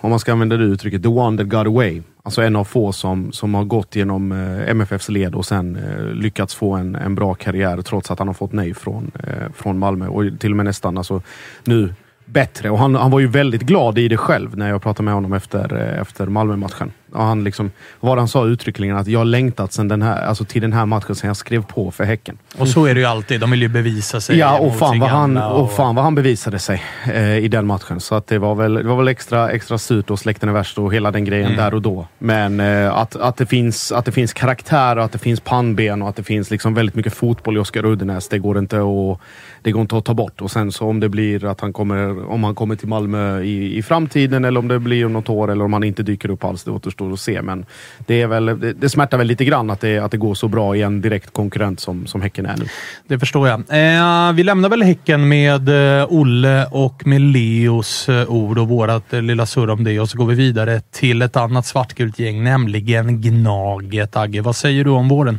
om 0.00 0.10
man 0.10 0.18
ska 0.18 0.32
använda 0.32 0.56
det 0.56 0.64
uttrycket, 0.64 1.02
the 1.02 1.08
one 1.08 1.38
that 1.38 1.46
got 1.46 1.66
away. 1.66 2.02
Alltså 2.22 2.42
en 2.42 2.56
av 2.56 2.64
få 2.64 2.92
som, 2.92 3.32
som 3.32 3.54
har 3.54 3.64
gått 3.64 3.96
genom 3.96 4.32
eh, 4.32 4.70
MFFs 4.70 5.08
led 5.08 5.34
och 5.34 5.46
sen 5.46 5.76
eh, 5.76 6.04
lyckats 6.04 6.54
få 6.54 6.74
en, 6.74 6.94
en 6.94 7.14
bra 7.14 7.34
karriär 7.34 7.82
trots 7.82 8.10
att 8.10 8.18
han 8.18 8.28
har 8.28 8.34
fått 8.34 8.52
nej 8.52 8.74
från, 8.74 9.10
eh, 9.24 9.52
från 9.54 9.78
Malmö 9.78 10.08
och 10.08 10.40
till 10.40 10.50
och 10.50 10.56
med 10.56 10.64
nästan 10.66 10.98
alltså, 10.98 11.22
nu 11.64 11.94
bättre. 12.24 12.70
Och 12.70 12.78
han, 12.78 12.94
han 12.94 13.10
var 13.10 13.20
ju 13.20 13.26
väldigt 13.26 13.62
glad 13.62 13.98
i 13.98 14.08
det 14.08 14.16
själv 14.16 14.56
när 14.56 14.68
jag 14.68 14.82
pratade 14.82 15.04
med 15.04 15.14
honom 15.14 15.32
efter, 15.32 15.74
efter 15.74 16.26
Malmö-matchen. 16.26 16.92
Och 17.12 17.22
han 17.22 17.44
liksom, 17.44 17.70
vad 18.00 18.18
han 18.18 18.28
sa 18.28 18.46
uttryckligen, 18.46 18.96
att 18.96 19.06
jag 19.06 19.20
har 19.20 19.24
längtat 19.24 19.72
sen 19.72 19.88
den 19.88 20.02
här, 20.02 20.22
alltså 20.22 20.44
till 20.44 20.62
den 20.62 20.72
här 20.72 20.86
matchen 20.86 21.14
sen 21.14 21.28
jag 21.28 21.36
skrev 21.36 21.64
på 21.64 21.90
för 21.90 22.04
Häcken. 22.04 22.38
Och 22.58 22.68
så 22.68 22.86
är 22.86 22.94
det 22.94 23.00
ju 23.00 23.06
alltid. 23.06 23.40
De 23.40 23.50
vill 23.50 23.62
ju 23.62 23.68
bevisa 23.68 24.20
sig. 24.20 24.38
Ja, 24.38 24.58
och 24.58 24.76
fan, 24.76 24.98
vad 24.98 25.10
han, 25.10 25.36
och... 25.36 25.62
och 25.62 25.72
fan 25.72 25.94
vad 25.94 26.04
han 26.04 26.14
bevisade 26.14 26.58
sig 26.58 26.82
eh, 27.12 27.38
i 27.38 27.48
den 27.48 27.66
matchen. 27.66 28.00
Så 28.00 28.14
att 28.14 28.26
det 28.26 28.38
var 28.38 28.54
väl, 28.54 28.74
det 28.74 28.82
var 28.82 28.96
väl 28.96 29.08
extra, 29.08 29.50
extra 29.50 29.78
surt 29.78 30.10
och 30.10 30.18
släkten 30.18 30.48
är 30.48 30.52
värst 30.52 30.78
och 30.78 30.94
hela 30.94 31.10
den 31.10 31.24
grejen 31.24 31.46
mm. 31.46 31.58
där 31.58 31.74
och 31.74 31.82
då. 31.82 32.06
Men 32.18 32.60
eh, 32.60 32.96
att, 32.96 33.16
att, 33.16 33.36
det 33.36 33.46
finns, 33.46 33.92
att 33.92 34.04
det 34.04 34.12
finns 34.12 34.32
karaktär 34.32 34.98
och 34.98 35.04
att 35.04 35.12
det 35.12 35.18
finns 35.18 35.40
pannben 35.40 36.02
och 36.02 36.08
att 36.08 36.16
det 36.16 36.22
finns 36.22 36.50
liksom 36.50 36.74
väldigt 36.74 36.94
mycket 36.94 37.14
fotboll 37.14 37.56
i 37.56 37.60
Oskar 37.60 37.84
Uddenäs. 37.84 38.28
Det 38.28 38.38
går 38.38 38.58
inte 38.58 38.76
att, 38.76 39.20
det 39.62 39.72
går 39.72 39.82
inte 39.82 39.96
att 39.96 40.04
ta 40.04 40.14
bort. 40.14 40.40
Och 40.40 40.50
sen 40.50 40.72
så 40.72 40.86
om 40.86 41.00
det 41.00 41.08
blir 41.08 41.44
att 41.44 41.60
han 41.60 41.72
kommer, 41.72 42.30
om 42.30 42.44
han 42.44 42.54
kommer 42.54 42.76
till 42.76 42.88
Malmö 42.88 43.40
i, 43.42 43.76
i 43.78 43.82
framtiden 43.82 44.44
eller 44.44 44.60
om 44.60 44.68
det 44.68 44.78
blir 44.78 45.06
om 45.06 45.12
något 45.12 45.28
år 45.28 45.50
eller 45.50 45.64
om 45.64 45.72
han 45.72 45.84
inte 45.84 46.02
dyker 46.02 46.30
upp 46.30 46.44
alls, 46.44 46.64
det 46.64 46.70
återstår 46.70 46.99
att 47.00 47.20
se. 47.20 47.42
Men 47.42 47.66
det, 48.06 48.22
är 48.22 48.26
väl, 48.26 48.46
det, 48.46 48.72
det 48.72 48.88
smärtar 48.88 49.18
väl 49.18 49.26
lite 49.26 49.44
grann 49.44 49.70
att 49.70 49.80
det, 49.80 49.98
att 49.98 50.10
det 50.10 50.16
går 50.16 50.34
så 50.34 50.48
bra 50.48 50.76
i 50.76 50.82
en 50.82 51.00
direkt 51.00 51.32
konkurrent 51.32 51.80
som, 51.80 52.06
som 52.06 52.22
Häcken 52.22 52.46
är 52.46 52.56
nu. 52.56 52.64
Det 53.06 53.18
förstår 53.18 53.48
jag. 53.48 53.60
Eh, 53.60 54.32
vi 54.32 54.42
lämnar 54.42 54.68
väl 54.68 54.82
Häcken 54.82 55.28
med 55.28 55.68
eh, 56.00 56.06
Olle 56.08 56.66
och 56.70 57.06
med 57.06 57.20
Leos 57.20 58.08
eh, 58.08 58.30
ord 58.30 58.58
och 58.58 58.68
vårat 58.68 59.12
eh, 59.12 59.22
lilla 59.22 59.46
surr 59.46 59.70
om 59.70 59.84
det 59.84 60.00
och 60.00 60.08
så 60.08 60.18
går 60.18 60.26
vi 60.26 60.34
vidare 60.34 60.80
till 60.90 61.22
ett 61.22 61.36
annat 61.36 61.66
svartgult 61.66 62.18
gäng, 62.18 62.44
nämligen 62.44 63.20
Gnaget. 63.20 64.16
Agge, 64.16 64.40
vad 64.40 64.56
säger 64.56 64.84
du 64.84 64.90
om 64.90 65.08
våren? 65.08 65.38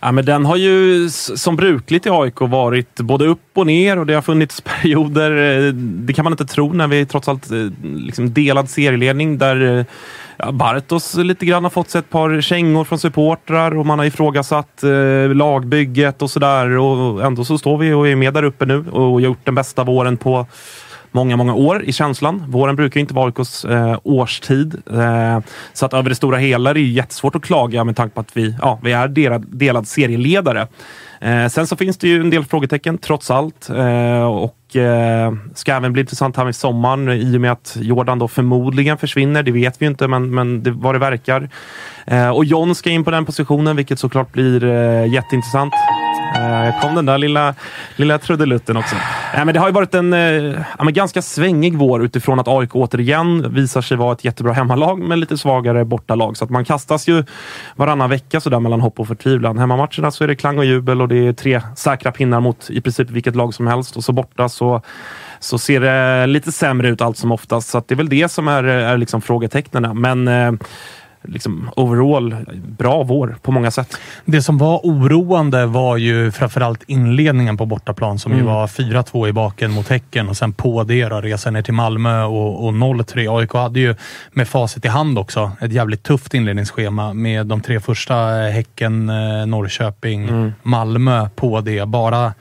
Ja, 0.00 0.12
men 0.12 0.24
den 0.24 0.44
har 0.44 0.56
ju 0.56 1.08
som 1.10 1.56
brukligt 1.56 2.06
i 2.06 2.10
AIK 2.10 2.40
varit 2.40 3.00
både 3.00 3.26
upp 3.26 3.48
och 3.54 3.66
ner 3.66 3.98
och 3.98 4.06
det 4.06 4.14
har 4.14 4.22
funnits 4.22 4.60
perioder, 4.64 5.66
eh, 5.66 5.72
det 5.74 6.12
kan 6.12 6.24
man 6.24 6.32
inte 6.32 6.46
tro 6.46 6.72
när 6.72 6.86
vi 6.86 7.06
trots 7.06 7.28
allt 7.28 7.50
eh, 7.50 7.56
liksom 7.82 8.32
delad 8.32 8.70
serieledning 8.70 9.38
där 9.38 9.78
eh, 9.78 9.84
ja, 10.38 10.52
Bartos 10.52 11.14
lite 11.14 11.46
grann 11.46 11.62
har 11.62 11.70
fått 11.70 11.90
sig 11.90 11.98
ett 11.98 12.10
par 12.10 12.40
kängor 12.40 12.84
från 12.84 12.98
supportrar 12.98 13.78
och 13.78 13.86
man 13.86 13.98
har 13.98 14.06
ifrågasatt 14.06 14.82
eh, 14.82 15.34
lagbygget 15.34 16.22
och 16.22 16.30
sådär 16.30 16.70
och 16.70 17.24
ändå 17.24 17.44
så 17.44 17.58
står 17.58 17.78
vi 17.78 17.92
och 17.92 18.08
är 18.08 18.16
med 18.16 18.34
där 18.34 18.42
uppe 18.42 18.66
nu 18.66 18.84
och 18.90 19.12
har 19.12 19.20
gjort 19.20 19.44
den 19.44 19.54
bästa 19.54 19.84
våren 19.84 20.16
på 20.16 20.46
många, 21.12 21.36
många 21.36 21.54
år 21.54 21.84
i 21.84 21.92
känslan. 21.92 22.44
Våren 22.48 22.76
brukar 22.76 23.00
inte 23.00 23.14
vara 23.14 23.26
AIKs 23.26 23.64
eh, 23.64 23.98
årstid. 24.02 24.82
Eh, 24.92 25.40
så 25.72 25.86
att 25.86 25.94
över 25.94 26.08
det 26.08 26.14
stora 26.14 26.36
hela 26.36 26.70
är 26.70 26.74
det 26.74 26.80
jättesvårt 26.80 27.34
att 27.34 27.42
klaga 27.42 27.84
med 27.84 27.96
tanke 27.96 28.14
på 28.14 28.20
att 28.20 28.36
vi, 28.36 28.56
ja, 28.60 28.78
vi 28.82 28.92
är 28.92 29.08
delad, 29.08 29.46
delad 29.48 29.88
serieledare. 29.88 30.66
Eh, 31.20 31.48
sen 31.48 31.66
så 31.66 31.76
finns 31.76 31.98
det 31.98 32.08
ju 32.08 32.20
en 32.20 32.30
del 32.30 32.44
frågetecken 32.44 32.98
trots 32.98 33.30
allt. 33.30 33.70
Eh, 33.70 34.48
och 34.68 34.76
eh, 34.76 35.32
ska 35.54 35.72
även 35.72 35.92
bli 35.92 36.00
intressant 36.00 36.36
här 36.36 36.48
i 36.48 36.52
sommaren 36.52 37.08
i 37.08 37.36
och 37.36 37.40
med 37.40 37.52
att 37.52 37.76
Jordan 37.80 38.18
då 38.18 38.28
förmodligen 38.28 38.98
försvinner. 38.98 39.42
Det 39.42 39.52
vet 39.52 39.82
vi 39.82 39.86
inte, 39.86 40.08
men, 40.08 40.34
men 40.34 40.62
det, 40.62 40.70
vad 40.70 40.94
det 40.94 40.98
verkar. 40.98 41.48
Eh, 42.06 42.30
och 42.30 42.44
John 42.44 42.74
ska 42.74 42.90
in 42.90 43.04
på 43.04 43.10
den 43.10 43.24
positionen, 43.24 43.76
vilket 43.76 43.98
såklart 43.98 44.32
blir 44.32 44.64
eh, 44.64 45.12
jätteintressant. 45.12 45.72
Där 46.38 46.80
kom 46.80 46.94
den 46.94 47.06
där 47.06 47.18
lilla, 47.18 47.54
lilla 47.96 48.18
trudelutten 48.18 48.76
också. 48.76 48.96
Nej, 49.34 49.44
men 49.44 49.54
det 49.54 49.60
har 49.60 49.68
ju 49.68 49.72
varit 49.72 49.94
en 49.94 50.12
eh, 50.12 50.60
ja, 50.78 50.84
ganska 50.84 51.22
svängig 51.22 51.76
vår 51.76 52.04
utifrån 52.04 52.40
att 52.40 52.48
AIK 52.48 52.74
återigen 52.74 53.54
visar 53.54 53.82
sig 53.82 53.96
vara 53.96 54.12
ett 54.12 54.24
jättebra 54.24 54.52
hemmalag 54.52 54.98
med 54.98 55.18
lite 55.18 55.38
svagare 55.38 55.84
bortalag. 55.84 56.36
Så 56.36 56.44
att 56.44 56.50
man 56.50 56.64
kastas 56.64 57.08
ju 57.08 57.24
varannan 57.76 58.10
vecka 58.10 58.40
sådär 58.40 58.60
mellan 58.60 58.80
hopp 58.80 59.00
och 59.00 59.08
förtvivlan. 59.08 59.58
Hemmamatcherna 59.58 60.10
så 60.10 60.24
är 60.24 60.28
det 60.28 60.36
klang 60.36 60.58
och 60.58 60.64
jubel 60.64 61.02
och 61.02 61.08
det 61.08 61.26
är 61.26 61.32
tre 61.32 61.60
säkra 61.76 62.12
pinnar 62.12 62.40
mot 62.40 62.70
i 62.70 62.80
princip 62.80 63.10
vilket 63.10 63.36
lag 63.36 63.54
som 63.54 63.66
helst. 63.66 63.96
Och 63.96 64.04
så 64.04 64.12
borta 64.12 64.48
så 64.48 64.82
så 65.40 65.58
ser 65.58 65.80
det 65.80 66.26
lite 66.26 66.52
sämre 66.52 66.88
ut 66.88 67.00
allt 67.00 67.16
som 67.16 67.32
oftast. 67.32 67.68
Så 67.68 67.82
det 67.86 67.94
är 67.94 67.96
väl 67.96 68.08
det 68.08 68.28
som 68.28 68.48
är, 68.48 68.64
är 68.64 68.96
liksom 68.96 69.20
frågetecknen. 69.20 70.00
Men 70.00 70.28
eh, 70.28 70.52
liksom 71.22 71.70
overall 71.76 72.36
bra 72.78 73.02
vår 73.02 73.36
på 73.42 73.52
många 73.52 73.70
sätt. 73.70 73.98
Det 74.24 74.42
som 74.42 74.58
var 74.58 74.80
oroande 74.82 75.66
var 75.66 75.96
ju 75.96 76.30
framförallt 76.30 76.82
inledningen 76.86 77.56
på 77.56 77.66
bortaplan 77.66 78.18
som 78.18 78.32
mm. 78.32 78.44
ju 78.44 78.50
var 78.50 78.66
4-2 78.66 79.28
i 79.28 79.32
baken 79.32 79.70
mot 79.70 79.88
Häcken 79.88 80.28
och 80.28 80.36
sen 80.36 80.52
på 80.52 80.84
det 80.84 81.08
då, 81.08 81.20
resa 81.20 81.50
ner 81.50 81.62
till 81.62 81.74
Malmö 81.74 82.22
och, 82.22 82.64
och 82.64 82.72
0-3. 82.72 83.38
AIK 83.38 83.52
hade 83.52 83.80
ju 83.80 83.94
med 84.32 84.48
facit 84.48 84.84
i 84.84 84.88
hand 84.88 85.18
också 85.18 85.52
ett 85.60 85.72
jävligt 85.72 86.02
tufft 86.02 86.34
inledningsschema 86.34 87.12
med 87.14 87.46
de 87.46 87.60
tre 87.60 87.80
första 87.80 88.14
Häcken, 88.52 89.08
eh, 89.08 89.46
Norrköping, 89.46 90.28
mm. 90.28 90.52
Malmö 90.62 91.28
på 91.36 91.60
det. 91.60 91.88
Bara 91.88 92.32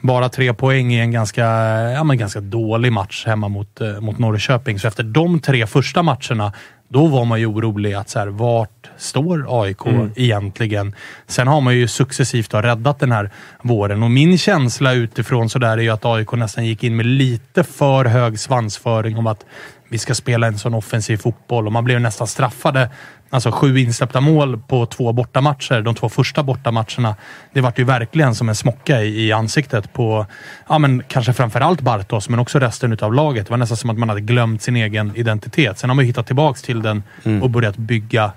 bara 0.00 0.28
tre 0.28 0.54
poäng 0.54 0.92
i 0.92 1.00
en 1.00 1.10
ganska, 1.10 1.44
ja, 1.90 2.04
men 2.04 2.18
ganska 2.18 2.40
dålig 2.40 2.92
match 2.92 3.26
hemma 3.26 3.48
mot, 3.48 3.80
eh, 3.80 4.00
mot 4.00 4.18
Norrköping. 4.18 4.78
Så 4.78 4.88
efter 4.88 5.02
de 5.02 5.40
tre 5.40 5.66
första 5.66 6.02
matcherna 6.02 6.52
då 6.88 7.06
var 7.06 7.24
man 7.24 7.40
ju 7.40 7.46
orolig 7.46 7.94
att 7.94 8.08
så 8.08 8.18
här, 8.18 8.26
vart 8.26 8.90
står 8.96 9.62
AIK 9.62 9.86
mm. 9.86 10.10
egentligen? 10.16 10.94
Sen 11.26 11.46
har 11.46 11.60
man 11.60 11.76
ju 11.76 11.88
successivt 11.88 12.54
räddat 12.54 12.98
den 12.98 13.12
här 13.12 13.30
våren 13.62 14.02
och 14.02 14.10
min 14.10 14.38
känsla 14.38 14.92
utifrån 14.92 15.48
så 15.48 15.58
där 15.58 15.78
är 15.78 15.82
ju 15.82 15.90
att 15.90 16.04
AIK 16.04 16.32
nästan 16.32 16.66
gick 16.66 16.84
in 16.84 16.96
med 16.96 17.06
lite 17.06 17.64
för 17.64 18.04
hög 18.04 18.38
svansföring 18.38 19.16
om 19.16 19.26
att 19.26 19.44
vi 19.88 19.98
ska 19.98 20.14
spela 20.14 20.46
en 20.46 20.58
sån 20.58 20.74
offensiv 20.74 21.16
fotboll 21.16 21.66
och 21.66 21.72
man 21.72 21.84
blev 21.84 22.00
nästan 22.00 22.26
straffade 22.26 22.90
Alltså 23.30 23.50
sju 23.50 23.78
insläppta 23.78 24.20
mål 24.20 24.58
på 24.68 24.86
två 24.86 25.12
bortamatcher, 25.12 25.82
de 25.82 25.94
två 25.94 26.08
första 26.08 26.42
bortamatcherna. 26.42 27.16
Det 27.52 27.60
vart 27.60 27.78
ju 27.78 27.84
verkligen 27.84 28.34
som 28.34 28.48
en 28.48 28.54
smocka 28.54 29.02
i, 29.02 29.26
i 29.26 29.32
ansiktet 29.32 29.92
på, 29.92 30.26
ja 30.68 30.78
men 30.78 31.02
kanske 31.08 31.32
framförallt 31.32 31.80
Bartos, 31.80 32.28
men 32.28 32.38
också 32.38 32.58
resten 32.58 32.98
av 33.00 33.14
laget. 33.14 33.46
Det 33.46 33.50
var 33.50 33.58
nästan 33.58 33.76
som 33.76 33.90
att 33.90 33.98
man 33.98 34.08
hade 34.08 34.20
glömt 34.20 34.62
sin 34.62 34.76
egen 34.76 35.12
identitet. 35.16 35.78
Sen 35.78 35.90
har 35.90 35.94
man 35.94 36.04
hittat 36.04 36.26
tillbaks 36.26 36.62
till 36.62 36.82
den 36.82 37.02
mm. 37.24 37.42
och 37.42 37.50
börjat 37.50 37.76
bygga 37.76 38.32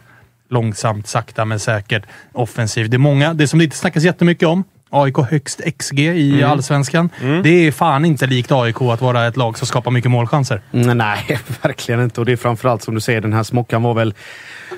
långsamt, 0.49 1.07
sakta 1.07 1.45
men 1.45 1.59
säkert 1.59 2.03
offensivt. 2.33 2.91
Det 2.91 2.97
är 2.97 2.99
många, 2.99 3.33
det 3.33 3.47
som 3.47 3.59
det 3.59 3.65
inte 3.65 3.77
snackas 3.77 4.03
jättemycket 4.03 4.47
om, 4.47 4.63
AIK 4.89 5.17
högst 5.17 5.61
XG 5.77 5.99
i 5.99 6.33
mm. 6.33 6.51
allsvenskan. 6.51 7.09
Mm. 7.21 7.43
Det 7.43 7.49
är 7.49 7.71
fan 7.71 8.05
inte 8.05 8.27
likt 8.27 8.51
AIK 8.51 8.81
att 8.81 9.01
vara 9.01 9.27
ett 9.27 9.37
lag 9.37 9.57
som 9.57 9.67
skapar 9.67 9.91
mycket 9.91 10.11
målchanser. 10.11 10.61
Mm, 10.71 10.97
nej, 10.97 11.39
verkligen 11.61 12.03
inte. 12.03 12.21
Och 12.21 12.25
det 12.25 12.31
är 12.31 12.37
framförallt 12.37 12.83
som 12.83 12.95
du 12.95 13.01
säger, 13.01 13.21
den 13.21 13.33
här 13.33 13.43
smockan 13.43 13.83
var 13.83 13.93
väl 13.93 14.13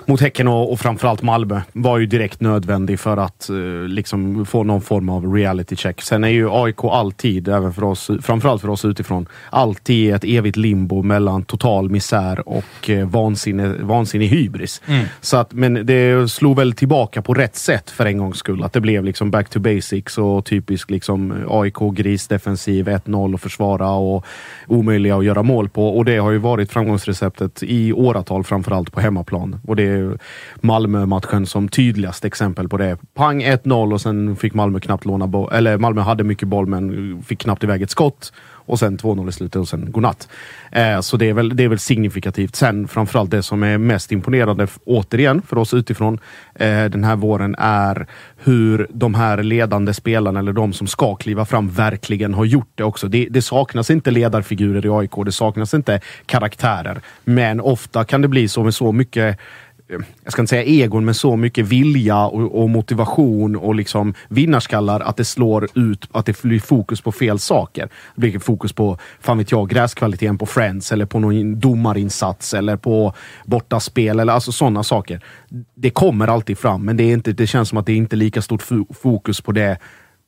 mot 0.05 0.21
Häcken 0.21 0.47
och, 0.47 0.71
och 0.71 0.79
framförallt 0.79 1.21
Malmö 1.21 1.61
var 1.73 1.97
ju 1.97 2.05
direkt 2.05 2.41
nödvändig 2.41 2.99
för 2.99 3.17
att 3.17 3.47
uh, 3.51 3.87
liksom 3.87 4.45
få 4.45 4.63
någon 4.63 4.81
form 4.81 5.09
av 5.09 5.33
reality 5.33 5.75
check. 5.75 6.01
Sen 6.01 6.23
är 6.23 6.27
ju 6.27 6.49
AIK 6.51 6.83
alltid, 6.83 7.47
även 7.47 7.73
för 7.73 7.83
oss, 7.83 8.11
framförallt 8.21 8.61
för 8.61 8.69
oss 8.69 8.85
utifrån, 8.85 9.27
alltid 9.49 10.13
ett 10.13 10.23
evigt 10.23 10.57
limbo 10.57 11.03
mellan 11.03 11.43
total 11.43 11.89
misär 11.89 12.49
och 12.49 12.89
uh, 12.89 13.05
vansinne, 13.05 13.75
vansinnig 13.81 14.27
hybris. 14.27 14.81
Mm. 14.85 15.05
Så 15.21 15.37
att, 15.37 15.53
men 15.53 15.85
det 15.85 16.31
slog 16.31 16.57
väl 16.57 16.73
tillbaka 16.73 17.21
på 17.21 17.33
rätt 17.33 17.55
sätt 17.55 17.89
för 17.89 18.05
en 18.05 18.17
gångs 18.17 18.37
skull. 18.37 18.63
Att 18.63 18.73
det 18.73 18.81
blev 18.81 19.03
liksom 19.03 19.31
back 19.31 19.49
to 19.49 19.59
basic 19.59 19.91
basics 19.91 20.17
och 20.17 20.45
typisk 20.45 20.89
liksom 20.89 21.33
AIK-grisdefensiv, 21.49 22.87
1-0 22.87 23.33
och 23.33 23.41
försvara 23.41 23.91
och 23.91 24.25
omöjliga 24.67 25.15
att 25.15 25.25
göra 25.25 25.43
mål 25.43 25.69
på. 25.69 25.97
Och 25.97 26.05
det 26.05 26.17
har 26.17 26.31
ju 26.31 26.37
varit 26.37 26.71
framgångsreceptet 26.71 27.63
i 27.63 27.93
åratal, 27.93 28.43
framförallt 28.43 28.91
på 28.91 29.01
hemmaplan. 29.01 29.59
Och 29.67 29.75
det 29.81 29.87
är 29.87 30.17
Malmö-matchen 30.55 31.45
som 31.45 31.69
tydligast 31.69 32.25
exempel 32.25 32.69
på 32.69 32.77
det. 32.77 32.97
Pang 33.13 33.43
1-0 33.43 33.93
och 33.93 34.01
sen 34.01 34.35
fick 34.35 34.53
Malmö 34.53 34.79
knappt 34.79 35.05
låna 35.05 35.27
boll, 35.27 35.53
eller 35.53 35.77
Malmö 35.77 36.01
hade 36.01 36.23
mycket 36.23 36.47
boll 36.47 36.65
men 36.65 37.23
fick 37.23 37.39
knappt 37.39 37.63
iväg 37.63 37.81
ett 37.81 37.91
skott 37.91 38.31
och 38.65 38.79
sen 38.79 38.97
2-0 38.97 39.29
i 39.29 39.31
slutet 39.31 39.55
och 39.55 39.67
sen 39.67 39.91
godnatt. 39.91 40.27
Eh, 40.71 40.99
så 40.99 41.17
det 41.17 41.29
är, 41.29 41.33
väl, 41.33 41.55
det 41.55 41.63
är 41.63 41.67
väl 41.67 41.79
signifikativt. 41.79 42.55
Sen 42.55 42.87
framförallt 42.87 43.31
det 43.31 43.43
som 43.43 43.63
är 43.63 43.77
mest 43.77 44.11
imponerande, 44.11 44.67
återigen 44.85 45.41
för 45.41 45.57
oss 45.57 45.73
utifrån 45.73 46.19
eh, 46.55 46.85
den 46.85 47.03
här 47.03 47.15
våren, 47.15 47.55
är 47.57 48.07
hur 48.37 48.87
de 48.93 49.13
här 49.13 49.43
ledande 49.43 49.93
spelarna, 49.93 50.39
eller 50.39 50.53
de 50.53 50.73
som 50.73 50.87
ska 50.87 51.15
kliva 51.15 51.45
fram, 51.45 51.69
verkligen 51.69 52.33
har 52.33 52.45
gjort 52.45 52.71
det 52.75 52.83
också. 52.83 53.07
Det, 53.07 53.27
det 53.29 53.41
saknas 53.41 53.89
inte 53.89 54.11
ledarfigurer 54.11 54.85
i 54.85 54.89
AIK, 54.89 55.25
det 55.25 55.31
saknas 55.31 55.73
inte 55.73 55.99
karaktärer. 56.25 57.01
Men 57.23 57.61
ofta 57.61 58.03
kan 58.03 58.21
det 58.21 58.27
bli 58.27 58.47
så 58.47 58.63
med 58.63 58.73
så 58.73 58.91
mycket 58.91 59.37
Eh, 59.91 59.99
jag 60.23 60.33
ska 60.33 60.41
inte 60.41 60.49
säga 60.49 60.63
egon, 60.63 61.05
men 61.05 61.13
så 61.13 61.35
mycket 61.35 61.65
vilja 61.65 62.25
och, 62.25 62.61
och, 62.61 62.69
motivation 62.69 63.55
och 63.55 63.75
liksom 63.75 64.13
vinnarskallar 64.29 64.99
att 64.99 65.17
det 65.17 65.25
slår 65.25 65.67
ut, 65.75 66.07
att 66.11 66.25
det 66.25 66.41
blir 66.41 66.59
fokus 66.59 67.01
på 67.01 67.11
fel 67.11 67.39
saker. 67.39 67.89
Det 68.15 68.21
blir 68.21 68.39
fokus 68.39 68.73
på, 68.73 68.97
fan 69.19 69.37
vet 69.37 69.51
jag, 69.51 69.69
gräskvaliteten 69.69 70.37
på 70.37 70.45
Friends 70.45 70.91
eller 70.91 71.05
på 71.05 71.19
någon 71.19 71.59
domarinsats 71.59 72.53
eller 72.53 72.77
på 72.77 73.13
bortaspel 73.45 74.19
eller 74.19 74.33
alltså 74.33 74.51
sådana 74.51 74.83
saker. 74.83 75.21
Det 75.75 75.89
kommer 75.89 76.27
alltid 76.27 76.57
fram, 76.57 76.85
men 76.85 76.97
det, 76.97 77.03
är 77.03 77.13
inte, 77.13 77.31
det 77.31 77.47
känns 77.47 77.69
som 77.69 77.77
att 77.77 77.85
det 77.85 77.91
är 77.91 77.97
inte 77.97 78.15
är 78.15 78.17
lika 78.17 78.41
stort 78.41 78.63
fokus 79.01 79.41
på 79.41 79.51
det 79.51 79.77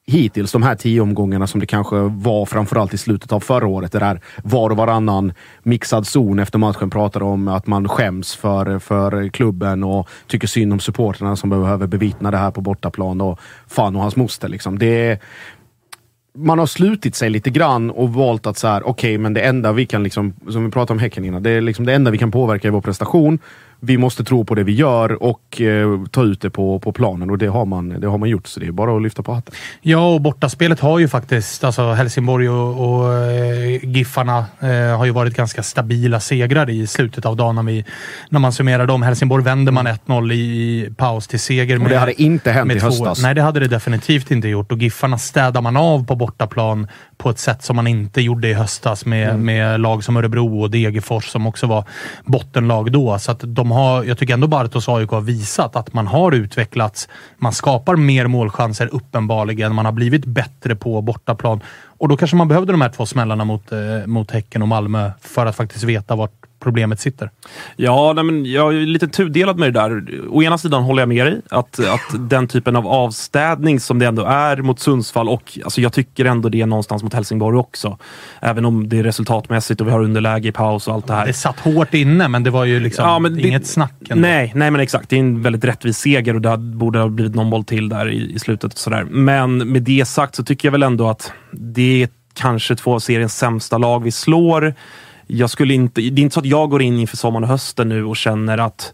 hittills, 0.05 0.51
de 0.51 0.63
här 0.63 0.75
tio 0.75 1.01
omgångarna 1.01 1.47
som 1.47 1.59
det 1.59 1.65
kanske 1.65 1.95
var 1.95 2.45
framförallt 2.45 2.93
i 2.93 2.97
slutet 2.97 3.31
av 3.31 3.39
förra 3.39 3.67
året. 3.67 3.91
Det 3.91 3.99
där 3.99 4.21
var 4.43 4.69
och 4.69 4.77
varannan 4.77 5.33
mixad 5.63 6.07
zon 6.07 6.39
efter 6.39 6.59
matchen 6.59 6.89
pratade 6.89 7.25
om 7.25 7.47
att 7.47 7.67
man 7.67 7.89
skäms 7.89 8.35
för, 8.35 8.79
för 8.79 9.29
klubben 9.29 9.83
och 9.83 10.09
tycker 10.27 10.47
synd 10.47 10.73
om 10.73 10.79
supporterna 10.79 11.35
som 11.35 11.49
behöver 11.49 11.87
bevittna 11.87 12.31
det 12.31 12.37
här 12.37 12.51
på 12.51 12.61
bortaplan 12.61 13.21
och 13.21 13.39
fan 13.67 13.95
och 13.95 14.01
hans 14.01 14.15
moster. 14.15 14.47
Liksom. 14.47 14.79
Det, 14.79 15.19
man 16.35 16.59
har 16.59 16.65
slutit 16.65 17.15
sig 17.15 17.29
lite 17.29 17.49
grann 17.49 17.91
och 17.91 18.13
valt 18.13 18.47
att 18.47 18.57
så 18.57 18.67
här, 18.67 18.87
okej, 18.87 18.91
okay, 18.91 19.17
men 19.17 19.33
det 19.33 19.41
enda 19.41 19.71
vi 19.71 19.85
kan, 19.85 20.03
liksom, 20.03 20.33
som 20.49 20.65
vi 20.65 20.71
pratade 20.71 20.93
om 20.93 20.99
Häcken 20.99 21.25
innan, 21.25 21.43
det 21.43 21.49
är 21.49 21.61
liksom 21.61 21.85
det 21.85 21.93
enda 21.93 22.11
vi 22.11 22.17
kan 22.17 22.31
påverka 22.31 22.67
i 22.67 22.71
vår 22.71 22.81
prestation 22.81 23.39
vi 23.85 23.97
måste 23.97 24.23
tro 24.23 24.45
på 24.45 24.55
det 24.55 24.63
vi 24.63 24.71
gör 24.71 25.23
och 25.23 25.61
eh, 25.61 26.05
ta 26.11 26.23
ut 26.23 26.41
det 26.41 26.49
på, 26.49 26.79
på 26.79 26.91
planen 26.91 27.29
och 27.29 27.37
det 27.37 27.47
har, 27.47 27.65
man, 27.65 27.89
det 27.89 28.07
har 28.07 28.17
man 28.17 28.29
gjort. 28.29 28.47
Så 28.47 28.59
det 28.59 28.65
är 28.65 28.71
bara 28.71 28.95
att 28.95 29.01
lyfta 29.01 29.23
på 29.23 29.33
hatten. 29.33 29.53
Ja, 29.81 30.13
och 30.13 30.21
bortaspelet 30.21 30.79
har 30.79 30.99
ju 30.99 31.07
faktiskt, 31.07 31.63
alltså 31.63 31.91
Helsingborg 31.91 32.49
och, 32.49 32.95
och 32.99 33.13
eh, 33.13 33.85
Giffarna 33.85 34.45
eh, 34.59 34.97
har 34.97 35.05
ju 35.05 35.11
varit 35.11 35.35
ganska 35.35 35.63
stabila 35.63 36.19
segrar 36.19 36.69
i 36.69 36.87
slutet 36.87 37.25
av 37.25 37.35
dagen 37.35 37.55
när, 37.55 37.63
vi, 37.63 37.85
när 38.29 38.39
man 38.39 38.53
summerar 38.53 38.87
dem. 38.87 39.01
Helsingborg 39.01 39.43
vänder 39.43 39.71
man 39.71 39.87
1-0 39.87 40.33
i, 40.33 40.35
i 40.35 40.89
paus 40.97 41.27
till 41.27 41.39
seger. 41.39 41.77
Med, 41.77 41.85
och 41.85 41.89
det 41.89 41.97
hade 41.97 42.21
inte 42.21 42.51
hänt 42.51 42.71
i 42.71 42.79
höstas. 42.79 43.21
Nej, 43.21 43.35
det 43.35 43.41
hade 43.41 43.59
det 43.59 43.67
definitivt 43.67 44.31
inte 44.31 44.47
gjort 44.47 44.71
och 44.71 44.77
Giffarna 44.77 45.17
städar 45.17 45.61
man 45.61 45.77
av 45.77 46.05
på 46.05 46.15
bortaplan 46.15 46.87
på 47.17 47.29
ett 47.29 47.39
sätt 47.39 47.63
som 47.63 47.75
man 47.75 47.87
inte 47.87 48.21
gjorde 48.21 48.47
i 48.47 48.53
höstas 48.53 49.05
med, 49.05 49.29
mm. 49.29 49.45
med 49.45 49.79
lag 49.79 50.03
som 50.03 50.17
Örebro 50.17 50.61
och 50.61 50.71
Degerfors 50.71 51.25
som 51.25 51.47
också 51.47 51.67
var 51.67 51.83
bottenlag 52.25 52.91
då. 52.91 53.19
Så 53.19 53.31
att 53.31 53.39
de 53.43 53.72
har, 53.73 54.03
jag 54.03 54.17
tycker 54.17 54.33
ändå 54.33 54.47
Bartos 54.47 54.89
AIK 54.89 55.09
har 55.09 55.21
visat 55.21 55.75
att 55.75 55.93
man 55.93 56.07
har 56.07 56.31
utvecklats. 56.31 57.09
Man 57.37 57.53
skapar 57.53 57.95
mer 57.95 58.27
målchanser 58.27 58.89
uppenbarligen. 58.91 59.75
Man 59.75 59.85
har 59.85 59.91
blivit 59.91 60.25
bättre 60.25 60.75
på 60.75 61.01
bortaplan. 61.01 61.61
Och 61.97 62.09
då 62.09 62.17
kanske 62.17 62.37
man 62.37 62.47
behövde 62.47 62.73
de 62.73 62.81
här 62.81 62.89
två 62.89 63.05
smällarna 63.05 63.45
mot, 63.45 63.71
eh, 63.71 63.79
mot 64.05 64.31
Häcken 64.31 64.61
och 64.61 64.67
Malmö 64.67 65.11
för 65.21 65.45
att 65.45 65.55
faktiskt 65.55 65.83
veta 65.83 66.15
vart 66.15 66.42
problemet 66.63 66.99
sitter. 66.99 67.29
Ja, 67.75 68.13
nej, 68.13 68.23
men 68.23 68.45
jag 68.45 68.75
är 68.75 68.85
lite 68.85 69.07
tudelad 69.07 69.59
med 69.59 69.73
det 69.73 69.79
där. 69.79 70.03
Å 70.29 70.43
ena 70.43 70.57
sidan 70.57 70.83
håller 70.83 71.01
jag 71.01 71.09
med 71.09 71.25
dig 71.25 71.41
att, 71.49 71.79
att 71.79 72.29
den 72.29 72.47
typen 72.47 72.75
av 72.75 72.87
avstädning 72.87 73.79
som 73.79 73.99
det 73.99 74.05
ändå 74.05 74.25
är 74.25 74.57
mot 74.57 74.79
Sundsvall 74.79 75.29
och 75.29 75.59
alltså, 75.63 75.81
jag 75.81 75.93
tycker 75.93 76.25
ändå 76.25 76.49
det 76.49 76.61
är 76.61 76.65
någonstans 76.65 77.03
mot 77.03 77.13
Helsingborg 77.13 77.57
också. 77.57 77.97
Även 78.39 78.65
om 78.65 78.89
det 78.89 78.99
är 78.99 79.03
resultatmässigt 79.03 79.81
och 79.81 79.87
vi 79.87 79.91
har 79.91 80.01
underläge 80.01 80.47
i 80.47 80.51
paus 80.51 80.87
och 80.87 80.93
allt 80.93 81.07
det 81.07 81.13
här. 81.13 81.25
Det 81.25 81.33
satt 81.33 81.59
hårt 81.59 81.93
inne, 81.93 82.27
men 82.27 82.43
det 82.43 82.49
var 82.49 82.65
ju 82.65 82.79
liksom 82.79 83.05
ja, 83.05 83.19
men 83.19 83.39
inget 83.39 83.61
det, 83.61 83.67
snack. 83.67 83.93
Ändå. 84.09 84.21
Nej, 84.21 84.51
nej, 84.55 84.71
men 84.71 84.81
exakt. 84.81 85.09
Det 85.09 85.15
är 85.15 85.19
en 85.19 85.41
väldigt 85.41 85.63
rättvis 85.65 85.97
seger 85.97 86.35
och 86.35 86.41
det 86.41 86.57
borde 86.57 86.99
ha 86.99 87.09
blivit 87.09 87.35
någon 87.35 87.49
boll 87.49 87.63
till 87.63 87.89
där 87.89 88.09
i, 88.09 88.33
i 88.33 88.39
slutet. 88.39 88.73
Och 88.73 88.79
sådär. 88.79 89.03
Men 89.03 89.57
med 89.57 89.81
det 89.81 90.05
sagt 90.05 90.35
så 90.35 90.43
tycker 90.43 90.67
jag 90.67 90.71
väl 90.71 90.83
ändå 90.83 91.09
att 91.09 91.31
det 91.51 92.03
är 92.03 92.09
kanske 92.33 92.75
två 92.75 92.93
av 92.93 92.99
seriens 92.99 93.37
sämsta 93.37 93.77
lag 93.77 94.03
vi 94.03 94.11
slår 94.11 94.73
jag 95.27 95.49
skulle 95.49 95.73
inte, 95.73 96.01
det 96.01 96.21
är 96.21 96.23
inte 96.23 96.33
så 96.33 96.39
att 96.39 96.45
jag 96.45 96.69
går 96.69 96.81
in 96.81 96.99
inför 96.99 97.17
sommaren 97.17 97.43
och 97.43 97.49
hösten 97.49 97.89
nu 97.89 98.05
och 98.05 98.17
känner 98.17 98.57
att 98.57 98.93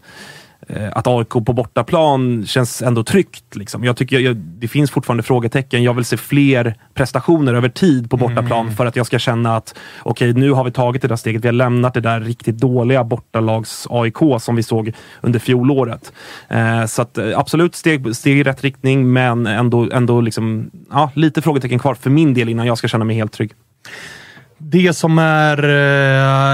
eh, 0.68 0.88
att 0.92 1.06
AIK 1.06 1.28
på 1.28 1.40
bortaplan 1.40 2.46
känns 2.46 2.82
ändå 2.82 3.04
tryggt. 3.04 3.56
Liksom. 3.56 3.84
Jag 3.84 3.96
tycker 3.96 4.18
jag, 4.18 4.36
det 4.36 4.68
finns 4.68 4.90
fortfarande 4.90 5.22
frågetecken. 5.22 5.82
Jag 5.82 5.94
vill 5.94 6.04
se 6.04 6.16
fler 6.16 6.74
prestationer 6.94 7.54
över 7.54 7.68
tid 7.68 8.10
på 8.10 8.16
bortaplan 8.16 8.60
mm. 8.60 8.76
för 8.76 8.86
att 8.86 8.96
jag 8.96 9.06
ska 9.06 9.18
känna 9.18 9.56
att 9.56 9.74
okej, 10.02 10.30
okay, 10.30 10.40
nu 10.40 10.52
har 10.52 10.64
vi 10.64 10.70
tagit 10.70 11.02
det 11.02 11.08
där 11.08 11.16
steget. 11.16 11.44
Vi 11.44 11.48
har 11.48 11.52
lämnat 11.52 11.94
det 11.94 12.00
där 12.00 12.20
riktigt 12.20 12.58
dåliga 12.58 13.02
bortalags-AIK 13.02 14.38
som 14.38 14.56
vi 14.56 14.62
såg 14.62 14.92
under 15.20 15.38
fjolåret. 15.38 16.12
Eh, 16.48 16.86
så 16.86 17.02
att, 17.02 17.18
eh, 17.18 17.38
absolut 17.38 17.74
steg, 17.74 18.16
steg 18.16 18.38
i 18.38 18.42
rätt 18.42 18.64
riktning, 18.64 19.12
men 19.12 19.46
ändå, 19.46 19.88
ändå 19.92 20.20
liksom, 20.20 20.70
ja, 20.90 21.10
lite 21.14 21.42
frågetecken 21.42 21.78
kvar 21.78 21.94
för 21.94 22.10
min 22.10 22.34
del 22.34 22.48
innan 22.48 22.66
jag 22.66 22.78
ska 22.78 22.88
känna 22.88 23.04
mig 23.04 23.16
helt 23.16 23.32
trygg. 23.32 23.52
Det 24.62 24.96
som 24.96 25.18
är 25.18 25.58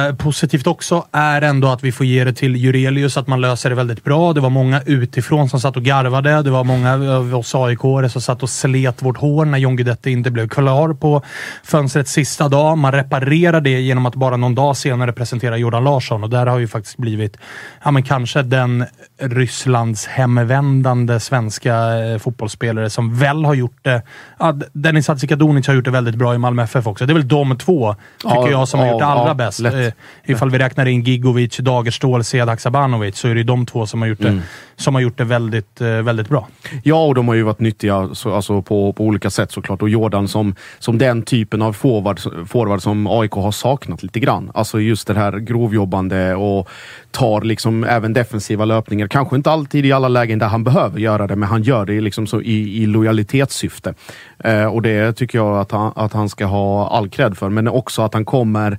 eh, 0.09 0.15
positivt 0.15 0.67
också 0.67 1.07
är 1.13 1.43
ändå 1.43 1.69
att 1.69 1.85
vi 1.85 1.93
får 1.93 2.07
ge 2.07 2.25
det 2.25 2.33
till 2.33 2.57
Jurelius, 2.57 3.17
att 3.17 3.27
man 3.27 3.41
löser 3.41 3.71
det 3.71 3.77
väldigt 3.77 4.05
bra. 4.05 4.33
Det 4.33 4.41
var 4.41 4.51
många 4.51 4.83
utifrån 4.87 5.49
som 5.49 5.61
satt 5.61 5.77
och 5.77 5.83
garvade. 5.83 6.43
Det 6.43 6.51
var 6.51 6.65
många 6.65 6.93
av 6.95 7.35
oss 7.35 7.55
aik 7.55 7.79
som 8.11 8.23
satt 8.23 8.43
och 8.43 8.51
slet 8.51 9.03
vårt 9.03 9.17
hår 9.17 9.45
när 9.45 9.59
John 9.59 9.77
Guidetti 9.77 10.11
inte 10.11 10.31
blev 10.31 10.49
klar 10.49 10.95
på 10.95 11.23
fönstrets 11.65 12.13
sista 12.13 12.49
dag. 12.49 12.79
Man 12.79 12.93
reparerar 12.93 13.61
det 13.61 13.81
genom 13.81 14.07
att 14.07 14.15
bara 14.15 14.37
någon 14.37 14.55
dag 14.55 14.77
senare 14.77 15.13
presentera 15.13 15.57
Jordan 15.57 15.85
Larsson 15.85 16.25
och 16.25 16.31
där 16.31 16.47
har 16.47 16.59
ju 16.59 16.69
faktiskt 16.69 16.97
blivit, 16.97 17.37
ja 17.85 17.91
men 17.91 18.03
kanske 18.03 18.43
den 18.43 18.85
Rysslands 19.21 20.07
hemvändande 20.07 21.21
svenska 21.21 21.75
eh, 21.75 22.19
fotbollsspelare 22.19 22.91
som 22.91 23.19
väl 23.19 23.45
har 23.45 23.55
gjort 23.55 23.79
det. 23.83 24.03
Ja, 24.39 24.59
Dennis 24.73 25.09
Hadzikadunic 25.09 25.67
har 25.67 25.75
gjort 25.75 25.85
det 25.85 25.91
väldigt 25.91 26.17
bra 26.17 26.35
i 26.35 26.39
Malmö 26.39 26.63
FF 26.63 26.87
också. 26.87 27.07
Det 27.07 27.13
är 27.13 27.15
väl 27.15 27.29
de 27.29 27.59
två 27.59 27.96
tycker 28.19 28.37
ja, 28.37 28.51
jag, 28.51 28.69
som 28.69 28.81
har 28.81 28.91
gjort 28.91 28.99
det 28.99 29.07
allra 29.07 29.29
ja, 29.29 29.35
bäst. 29.35 29.61
Lätt. 29.61 29.75
Eh, 29.75 30.33
ifall 30.33 30.51
vi 30.51 30.59
räknar 30.59 30.87
in 30.87 31.03
Gigovic, 31.03 31.57
Dagerstål, 31.57 32.25
Sedak 32.25 32.61
Sabanovic 32.61 33.19
så 33.19 33.29
är 33.29 33.35
det 33.35 33.43
de 33.43 33.67
två 33.67 33.87
som 33.87 34.03
har 34.03 34.09
gjort 34.09 34.19
det, 34.19 34.29
mm. 34.29 34.43
som 34.77 34.95
har 34.95 35.03
gjort 35.03 35.19
det 35.19 35.25
väldigt, 35.25 35.81
eh, 35.81 35.89
väldigt 35.89 36.29
bra. 36.29 36.49
Ja, 36.83 37.05
och 37.05 37.15
de 37.15 37.29
har 37.29 37.35
ju 37.35 37.43
varit 37.43 37.61
nyttiga 37.61 38.09
så, 38.13 38.35
alltså 38.35 38.63
på, 38.63 38.93
på 38.93 39.05
olika 39.05 39.31
sätt 39.31 39.53
såklart. 39.53 39.83
Och 39.83 39.89
Jordan 39.89 40.29
som, 40.29 40.55
som 40.79 40.99
den 40.99 41.23
typen 41.23 41.63
av 41.63 41.73
forward, 41.73 42.21
forward 42.49 42.83
som 42.83 43.07
AIK 43.07 43.33
har 43.33 43.53
saknat 43.53 44.03
lite 44.03 44.21
grann. 44.21 44.51
Alltså 44.55 44.81
just 44.81 45.07
det 45.07 45.15
här 45.15 45.39
grovjobbande 45.39 46.35
och 46.35 46.69
tar 47.17 47.41
liksom 47.41 47.85
även 47.85 48.13
defensiva 48.13 48.65
löpningar. 48.65 49.07
Kanske 49.07 49.37
inte 49.37 49.51
alltid 49.51 49.87
i 49.87 49.93
alla 49.93 50.09
lägen 50.09 50.39
där 50.39 50.47
han 50.47 50.65
behöver 50.65 51.01
göra 51.01 51.27
det, 51.27 51.37
men 51.37 51.49
han 51.49 51.63
gör 51.63 51.87
det 51.87 52.01
liksom 52.01 52.27
så 52.27 52.43
i, 52.43 52.83
i 52.83 52.87
lojalitetssyfte. 52.87 53.95
Eh, 54.39 54.65
och 54.65 54.83
det 54.83 55.13
tycker 55.13 55.39
jag 55.39 55.59
att 55.59 55.73
han, 55.73 55.93
att 55.97 56.13
han 56.13 56.29
ska 56.29 56.45
ha 56.45 56.89
all 56.89 57.09
cred 57.09 57.37
för. 57.37 57.49
Men 57.49 57.69
också 57.69 58.03
att 58.03 58.15
han 58.15 58.25
kommer 58.25 58.79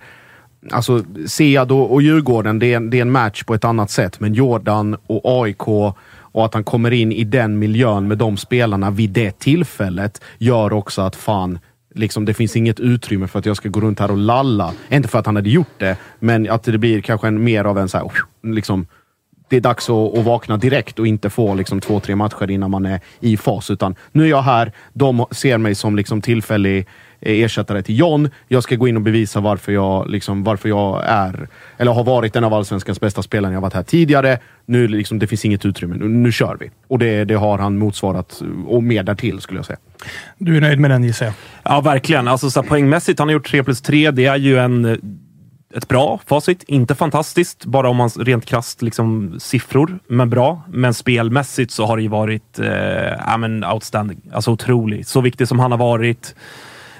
Alltså 0.71 1.03
Sead 1.27 1.71
och, 1.71 1.93
och 1.93 2.01
Djurgården, 2.01 2.59
det 2.59 2.73
är, 2.73 2.79
det 2.79 2.97
är 2.97 3.01
en 3.01 3.11
match 3.11 3.43
på 3.43 3.53
ett 3.53 3.65
annat 3.65 3.91
sätt. 3.91 4.19
Men 4.19 4.33
Jordan 4.33 4.97
och 5.07 5.21
AIK 5.43 5.67
och 6.31 6.45
att 6.45 6.53
han 6.53 6.63
kommer 6.63 6.91
in 6.91 7.11
i 7.11 7.23
den 7.23 7.59
miljön 7.59 8.07
med 8.07 8.17
de 8.17 8.37
spelarna 8.37 8.91
vid 8.91 9.09
det 9.09 9.39
tillfället 9.39 10.21
gör 10.37 10.73
också 10.73 11.01
att 11.01 11.15
fan, 11.15 11.59
liksom, 11.97 12.25
det 12.25 12.33
finns 12.33 12.55
inget 12.55 12.79
utrymme 12.79 13.27
för 13.27 13.39
att 13.39 13.45
jag 13.45 13.57
ska 13.57 13.69
gå 13.69 13.79
runt 13.79 13.99
här 13.99 14.11
och 14.11 14.17
lalla. 14.17 14.73
Inte 14.89 15.07
för 15.07 15.19
att 15.19 15.25
han 15.25 15.35
hade 15.35 15.49
gjort 15.49 15.79
det, 15.79 15.97
men 16.19 16.49
att 16.49 16.63
det 16.63 16.77
blir 16.77 17.01
kanske 17.01 17.27
en, 17.27 17.43
mer 17.43 17.65
av 17.65 17.77
en 17.77 17.89
så 17.89 17.97
här, 17.97 18.11
liksom, 18.43 18.87
det 19.49 19.57
är 19.57 19.61
dags 19.61 19.89
att, 19.89 20.17
att 20.17 20.25
vakna 20.25 20.57
direkt 20.57 20.99
och 20.99 21.07
inte 21.07 21.29
få 21.29 21.55
liksom, 21.55 21.81
två, 21.81 21.99
tre 21.99 22.15
matcher 22.15 22.51
innan 22.51 22.71
man 22.71 22.85
är 22.85 22.99
i 23.19 23.37
fas. 23.37 23.71
Utan 23.71 23.95
nu 24.11 24.23
är 24.23 24.29
jag 24.29 24.41
här, 24.41 24.71
de 24.93 25.25
ser 25.31 25.57
mig 25.57 25.75
som 25.75 25.95
liksom, 25.95 26.21
tillfällig 26.21 26.87
ersättare 27.21 27.81
till 27.81 27.99
John. 27.99 28.29
Jag 28.47 28.63
ska 28.63 28.75
gå 28.75 28.87
in 28.87 28.95
och 28.95 29.01
bevisa 29.01 29.39
varför 29.39 29.71
jag, 29.71 30.09
liksom, 30.09 30.43
varför 30.43 30.69
jag 30.69 31.03
är, 31.05 31.47
eller 31.77 31.91
har 31.91 32.03
varit 32.03 32.35
en 32.35 32.43
av 32.43 32.53
allsvenskans 32.53 32.99
bästa 32.99 33.23
spelare. 33.23 33.51
Jag 33.51 33.57
har 33.57 33.61
varit 33.61 33.73
här 33.73 33.83
tidigare. 33.83 34.39
Nu 34.65 34.87
liksom, 34.87 35.19
det 35.19 35.27
finns 35.27 35.45
inget 35.45 35.65
utrymme. 35.65 35.95
Nu, 35.95 36.07
nu 36.07 36.31
kör 36.31 36.57
vi. 36.59 36.71
Och 36.87 36.99
det, 36.99 37.25
det 37.25 37.35
har 37.35 37.57
han 37.57 37.77
motsvarat 37.77 38.41
och 38.67 38.83
mer 38.83 39.03
därtill 39.03 39.41
skulle 39.41 39.59
jag 39.59 39.65
säga. 39.65 39.79
Du 40.37 40.57
är 40.57 40.61
nöjd 40.61 40.79
med 40.79 40.91
den 40.91 41.03
gissar 41.03 41.25
jag? 41.25 41.33
Ja, 41.63 41.81
verkligen. 41.81 42.27
Alltså, 42.27 42.49
så 42.49 42.61
här, 42.61 42.69
poängmässigt, 42.69 43.19
han 43.19 43.27
har 43.27 43.33
gjort 43.33 43.49
3 43.49 43.63
plus 43.63 43.81
3. 43.81 44.11
Det 44.11 44.25
är 44.25 44.37
ju 44.37 44.57
en 44.57 44.99
ett 45.73 45.87
bra 45.87 46.19
facit. 46.25 46.63
Inte 46.67 46.95
fantastiskt, 46.95 47.65
bara 47.65 47.89
om 47.89 47.97
man 47.97 48.09
rent 48.09 48.45
krasst 48.45 48.81
liksom, 48.81 49.35
siffror, 49.39 49.99
men 50.07 50.29
bra. 50.29 50.61
Men 50.71 50.93
spelmässigt 50.93 51.71
så 51.71 51.85
har 51.85 51.97
det 51.97 52.03
ju 52.03 52.09
varit 52.09 52.59
eh, 52.59 52.67
ja, 53.25 53.37
men 53.37 53.63
outstanding. 53.63 54.21
Alltså 54.33 54.51
otroligt. 54.51 55.07
Så 55.07 55.21
viktig 55.21 55.47
som 55.47 55.59
han 55.59 55.71
har 55.71 55.77
varit 55.77 56.35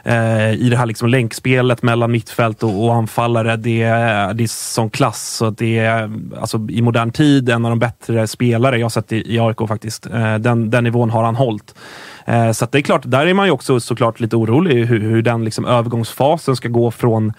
eh, 0.08 0.51
i 0.53 0.68
det 0.70 0.78
här 0.78 0.86
liksom 0.86 1.10
länkspelet 1.10 1.84
mellan 1.84 2.12
mittfält 2.12 2.64
och, 2.64 2.86
och 2.86 2.95
anfallare. 2.95 3.55
Det, 3.58 3.82
är- 3.84 4.34
det 4.34 4.43
är 4.43 4.47
sån 4.47 4.89
klass. 4.89 5.28
Så 5.38 5.45
att 5.45 5.58
det 5.58 5.78
är 5.80 6.12
alltså, 6.41 6.68
i 6.70 6.82
modern 6.82 7.12
tid 7.12 7.49
en 7.49 7.66
av 7.66 7.72
de 7.72 7.80
bättre 7.80 8.28
spelare 8.28 8.78
jag 8.78 8.86
har 8.86 8.89
sett 8.89 9.12
i, 9.12 9.36
i 9.36 9.39
AIK 9.39 9.58
faktiskt. 9.68 10.05
Eh, 10.05 10.36
den, 10.36 10.70
den 10.70 10.84
nivån 10.84 11.10
har 11.10 11.24
han 11.24 11.36
hållit. 11.36 11.76
Eh, 12.26 12.51
Så 12.51 12.66
att 12.66 12.72
det 12.72 12.78
är 12.78 12.82
klart, 12.82 13.01
där 13.05 13.26
är 13.28 13.34
man 13.34 13.45
ju 13.45 13.51
också 13.51 13.80
såklart 13.80 14.20
lite 14.20 14.36
orolig 14.36 14.86
hur, 14.86 14.99
hur 14.99 15.22
den 15.22 15.45
liksom 15.45 15.66
övergångsfasen 15.66 16.55
ska 16.55 16.68
gå 16.70 16.91
från 16.91 17.34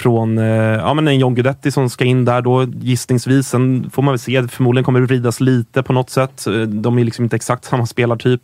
från 0.00 0.38
eh, 0.38 0.44
ja, 0.44 0.94
men 0.94 1.08
en 1.08 1.18
John 1.18 1.34
Guidetti 1.34 1.70
som 1.70 1.90
ska 1.90 2.04
in 2.04 2.24
där 2.24 2.42
då 2.42 2.64
gissningsvis. 2.64 3.48
Sen 3.48 3.90
får 3.92 4.02
man 4.02 4.12
väl 4.12 4.18
se, 4.18 4.48
förmodligen 4.48 4.84
kommer 4.84 5.00
det 5.00 5.06
vridas 5.06 5.40
lite 5.40 5.82
på 5.82 5.92
något 5.92 6.10
sätt. 6.10 6.46
Eh, 6.46 6.52
De 6.60 6.98
är 6.98 7.04
liksom 7.04 7.24
inte 7.24 7.36
exakt 7.36 7.64
samma 7.70 7.86
spelartyp. 7.86 8.40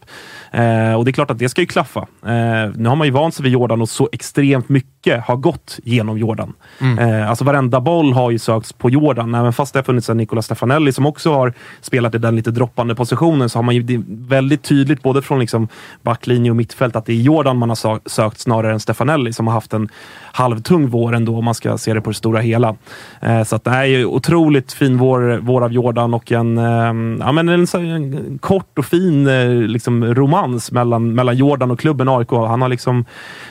Eh, 0.53 0.95
och 0.95 1.05
det 1.05 1.11
är 1.11 1.13
klart 1.13 1.31
att 1.31 1.39
det 1.39 1.49
ska 1.49 1.61
ju 1.61 1.67
klaffa. 1.67 2.01
Eh, 2.01 2.71
nu 2.75 2.89
har 2.89 2.97
man 2.97 3.07
ju 3.07 3.11
vant 3.11 3.35
sig 3.35 3.43
vid 3.43 3.53
Jordan 3.53 3.83
och 3.83 3.89
så 3.89 4.09
extremt 4.13 4.69
mycket 4.69 5.25
har 5.25 5.37
gått 5.37 5.79
genom 5.85 6.19
Jordan. 6.19 6.53
Eh, 6.99 7.31
alltså 7.31 7.45
varenda 7.45 7.81
boll 7.81 8.13
har 8.13 8.31
ju 8.31 8.39
sökts 8.39 8.73
på 8.73 8.91
Jordan. 8.91 9.35
Även 9.35 9.53
fast 9.53 9.73
det 9.73 9.79
har 9.79 9.85
funnits 9.85 10.11
en 10.11 10.17
Nicola 10.17 10.43
Stefanelli 10.43 10.93
som 10.93 11.07
också 11.07 11.33
har 11.33 11.53
spelat 11.81 12.15
i 12.15 12.19
den 12.19 12.37
lite 12.37 12.51
droppande 12.51 12.95
positionen 12.95 13.49
så 13.49 13.59
har 13.59 13.63
man 13.63 13.75
ju 13.75 14.03
väldigt 14.09 14.63
tydligt 14.63 15.03
både 15.03 15.23
från 15.23 15.39
liksom 15.39 15.69
backlinje 16.03 16.51
och 16.51 16.57
mittfält 16.57 16.97
att 16.97 17.07
det 17.07 17.13
är 17.13 17.17
Jordan 17.17 17.57
man 17.57 17.69
har 17.69 18.09
sökt 18.09 18.41
snarare 18.41 18.73
än 18.73 18.81
Stefanelli 18.81 19.33
som 19.33 19.47
har 19.47 19.55
haft 19.55 19.73
en 19.73 19.89
halvtung 20.37 20.89
vår 20.89 21.15
ändå 21.15 21.39
om 21.39 21.45
man 21.45 21.55
ska 21.55 21.79
se 21.79 21.95
det 21.95 22.01
på 22.01 22.11
det 22.11 22.17
stora 22.17 22.41
hela. 22.41 22.77
Eh, 23.21 23.43
så 23.43 23.57
att 23.57 23.65
det 23.65 23.71
är 23.71 23.85
ju 23.85 24.05
otroligt 24.05 24.73
fin 24.73 24.99
vår, 24.99 25.39
vår 25.43 25.65
av 25.65 25.73
Jordan 25.73 26.15
och 26.15 26.33
en, 26.33 26.59
eh, 26.59 27.25
ja, 27.27 27.33
men 27.33 27.49
en, 27.49 27.67
en 27.75 28.39
kort 28.39 28.79
och 28.79 28.85
fin 28.85 29.27
eh, 29.27 29.49
liksom 29.51 30.15
romans 30.15 30.73
mellan, 30.73 31.15
mellan 31.15 31.37
Jordan 31.37 31.71
och 31.71 31.81
klubben 31.81 32.09
AIK. 32.09 32.31
Han 32.31 32.63
har 32.63 32.69
liksom 32.69 33.05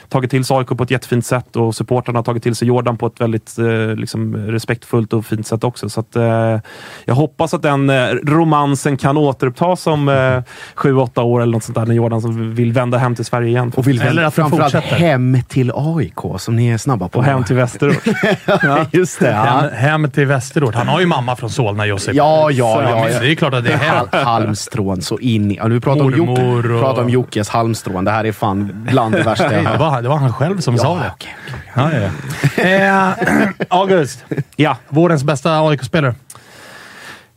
tagit 0.08 0.30
till 0.30 0.44
sig 0.44 0.56
AIK 0.56 0.68
på 0.68 0.82
ett 0.84 0.90
jättefint 0.90 1.26
sätt 1.26 1.56
och 1.56 1.74
supportrarna 1.74 2.18
har 2.18 2.24
tagit 2.24 2.42
till 2.42 2.54
sig 2.54 2.68
Jordan 2.68 2.96
på 2.96 3.06
ett 3.06 3.20
väldigt 3.20 3.58
eh, 3.58 3.94
liksom 3.96 4.36
respektfullt 4.36 5.12
och 5.12 5.26
fint 5.26 5.46
sätt 5.46 5.64
också. 5.64 5.88
Så 5.88 6.00
att, 6.00 6.16
eh, 6.16 6.58
jag 7.04 7.14
hoppas 7.14 7.54
att 7.54 7.62
den 7.62 7.90
eh, 7.90 8.08
romansen 8.24 8.96
kan 8.96 9.16
återupptas 9.16 9.86
om 9.86 10.08
eh, 10.08 10.42
sju, 10.74 10.96
åtta 10.96 11.22
år 11.22 11.42
eller 11.42 11.52
något 11.52 11.64
sånt 11.64 11.76
där 11.76 11.86
när 11.86 11.94
Jordan 11.94 12.22
som 12.22 12.54
vill 12.54 12.72
vända 12.72 12.98
hem 12.98 13.14
till 13.14 13.24
Sverige 13.24 13.48
igen. 13.48 13.72
Och 13.76 13.86
vill 13.86 14.00
Eller 14.00 14.14
väl 14.14 14.24
att 14.24 14.34
framförallt 14.34 14.72
fortsätter. 14.72 14.96
hem 14.96 15.38
till 15.48 15.72
AIK 15.74 16.18
som 16.38 16.56
ni 16.56 16.75
är 16.76 16.78
snabba 16.78 17.08
på. 17.08 17.18
och 17.18 17.24
hem 17.24 17.44
till 17.44 17.56
Västerort. 17.56 18.02
ja. 18.62 18.78
Just 18.90 19.20
det. 19.20 19.30
Ja. 19.30 19.42
Hem, 19.44 19.70
hem 20.02 20.10
till 20.10 20.26
Västerort. 20.26 20.74
Han 20.74 20.88
har 20.88 21.00
ju 21.00 21.06
mamma 21.06 21.36
från 21.36 21.50
Solna, 21.50 21.86
Josip. 21.86 22.14
Ja, 22.14 22.50
ja, 22.50 22.82
ja, 22.82 23.08
ja. 23.10 23.20
Det 23.20 23.30
är 23.30 23.34
klart 23.34 23.54
att 23.54 23.64
det 23.64 23.72
är 23.72 23.76
hem. 23.76 23.94
Hal- 24.12 24.24
halmstrån 24.24 25.02
så 25.02 25.18
in 25.18 25.50
i... 25.52 25.56
Ja, 25.56 25.66
vi 25.66 25.80
pratar 25.80 26.00
om, 26.04 26.10
Mormor 26.10 26.28
Jocke, 26.62 26.68
och- 26.76 26.80
pratar 26.82 27.02
om 27.02 27.08
Jockes 27.10 27.48
halmstrån. 27.48 28.04
Det 28.04 28.10
här 28.10 28.24
är 28.26 28.32
fan 28.32 28.70
bland 28.90 29.14
det 29.14 29.22
värsta 29.22 29.52
jag 29.52 29.64
det, 29.72 29.78
var, 29.78 30.02
det 30.02 30.08
var 30.08 30.16
han 30.16 30.32
själv 30.32 30.60
som 30.60 30.78
sa 30.78 30.94
det. 30.98 31.10
okej, 31.14 31.36
Ja, 31.74 31.90
ja, 31.92 32.08
ja. 32.56 32.62
Eh, 32.64 33.12
August, 33.68 34.24
ja. 34.56 34.76
vårens 34.88 35.24
bästa 35.24 35.60
AIK-spelare. 35.68 36.14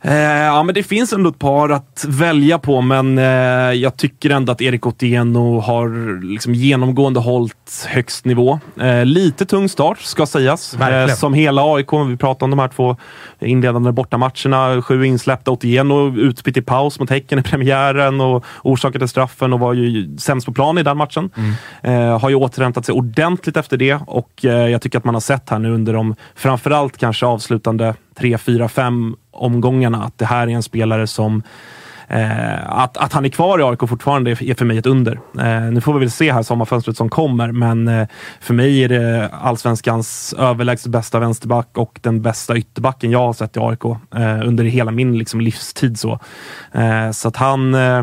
Eh, 0.02 0.14
ja, 0.14 0.62
men 0.62 0.74
det 0.74 0.82
finns 0.82 1.12
ändå 1.12 1.30
ett 1.30 1.38
par 1.38 1.68
att 1.68 2.04
välja 2.08 2.58
på, 2.58 2.80
men 2.80 3.18
eh, 3.18 3.24
jag 3.72 3.96
tycker 3.96 4.30
ändå 4.30 4.52
att 4.52 4.60
Erik 4.60 4.86
Otieno 4.86 5.60
har 5.60 6.22
liksom 6.32 6.54
genomgående 6.54 7.20
hållit 7.20 7.86
högst 7.88 8.24
nivå. 8.24 8.60
Eh, 8.80 9.04
lite 9.04 9.46
tung 9.46 9.68
start, 9.68 10.00
ska 10.00 10.26
sägas. 10.26 10.74
Eh, 10.74 11.14
som 11.14 11.34
hela 11.34 11.74
AIK, 11.74 11.92
vi 12.08 12.16
pratade 12.16 12.44
om 12.44 12.50
de 12.50 12.58
här 12.58 12.68
två 12.68 12.96
inledande 13.40 13.92
bortamatcherna. 13.92 14.82
Sju 14.82 15.04
insläppta, 15.04 15.50
Otieno 15.50 16.16
utbytt 16.16 16.56
i 16.56 16.62
paus 16.62 17.00
mot 17.00 17.10
Häcken 17.10 17.38
i 17.38 17.42
premiären 17.42 18.20
och 18.20 18.44
orsakade 18.62 19.08
straffen 19.08 19.52
och 19.52 19.60
var 19.60 19.74
ju 19.74 20.18
sämst 20.18 20.46
på 20.46 20.52
plan 20.52 20.78
i 20.78 20.82
den 20.82 20.96
matchen. 20.96 21.30
Eh, 21.82 22.18
har 22.18 22.28
ju 22.28 22.34
återhämtat 22.34 22.86
sig 22.86 22.92
ordentligt 22.92 23.56
efter 23.56 23.76
det 23.76 23.98
och 24.06 24.44
eh, 24.44 24.50
jag 24.50 24.82
tycker 24.82 24.98
att 24.98 25.04
man 25.04 25.14
har 25.14 25.20
sett 25.20 25.50
här 25.50 25.58
nu 25.58 25.74
under 25.74 25.92
de 25.92 26.14
framförallt 26.34 26.96
kanske 26.96 27.26
avslutande 27.26 27.94
tre, 28.20 28.38
fyra, 28.38 28.68
fem 28.68 29.16
omgångarna 29.30 30.04
att 30.04 30.18
det 30.18 30.24
här 30.24 30.46
är 30.46 30.50
en 30.50 30.62
spelare 30.62 31.06
som 31.06 31.42
Eh, 32.10 32.70
att, 32.70 32.96
att 32.96 33.12
han 33.12 33.24
är 33.24 33.28
kvar 33.28 33.58
i 33.58 33.62
AIK 33.62 33.88
fortfarande 33.88 34.30
är 34.30 34.42
är 34.42 34.54
för 34.54 34.64
mig 34.64 34.78
ett 34.78 34.86
under. 34.86 35.20
Eh, 35.38 35.72
nu 35.72 35.80
får 35.80 35.92
vi 35.92 35.98
väl 35.98 36.10
se 36.10 36.32
här 36.32 36.42
sommarfönstret 36.42 36.96
som 36.96 37.08
kommer, 37.08 37.52
men 37.52 37.88
eh, 37.88 38.08
för 38.40 38.54
mig 38.54 38.84
är 38.84 38.88
det 38.88 39.28
allsvenskans 39.32 40.34
överlägset 40.38 40.92
bästa 40.92 41.18
vänsterback 41.18 41.78
och 41.78 41.98
den 42.02 42.22
bästa 42.22 42.56
ytterbacken 42.56 43.10
jag 43.10 43.18
har 43.18 43.32
sett 43.32 43.56
i 43.56 43.60
AIK 43.60 43.84
eh, 43.84 44.48
under 44.48 44.64
hela 44.64 44.90
min 44.90 45.18
liksom, 45.18 45.40
livstid. 45.40 45.98
Så, 45.98 46.18
eh, 46.72 47.10
så 47.10 47.28
att 47.28 47.36
han 47.36 47.74
eh, 47.74 48.02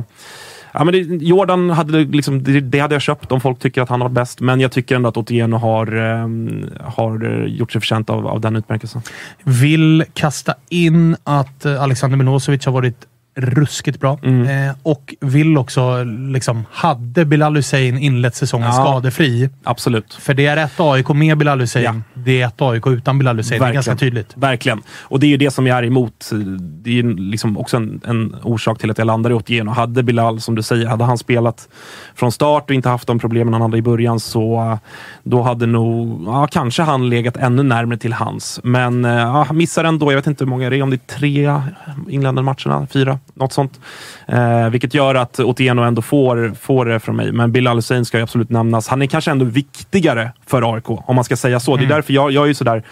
Ja, 0.72 0.84
men 0.84 0.94
det, 0.94 1.26
Jordan 1.26 1.70
hade 1.70 2.00
liksom, 2.00 2.44
det, 2.44 2.60
det 2.60 2.80
hade 2.80 2.96
jag 2.96 3.02
köpt 3.02 3.32
om 3.32 3.42
folk 3.42 3.60
tycker 3.60 3.82
att 3.82 3.90
han 3.90 4.02
har 4.02 4.10
varit 4.10 4.16
bäst, 4.16 4.42
men 4.42 4.60
jag 4.60 4.72
tycker 4.72 4.96
ändå 4.96 5.10
att 5.10 5.18
Otieno 5.18 5.58
har, 5.58 5.96
ehm, 5.96 6.70
har 6.82 7.26
eh, 7.26 7.46
gjort 7.46 7.72
sig 7.72 7.82
förtjänt 7.82 8.10
av, 8.10 8.28
av 8.28 8.42
den 8.42 8.56
utmärkelsen. 8.56 9.02
Vill 9.44 10.04
kasta 10.14 10.54
in 10.70 11.16
att 11.24 11.66
eh, 11.66 11.84
Alexander 11.84 12.18
Milosevic 12.18 12.66
har 12.66 12.74
varit 12.74 13.08
ruskigt 13.38 14.00
bra. 14.00 14.20
Mm. 14.24 14.68
Eh, 14.70 14.76
och 14.84 15.16
vill 15.22 15.58
också, 15.58 16.04
liksom, 16.04 16.66
hade 16.72 17.26
Bilal 17.26 17.56
Hussein 17.56 17.98
inlett 17.98 18.36
säsongen 18.36 18.68
Ja. 18.68 18.74
skadefri. 18.74 19.50
Absolut. 19.64 20.14
För 20.14 20.34
det 20.34 20.46
är 20.46 20.58
ett 20.58 20.80
AIK 20.80 21.10
med 21.10 21.38
Bilal 21.38 21.60
Hussein. 21.60 21.84
Ja. 21.84 21.96
Det 22.14 22.42
är 22.42 22.48
ett 22.48 22.62
AIK 22.62 22.88
utan 22.88 23.20
Bilal 23.20 23.38
Hussein. 23.38 23.62
Det 23.62 23.68
är 23.68 23.74
ganska 23.74 23.96
tydligt. 23.96 24.34
Verkligen. 24.36 24.82
Och 25.02 25.20
det 25.20 25.26
är 25.26 25.30
ju 25.30 25.38
det 25.38 25.52
som 25.52 25.68
jag 25.68 25.78
är 25.78 25.84
emot. 25.84 26.30
Det 26.60 26.90
är 26.90 26.94
ju 26.94 27.16
liksom 27.18 27.58
också 27.58 27.78
en, 27.78 28.02
en 28.06 28.36
orsak 28.44 28.80
till 28.80 28.92
att 28.92 28.98
jag 28.98 29.08
landade 29.08 29.36
i 29.36 29.38
Otieno. 29.38 29.72
Hade 29.72 30.04
Bilal, 30.04 30.42
som 30.42 30.56
du 30.56 30.64
säger, 30.64 30.88
hade 30.88 31.04
han 31.04 31.18
spelat 31.18 31.68
från 32.16 32.32
start 32.32 32.70
och 32.70 32.76
inte 32.76 32.90
haft 32.90 33.08
de 33.08 33.20
problemen 33.20 33.54
han 33.54 33.62
hade 33.62 33.78
i 33.78 33.82
början 33.82 34.20
så 34.20 34.62
uh, 34.62 34.78
då 35.24 35.42
hade 35.42 35.66
nog, 35.66 36.24
ja, 36.26 36.48
kanske 36.52 36.84
han 36.84 37.10
legat 37.10 37.38
ännu 37.38 37.64
närmare 37.64 37.98
till 37.98 38.14
hans. 38.14 38.60
Men 38.64 39.06
uh, 39.06 39.12
ja, 39.12 39.48
missar 39.54 39.84
ändå, 39.84 40.12
jag 40.12 40.16
vet 40.16 40.28
inte 40.28 40.44
hur 40.44 40.50
många 40.50 40.70
det 40.70 40.78
är, 40.78 40.84
om 40.84 40.90
det 40.90 40.96
är 40.96 41.20
tre 41.20 41.62
inledande 42.10 42.42
matcherna, 42.42 42.88
fyra, 42.92 43.20
något 43.34 43.54
sånt. 43.54 43.80
Eh, 44.26 44.70
vilket 44.70 44.94
gör 44.94 45.16
att 45.16 45.40
Otieno 45.40 45.82
ändå 45.82 46.02
får, 46.02 46.54
får 46.62 46.86
det 46.86 47.00
från 47.00 47.16
mig. 47.16 47.32
Men 47.32 47.52
Bilal 47.52 47.76
Hussein 47.76 48.06
ska 48.06 48.18
ju 48.18 48.24
absolut 48.24 48.50
nämnas. 48.50 48.88
Han 48.88 49.02
är 49.02 49.06
kanske 49.06 49.32
ändå 49.32 49.46
viktigare 49.46 50.32
för 50.46 50.74
AIK, 50.76 50.90
om 50.90 51.16
man 51.16 51.24
ska 51.24 51.36
säga 51.36 51.60
så. 51.60 51.78
Det 51.78 51.84
är 51.84 51.90
därför 51.90 52.14
jag, 52.14 52.32
jag 52.32 52.44
är 52.44 52.48
ju 52.48 52.54
sådär 52.54 52.84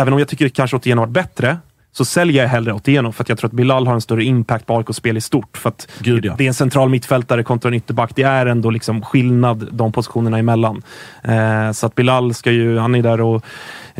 även 0.00 0.12
om 0.12 0.18
jag 0.18 0.28
tycker 0.28 0.48
kanske 0.48 0.76
Otieno 0.76 1.00
har 1.00 1.06
varit 1.06 1.14
bättre, 1.14 1.56
så 1.92 2.04
säljer 2.04 2.42
jag 2.42 2.48
hellre 2.48 2.72
Otieno 2.72 3.12
för 3.12 3.24
att 3.24 3.28
jag 3.28 3.38
tror 3.38 3.48
att 3.48 3.52
Bilal 3.52 3.86
har 3.86 3.94
en 3.94 4.00
större 4.00 4.24
impact 4.24 4.66
på 4.66 4.76
AIKs 4.76 4.96
spel 4.96 5.16
i 5.16 5.20
stort. 5.20 5.56
För 5.56 5.68
att 5.68 5.88
Gud, 5.98 6.24
ja. 6.24 6.34
Det 6.38 6.44
är 6.44 6.48
en 6.48 6.54
central 6.54 6.88
mittfältare 6.88 7.42
kontra 7.42 7.68
en 7.68 7.74
ytterback. 7.74 8.10
Det 8.14 8.22
är 8.22 8.46
ändå 8.46 8.70
liksom 8.70 9.02
skillnad 9.02 9.68
de 9.72 9.92
positionerna 9.92 10.38
emellan. 10.38 10.82
Eh, 11.22 11.72
så 11.72 11.86
att 11.86 11.94
Bilal 11.94 12.34
ska 12.34 12.50
ju, 12.50 12.78
han 12.78 12.94
är 12.94 13.02
där 13.02 13.20
och 13.20 13.44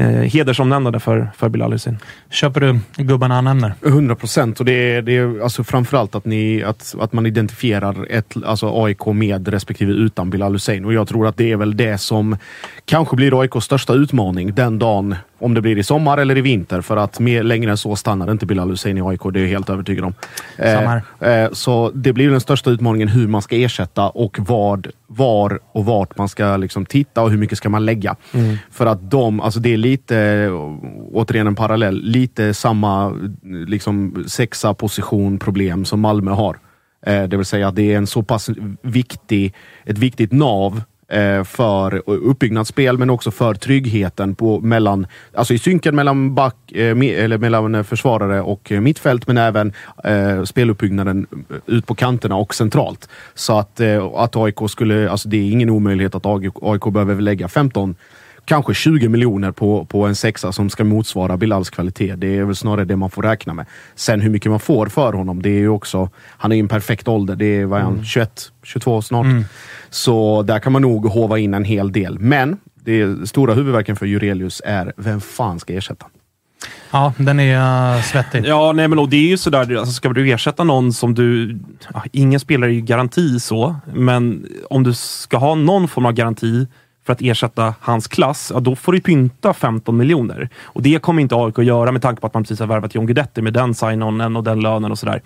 eh, 0.01 0.07
hedersomnämnande 0.07 1.01
för, 1.01 1.31
för 1.37 1.49
Bilal 1.49 1.73
Hussein. 1.73 1.99
Köper 2.31 2.61
du 2.61 2.79
gubbarna 2.97 3.35
han 3.35 3.45
nämner? 3.45 3.75
100 3.87 4.15
procent. 4.15 4.61
Och 4.61 4.67
det 4.67 4.73
är, 4.73 5.03
det 5.03 5.17
är 5.17 5.43
alltså 5.43 5.65
framförallt 5.65 6.15
att, 6.15 6.25
ni, 6.25 6.63
att, 6.63 6.95
att 7.01 7.13
man 7.13 7.27
identifierar 7.27 8.07
ett, 8.11 8.35
alltså 8.45 8.85
AIK 8.85 9.07
med 9.07 9.49
respektive 9.49 9.93
utan 9.93 10.31
Bilal 10.31 10.53
Hussein. 10.53 10.85
Och 10.85 10.93
jag 10.93 11.09
tror 11.09 11.27
att 11.27 11.37
det 11.37 11.53
är 11.53 11.57
väl 11.57 11.77
det 11.77 11.99
som 11.99 12.37
kanske 12.85 13.17
blir 13.17 13.41
AIKs 13.41 13.65
största 13.65 13.93
utmaning 13.93 14.55
den 14.55 14.79
dagen, 14.79 15.15
om 15.39 15.55
det 15.55 15.61
blir 15.61 15.79
i 15.79 15.83
sommar 15.83 16.19
eller 16.19 16.39
i 16.39 16.41
vinter. 16.41 16.81
För 16.81 16.97
att 16.97 17.21
mer, 17.21 17.43
längre 17.43 17.71
än 17.71 17.77
så 17.77 17.97
stannar 17.97 18.31
inte 18.31 18.47
Bilal 18.47 18.71
Hussein 18.71 18.99
i 18.99 19.03
AIK. 19.03 19.21
Det 19.33 19.41
är 19.41 19.43
jag 19.43 19.51
helt 19.51 19.71
övertygad 19.71 20.05
om. 20.05 20.15
Eh, 20.57 20.97
eh, 21.31 21.51
så 21.53 21.91
det 21.95 22.13
blir 22.13 22.31
den 22.31 22.41
största 22.41 22.71
utmaningen 22.71 23.09
hur 23.09 23.29
man 23.29 23.43
ska 23.43 23.57
ersätta 23.57 24.09
och 24.09 24.37
vad, 24.41 24.87
var 25.07 25.59
och 25.73 25.85
vart 25.85 26.19
man 26.19 26.29
ska 26.29 26.57
liksom 26.57 26.87
titta 26.87 27.23
och 27.23 27.31
hur 27.31 27.39
mycket 27.39 27.59
ska 27.59 27.69
man 27.69 27.85
lägga. 27.85 28.17
För 28.71 28.87
att 28.87 29.11
de, 29.11 29.41
alltså 29.41 29.61
det 29.61 29.73
är 29.73 29.77
lite, 29.91 30.49
återigen 31.13 31.47
en 31.47 31.55
parallell, 31.55 32.03
lite 32.03 32.55
samma 32.55 33.15
liksom 33.43 34.25
sexa 34.29 34.75
position 34.75 35.39
problem 35.39 35.85
som 35.85 36.01
Malmö 36.01 36.31
har. 36.31 36.59
Eh, 37.07 37.23
det 37.23 37.37
vill 37.37 37.47
säga 37.47 37.69
att 37.69 37.77
det 37.77 37.93
är 37.93 37.97
en 37.97 38.07
så 38.07 38.23
pass 38.23 38.51
viktig, 38.83 39.55
ett 39.85 39.99
viktigt 39.99 40.33
nav 40.33 40.83
eh, 41.09 41.45
för 41.45 42.03
uppbyggnadsspel 42.07 42.99
men 42.99 43.11
också 43.11 43.31
för 43.31 43.55
tryggheten 43.55 44.35
på, 44.35 44.61
mellan, 44.61 45.07
alltså 45.35 45.55
i 45.55 45.59
synken 45.59 45.95
mellan, 45.95 46.35
back, 46.35 46.73
eh, 46.73 46.97
eller 47.25 47.39
mellan 47.39 47.85
försvarare 47.85 48.43
och 48.43 48.71
mittfält 48.71 49.27
men 49.27 49.37
även 49.37 49.73
eh, 50.05 50.45
speluppbyggnaden 50.45 51.27
ut 51.67 51.87
på 51.87 51.95
kanterna 51.95 52.37
och 52.37 52.55
centralt. 52.55 53.09
Så 53.35 53.59
att, 53.59 53.81
eh, 53.81 54.05
att 54.05 54.37
AIK 54.37 54.59
skulle, 54.69 55.11
alltså 55.11 55.29
det 55.29 55.37
är 55.37 55.51
ingen 55.51 55.71
omöjlighet 55.71 56.15
att 56.15 56.27
AIK, 56.27 56.55
AIK 56.63 56.93
behöver 56.93 57.21
lägga 57.21 57.49
15 57.49 57.95
kanske 58.51 58.75
20 58.75 59.09
miljoner 59.09 59.51
på, 59.51 59.85
på 59.85 60.07
en 60.07 60.15
sexa 60.15 60.53
som 60.53 60.71
ska 60.71 60.85
motsvara 60.85 61.37
Bilals 61.37 61.71
kvalitet. 61.71 62.17
Det 62.17 62.39
är 62.39 62.45
väl 62.45 62.57
snarare 62.57 62.85
det 62.85 62.97
man 62.97 63.11
får 63.11 63.23
räkna 63.23 63.55
med. 63.55 63.67
Sen 63.95 64.21
hur 64.21 64.31
mycket 64.31 64.51
man 64.51 64.61
får 64.61 64.87
för 64.87 65.13
honom, 65.13 65.43
det 65.43 65.49
är 65.49 65.59
ju 65.59 65.69
också... 65.69 66.09
Han 66.27 66.53
är 66.53 66.57
i 66.57 66.59
en 66.59 66.69
perfekt 66.69 67.09
ålder. 67.09 67.37
Det 67.37 67.45
är, 67.45 67.65
vad 67.65 67.81
är 67.81 67.85
han, 67.85 68.05
21, 68.05 68.53
22 68.63 69.03
snart. 69.03 69.27
Så 69.91 70.43
där 70.43 70.59
kan 70.59 70.73
man 70.73 70.83
nog 70.83 71.07
hova 71.07 71.39
in 71.39 71.55
en 71.55 71.65
hel 71.65 71.93
del. 71.93 72.19
Men 72.19 72.59
det 72.75 73.05
det 73.05 73.27
stora 73.27 73.55
huvudverken 73.55 73.97
för 73.97 74.07
Jurelius 74.07 74.63
är 74.65 74.93
vem 74.97 75.21
fan 75.21 75.61
ska 75.61 75.73
ersätta? 75.73 76.07
Ja, 76.91 77.13
den 77.17 77.41
är 77.41 77.97
uh, 77.97 78.03
svettig. 78.03 78.45
Ja, 78.47 78.73
nej, 78.73 78.89
men 78.89 78.99
och 78.99 79.09
det 79.09 79.17
är 79.17 79.29
ju 79.29 79.39
sådär, 79.39 79.77
alltså, 79.77 79.93
ska 79.93 80.09
du 80.09 80.31
ersätta 80.31 80.65
någon 80.65 80.93
som 80.93 81.15
du... 81.15 81.59
Ja, 81.95 82.05
ingen 82.13 82.41
spelare 82.41 82.71
är 82.71 82.75
ju 82.75 82.81
garanti 82.81 83.41
så, 83.41 83.77
men 83.95 84.47
om 84.71 84.83
du 84.83 84.95
ska 84.95 85.37
ha 85.37 85.55
någon 85.55 85.89
form 85.89 86.07
av 86.07 86.13
garanti 86.13 86.67
för 87.11 87.13
att 87.13 87.23
ersätta 87.23 87.75
hans 87.81 88.09
klass, 88.09 88.51
ja, 88.55 88.61
då 88.61 88.77
får 88.77 88.93
du 88.93 89.01
pynta 89.01 89.55
15 89.55 89.97
miljoner. 89.97 90.49
Och 90.63 90.83
det 90.83 91.03
kommer 91.03 91.23
inte 91.23 91.35
AIK 91.35 91.59
att 91.59 91.65
göra 91.65 91.93
med 91.93 92.03
tanke 92.03 92.21
på 92.21 92.27
att 92.27 92.35
man 92.35 92.43
precis 92.43 92.61
har 92.61 92.67
värvat 92.67 92.95
John 92.95 93.07
Guidetti 93.07 93.43
med 93.43 93.53
den 93.53 93.75
sign-onen 93.75 94.37
och 94.37 94.45
den 94.45 94.61
lönen 94.61 94.91
och 94.93 94.99
sådär. 94.99 95.23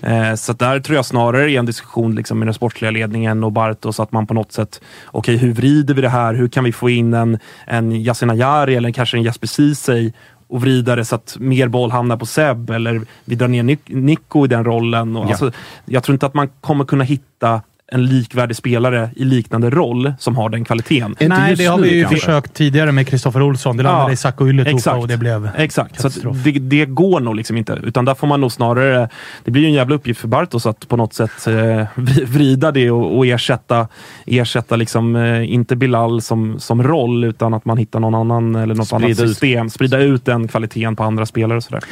Eh, 0.00 0.34
så 0.34 0.52
där 0.52 0.80
tror 0.80 0.96
jag 0.96 1.04
snarare 1.04 1.52
är 1.52 1.58
en 1.58 1.66
diskussion 1.66 2.14
liksom, 2.14 2.38
med 2.38 2.46
den 2.46 2.54
sportsliga 2.54 2.90
ledningen 2.90 3.44
och 3.44 3.52
Bartos, 3.52 4.00
att 4.00 4.12
man 4.12 4.26
på 4.26 4.34
något 4.34 4.52
sätt, 4.52 4.80
okej, 5.06 5.34
okay, 5.34 5.46
hur 5.46 5.54
vrider 5.54 5.94
vi 5.94 6.02
det 6.02 6.08
här? 6.08 6.34
Hur 6.34 6.48
kan 6.48 6.64
vi 6.64 6.72
få 6.72 6.90
in 6.90 7.14
en, 7.14 7.38
en 7.66 7.92
Yasin 7.92 8.30
Ayari 8.30 8.74
eller 8.74 8.90
kanske 8.90 9.16
en 9.16 9.22
Jesper 9.22 9.46
Ceesay 9.46 10.12
och 10.48 10.60
vrida 10.60 10.96
det 10.96 11.04
så 11.04 11.14
att 11.14 11.36
mer 11.40 11.68
boll 11.68 11.90
hamnar 11.90 12.16
på 12.16 12.26
Seb 12.26 12.70
eller 12.70 13.00
vi 13.24 13.34
drar 13.34 13.48
ner 13.48 13.62
Nico 13.94 14.44
i 14.44 14.48
den 14.48 14.64
rollen. 14.64 15.16
Och 15.16 15.24
Ja. 15.24 15.28
alltså, 15.28 15.52
jag 15.84 16.02
tror 16.02 16.14
inte 16.14 16.26
att 16.26 16.34
man 16.34 16.48
kommer 16.60 16.84
kunna 16.84 17.04
hitta 17.04 17.62
en 17.92 18.06
likvärdig 18.06 18.56
spelare 18.56 19.10
i 19.16 19.24
liknande 19.24 19.70
roll 19.70 20.14
som 20.18 20.36
har 20.36 20.48
den 20.48 20.64
kvaliteten. 20.64 21.16
Nej, 21.20 21.56
det 21.56 21.64
har 21.64 21.78
vi 21.78 21.94
ju 21.94 22.06
försökt 22.06 22.54
tidigare 22.54 22.92
med 22.92 23.08
Kristoffer 23.08 23.42
Olsson. 23.42 23.76
Det 23.76 23.82
landade 23.82 24.12
i 24.12 24.16
Sacco 24.16 24.48
Ylätupa 24.48 24.94
och 24.94 25.08
det 25.08 25.16
blev 25.16 25.50
Exakt, 25.56 26.00
så 26.00 26.06
att 26.06 26.12
katastrof. 26.14 26.36
det, 26.44 26.50
det 26.50 26.86
går 26.86 27.20
nog 27.20 27.36
liksom 27.36 27.56
inte. 27.56 27.80
Utan 27.82 28.04
där 28.04 28.14
får 28.14 28.26
man 28.26 28.40
nog 28.40 28.52
snarare... 28.52 29.08
Det 29.44 29.50
blir 29.50 29.62
ju 29.62 29.68
en 29.68 29.74
jävla 29.74 29.94
uppgift 29.94 30.20
för 30.20 30.28
Bartos 30.28 30.66
att 30.66 30.88
på 30.88 30.96
något 30.96 31.14
sätt 31.14 31.46
eh, 31.46 31.52
vri- 31.52 32.24
vrida 32.24 32.72
det 32.72 32.90
och, 32.90 33.16
och 33.16 33.26
ersätta, 33.26 33.88
ersätta 34.26 34.76
liksom, 34.76 35.16
eh, 35.16 35.52
inte 35.52 35.76
Bilal 35.76 36.22
som, 36.22 36.60
som 36.60 36.82
roll, 36.82 37.24
utan 37.24 37.54
att 37.54 37.64
man 37.64 37.78
hittar 37.78 38.00
någon 38.00 38.14
annan 38.14 38.54
eller 38.54 38.74
något 38.74 38.86
Sprida 38.86 39.06
annat 39.06 39.10
ut. 39.20 39.28
system. 39.28 39.70
Sprida 39.70 39.98
ut 39.98 40.24
den 40.24 40.48
kvaliteten 40.48 40.96
på 40.96 41.02
andra 41.02 41.26
spelare 41.26 41.56
och 41.56 41.64
sådär. 41.64 41.82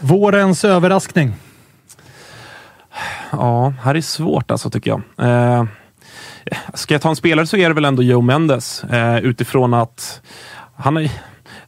Vårens 0.00 0.64
överraskning. 0.64 1.32
Ja, 3.32 3.74
här 3.82 3.94
är 3.94 4.00
svårt 4.00 4.50
alltså 4.50 4.70
tycker 4.70 4.90
jag. 4.90 5.28
Eh, 5.28 5.64
ska 6.74 6.94
jag 6.94 7.02
ta 7.02 7.08
en 7.08 7.16
spelare 7.16 7.46
så 7.46 7.56
är 7.56 7.68
det 7.68 7.74
väl 7.74 7.84
ändå 7.84 8.02
Joe 8.02 8.20
Mendes 8.20 8.84
eh, 8.84 9.18
utifrån 9.18 9.74
att 9.74 10.20
han 10.76 10.96
är 10.96 11.10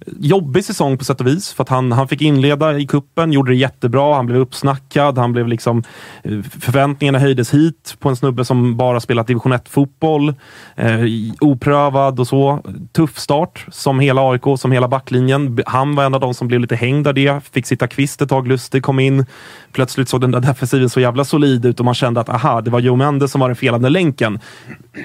jobbig 0.06 0.64
säsong 0.64 0.98
på 0.98 1.04
sätt 1.04 1.20
och 1.20 1.26
vis. 1.26 1.52
För 1.52 1.62
att 1.62 1.68
han, 1.68 1.92
han 1.92 2.08
fick 2.08 2.22
inleda 2.22 2.78
i 2.78 2.86
kuppen, 2.86 3.32
gjorde 3.32 3.50
det 3.50 3.56
jättebra, 3.56 4.14
han 4.14 4.26
blev 4.26 4.40
uppsnackad, 4.40 5.18
han 5.18 5.32
blev 5.32 5.48
liksom 5.48 5.82
eh, 6.22 6.42
förväntningarna 6.60 7.18
höjdes 7.18 7.54
hit 7.54 7.96
på 7.98 8.08
en 8.08 8.16
snubbe 8.16 8.44
som 8.44 8.76
bara 8.76 9.00
spelat 9.00 9.26
division 9.26 9.52
1-fotboll. 9.52 10.34
Eh, 10.76 11.00
oprövad 11.40 12.20
och 12.20 12.26
så. 12.26 12.60
Tuff 12.92 13.18
start, 13.18 13.66
som 13.70 14.00
hela 14.00 14.30
AIK, 14.30 14.42
som 14.58 14.72
hela 14.72 14.88
backlinjen. 14.88 15.58
Han 15.66 15.94
var 15.94 16.04
en 16.04 16.14
av 16.14 16.20
de 16.20 16.34
som 16.34 16.48
blev 16.48 16.60
lite 16.60 16.76
hängd 16.76 17.06
av 17.06 17.14
det. 17.14 17.40
Fick 17.52 17.66
sitta 17.66 17.86
kvist 17.86 18.22
ett 18.22 18.28
tag, 18.28 18.48
Lustig 18.48 18.82
kom 18.82 18.98
in. 18.98 19.26
Plötsligt 19.72 20.08
såg 20.08 20.20
den 20.20 20.30
där 20.30 20.40
defensiven 20.40 20.90
så 20.90 21.00
jävla 21.00 21.24
solid 21.24 21.64
ut 21.64 21.78
och 21.78 21.84
man 21.84 21.94
kände 21.94 22.20
att 22.20 22.28
aha, 22.28 22.60
det 22.60 22.70
var 22.70 22.80
Joe 22.80 22.96
Mendes 22.96 23.32
som 23.32 23.40
var 23.40 23.48
den 23.48 23.56
felande 23.56 23.88
länken. 23.88 24.38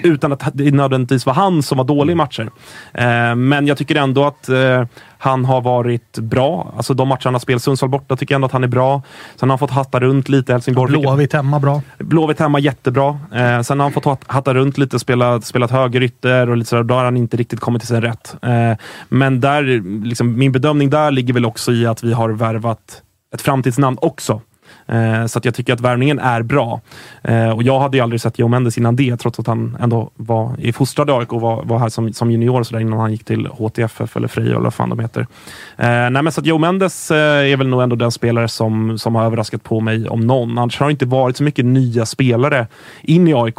Utan 0.02 0.32
att 0.32 0.48
det 0.54 0.74
nödvändigtvis 0.74 1.26
var 1.26 1.34
han 1.34 1.62
som 1.62 1.78
var 1.78 1.84
dålig 1.84 2.12
i 2.12 2.16
matcher. 2.16 2.50
Eh, 2.94 3.34
men 3.34 3.66
jag 3.66 3.78
tycker 3.78 3.94
ändå 3.94 4.24
att 4.24 4.48
eh, 4.48 4.83
han 5.24 5.44
har 5.44 5.60
varit 5.60 6.18
bra. 6.18 6.72
Alltså 6.76 6.94
de 6.94 7.08
matcherna 7.08 7.20
han 7.24 7.34
har 7.34 7.40
spelat, 7.40 7.62
Sundsvall 7.62 7.90
borta, 7.90 8.16
tycker 8.16 8.32
jag 8.34 8.36
ändå 8.36 8.46
att 8.46 8.52
han 8.52 8.64
är 8.64 8.68
bra. 8.68 9.02
Sen 9.36 9.50
har 9.50 9.52
han 9.52 9.58
fått 9.58 9.70
hatta 9.70 10.00
runt 10.00 10.28
lite. 10.28 10.52
Helsingborg 10.52 10.92
Blåvitt 11.00 11.32
hemma 11.32 11.60
bra. 11.60 11.82
Blåvitt 11.98 12.40
hemma 12.40 12.58
jättebra. 12.58 13.18
Eh, 13.34 13.60
sen 13.60 13.80
har 13.80 13.84
han 13.84 13.92
fått 13.92 14.04
hat- 14.04 14.24
hatta 14.26 14.54
runt 14.54 14.78
lite, 14.78 14.98
spelat, 14.98 15.44
spelat 15.44 15.70
högerytter 15.70 16.50
och 16.50 16.56
lite 16.56 16.68
sådär. 16.70 16.82
Då 16.82 16.94
har 16.94 17.04
han 17.04 17.16
inte 17.16 17.36
riktigt 17.36 17.60
kommit 17.60 17.82
till 17.82 17.88
sin 17.88 18.00
rätt. 18.02 18.36
Eh, 18.42 18.76
men 19.08 19.40
där, 19.40 19.62
liksom, 20.04 20.38
min 20.38 20.52
bedömning 20.52 20.90
där 20.90 21.10
ligger 21.10 21.34
väl 21.34 21.44
också 21.46 21.72
i 21.72 21.86
att 21.86 22.04
vi 22.04 22.12
har 22.12 22.30
värvat 22.30 23.02
ett 23.34 23.40
framtidsnamn 23.42 23.98
också. 24.00 24.40
Eh, 24.86 25.26
så 25.26 25.38
att 25.38 25.44
jag 25.44 25.54
tycker 25.54 25.72
att 25.72 25.80
värvningen 25.80 26.18
är 26.18 26.42
bra. 26.42 26.80
Eh, 27.22 27.50
och 27.50 27.62
jag 27.62 27.80
hade 27.80 27.96
ju 27.96 28.02
aldrig 28.02 28.20
sett 28.20 28.38
Joe 28.38 28.48
Mendes 28.48 28.78
innan 28.78 28.96
det, 28.96 29.16
trots 29.16 29.38
att 29.38 29.46
han 29.46 29.76
ändå 29.80 30.10
var 30.16 30.52
i 30.58 30.72
fostrad 30.72 31.10
i 31.10 31.12
AIK 31.12 31.32
och 31.32 31.40
var, 31.40 31.62
var 31.64 31.78
här 31.78 31.88
som, 31.88 32.12
som 32.12 32.30
junior 32.30 32.62
så 32.62 32.74
där, 32.74 32.80
innan 32.80 32.98
han 33.00 33.10
gick 33.12 33.24
till 33.24 33.46
HTFF 33.46 34.16
eller 34.16 34.28
Freja 34.28 34.50
eller 34.50 34.60
vad 34.60 34.74
fan 34.74 34.88
de 34.88 34.98
heter. 34.98 35.20
Eh, 35.76 35.86
nej, 35.86 36.10
men 36.22 36.32
så 36.32 36.40
att 36.40 36.46
Joe 36.46 36.58
Mendes 36.58 37.10
är 37.10 37.56
väl 37.56 37.68
nog 37.68 37.82
ändå 37.82 37.96
den 37.96 38.10
spelare 38.10 38.48
som, 38.48 38.98
som 38.98 39.14
har 39.14 39.24
överraskat 39.24 39.62
på 39.62 39.80
mig 39.80 40.08
om 40.08 40.20
någon. 40.20 40.58
Annars 40.58 40.80
har 40.80 40.86
det 40.86 40.92
inte 40.92 41.06
varit 41.06 41.36
så 41.36 41.42
mycket 41.42 41.64
nya 41.64 42.06
spelare 42.06 42.66
in 43.02 43.28
i 43.28 43.34
AIK. 43.34 43.58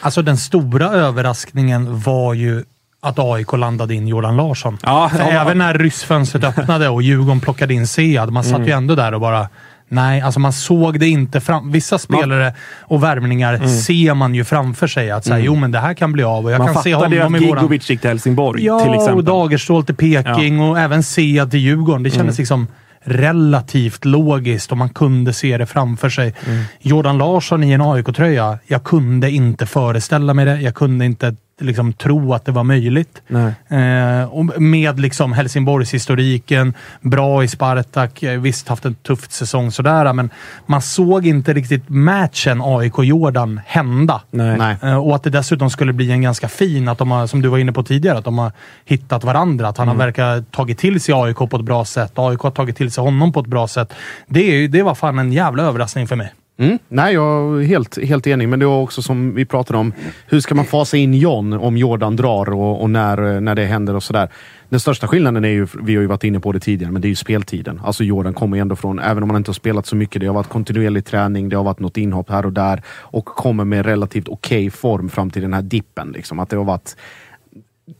Alltså 0.00 0.22
den 0.22 0.36
stora 0.36 0.86
överraskningen 0.86 2.00
var 2.00 2.34
ju 2.34 2.64
att 3.00 3.18
AIK 3.18 3.52
landade 3.52 3.94
in 3.94 4.08
Jordan 4.08 4.36
Larsson. 4.36 4.78
Ja, 4.82 5.10
även 5.18 5.58
när 5.58 5.74
ryssfönstret 5.74 6.44
öppnade 6.44 6.88
och 6.88 7.02
Djurgården 7.02 7.40
plockade 7.40 7.74
in 7.74 7.86
Sead, 7.86 8.30
man 8.32 8.44
satt 8.44 8.54
Mm. 8.56 8.66
ju 8.68 8.72
ändå 8.74 8.94
där 8.94 9.14
och 9.14 9.20
bara... 9.20 9.48
Nej, 9.88 10.20
alltså 10.20 10.40
man 10.40 10.52
såg 10.52 11.00
det 11.00 11.08
inte 11.08 11.40
fram. 11.40 11.72
Vissa 11.72 11.98
spelare 11.98 12.52
och 12.80 13.02
värvningar 13.02 13.66
ser 13.66 14.14
man 14.14 14.34
ju 14.34 14.44
framför 14.44 14.86
sig. 14.86 15.10
Att 15.10 15.24
säga, 15.24 15.34
Mm. 15.36 15.46
jo 15.46 15.54
men 15.54 15.72
det 15.72 15.78
här 15.78 15.94
kan 15.94 16.12
bli 16.12 16.22
av 16.22 16.44
och 16.44 16.52
jag 16.52 16.58
man 16.58 16.74
kan 16.74 16.82
se 16.82 16.92
fattade 16.94 17.16
honom 17.22 17.34
att 17.34 17.42
i 17.42 17.46
våran... 17.48 17.62
Gigovic 17.62 17.90
gick 17.90 18.00
till 18.00 18.10
Helsingborg 18.10 18.64
Ja, 18.64 18.80
till 18.80 18.94
exempel. 18.94 19.14
och 19.16 19.24
Dagerstål 19.24 19.84
till 19.84 19.94
Peking 19.94 20.60
och 20.60 20.78
även 20.78 21.02
Sead 21.02 21.50
till 21.50 21.60
Djurgården. 21.60 22.02
Det 22.02 22.10
kändes 22.10 22.34
Mm. 22.36 22.40
liksom 22.42 22.66
relativt 23.04 24.04
logiskt 24.04 24.70
och 24.72 24.76
man 24.78 24.88
kunde 24.88 25.32
se 25.32 25.58
det 25.58 25.66
framför 25.66 26.08
sig. 26.10 26.34
Mm. 26.46 26.62
Jordan 26.80 27.18
Larsson 27.18 27.64
i 27.64 27.72
en 27.72 27.80
AIK-tröja. 27.82 28.58
Jag 28.66 28.84
kunde 28.84 29.30
inte 29.30 29.66
föreställa 29.66 30.34
mig 30.34 30.44
det. 30.44 30.60
Jag 30.60 30.74
kunde 30.74 31.04
inte 31.04 31.36
liksom 31.60 31.92
tro 31.92 32.34
att 32.34 32.44
det 32.44 32.52
var 32.52 32.64
möjligt. 32.64 33.22
Nej. 33.28 33.52
Eh, 33.68 34.24
och 34.24 34.60
med 34.62 35.00
liksom 35.00 35.32
Helsingborgshistoriken, 35.32 36.74
bra 37.00 37.44
i 37.44 37.48
Spartak, 37.48 38.22
visst 38.22 38.68
haft 38.68 38.84
en 38.84 38.94
tuff 38.94 39.30
säsong 39.30 39.70
sådär, 39.72 40.12
men 40.12 40.30
man 40.66 40.82
såg 40.82 41.26
inte 41.26 41.52
riktigt 41.52 41.88
matchen 41.88 42.60
AIK-Jordan 42.62 43.60
hända. 43.66 44.20
Nej. 44.30 44.76
Eh, 44.82 44.96
och 44.96 45.14
att 45.16 45.22
det 45.22 45.30
dessutom 45.30 45.70
skulle 45.70 45.92
bli 45.92 46.10
en 46.12 46.22
ganska 46.22 46.48
fin, 46.48 46.88
att 46.88 46.98
de 46.98 47.10
har, 47.10 47.26
som 47.26 47.42
du 47.42 47.48
var 47.48 47.58
inne 47.58 47.72
på 47.72 47.82
tidigare, 47.82 48.18
att 48.18 48.24
de 48.24 48.38
har 48.38 48.52
hittat 48.84 49.24
varandra. 49.24 49.68
Att 49.68 49.78
han 49.78 49.88
Mm. 49.88 49.98
har 49.98 50.06
verkar 50.06 50.42
tagit 50.50 50.78
till 50.78 51.00
sig 51.00 51.14
AIK 51.14 51.36
på 51.36 51.56
ett 51.56 51.64
bra 51.64 51.84
sätt. 51.84 52.12
AIK 52.14 52.40
har 52.40 52.50
tagit 52.50 52.76
till 52.76 52.90
sig 52.90 53.04
honom 53.04 53.32
på 53.32 53.40
ett 53.40 53.46
bra 53.46 53.68
sätt. 53.68 53.92
Det, 54.26 54.66
det 54.68 54.82
var 54.82 54.94
fan 54.94 55.18
en 55.18 55.32
jävla 55.32 55.62
överraskning 55.62 56.06
för 56.06 56.16
mig. 56.16 56.32
Mm. 56.58 56.78
Nej, 56.88 57.14
jag 57.14 57.62
är 57.62 57.66
helt, 57.66 58.04
helt 58.04 58.26
enig. 58.26 58.48
Men 58.48 58.58
det 58.58 58.66
var 58.66 58.82
också 58.82 59.02
som 59.02 59.34
vi 59.34 59.44
pratade 59.44 59.78
om. 59.78 59.92
Hur 60.26 60.40
ska 60.40 60.54
man 60.54 60.64
fasa 60.64 60.96
in 60.96 61.14
John 61.14 61.52
om 61.52 61.76
Jordan 61.76 62.16
drar 62.16 62.52
och, 62.52 62.82
och 62.82 62.90
när, 62.90 63.40
när 63.40 63.54
det 63.54 63.64
händer 63.64 63.96
och 63.96 64.02
sådär. 64.02 64.28
Den 64.68 64.80
största 64.80 65.08
skillnaden 65.08 65.44
är 65.44 65.48
ju, 65.48 65.66
vi 65.82 65.94
har 65.94 66.02
ju 66.02 66.06
varit 66.06 66.24
inne 66.24 66.40
på 66.40 66.52
det 66.52 66.60
tidigare, 66.60 66.92
men 66.92 67.02
det 67.02 67.06
är 67.06 67.10
ju 67.10 67.14
speltiden. 67.14 67.80
Alltså 67.84 68.04
Jordan 68.04 68.34
kommer 68.34 68.56
ju 68.56 68.60
ändå 68.60 68.76
från, 68.76 68.98
även 68.98 69.22
om 69.22 69.30
han 69.30 69.36
inte 69.36 69.48
har 69.48 69.54
spelat 69.54 69.86
så 69.86 69.96
mycket, 69.96 70.20
det 70.20 70.26
har 70.26 70.34
varit 70.34 70.48
kontinuerlig 70.48 71.04
träning, 71.04 71.48
det 71.48 71.56
har 71.56 71.64
varit 71.64 71.80
något 71.80 71.96
inhopp 71.96 72.30
här 72.30 72.46
och 72.46 72.52
där 72.52 72.82
och 72.88 73.24
kommer 73.24 73.64
med 73.64 73.86
relativt 73.86 74.28
okej 74.28 74.70
form 74.70 75.08
fram 75.08 75.30
till 75.30 75.42
den 75.42 75.54
här 75.54 75.62
dippen. 75.62 76.12
Liksom. 76.12 76.38
Att 76.38 76.50
det 76.50 76.56
har 76.56 76.64
varit 76.64 76.96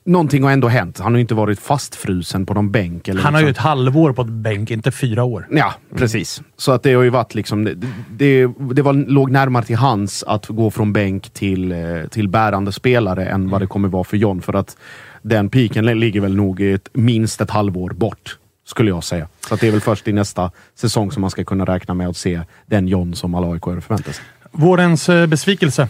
Någonting 0.05 0.43
har 0.45 0.51
ändå 0.51 0.69
hänt. 0.69 0.99
Han 0.99 1.13
har 1.13 1.17
ju 1.19 1.21
inte 1.21 1.35
varit 1.35 1.59
fastfrusen 1.61 2.47
på 2.47 2.55
någon 2.55 2.71
bänk. 2.71 3.09
Eller 3.09 3.23
Han 3.23 3.35
har 3.35 3.41
ju 3.41 3.45
ett 3.45 3.49
liksom- 3.49 3.69
halvår 3.69 4.13
på 4.13 4.23
ett 4.23 4.29
bänk, 4.29 4.71
inte 4.71 4.93
fyra 4.93 5.25
år. 5.25 5.47
Ja, 5.51 5.75
precis. 5.97 6.43
Så 6.57 6.73
att 6.73 6.83
det 6.83 6.95
har 6.95 7.03
ju 7.03 7.11
varit 7.11 7.35
liksom... 7.35 7.65
Det, 7.65 7.75
det, 8.11 8.47
det 8.75 8.83
var, 8.83 8.93
låg 8.93 9.31
närmare 9.31 9.65
till 9.65 9.77
hans 9.77 10.23
att 10.23 10.47
gå 10.47 10.71
från 10.71 10.93
bänk 10.93 11.31
till, 11.31 11.73
eh, 11.73 11.79
till 12.11 12.29
bärande 12.29 12.73
spelare 12.73 13.27
än 13.27 13.51
vad 13.51 13.61
det 13.63 13.67
kommer 13.67 13.89
vara 13.89 14.05
för 14.05 14.17
John. 14.17 14.43
För 14.43 14.53
att 14.55 14.77
den 15.23 15.49
piken 15.51 15.87
li- 15.87 15.95
ligger 15.95 16.21
väl 16.21 16.37
nog 16.37 16.61
ett, 16.61 16.89
minst 16.93 17.41
ett 17.41 17.51
halvår 17.51 17.91
bort, 17.91 18.39
skulle 18.67 18.91
jag 18.91 19.05
säga. 19.05 19.29
Så 19.49 19.55
att 19.55 19.61
det 19.61 19.67
är 19.69 19.73
väl 19.73 19.81
först 19.81 20.09
i 20.09 20.13
nästa 20.13 20.51
säsong 20.75 21.13
som 21.13 21.21
man 21.21 21.31
ska 21.31 21.45
kunna 21.45 21.65
räkna 21.65 21.95
med 21.95 22.09
att 22.09 22.17
se 22.17 22.41
den 22.67 22.89
John 22.89 23.15
som 23.15 23.35
alla 23.35 23.53
aik 23.53 23.65
förväntar 23.65 24.13
sig. 24.13 24.25
Vårens 24.53 25.09
eh, 25.09 25.27
besvikelse. 25.27 25.89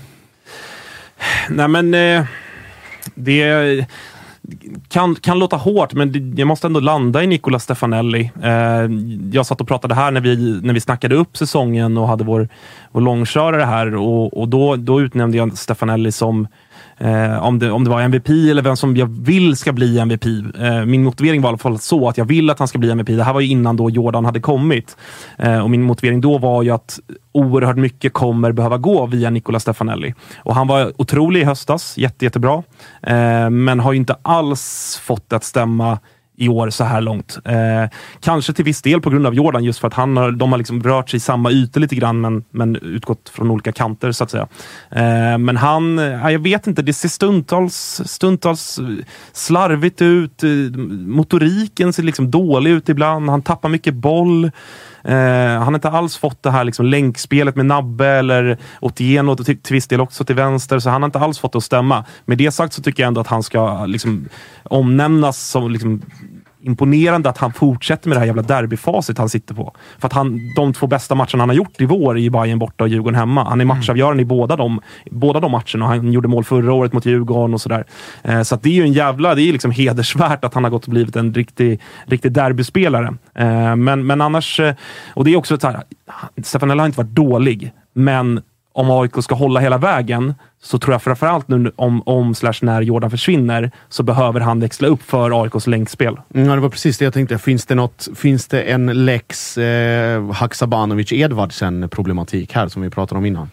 Nej, 1.49 1.69
men 1.69 1.95
eh, 1.95 2.25
det 3.15 3.87
kan, 4.89 5.15
kan 5.15 5.39
låta 5.39 5.57
hårt, 5.57 5.95
men 5.95 6.35
jag 6.37 6.49
måste 6.49 6.67
ändå 6.67 6.81
landa 6.81 7.23
i 7.23 7.27
Nicola 7.27 7.59
Stefanelli. 7.59 8.31
Eh, 8.43 8.91
jag 9.33 9.47
satt 9.47 9.61
och 9.61 9.69
pratade 9.69 9.95
här 9.95 10.11
när 10.11 10.21
vi, 10.21 10.61
när 10.63 10.75
vi 10.75 10.81
snackade 10.81 11.15
upp 11.15 11.37
säsongen 11.37 11.97
och 11.97 12.09
hade 12.09 12.25
vår, 12.25 12.49
vår 12.93 13.01
långkörare 13.01 13.63
här 13.63 13.95
och, 13.95 14.41
och 14.41 14.49
då, 14.49 14.77
då 14.77 15.01
utnämnde 15.01 15.37
jag 15.37 15.59
Stefanelli 15.59 16.13
som 16.13 16.49
Eh, 16.99 17.45
om, 17.45 17.59
det, 17.59 17.71
om 17.71 17.85
det 17.85 17.91
var 17.91 18.01
MVP 18.01 18.29
eller 18.29 18.63
vem 18.63 18.77
som 18.77 18.97
jag 18.97 19.07
vill 19.07 19.57
ska 19.57 19.73
bli 19.73 19.99
MVP. 19.99 20.27
Eh, 20.59 20.85
min 20.85 21.05
motivering 21.05 21.43
var 21.43 21.49
i 21.49 21.51
alla 21.51 21.59
fall 21.59 21.79
så 21.79 22.09
att 22.09 22.19
jag 22.19 22.25
vill 22.25 22.51
att 22.51 22.59
han 22.59 22.69
ska 22.69 22.79
bli 22.79 22.91
MVP. 22.91 23.07
Det 23.07 23.25
här 23.25 23.33
var 23.33 23.41
ju 23.41 23.49
innan 23.49 23.77
då 23.77 23.91
Jordan 23.91 24.25
hade 24.25 24.41
kommit. 24.41 24.97
Eh, 25.39 25.59
och 25.59 25.71
min 25.71 25.83
motivering 25.83 26.21
då 26.21 26.39
var 26.39 26.63
ju 26.63 26.71
att 26.71 26.99
oerhört 27.33 27.77
mycket 27.77 28.13
kommer 28.13 28.53
behöva 28.53 28.79
gå 28.79 29.07
via 29.07 29.31
Nicola 29.31 29.61
Stefanelli. 29.61 30.15
Och 30.39 30.55
han 30.55 30.67
var 30.67 30.93
otrolig 30.97 31.41
i 31.41 31.45
höstas, 31.45 31.99
jätte, 31.99 32.25
jättebra. 32.25 32.63
Eh, 33.03 33.51
men 33.51 33.81
har 33.81 33.93
ju 33.93 33.99
inte 33.99 34.17
alls 34.23 35.01
fått 35.05 35.31
det 35.31 35.37
att 35.37 35.45
stämma 35.45 35.99
i 36.39 36.49
år 36.49 36.71
så 36.71 36.85
här 36.85 37.01
långt. 37.01 37.39
Eh, 37.45 37.91
kanske 38.21 38.53
till 38.53 38.65
viss 38.65 38.83
del 38.83 39.01
på 39.01 39.11
grund 39.11 39.27
av 39.27 39.35
Jordan, 39.35 39.65
just 39.65 39.79
för 39.79 39.89
att 39.89 39.95
han 39.95 40.17
har, 40.17 40.33
de 40.33 40.53
har 40.53 40.59
liksom 40.59 40.83
rört 40.83 41.11
sig 41.11 41.17
i 41.17 41.21
samma 41.21 41.51
ytor 41.51 41.81
lite 41.81 41.95
grann, 41.95 42.21
men, 42.21 42.45
men 42.51 42.77
utgått 42.77 43.29
från 43.29 43.51
olika 43.51 43.73
kanter 43.73 44.13
så 44.13 44.25
att 44.25 44.31
säga. 44.31 44.49
Eh, 44.91 45.39
men 45.39 45.57
han, 45.57 45.99
eh, 45.99 46.31
jag 46.31 46.39
vet 46.39 46.67
inte, 46.67 46.83
det 46.83 46.93
ser 46.93 47.09
stundtals, 47.09 48.01
stundtals 48.05 48.79
eh, 48.79 48.85
slarvigt 49.33 50.03
ut. 50.03 50.43
Eh, 50.43 50.51
motoriken 51.07 51.93
ser 51.93 52.03
liksom 52.03 52.31
dålig 52.31 52.71
ut 52.71 52.89
ibland. 52.89 53.31
Han 53.31 53.43
tappar 53.43 53.69
mycket 53.69 53.95
boll. 53.95 54.51
Eh, 55.05 55.15
han 55.59 55.63
har 55.63 55.75
inte 55.75 55.91
alls 55.91 56.17
fått 56.17 56.43
det 56.43 56.51
här 56.51 56.65
liksom 56.65 56.87
länkspelet 56.87 57.57
med 57.57 57.67
Nabbe 57.67 58.07
eller 58.07 58.59
Otieno 58.81 59.37
till, 59.37 59.63
till 59.63 59.75
viss 59.75 59.89
del 59.89 60.01
också 60.01 60.25
till 60.25 60.37
vänster, 60.37 60.79
så 60.79 60.91
han 60.91 61.03
har 61.03 61.07
inte 61.07 61.19
alls 61.19 61.39
fått 61.39 61.53
det 61.53 61.59
att 61.59 61.65
stämma. 61.65 62.05
Med 62.25 62.39
det 62.39 62.51
sagt 62.51 62.73
så 62.73 62.83
tycker 62.83 63.03
jag 63.03 63.09
ändå 63.09 63.21
att 63.21 63.27
han 63.27 63.43
ska 63.43 63.87
liksom, 63.87 64.29
omnämnas 64.63 65.49
som 65.49 65.71
liksom, 65.71 66.03
imponerande 66.69 67.29
att 67.29 67.39
han 67.39 67.53
fortsätter 67.53 68.09
med 68.09 68.17
det 68.17 68.21
här 68.21 68.27
jävla 68.27 68.43
derbyfacit 68.43 69.19
han 69.19 69.29
sitter 69.29 69.55
på. 69.55 69.75
För 69.99 70.07
att 70.07 70.13
han, 70.13 70.41
de 70.57 70.73
två 70.73 70.87
bästa 70.87 71.15
matcherna 71.15 71.39
han 71.39 71.49
har 71.49 71.57
gjort 71.57 71.81
i 71.81 71.85
vår 71.85 72.17
är 72.17 72.21
ju 72.21 72.31
Bayern 72.31 72.59
borta 72.59 72.85
och 72.85 72.89
Djurgården 72.89 73.19
hemma. 73.19 73.45
Han 73.45 73.61
är 73.61 73.65
matchavgörande 73.65 74.23
i 74.23 74.27
båda 74.27 74.57
de, 74.57 74.81
båda 75.11 75.41
de 75.41 75.53
matcherna 75.53 75.85
och 75.85 75.89
han 75.89 76.13
gjorde 76.13 76.29
mål 76.29 76.45
förra 76.45 76.73
året 76.73 76.93
mot 76.93 77.07
Djurgården 77.07 77.55
och 77.55 77.61
sådär. 77.61 77.85
Eh, 78.23 78.43
så 78.43 78.57
det 78.57 78.69
är 78.69 78.75
ju 78.75 78.83
en 78.83 78.93
jävla, 78.93 79.35
det 79.35 79.43
är 79.43 79.53
liksom 79.53 79.71
hedersvärt 79.71 80.45
att 80.45 80.55
han 80.55 80.65
har 80.65 80.71
gått 80.71 80.85
och 80.85 80.91
blivit 80.91 81.17
en 81.17 81.35
riktig, 81.35 81.81
riktig 82.05 82.33
derbyspelare. 82.33 83.15
Eh, 83.35 83.77
men, 83.77 84.07
men 84.07 84.21
annars, 84.21 84.61
eh, 84.61 84.75
och 85.15 85.25
det 85.25 85.33
är 85.33 85.37
också 85.37 85.59
så 85.59 85.67
här, 85.67 85.83
Stefanella 86.43 86.83
har 86.83 86.87
inte 86.87 86.99
varit 86.99 87.15
dålig, 87.15 87.73
men 87.93 88.41
om 88.79 88.91
AIK 88.91 89.13
ska 89.23 89.35
hålla 89.35 89.61
hela 89.61 89.79
vägen 89.79 90.35
så 90.63 90.79
tror 90.79 90.95
jag 90.95 91.03
framförallt 91.03 91.49
nu 91.49 91.73
om, 91.77 92.03
om 92.07 92.35
slash 92.35 92.55
när 92.63 92.83
Jordan 92.83 93.11
försvinner 93.11 93.71
så 93.89 94.03
behöver 94.03 94.41
han 94.41 94.61
växla 94.61 94.89
upp 94.89 95.03
för 95.03 95.43
AIKs 95.43 95.67
länkspel. 95.67 96.17
Mm, 96.35 96.49
ja, 96.49 96.55
det 96.55 96.61
var 96.61 96.69
precis 96.69 96.99
det 96.99 97.05
jag 97.05 97.15
tänkte. 97.15 97.39
Finns 97.39 97.67
det, 97.67 97.75
något, 97.75 98.09
finns 98.15 98.49
det 98.49 98.63
en 98.63 99.05
lex 99.05 99.59
eh, 99.59 100.23
Haksabanovic-Edvardsen 100.23 101.89
problematik 101.89 102.53
här 102.53 102.69
som 102.69 102.83
vi 102.83 102.91
pratade 102.91 103.19
om 103.19 103.27
innan? 103.27 103.51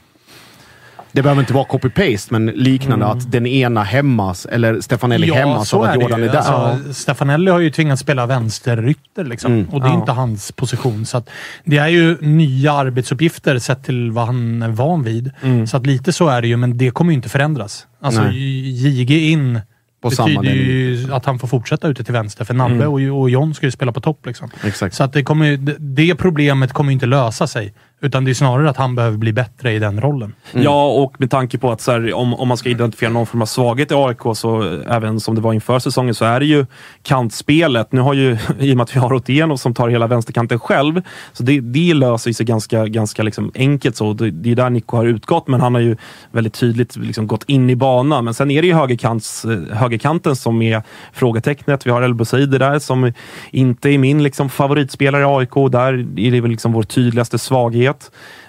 Det 1.15 1.21
behöver 1.21 1.41
inte 1.41 1.53
vara 1.53 1.65
copy-paste, 1.65 2.27
men 2.31 2.45
liknande 2.45 3.05
Mm. 3.05 3.17
att 3.17 3.31
den 3.31 3.45
ena 3.47 3.83
hämmas, 3.83 4.45
eller 4.45 4.81
Stefanelli 4.81 5.31
hämmas 5.33 5.73
av 5.73 5.81
att 5.83 5.95
Jordan 5.95 6.19
ju. 6.19 6.25
är 6.27 6.31
där. 6.31 6.37
Alltså, 6.39 6.93
Stefanelli 6.93 7.51
har 7.51 7.59
ju 7.59 7.69
tvingats 7.71 8.01
spela 8.01 8.25
vänsterytter 8.25 9.23
liksom. 9.25 9.53
Mm. 9.53 9.69
och 9.69 9.81
det 9.81 9.87
är 9.87 9.91
Ja. 9.91 9.99
inte 9.99 10.11
hans 10.11 10.51
position. 10.51 11.05
Så 11.05 11.23
det 11.63 11.77
är 11.77 11.87
ju 11.87 12.17
nya 12.21 12.71
arbetsuppgifter 12.73 13.59
sett 13.59 13.83
till 13.83 14.11
vad 14.11 14.25
han 14.25 14.61
är 14.61 14.69
van 14.69 15.03
vid. 15.03 15.31
Mm. 15.41 15.67
Så 15.67 15.77
att 15.77 15.85
lite 15.85 16.13
så 16.13 16.27
är 16.27 16.41
det 16.41 16.47
ju, 16.47 16.57
men 16.57 16.77
det 16.77 16.91
kommer 16.91 17.11
ju 17.11 17.15
inte 17.15 17.29
förändras. 17.29 17.87
Alltså. 18.01 18.21
JG 18.31 19.31
in 19.31 19.59
På 20.01 20.11
samma 20.11 20.41
betyder 20.41 20.63
ju 20.63 21.13
att 21.13 21.25
han 21.25 21.39
får 21.39 21.47
fortsätta 21.47 21.87
ute 21.87 22.03
till 22.03 22.13
vänster, 22.13 22.45
för 22.45 22.53
Nabbe 22.53 22.75
Mm. 22.75 22.87
och, 23.13 23.19
och 23.21 23.29
John 23.29 23.53
ska 23.53 23.65
ju 23.65 23.71
spela 23.71 23.91
på 23.91 24.01
topp. 24.01 24.25
Liksom. 24.25 24.49
Exakt. 24.63 24.95
Så 24.95 25.03
att 25.03 25.13
det, 25.13 25.23
kommer, 25.23 25.57
det 25.79 26.15
problemet 26.15 26.73
kommer 26.73 26.91
ju 26.91 26.93
inte 26.93 27.05
lösa 27.05 27.47
sig. 27.47 27.73
Utan 28.05 28.25
det 28.25 28.31
är 28.31 28.33
snarare 28.33 28.69
att 28.69 28.77
han 28.77 28.95
behöver 28.95 29.17
bli 29.17 29.33
bättre 29.33 29.73
i 29.73 29.79
den 29.79 30.01
rollen. 30.01 30.33
Mm. 30.53 30.63
Ja, 30.63 30.87
och 30.87 31.15
med 31.17 31.31
tanke 31.31 31.57
på 31.57 31.71
att 31.71 31.81
så 31.81 31.91
här, 31.91 32.13
om, 32.13 32.33
om 32.33 32.47
man 32.47 32.57
ska 32.57 32.69
identifiera 32.69 33.11
någon 33.11 33.25
form 33.25 33.41
av 33.41 33.45
svaghet 33.45 33.91
i 33.91 33.95
AIK, 33.95 34.19
så 34.35 34.63
även 34.87 35.19
som 35.19 35.35
det 35.35 35.41
var 35.41 35.53
inför 35.53 35.79
säsongen, 35.79 36.15
så 36.15 36.25
är 36.25 36.39
det 36.39 36.45
ju 36.45 36.65
kantspelet. 37.03 37.91
Nu 37.91 38.01
har 38.01 38.13
ju, 38.13 38.37
i 38.59 38.73
och 38.73 38.77
med 38.77 38.83
att 38.83 38.95
vi 38.95 38.99
har 38.99 39.13
Otieno 39.13 39.57
som 39.57 39.73
tar 39.73 39.89
hela 39.89 40.07
vänsterkanten 40.07 40.59
själv, 40.59 41.01
så 41.33 41.43
det, 41.43 41.59
det 41.59 41.93
löser 41.93 42.33
sig 42.33 42.45
ganska, 42.45 42.85
ganska 42.85 43.23
liksom 43.23 43.51
enkelt. 43.55 43.95
så. 43.95 44.13
Det, 44.13 44.31
det 44.31 44.51
är 44.51 44.55
där 44.55 44.69
Nico 44.69 44.97
har 44.97 45.05
utgått, 45.05 45.47
men 45.47 45.61
han 45.61 45.73
har 45.73 45.81
ju 45.81 45.97
väldigt 46.31 46.53
tydligt 46.53 46.95
liksom 46.95 47.27
gått 47.27 47.43
in 47.47 47.69
i 47.69 47.75
banan. 47.75 48.25
Men 48.25 48.33
sen 48.33 48.51
är 48.51 48.61
det 48.61 48.67
ju 48.67 48.73
högerkants, 48.73 49.45
eh, 49.45 49.77
högerkanten 49.77 50.35
som 50.35 50.61
är 50.61 50.83
frågetecknet. 51.13 51.85
Vi 51.85 51.91
har 51.91 52.01
El 52.01 52.13
Bouzidi 52.13 52.57
där 52.57 52.79
som 52.79 53.13
inte 53.51 53.89
är 53.89 53.97
min 53.97 54.23
liksom, 54.23 54.49
favoritspelare 54.49 55.21
i 55.21 55.25
AIK. 55.25 55.71
Där 55.71 55.93
är 56.19 56.31
det 56.31 56.41
väl 56.41 56.51
liksom 56.51 56.73
vår 56.73 56.83
tydligaste 56.83 57.37
svaghet. 57.37 57.94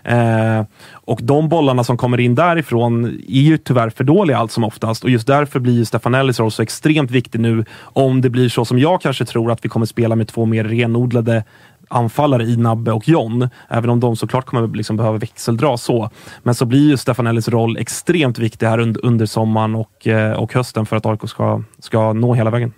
Eh, 0.05 0.62
och 0.93 1.20
de 1.23 1.48
bollarna 1.48 1.85
som 1.85 1.97
kommer 1.97 2.20
in 2.20 2.35
därifrån 2.35 3.05
är 3.28 3.40
ju 3.40 3.59
tyvärr 3.59 3.90
för 3.90 4.05
dåliga 4.05 4.39
allt 4.39 4.52
som 4.52 4.64
oftast. 4.64 5.05
Och 5.05 5.10
just 5.10 5.27
därför 5.27 5.60
blir 5.60 5.85
Stefanellis 5.85 6.40
roll 6.40 6.51
så 6.51 6.62
extremt 6.62 7.10
viktig 7.10 7.40
nu. 7.40 7.64
Om 7.81 8.20
det 8.20 8.31
blir 8.31 8.48
så 8.48 8.64
som 8.64 8.78
jag 8.78 9.01
kanske 9.01 9.24
tror 9.24 9.52
att 9.52 9.64
vi 9.64 9.68
kommer 9.68 9.86
spela 9.86 10.16
med 10.16 10.28
två 10.28 10.47
mer 10.47 10.64
renodlade 10.64 11.44
anfallare 11.89 12.43
i 12.43 12.56
Nabbe 12.56 12.93
och 12.93 13.09
John. 13.09 13.48
Även 13.68 13.90
om 13.90 14.01
de 14.01 14.16
såklart 14.16 14.44
kommer 14.44 14.77
liksom 14.77 14.97
behöva 14.97 15.18
växeldra 15.18 15.77
så. 15.77 16.10
Men 16.43 16.55
så 16.55 16.64
blir 16.64 16.89
ju 16.89 16.97
Stefanellis 16.97 17.48
roll 17.48 17.77
extremt 17.77 18.39
viktig 18.39 18.66
här 18.66 18.78
under, 18.78 19.05
under 19.05 19.27
sommaren 19.27 19.74
och, 19.74 20.06
eh, 20.06 20.32
och 20.32 20.55
hösten 20.55 20.86
för 20.86 20.97
att 20.97 21.06
AIK 21.06 21.20
ska, 21.28 21.62
ska 21.78 22.12
nå 22.12 22.35
hela 22.35 22.51
vägen. 22.51 22.73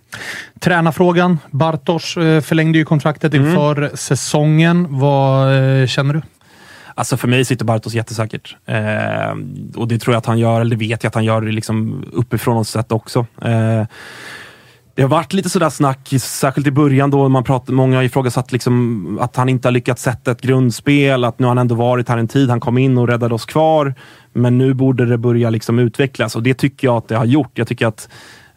Tränarfrågan. 0.61 1.39
Bartosz 1.51 2.17
eh, 2.17 2.41
förlängde 2.41 2.79
ju 2.79 2.85
kontraktet 2.85 3.35
Mm. 3.35 3.49
inför 3.49 3.91
säsongen. 3.95 4.87
Vad 4.91 5.49
känner 5.89 6.15
du? 6.15 6.23
Alltså 6.99 7.17
för 7.17 7.29
mig 7.29 7.45
sitter 7.45 7.65
Bartos 7.65 7.95
jättesäkert. 7.95 8.57
Eh, 8.67 9.31
och 9.77 9.89
det 9.89 9.99
tror 9.99 10.15
jag 10.15 10.19
att 10.19 10.27
han 10.27 10.39
gör, 10.39 10.61
eller 10.61 10.77
det 10.77 10.87
vet 10.87 11.03
jag 11.03 11.09
att 11.09 11.15
han 11.15 11.25
gör 11.25 11.43
liksom 11.43 12.05
uppifrån 12.13 12.57
något 12.57 12.69
sätt 12.69 12.93
också. 12.93 13.27
Eh, 13.43 13.85
det 14.95 15.03
har 15.03 15.09
varit 15.09 15.33
lite 15.33 15.51
sådär 15.51 15.71
snack, 15.71 16.09
särskilt 16.21 16.67
i 16.67 16.71
början 16.71 17.11
då 17.11 17.29
man 17.29 17.45
pratar, 17.45 17.73
många 17.73 17.97
har 17.97 18.03
ifrågasatt 18.03 18.53
liksom 18.53 19.19
att 19.21 19.37
han 19.37 19.49
inte 19.49 19.69
har 19.69 19.73
lyckats 19.73 20.03
sätta 20.03 20.31
ett 20.31 20.41
grundspel, 20.41 21.25
att 21.25 21.39
nu 21.39 21.47
har 21.47 21.51
han 21.51 21.59
ändå 21.59 21.75
varit 21.75 22.09
här 22.09 22.19
en 22.19 22.29
tid, 22.29 22.51
han 22.51 22.61
kom 22.61 22.79
in 22.79 22.99
och 22.99 23.09
räddade 23.09 23.35
oss 23.35 23.47
kvar. 23.47 23.95
Men 24.33 24.59
nu 24.59 24.75
borde 24.75 25.07
det 25.07 25.19
börja 25.19 25.51
liksom 25.51 25.79
utvecklas 25.79 26.37
och 26.37 26.43
det 26.43 26.55
tycker 26.55 26.87
jag 26.87 26.97
att 26.97 27.09
det 27.09 27.17
har 27.17 27.25
gjort. 27.25 27.51
Jag 27.55 27.69
tycker 27.69 27.87
att 27.87 28.09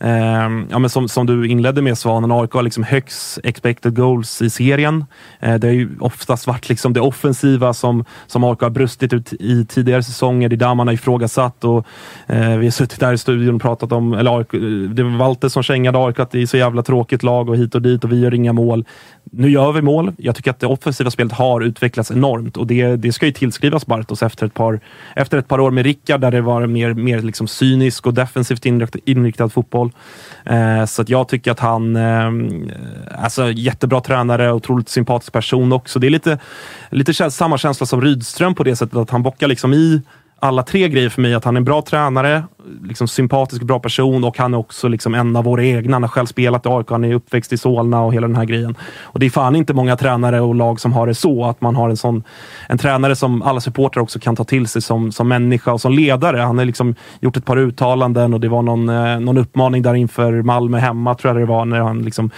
Ehm, 0.03 0.67
ja, 0.71 0.79
men 0.79 0.89
som, 0.89 1.09
som 1.09 1.25
du 1.25 1.47
inledde 1.47 1.81
med 1.81 1.97
Svanen, 1.97 2.31
AIK 2.31 2.51
har 2.51 2.63
liksom 2.63 2.83
högst 2.83 3.39
expected 3.43 3.95
goals 3.95 4.41
i 4.41 4.49
serien. 4.49 5.05
Eh, 5.39 5.55
det 5.55 5.67
har 5.67 5.73
ju 5.73 5.89
oftast 5.99 6.47
varit 6.47 6.69
liksom 6.69 6.93
det 6.93 7.01
offensiva 7.01 7.73
som, 7.73 8.05
som 8.27 8.43
AIK 8.43 8.61
har 8.61 8.69
brustit 8.69 9.13
ut 9.13 9.33
i 9.33 9.65
tidigare 9.65 10.03
säsonger. 10.03 10.49
Det 10.49 10.55
är 10.55 10.57
där 10.57 10.75
man 10.75 10.87
har 10.87 10.93
ifrågasatt 10.93 11.63
och 11.63 11.85
eh, 12.27 12.57
vi 12.57 12.65
har 12.65 12.71
suttit 12.71 12.99
där 12.99 13.13
i 13.13 13.17
studion 13.17 13.55
och 13.55 13.61
pratat 13.61 13.91
om, 13.91 14.13
eller 14.13 14.37
AIK, 14.37 14.51
det 14.95 15.03
var 15.03 15.17
Walter 15.17 15.49
som 15.49 15.63
kängade 15.63 16.05
AIK 16.05 16.19
att 16.19 16.31
det 16.31 16.41
är 16.41 16.45
så 16.45 16.57
jävla 16.57 16.83
tråkigt 16.83 17.23
lag 17.23 17.49
och 17.49 17.57
hit 17.57 17.75
och 17.75 17.81
dit 17.81 18.03
och 18.03 18.11
vi 18.11 18.19
gör 18.19 18.33
inga 18.33 18.53
mål. 18.53 18.85
Nu 19.31 19.49
gör 19.49 19.71
vi 19.71 19.81
mål. 19.81 20.11
Jag 20.17 20.35
tycker 20.35 20.51
att 20.51 20.59
det 20.59 20.67
offensiva 20.67 21.11
spelet 21.11 21.33
har 21.33 21.61
utvecklats 21.61 22.11
enormt 22.11 22.57
och 22.57 22.67
det, 22.67 22.95
det 22.95 23.13
ska 23.13 23.25
ju 23.25 23.31
tillskrivas 23.31 23.85
Bartos 23.85 24.23
efter 24.23 24.45
ett 24.45 24.53
par, 24.53 24.79
efter 25.15 25.37
ett 25.37 25.47
par 25.47 25.59
år 25.59 25.71
med 25.71 25.85
Rickard 25.85 26.21
där 26.21 26.31
det 26.31 26.41
var 26.41 26.67
mer, 26.67 26.93
mer 26.93 27.21
liksom 27.21 27.47
cynisk 27.47 28.07
och 28.07 28.13
defensivt 28.13 28.65
inriktad, 28.65 28.99
inriktad 29.05 29.49
fotboll. 29.49 29.90
Eh, 30.45 30.85
så 30.85 31.01
att 31.01 31.09
jag 31.09 31.27
tycker 31.27 31.51
att 31.51 31.59
han, 31.59 31.95
eh, 31.95 32.31
alltså 33.23 33.51
jättebra 33.51 34.01
tränare, 34.01 34.53
otroligt 34.53 34.89
sympatisk 34.89 35.33
person 35.33 35.71
också. 35.71 35.99
Det 35.99 36.07
är 36.07 36.11
lite, 36.11 36.39
lite 36.89 37.31
samma 37.31 37.57
känsla 37.57 37.85
som 37.85 38.01
Rydström 38.01 38.55
på 38.55 38.63
det 38.63 38.75
sättet 38.75 38.95
att 38.95 39.09
han 39.09 39.23
bockar 39.23 39.47
liksom 39.47 39.73
i 39.73 40.01
alla 40.43 40.63
tre 40.63 40.89
grejer 40.89 41.09
för 41.09 41.21
mig. 41.21 41.33
Att 41.33 41.45
han 41.45 41.55
är 41.55 41.59
en 41.59 41.65
bra 41.65 41.81
tränare, 41.81 42.43
liksom 42.83 43.07
sympatisk, 43.07 43.61
bra 43.61 43.79
person 43.79 44.23
och 44.23 44.37
han 44.37 44.53
är 44.53 44.57
också 44.57 44.87
liksom 44.87 45.15
en 45.15 45.35
av 45.35 45.43
våra 45.43 45.63
egna. 45.63 45.95
Han 45.95 46.03
har 46.03 46.09
själv 46.09 46.25
spelat 46.25 46.65
i 46.65 46.69
AIK, 46.69 46.89
han 46.89 47.03
är 47.03 47.13
uppväxt 47.13 47.53
i 47.53 47.57
Solna 47.57 48.01
och 48.01 48.13
hela 48.13 48.27
den 48.27 48.35
här 48.35 48.45
grejen. 48.45 48.75
Och 49.01 49.19
det 49.19 49.25
är 49.25 49.29
fan 49.29 49.55
inte 49.55 49.73
många 49.73 49.97
tränare 49.97 50.41
och 50.41 50.55
lag 50.55 50.79
som 50.79 50.93
har 50.93 51.07
det 51.07 51.15
så. 51.15 51.45
Att 51.45 51.61
man 51.61 51.75
har 51.75 51.89
en 51.89 51.97
sån 51.97 52.23
en 52.67 52.77
tränare 52.77 53.15
som 53.15 53.41
alla 53.41 53.61
supportrar 53.61 54.03
också 54.03 54.19
kan 54.19 54.35
ta 54.35 54.43
till 54.43 54.67
sig 54.67 54.81
som, 54.81 55.11
som 55.11 55.27
människa 55.27 55.73
och 55.73 55.81
som 55.81 55.93
ledare. 55.93 56.37
Han 56.37 56.57
har 56.57 56.65
liksom 56.65 56.95
gjort 57.19 57.37
ett 57.37 57.45
par 57.45 57.57
uttalanden 57.57 58.33
och 58.33 58.39
det 58.39 58.49
var 58.49 58.61
någon, 58.61 58.89
eh, 58.89 59.19
någon 59.19 59.37
uppmaning 59.37 59.81
där 59.81 59.93
inför 59.93 60.41
Malmö 60.41 60.77
hemma, 60.77 61.15
tror 61.15 61.33
jag 61.33 61.41
det 61.41 61.51
var, 61.51 61.65
när 61.65 61.79
han 61.79 62.01
liksom 62.01 62.31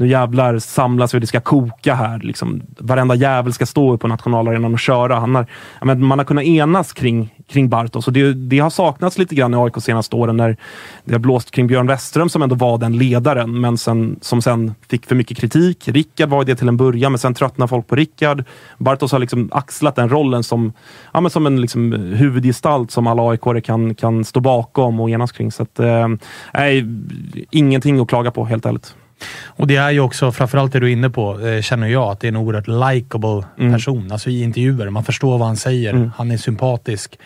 nu 0.00 0.08
jävlar 0.08 0.58
samlas 0.58 1.14
vi, 1.14 1.18
det 1.18 1.26
ska 1.26 1.40
koka 1.40 1.94
här. 1.94 2.18
Liksom, 2.18 2.62
varenda 2.78 3.14
jävel 3.14 3.52
ska 3.52 3.66
stå 3.66 3.92
upp 3.92 4.00
på 4.00 4.08
nationalarenan 4.08 4.72
och 4.72 4.80
köra. 4.80 5.14
Han 5.14 5.34
har, 5.34 5.46
men 5.82 6.04
man 6.04 6.18
har 6.18 6.24
kunnat 6.24 6.44
enas 6.44 6.92
kring, 6.92 7.34
kring 7.50 7.68
Bartos 7.68 8.06
och 8.06 8.12
det, 8.12 8.32
det 8.34 8.58
har 8.58 8.70
saknats 8.70 9.18
lite 9.18 9.34
grann 9.34 9.54
i 9.54 9.56
AIK 9.56 9.74
de 9.74 9.80
senaste 9.80 10.16
åren 10.16 10.36
när 10.36 10.56
det 11.04 11.12
har 11.14 11.18
blåst 11.18 11.50
kring 11.50 11.66
Björn 11.66 11.86
Westström 11.86 12.28
som 12.28 12.42
ändå 12.42 12.54
var 12.54 12.78
den 12.78 12.98
ledaren, 12.98 13.60
men 13.60 13.78
sen, 13.78 14.18
som 14.20 14.42
sen 14.42 14.74
fick 14.88 15.06
för 15.06 15.14
mycket 15.14 15.38
kritik. 15.38 15.88
Rickard 15.88 16.28
var 16.28 16.44
det 16.44 16.56
till 16.56 16.68
en 16.68 16.76
början, 16.76 17.12
men 17.12 17.18
sen 17.18 17.34
tröttnade 17.34 17.68
folk 17.68 17.86
på 17.86 17.96
Rickard. 17.96 18.44
Bartos 18.78 19.12
har 19.12 19.18
liksom 19.18 19.48
axlat 19.52 19.96
den 19.96 20.08
rollen 20.08 20.42
som, 20.42 20.72
ja, 21.12 21.20
men 21.20 21.30
som 21.30 21.46
en 21.46 21.60
liksom 21.60 21.92
huvudgestalt 21.92 22.90
som 22.90 23.06
alla 23.06 23.30
aik 23.30 23.64
kan, 23.64 23.94
kan 23.94 24.24
stå 24.24 24.40
bakom 24.40 25.00
och 25.00 25.10
enas 25.10 25.32
kring. 25.32 25.52
Så 25.52 25.62
att, 25.62 25.78
eh, 25.80 26.06
ingenting 27.50 28.00
att 28.00 28.08
klaga 28.08 28.30
på 28.30 28.44
helt 28.44 28.66
ärligt. 28.66 28.94
Och 29.46 29.66
det 29.66 29.76
är 29.76 29.90
ju 29.90 30.00
också, 30.00 30.32
framförallt 30.32 30.72
det 30.72 30.80
du 30.80 30.86
är 30.86 30.92
inne 30.92 31.10
på, 31.10 31.40
eh, 31.40 31.62
känner 31.62 31.88
jag, 31.88 32.02
att 32.10 32.20
det 32.20 32.26
är 32.26 32.28
en 32.28 32.36
oerhört 32.36 32.68
likable 32.68 33.44
Mm. 33.58 33.72
person. 33.72 34.12
Alltså 34.12 34.30
i 34.30 34.42
intervjuer. 34.42 34.90
Man 34.90 35.04
förstår 35.04 35.38
vad 35.38 35.46
han 35.46 35.56
säger. 35.56 35.94
Mm. 35.94 36.10
Han 36.16 36.30
är 36.30 36.36
sympatisk. 36.36 37.18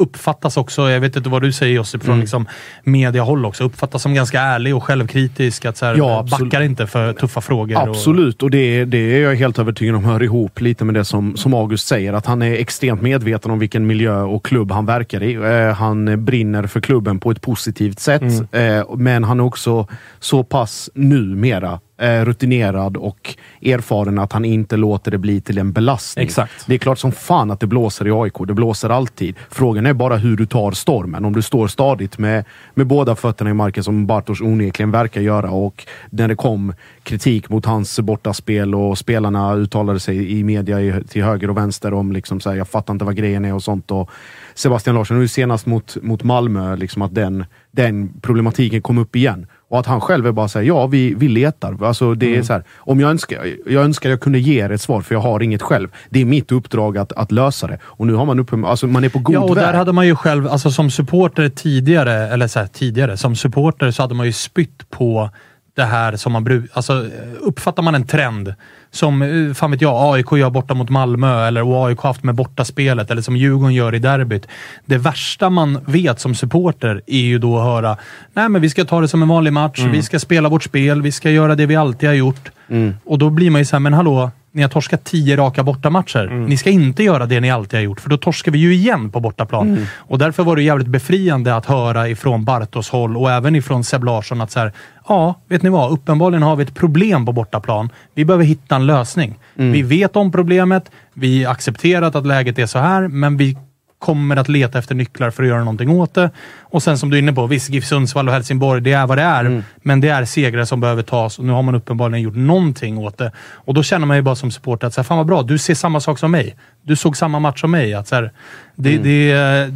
Uppfattas 0.00 0.56
också, 0.56 0.90
jag 0.90 1.00
vet 1.00 1.16
inte 1.16 1.28
vad 1.28 1.42
du 1.42 1.52
säger 1.52 1.74
Josip, 1.74 2.02
från 2.02 2.12
Mm. 2.12 2.20
liksom 2.20 2.46
mediahåll 2.84 3.44
också. 3.44 3.64
Uppfattas 3.64 4.02
som 4.02 4.14
ganska 4.14 4.40
ärlig 4.40 4.76
och 4.76 4.84
självkritisk. 4.84 5.64
Att 5.64 5.76
så 5.76 5.86
här, 5.86 5.94
Ja, 5.96 6.18
absolut. 6.20 6.50
backar 6.52 6.62
inte 6.64 6.86
för 6.86 7.12
tuffa 7.12 7.40
frågor. 7.40 7.76
Och, 7.76 7.88
Absolut, 7.88 8.42
och 8.42 8.50
det, 8.50 8.84
det 8.84 8.98
är 8.98 9.20
jag 9.22 9.34
helt 9.34 9.58
övertygad 9.58 9.94
om 9.94 10.04
hör 10.04 10.22
ihop 10.22 10.60
lite 10.60 10.84
med 10.84 10.94
det 10.94 11.04
som, 11.04 11.36
som 11.36 11.54
August 11.54 11.86
säger. 11.86 12.12
Att 12.12 12.26
han 12.26 12.42
är 12.42 12.52
extremt 12.52 13.02
medveten 13.02 13.50
om 13.50 13.58
vilken 13.58 13.86
miljö 13.86 14.20
och 14.22 14.44
klubb 14.44 14.72
han 14.72 14.86
verkar 14.86 15.22
i. 15.22 15.34
Eh, 15.34 15.74
han 15.74 16.24
brinner 16.24 16.66
för 16.66 16.80
klubben 16.80 17.20
på 17.20 17.30
ett 17.30 17.40
positivt 17.40 18.00
sätt. 18.00 18.22
Mm. 18.52 18.78
Eh, 18.78 18.84
men 18.96 19.24
han 19.24 19.40
är 19.40 19.44
också 19.44 19.86
så 20.20 20.44
pass 20.44 20.90
numera 20.94 21.72
eh, 21.72 21.78
rutinerad 22.00 22.96
och 22.96 23.36
erfaren 23.62 24.18
att 24.18 24.32
han 24.32 24.44
inte 24.44 24.76
låter 24.76 25.10
det 25.10 25.18
bli 25.18 25.40
till 25.40 25.58
en 25.58 25.72
belastning. 25.72 26.26
Exakt. 26.26 26.66
Det 26.66 26.74
är 26.74 26.78
klart 26.78 26.98
som 26.98 27.12
fan 27.12 27.50
att 27.50 27.60
det 27.60 27.66
blåser 27.66 28.06
i 28.06 28.10
AIK. 28.10 28.34
Det 28.46 28.54
blåser 28.54 28.90
alltid. 28.90 29.34
Frågan 29.50 29.86
är 29.86 29.92
bara 29.92 30.16
hur 30.16 30.36
du 30.36 30.46
tar 30.46 30.72
stormen. 30.72 31.24
Om 31.24 31.32
du 31.32 31.42
står 31.42 31.68
stadigt 31.68 32.18
med, 32.18 32.44
med 32.74 32.86
båda 32.86 33.16
fötterna 33.16 33.50
i 33.50 33.54
marken 33.54 33.84
som 33.84 34.06
Bartosz 34.06 34.40
onekligen 34.40 34.90
verkar 34.90 35.20
göra 35.20 35.50
och 35.50 35.86
när 36.10 36.28
det 36.28 36.34
kom 36.34 36.74
kritik 37.02 37.50
mot 37.50 37.66
hans 37.66 38.00
bortaspel 38.00 38.74
och 38.74 38.98
spelarna 38.98 39.54
uttalade 39.54 40.00
sig 40.00 40.38
i 40.38 40.44
media 40.44 40.80
i, 40.80 41.04
till 41.08 41.24
höger 41.24 41.50
och 41.50 41.56
vänster 41.56 41.94
om 41.94 42.12
liksom 42.12 42.40
så 42.40 42.50
här, 42.50 42.56
jag 42.56 42.68
fattar 42.68 42.94
inte 42.94 43.04
vad 43.04 43.16
grejen 43.16 43.44
är 43.44 43.54
och 43.54 43.62
sånt. 43.62 43.90
Och 43.90 44.10
Sebastian 44.54 44.96
Larsson, 44.96 45.18
nu 45.18 45.28
senast 45.28 45.66
mot, 45.66 45.96
mot 46.02 46.22
Malmö, 46.22 46.76
liksom 46.76 47.02
att 47.02 47.14
den, 47.14 47.44
den 47.70 48.20
problematiken 48.20 48.82
kom 48.82 48.98
upp 48.98 49.16
igen. 49.16 49.46
Och 49.70 49.78
att 49.80 49.86
han 49.86 50.00
själv 50.00 50.26
är 50.26 50.32
bara 50.32 50.48
såhär, 50.48 50.66
ja 50.66 50.86
vi, 50.86 51.14
vi 51.14 51.28
letar. 51.28 51.84
Alltså 51.84 52.14
det 52.14 52.26
är 52.26 52.30
Mm. 52.32 52.44
så 52.44 52.52
här, 52.52 52.64
om 52.78 53.00
jag 53.00 53.10
önskar, 53.10 53.46
jag 53.66 53.84
önskar 53.84 54.10
jag 54.10 54.20
kunde 54.20 54.38
ge 54.38 54.64
er 54.64 54.70
ett 54.70 54.80
svar 54.80 55.00
för 55.00 55.14
jag 55.14 55.22
har 55.22 55.42
inget 55.42 55.62
själv. 55.62 55.88
Det 56.10 56.20
är 56.20 56.24
mitt 56.24 56.52
uppdrag 56.52 56.98
att, 56.98 57.12
att 57.12 57.32
lösa 57.32 57.66
det. 57.66 57.78
Och 57.82 58.06
nu 58.06 58.14
har 58.14 58.24
man 58.26 58.38
uppe, 58.38 58.56
alltså 58.66 58.86
man 58.86 59.04
är 59.04 59.08
på 59.08 59.18
god 59.18 59.34
Ja, 59.34 59.40
och 59.40 59.56
väg. 59.56 59.64
där 59.64 59.72
hade 59.72 59.92
man 59.92 60.06
ju 60.06 60.14
själv, 60.16 60.48
alltså 60.48 60.70
som 60.70 60.90
supporter 60.90 61.48
tidigare, 61.48 62.12
eller 62.28 62.46
så 62.46 62.58
här, 62.58 62.66
tidigare, 62.66 63.16
som 63.16 63.36
supporter 63.36 63.90
så 63.90 64.02
hade 64.02 64.14
man 64.14 64.26
ju 64.26 64.32
spytt 64.32 64.90
på 64.90 65.30
det 65.76 65.84
här 65.84 66.16
som 66.16 66.32
man 66.32 66.44
brukar... 66.44 66.68
Alltså, 66.76 67.06
uppfattar 67.40 67.82
man 67.82 67.94
en 67.94 68.06
trend 68.06 68.54
som, 68.92 69.22
eh, 69.22 69.54
fan 69.54 69.70
vet 69.70 69.80
jag, 69.82 70.14
AIK 70.14 70.32
gör 70.38 70.50
borta 70.50 70.74
mot 70.74 70.88
Malmö 70.90 71.46
eller 71.46 71.62
och 71.62 71.86
AIK 71.86 71.98
haft 72.02 72.22
med 72.22 72.34
bortaspelet 72.34 73.10
eller 73.10 73.22
som 73.22 73.36
Djurgården 73.36 73.74
gör 73.74 73.94
i 73.94 73.98
derbyt. 73.98 74.46
Det 74.86 74.98
värsta 74.98 75.50
man 75.50 75.78
vet 75.86 76.20
som 76.20 76.34
supporter 76.34 77.02
är 77.06 77.20
ju 77.20 77.38
då 77.38 77.58
att 77.58 77.64
höra, 77.64 77.96
nej 78.34 78.48
men 78.48 78.62
vi 78.62 78.70
ska 78.70 78.84
ta 78.84 79.00
det 79.00 79.08
som 79.08 79.22
en 79.22 79.28
vanlig 79.28 79.52
match, 79.52 79.78
Mm. 79.80 79.92
vi 79.92 80.02
ska 80.02 80.18
spela 80.18 80.48
vårt 80.48 80.62
spel, 80.62 81.02
vi 81.02 81.12
ska 81.12 81.30
göra 81.30 81.54
det 81.54 81.66
vi 81.66 81.76
alltid 81.76 82.08
har 82.08 82.16
gjort. 82.16 82.50
Mm. 82.68 82.94
Och 83.04 83.18
då 83.18 83.30
blir 83.30 83.50
man 83.50 83.60
ju 83.60 83.64
såhär, 83.64 83.80
men 83.80 83.92
hallå, 83.94 84.30
ni 84.52 84.62
har 84.62 84.68
torskat 84.68 85.04
tio 85.04 85.36
raka 85.36 85.62
bortamatcher. 85.62 86.26
Mm. 86.26 86.46
Ni 86.46 86.56
ska 86.56 86.70
inte 86.70 87.02
göra 87.02 87.26
det 87.26 87.40
ni 87.40 87.50
alltid 87.50 87.78
har 87.78 87.84
gjort, 87.84 88.00
för 88.00 88.10
då 88.10 88.16
torskar 88.16 88.52
vi 88.52 88.58
ju 88.58 88.74
igen 88.74 89.10
på 89.10 89.20
bortaplan. 89.20 89.68
Mm. 89.68 89.84
Och 89.94 90.18
därför 90.18 90.42
var 90.42 90.56
det 90.56 90.62
jävligt 90.62 90.88
befriande 90.88 91.54
att 91.56 91.66
höra 91.66 92.08
ifrån 92.08 92.44
Bartos 92.44 92.90
håll 92.90 93.16
och 93.16 93.30
även 93.30 93.56
ifrån 93.56 93.84
Seb 93.84 94.04
Larsson 94.04 94.40
att 94.40 94.50
så 94.50 94.60
här, 94.60 94.72
ja, 95.08 95.34
vet 95.48 95.62
ni 95.62 95.70
vad? 95.70 95.92
Uppenbarligen 95.92 96.42
har 96.42 96.56
vi 96.56 96.62
ett 96.62 96.74
problem 96.74 97.26
på 97.26 97.32
bortaplan. 97.32 97.90
Vi 98.14 98.24
behöver 98.24 98.44
hitta 98.44 98.76
en 98.76 98.86
lösning. 98.86 99.38
Mm. 99.56 99.72
Vi 99.72 99.82
vet 99.82 100.16
om 100.16 100.32
problemet. 100.32 100.90
Vi 101.14 101.46
accepterat 101.46 102.14
att 102.14 102.26
läget 102.26 102.58
är 102.58 102.66
så 102.66 102.78
här, 102.78 103.08
men 103.08 103.36
vi 103.36 103.56
kommer 104.00 104.36
att 104.36 104.48
leta 104.48 104.78
efter 104.78 104.94
nycklar 104.94 105.30
för 105.30 105.42
att 105.42 105.48
göra 105.48 105.58
någonting 105.58 105.90
åt 105.90 106.14
det. 106.14 106.30
Och 106.60 106.82
sen 106.82 106.98
som 106.98 107.10
du 107.10 107.16
är 107.16 107.22
inne 107.22 107.32
på, 107.32 107.46
visst 107.46 107.70
GIF 107.70 107.84
Sundsvall 107.84 108.28
och 108.28 108.34
Helsingborg, 108.34 108.80
det 108.80 108.92
är 108.92 109.06
vad 109.06 109.18
det 109.18 109.22
är. 109.22 109.44
Mm. 109.44 109.62
Men 109.82 110.00
det 110.00 110.08
är 110.08 110.24
segrar 110.24 110.64
som 110.64 110.80
behöver 110.80 111.02
tas 111.02 111.38
och 111.38 111.44
nu 111.44 111.52
har 111.52 111.62
man 111.62 111.74
uppenbarligen 111.74 112.22
gjort 112.22 112.36
någonting 112.36 112.98
åt 112.98 113.18
det. 113.18 113.32
Och 113.52 113.74
då 113.74 113.82
känner 113.82 114.06
man 114.06 114.16
ju 114.16 114.22
bara 114.22 114.34
som 114.34 114.50
supporter 114.50 114.86
att 114.86 114.94
så 114.94 115.00
här, 115.00 115.04
fan 115.04 115.16
vad 115.16 115.26
bra, 115.26 115.42
du 115.42 115.58
ser 115.58 115.74
samma 115.74 116.00
sak 116.00 116.18
som 116.18 116.30
mig. 116.30 116.56
Du 116.82 116.96
såg 116.96 117.16
samma 117.16 117.38
match 117.38 117.60
som 117.60 117.70
mig. 117.70 117.94
Att 117.94 118.08
så 118.08 118.14
här, 118.14 118.32
det, 118.74 118.90
Mm. 118.90 119.02
det, 119.02 119.32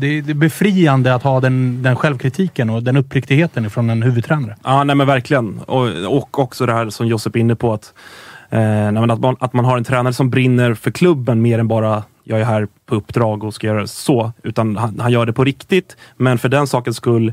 det, 0.07 0.21
det 0.21 0.31
är 0.31 0.35
befriande 0.35 1.15
att 1.15 1.23
ha 1.23 1.41
den, 1.41 1.83
den 1.83 1.97
självkritiken 1.97 2.71
och 2.71 2.83
den 2.83 2.97
uppriktigheten 2.97 3.71
från 3.71 3.91
en 3.91 4.03
huvudtränare. 4.03 4.57
Ja, 4.65 4.85
nej 4.85 4.97
men 4.97 5.07
verkligen. 5.07 5.59
Och, 5.59 5.89
och 6.19 6.39
också 6.39 6.67
det 6.67 6.73
här 6.73 6.91
som 6.91 7.07
Josep 7.07 7.37
är 7.37 7.41
inne 7.41 7.55
på, 7.57 7.73
att, 7.73 7.93
eh, 8.51 8.89
att, 8.89 9.21
man, 9.21 9.37
att 9.41 9.53
man 9.53 9.65
har 9.65 9.77
en 9.77 9.85
tränare 9.85 10.13
som 10.13 10.31
brinner 10.31 10.75
för 10.75 10.91
klubben 10.91 11.43
mer 11.43 11.59
än 11.59 11.69
bara 11.69 12.03
jag 12.25 12.41
är 12.41 12.45
här 12.45 12.69
på 12.87 12.95
uppdrag 12.95 13.45
och 13.45 13.55
ska 13.55 13.67
göra 13.67 13.87
så. 13.87 14.33
Utan 14.43 14.77
han, 14.77 15.01
han 15.01 15.13
gör 15.13 15.27
det 15.27 15.33
på 15.33 15.45
riktigt. 15.45 15.97
Men 16.17 16.39
för 16.39 16.49
den 16.49 16.67
sakens 16.67 16.97
skull 16.97 17.33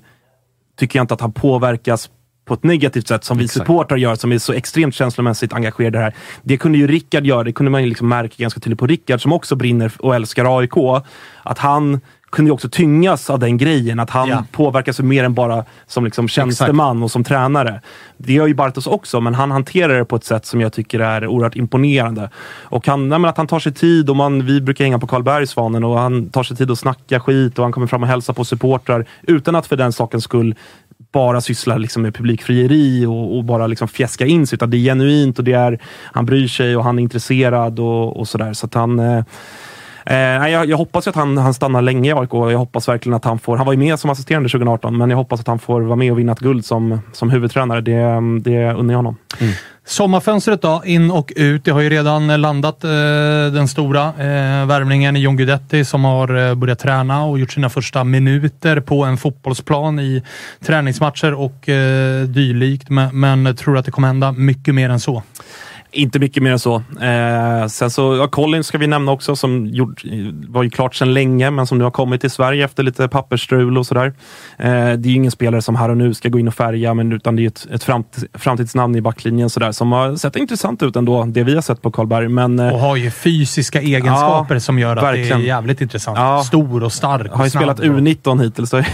tycker 0.77 0.99
jag 0.99 1.03
inte 1.03 1.13
att 1.13 1.21
han 1.21 1.31
påverkas 1.31 2.09
på 2.45 2.53
ett 2.53 2.63
negativt 2.63 3.07
sätt 3.07 3.23
som 3.23 3.37
vi 3.37 3.43
Exakt. 3.43 3.67
supportrar 3.67 3.97
gör, 3.97 4.15
som 4.15 4.31
är 4.31 4.37
så 4.37 4.53
extremt 4.53 4.95
känslomässigt 4.95 5.53
engagerade 5.53 5.99
här. 5.99 6.15
Det 6.43 6.57
kunde 6.57 6.77
ju 6.77 6.87
Rickard 6.87 7.25
göra, 7.25 7.43
det 7.43 7.53
kunde 7.53 7.71
man 7.71 7.83
ju 7.83 7.89
liksom 7.89 8.07
märka 8.07 8.35
ganska 8.37 8.59
tydligt 8.59 8.79
på 8.79 8.87
Rickard 8.87 9.21
som 9.21 9.33
också 9.33 9.55
brinner 9.55 9.91
och 9.99 10.15
älskar 10.15 10.59
AIK. 10.59 11.03
Att 11.43 11.57
han 11.57 12.01
kunde 12.31 12.49
ju 12.49 12.53
också 12.53 12.69
tyngas 12.69 13.29
av 13.29 13.39
den 13.39 13.57
grejen, 13.57 13.99
att 13.99 14.09
han 14.09 14.29
Ja. 14.29 14.43
påverkas 14.51 14.99
mer 14.99 15.23
än 15.23 15.33
bara 15.33 15.65
som 15.87 16.05
liksom 16.05 16.27
tjänsteman 16.27 17.03
och 17.03 17.11
som 17.11 17.23
tränare. 17.23 17.81
Det 18.17 18.33
gör 18.33 18.47
ju 18.47 18.53
Bartos 18.53 18.87
också, 18.87 19.21
men 19.21 19.33
han 19.35 19.51
hanterar 19.51 19.97
det 19.97 20.05
på 20.05 20.15
ett 20.15 20.23
sätt 20.23 20.45
som 20.45 20.61
jag 20.61 20.73
tycker 20.73 20.99
är 20.99 21.27
oerhört 21.27 21.55
imponerande. 21.55 22.29
Och 22.61 22.87
han, 22.87 23.09
nej, 23.09 23.25
att 23.25 23.37
han 23.37 23.47
tar 23.47 23.59
sig 23.59 23.73
tid, 23.73 24.09
och 24.09 24.15
man, 24.15 24.45
vi 24.45 24.61
brukar 24.61 24.85
hänga 24.85 24.99
på 24.99 25.07
Karlberg, 25.07 25.47
Svanen, 25.47 25.83
och 25.83 25.99
han 25.99 26.29
tar 26.29 26.43
sig 26.43 26.57
tid 26.57 26.71
att 26.71 26.79
snacka 26.79 27.19
skit 27.19 27.59
och 27.59 27.65
han 27.65 27.71
kommer 27.71 27.87
fram 27.87 28.03
och 28.03 28.09
hälsar 28.09 28.33
på 28.33 28.45
supportrar 28.45 29.05
utan 29.21 29.55
att 29.55 29.67
för 29.67 29.75
den 29.77 29.93
sakens 29.93 30.23
skull 30.23 30.55
bara 31.11 31.41
syssla 31.41 31.77
liksom 31.77 32.01
med 32.01 32.15
publikfrieri 32.15 33.05
och, 33.05 33.37
och 33.37 33.43
bara 33.43 33.67
liksom 33.67 33.87
fjäska 33.87 34.25
in 34.25 34.47
sig. 34.47 34.55
Utan 34.55 34.69
det 34.69 34.77
är 34.77 34.79
genuint 34.79 35.39
och 35.39 35.45
det 35.45 35.53
är, 35.53 35.79
han 36.13 36.25
bryr 36.25 36.47
sig 36.47 36.77
och 36.77 36.83
han 36.83 36.99
är 36.99 37.03
intresserad 37.03 37.79
och, 37.79 38.19
och 38.19 38.27
sådär. 38.27 38.53
Så 38.53 38.65
att 38.65 38.73
han... 38.73 38.99
Eh, 38.99 39.23
Eh, 40.05 40.15
jag, 40.49 40.69
jag 40.69 40.77
hoppas 40.77 41.07
ju 41.07 41.09
att 41.09 41.15
han, 41.15 41.37
han 41.37 41.53
stannar 41.53 41.81
länge 41.81 42.09
i 42.09 42.13
AIK. 42.13 42.29
Jag 42.33 42.57
hoppas 42.57 42.87
verkligen 42.87 43.15
att 43.15 43.25
han 43.25 43.39
får... 43.39 43.57
Han 43.57 43.65
var 43.65 43.73
ju 43.73 43.79
med 43.79 43.99
som 43.99 44.09
assisterande 44.09 44.49
2018, 44.49 44.97
men 44.97 45.09
jag 45.09 45.17
hoppas 45.17 45.39
att 45.39 45.47
han 45.47 45.59
får 45.59 45.81
vara 45.81 45.95
med 45.95 46.11
och 46.11 46.19
vinna 46.19 46.31
ett 46.31 46.39
guld 46.39 46.65
som, 46.65 47.01
som 47.11 47.29
huvudtränare. 47.29 47.81
Det, 47.81 48.21
det 48.41 48.73
unnar 48.73 48.93
jag 48.93 48.97
honom. 48.97 49.17
Mm. 49.39 49.53
Sommarfönstret 49.85 50.61
då, 50.61 50.81
in 50.85 51.11
och 51.11 51.33
ut. 51.35 51.65
Det 51.65 51.71
har 51.71 51.81
ju 51.81 51.89
redan 51.89 52.41
landat 52.41 52.83
eh, 52.83 52.89
den 53.53 53.67
stora 53.67 54.07
eh, 54.07 54.65
värmningen 54.65 55.15
i 55.15 55.19
John 55.19 55.37
Guidetti 55.37 55.85
som 55.85 56.03
har 56.03 56.49
eh, 56.49 56.55
börjat 56.55 56.79
träna 56.79 57.23
och 57.23 57.39
gjort 57.39 57.51
sina 57.51 57.69
första 57.69 58.03
minuter 58.03 58.79
på 58.79 59.03
en 59.03 59.17
fotbollsplan 59.17 59.99
i 59.99 60.23
träningsmatcher 60.65 61.33
och 61.33 61.69
eh, 61.69 62.23
dylikt. 62.23 62.89
Men, 62.89 63.19
men 63.19 63.55
tror 63.55 63.73
du 63.73 63.79
att 63.79 63.85
det 63.85 63.91
kommer 63.91 64.07
hända 64.07 64.31
mycket 64.31 64.75
mer 64.75 64.89
än 64.89 64.99
så? 64.99 65.23
Inte 65.93 66.19
mycket 66.19 66.43
mer 66.43 66.51
än 66.51 66.59
så. 66.59 66.75
Eh, 67.01 67.67
sen 67.67 67.91
så, 67.91 68.15
ja, 68.15 68.27
Collins 68.27 68.67
ska 68.67 68.77
vi 68.77 68.87
nämna 68.87 69.11
också, 69.11 69.35
som 69.35 69.65
gjort, 69.67 70.03
var 70.47 70.63
ju 70.63 70.69
klart 70.69 70.95
sedan 70.95 71.13
länge, 71.13 71.51
men 71.51 71.67
som 71.67 71.77
nu 71.77 71.83
har 71.83 71.91
kommit 71.91 72.21
till 72.21 72.29
Sverige 72.31 72.65
efter 72.65 72.83
lite 72.83 73.07
pappersstrul 73.07 73.77
och 73.77 73.85
sådär. 73.85 74.13
Eh, 74.57 74.69
det 74.73 74.79
är 74.79 75.07
ju 75.07 75.13
ingen 75.13 75.31
spelare 75.31 75.61
som 75.61 75.75
här 75.75 75.89
och 75.89 75.97
nu 75.97 76.13
ska 76.13 76.29
gå 76.29 76.39
in 76.39 76.47
och 76.47 76.53
färga, 76.53 76.93
men 76.93 77.11
utan 77.11 77.35
det 77.35 77.43
är 77.43 77.47
ett, 77.47 77.67
ett 77.73 77.83
framt, 77.83 78.23
framtidsnamn 78.33 78.95
i 78.95 79.01
backlinjen 79.01 79.49
sådär, 79.49 79.71
som 79.71 79.91
har 79.91 80.15
sett 80.15 80.35
intressant 80.35 80.83
ut 80.83 80.95
ändå, 80.95 81.25
det 81.25 81.43
vi 81.43 81.55
har 81.55 81.61
sett 81.61 81.81
på 81.81 81.91
Karlberg. 81.91 82.27
Men, 82.27 82.59
eh, 82.59 82.73
Och 82.73 82.79
har 82.79 82.95
ju 82.95 83.11
fysiska 83.11 83.81
egenskaper 83.81 84.55
Ja, 84.55 84.59
som 84.59 84.79
gör 84.79 84.95
att 84.97 85.03
verkligen. 85.03 85.39
det 85.39 85.45
är 85.45 85.47
jävligt 85.47 85.81
intressant. 85.81 86.17
Ja. 86.17 86.43
Stor 86.43 86.83
och 86.83 86.91
stark 86.93 87.31
och 87.31 87.37
har 87.37 87.45
ju 87.45 87.49
spelat 87.51 87.79
och- 87.79 87.85
U19 87.85 88.43
hittills, 88.43 88.69
så 88.69 88.77
jag 88.79 88.85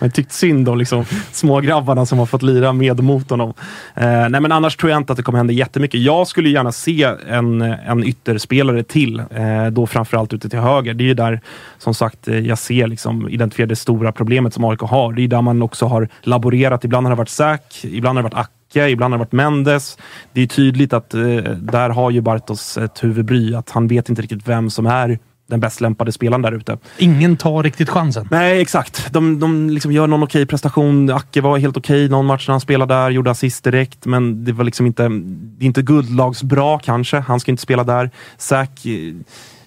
har 0.00 0.08
tyckt 0.08 0.32
synd 0.32 0.68
om 0.68 0.78
liksom, 0.78 1.04
smågrabbarna 1.32 2.06
som 2.06 2.18
har 2.18 2.26
fått 2.26 2.42
lira 2.42 2.72
med 2.72 3.00
mot 3.00 3.30
honom. 3.30 3.54
Eh, 3.94 4.04
nej, 4.28 4.40
men 4.40 4.52
annars 4.52 4.76
tror 4.76 4.90
jag 4.90 4.96
inte 5.00 5.12
att 5.12 5.16
det 5.16 5.22
kommer 5.22 5.38
hända 5.38 5.52
jättemycket. 5.52 6.00
Jag 6.00 6.26
skulle 6.34 6.48
gärna 6.48 6.72
se 6.72 7.02
en, 7.28 7.62
en 7.62 8.04
ytterspelare 8.04 8.82
till, 8.82 9.18
eh, 9.18 9.66
då 9.70 9.86
framförallt 9.86 10.32
ute 10.32 10.48
till 10.48 10.58
höger. 10.58 10.94
Det 10.94 11.04
är 11.04 11.06
ju 11.06 11.14
där, 11.14 11.40
som 11.78 11.94
sagt, 11.94 12.28
eh, 12.28 12.38
jag 12.38 12.58
ser 12.58 12.86
liksom, 12.86 13.28
identifiera 13.28 13.66
det 13.66 13.76
stora 13.76 14.12
problemet 14.12 14.54
som 14.54 14.64
AIK 14.64 14.80
har. 14.80 15.12
Det 15.12 15.22
är 15.22 15.28
där 15.28 15.42
man 15.42 15.62
också 15.62 15.86
har 15.86 16.08
laborerat. 16.22 16.84
Ibland 16.84 17.06
har 17.06 17.10
det 17.10 17.18
varit 17.18 17.28
Säk, 17.28 17.84
ibland 17.84 18.18
har 18.18 18.22
det 18.22 18.28
varit 18.28 18.46
Acke, 18.46 18.88
ibland 18.88 19.14
har 19.14 19.18
det 19.18 19.24
varit 19.24 19.32
Mendes. 19.32 19.98
Det 20.32 20.42
är 20.42 20.46
tydligt 20.46 20.92
att 20.92 21.14
eh, 21.14 21.20
där 21.56 21.90
har 21.90 22.10
ju 22.10 22.20
Bartos 22.20 22.78
ett 22.78 23.04
huvudbry, 23.04 23.54
att 23.54 23.70
han 23.70 23.88
vet 23.88 24.08
inte 24.08 24.22
riktigt 24.22 24.48
vem 24.48 24.70
som 24.70 24.86
är 24.86 25.18
den 25.46 25.60
bäst 25.60 25.80
lämpade 25.80 26.12
spelaren 26.12 26.42
där 26.42 26.52
ute. 26.52 26.78
Ingen 26.98 27.36
tar 27.36 27.62
riktigt 27.62 27.88
chansen. 27.88 28.28
Nej, 28.30 28.60
exakt. 28.60 29.12
De, 29.12 29.40
de 29.40 29.70
liksom 29.70 29.92
gör 29.92 30.06
någon 30.06 30.22
okej 30.22 30.46
prestation. 30.46 31.10
Acke 31.10 31.40
var 31.40 31.58
helt 31.58 31.76
okej 31.76 32.08
någon 32.08 32.26
match 32.26 32.48
när 32.48 32.52
han 32.52 32.60
spelade 32.60 32.94
där, 32.94 33.10
gjorde 33.10 33.30
assist 33.30 33.64
direkt, 33.64 34.06
men 34.06 34.44
det 34.44 34.52
var 34.52 34.64
liksom 34.64 34.86
inte, 34.86 35.02
det 35.02 35.64
är 35.64 35.66
inte 35.66 35.82
guldlagsbra 35.82 36.78
kanske. 36.78 37.18
Han 37.18 37.40
ska 37.40 37.50
inte 37.50 37.62
spela 37.62 37.84
där. 37.84 38.10
Eh, 38.52 38.64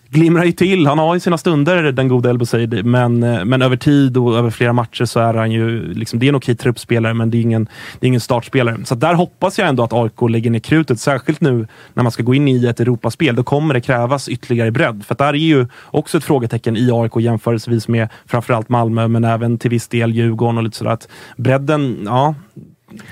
glimrar 0.10 0.44
ju 0.44 0.52
till. 0.52 0.88
Han 0.88 1.00
har 1.00 1.14
ju 1.14 1.20
sina 1.20 1.38
stunder, 1.38 1.92
den 1.92 2.08
gode 2.08 2.30
El 2.30 2.38
Bouzid, 2.38 2.86
men, 2.86 3.24
eh, 3.24 3.46
men 3.46 3.62
över 3.62 3.78
tid 3.78 4.18
och 4.18 4.38
över 4.38 4.50
flera 4.50 4.74
matcher 4.74 5.06
så 5.06 5.20
är 5.20 5.34
han 5.34 5.52
ju, 5.52 5.94
liksom, 5.94 6.20
det 6.20 6.26
är 6.26 6.30
en 6.30 6.36
okej 6.36 6.56
truppspelare, 6.56 7.14
men 7.14 7.32
det 7.32 7.38
är 7.38 7.42
ingen, 7.42 7.68
det 8.00 8.06
är 8.06 8.08
ingen 8.08 8.22
startspelare. 8.22 8.86
Så 8.86 8.96
där 8.96 9.14
hoppas 9.14 9.60
jag 9.60 9.68
ändå 9.68 9.84
att 9.84 9.94
AIK 9.94 10.22
lägger 10.30 10.52
ner 10.52 10.60
krutet, 10.60 11.00
särskilt 11.00 11.42
nu 11.42 11.68
när 11.94 12.04
man 12.04 12.12
ska 12.12 12.24
gå 12.24 12.34
in 12.34 12.48
i 12.48 12.66
ett 12.66 12.80
Europaspel. 12.80 13.36
Då 13.36 13.44
kommer 13.44 13.74
det 13.74 13.82
krävas 13.82 14.30
ytterligare 14.30 14.72
bredd, 14.72 15.06
för 15.06 15.16
där 15.16 15.28
är 15.28 15.34
ju 15.34 15.68
också 15.86 16.18
ett 16.18 16.24
frågetecken 16.24 16.78
i 16.78 16.92
AIK 16.92 17.12
jämförelsevis 17.20 17.88
med 17.88 18.10
framförallt 18.26 18.70
Malmö, 18.70 19.08
men 19.08 19.24
även 19.24 19.58
till 19.58 19.70
viss 19.70 19.88
del 19.88 20.16
Djurgården 20.16 20.58
och 20.58 20.64
lite 20.64 20.78
sådär. 20.78 20.92
Att 20.92 21.08
bredden, 21.38 22.02
ja, 22.06 22.36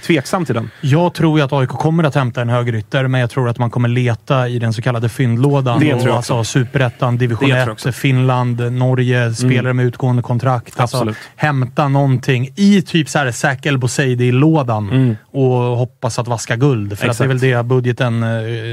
tveksam 0.03 0.45
till 0.45 0.56
den. 0.56 0.70
Jag 0.82 1.14
tror 1.14 1.40
ju 1.40 1.45
att 1.45 1.53
AIK 1.53 1.70
kommer 1.70 2.03
att 2.03 2.16
hämta 2.16 2.41
en 2.41 2.49
högerytter, 2.49 3.07
men 3.07 3.22
jag 3.22 3.30
tror 3.30 3.49
att 3.49 3.57
man 3.57 3.70
kommer 3.70 3.90
leta 3.90 4.48
i 4.48 4.60
den 4.60 4.74
så 4.74 4.82
kallade 4.82 5.10
fyndlådan. 5.10 5.80
Det 5.80 5.86
tror 5.86 6.02
jag 6.02 6.02
Och 6.12 6.18
också. 6.18 6.38
Alltså 6.38 6.60
Superettan, 6.60 7.18
division 7.18 7.49
Det 7.49 7.53
tror 7.53 7.60
jag 7.60 7.68
1, 7.68 7.74
också. 7.74 7.91
Finland, 7.91 8.72
Norge, 8.74 9.34
spelare 9.34 9.74
med 9.74 9.86
utgående 9.86 10.22
kontrakt. 10.22 10.80
Alltså, 10.80 10.98
Absolut. 10.98 11.18
hämta 11.36 11.88
någonting 11.88 12.49
i 12.56 12.82
typ 12.82 13.10
så 13.10 13.20
här 13.20 13.32
Zac 13.32 13.57
El 13.64 13.78
Bouzidi-lådan 13.78 15.18
och 15.32 15.52
hoppas 15.52 16.20
att 16.20 16.28
vaska 16.28 16.56
guld. 16.56 16.99
För 16.99 17.07
att 17.07 17.18
det 17.18 17.24
är 17.24 17.28
väl 17.28 17.40
det 17.40 17.66
budgeten 17.66 18.24
eh, 18.24 18.28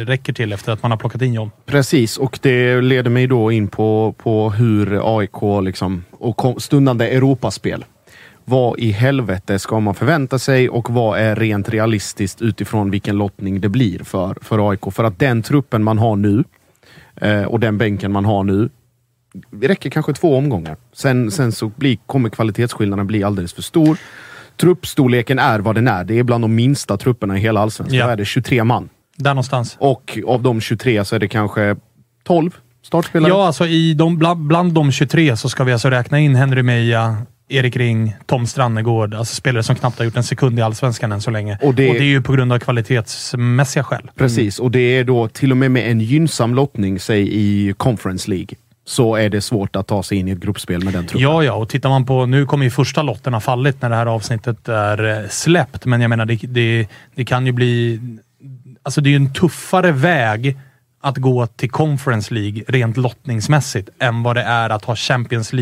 räcker 0.06 0.32
till 0.32 0.52
efter 0.52 0.72
att 0.72 0.82
man 0.82 0.90
har 0.90 0.98
plockat 0.98 1.22
in 1.22 1.34
John. 1.34 1.50
Precis, 1.66 2.16
och 2.16 2.38
det 2.42 2.80
leder 2.80 3.10
mig 3.10 3.26
då 3.26 3.52
in 3.52 3.68
på, 3.68 4.14
på 4.22 4.50
hur 4.50 5.18
AIK 5.18 5.64
liksom, 5.64 6.04
och 6.18 6.62
stundande 6.62 7.08
Europaspel. 7.08 7.84
Vad 8.52 8.78
i 8.78 8.90
helvete 8.90 9.58
ska 9.58 9.80
man 9.80 9.94
förvänta 9.94 10.38
sig 10.38 10.68
och 10.68 10.90
vad 10.90 11.18
är 11.18 11.36
rent 11.36 11.68
realistiskt 11.68 12.42
utifrån 12.42 12.90
vilken 12.90 13.16
lottning 13.16 13.60
det 13.60 13.68
blir 13.68 13.98
för, 13.98 14.36
för 14.40 14.70
AIK? 14.70 14.92
För 14.92 15.04
att 15.04 15.18
den 15.18 15.42
truppen 15.42 15.84
man 15.84 15.98
har 15.98 16.16
nu 16.16 16.44
eh, 17.16 17.42
och 17.42 17.60
den 17.60 17.78
bänken 17.78 18.12
man 18.12 18.24
har 18.24 18.44
nu, 18.44 18.70
det 19.50 19.68
räcker 19.68 19.90
kanske 19.90 20.12
två 20.12 20.36
omgångar. 20.36 20.76
Sen, 20.92 21.30
sen 21.30 21.52
så 21.52 21.68
blir, 21.68 21.98
kommer 22.06 22.28
kvalitetsskillnaden 22.28 23.06
bli 23.06 23.24
alldeles 23.24 23.52
för 23.52 23.62
stor. 23.62 23.96
Truppstorleken 24.56 25.38
är 25.38 25.58
vad 25.58 25.74
den 25.74 25.88
är. 25.88 26.04
Det 26.04 26.18
är 26.18 26.22
bland 26.22 26.44
de 26.44 26.54
minsta 26.54 26.96
trupperna 26.96 27.38
i 27.38 27.40
hela 27.40 27.60
allsvenskan. 27.60 27.98
Ja. 27.98 28.06
Då 28.06 28.12
är 28.12 28.16
det 28.16 28.24
23 28.24 28.64
man. 28.64 28.88
Där 29.16 29.30
någonstans. 29.30 29.76
Och 29.80 30.18
av 30.26 30.42
de 30.42 30.60
23 30.60 31.04
så 31.04 31.14
är 31.14 31.20
det 31.20 31.28
kanske 31.28 31.76
12 32.24 32.50
startspelare. 32.82 33.30
Ja, 33.30 33.46
alltså 33.46 33.66
i 33.66 33.94
de, 33.94 34.18
bland, 34.18 34.40
bland 34.40 34.72
de 34.72 34.92
23 34.92 35.36
så 35.36 35.48
ska 35.48 35.64
vi 35.64 35.72
alltså 35.72 35.90
räkna 35.90 36.18
in 36.18 36.34
Henry 36.34 36.62
Meja, 36.62 37.16
Erik 37.48 37.76
Ring, 37.76 38.14
Tom 38.26 38.46
Strannegård. 38.46 39.14
Alltså 39.14 39.34
spelare 39.34 39.62
som 39.62 39.76
knappt 39.76 39.98
har 39.98 40.04
gjort 40.04 40.16
en 40.16 40.24
sekund 40.24 40.58
i 40.58 40.62
Allsvenskan 40.62 41.12
än 41.12 41.20
så 41.20 41.30
länge. 41.30 41.58
Och 41.62 41.68
Och 41.68 41.74
det- 41.74 41.92
det, 41.92 41.98
är 41.98 42.02
ju 42.02 42.22
på 42.22 42.32
grund 42.32 42.52
av 42.52 42.58
kvalitetsmässiga 42.58 43.84
skäl. 43.84 44.10
Precis, 44.16 44.58
och 44.58 44.70
det 44.70 44.78
är 44.80 45.04
då 45.04 45.28
till 45.28 45.50
och 45.50 45.56
med 45.56 45.70
med 45.70 45.90
en 45.90 46.00
gynnsam 46.00 46.54
lottning, 46.54 47.00
säg 47.00 47.28
i 47.32 47.74
Conference 47.76 48.30
League, 48.30 48.48
så 48.84 49.16
är 49.16 49.28
det 49.28 49.40
svårt 49.40 49.76
att 49.76 49.86
ta 49.86 50.02
sig 50.02 50.18
in 50.18 50.28
i 50.28 50.30
ett 50.30 50.38
gruppspel 50.40 50.84
med 50.84 50.92
den 50.92 51.06
truppen. 51.06 51.20
Ja, 51.22 51.44
ja, 51.44 51.52
och 51.52 51.68
tittar 51.68 51.88
man 51.88 52.06
på... 52.06 52.26
Nu 52.26 52.46
kommer 52.46 52.64
ju 52.64 52.70
första 52.70 53.02
lotten 53.02 53.32
ha 53.34 53.40
fallit 53.40 53.82
när 53.82 53.90
det 53.90 53.96
här 53.96 54.06
avsnittet 54.06 54.68
är 54.68 55.22
eh, 55.22 55.28
släppt, 55.28 55.86
men 55.86 56.00
jag 56.00 56.08
menar, 56.08 56.24
det, 56.26 56.34
det, 56.42 56.86
det 57.14 57.24
kan 57.24 57.46
ju 57.46 57.52
bli... 57.52 58.00
Alltså 58.82 59.00
det 59.00 59.08
är 59.08 59.10
ju 59.10 59.16
en 59.16 59.32
tuffare 59.32 59.92
väg 59.92 60.56
att 61.02 61.16
gå 61.16 61.46
till 61.46 61.70
Conference 61.70 62.34
League 62.34 62.62
rent 62.68 62.96
lottningsmässigt 62.96 63.88
än 63.98 64.22
vad 64.22 64.36
det 64.36 64.42
är 64.42 64.70
att 64.70 64.84
ha 64.84 64.96
Champions 64.96 65.52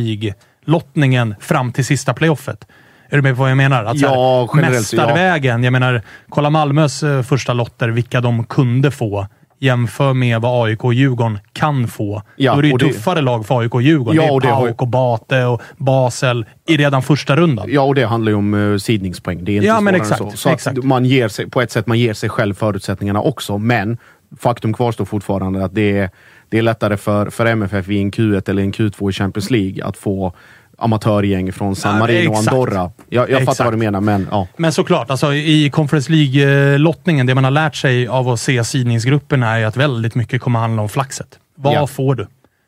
League-lottningen 0.66 1.35
fram 1.41 1.73
till 1.73 1.85
sista 1.85 2.15
playoffet. 2.15 2.66
Är 3.11 3.16
du 3.16 3.23
med 3.23 3.35
på 3.37 3.41
vad 3.43 3.51
jag 3.51 3.57
menar? 3.57 3.85
Att 3.85 3.99
Ja, 4.01 4.49
generellt, 4.55 4.93
ja. 4.93 4.99
mästarvägen. 4.99 5.65
Jag 5.65 5.73
menar, 5.73 6.03
kolla 6.28 6.51
Malmös 6.51 7.03
eh, 7.03 7.23
första 7.23 7.53
lotter, 7.53 7.89
vilka 7.89 8.20
de 8.20 8.45
kunde 8.45 8.91
få. 8.91 9.27
Jämför 9.62 10.15
med 10.15 10.41
vad 10.41 10.66
AIK 10.66 10.85
och 10.85 10.95
Djurgården 10.95 11.39
kan 11.53 11.89
få. 11.89 12.23
Ja, 12.37 12.53
Då 12.53 12.59
är 12.59 12.62
det 12.62 12.69
ju 12.69 12.77
det- 12.77 12.87
tuffare 12.93 13.20
lag 13.20 13.47
för 13.47 13.61
AIK 13.61 13.74
och 13.74 13.82
Djurgården. 13.82 14.16
Ja, 14.16 14.23
det 14.23 14.28
är 14.28 14.35
och 14.35 14.41
det 14.41 14.47
ju- 14.49 14.53
Pauk 14.55 14.82
och 14.82 14.89
Bate 14.89 15.45
och 15.45 15.62
Basel 15.77 16.45
i 16.69 16.77
redan 16.77 17.03
första 17.03 17.37
rundan. 17.37 17.66
Ja, 17.70 17.82
och 17.82 17.95
det 17.95 18.05
handlar 18.05 18.31
ju 18.32 18.37
om 18.39 18.55
uh, 18.55 18.78
sidningspoäng. 18.78 19.45
Det 19.45 19.53
är 19.53 19.57
inte 19.57 19.66
Ja, 19.66 19.81
men 19.81 19.95
svårare 19.95 19.97
än 19.97 20.03
exakt, 20.03 20.31
så. 20.31 20.37
Så 20.37 20.49
exakt. 20.49 20.85
man 20.85 21.05
ger 21.05 21.28
sig, 21.28 21.51
på 21.51 21.61
ett 21.61 21.70
sätt 21.70 21.87
man 21.87 21.99
ger 21.99 22.15
sig 22.15 22.28
själv 22.28 22.55
förutsättningarna 22.55 23.20
också, 23.20 23.59
men 23.59 23.99
faktum 24.39 24.73
kvarstår 24.74 25.05
fortfarande 25.05 25.65
att 25.65 25.74
det 25.74 25.99
är, 25.99 26.11
det 26.51 26.59
är 26.59 26.62
lättare 26.62 26.97
för, 26.97 27.31
för 27.31 27.47
MFF 27.47 27.89
i 27.89 27.98
en 28.01 28.10
Q1 28.10 28.51
eller 28.51 28.62
en 28.62 28.72
Q2 28.72 29.10
i 29.10 29.12
Champions 29.12 29.51
League 29.51 29.85
att 29.85 29.97
få 29.97 30.32
amatörgäng 30.78 31.52
från 31.52 31.77
San 31.77 31.98
Marino 31.98 32.31
och. 32.31 32.36
Andorra. 32.39 32.90
Jag, 33.09 33.31
jag 33.31 33.44
fattar 33.44 33.64
vad 33.64 33.72
du 33.72 33.78
menar, 33.78 34.01
men 34.01 34.28
ja. 34.31 34.48
Men 34.56 34.72
såklart, 34.72 35.10
alltså, 35.10 35.35
i 35.35 35.70
Conference 35.70 36.12
League-lottningen, 36.12 37.27
det 37.27 37.35
man 37.35 37.44
har 37.44 37.51
lärt 37.51 37.77
sig 37.77 38.09
av 38.09 38.28
att 38.28 38.40
se 38.40 38.64
sidningsgrupperna 38.64 39.59
är 39.59 39.64
att 39.66 39.77
väldigt 39.77 40.14
mycket 40.14 40.40
kommer 40.43 40.59
handla 40.59 40.82
om 40.82 40.89
flaxet. 40.89 41.39
Vad 41.56 41.74
Ja. 41.74 41.86
får 41.86 42.14
du? 42.14 42.27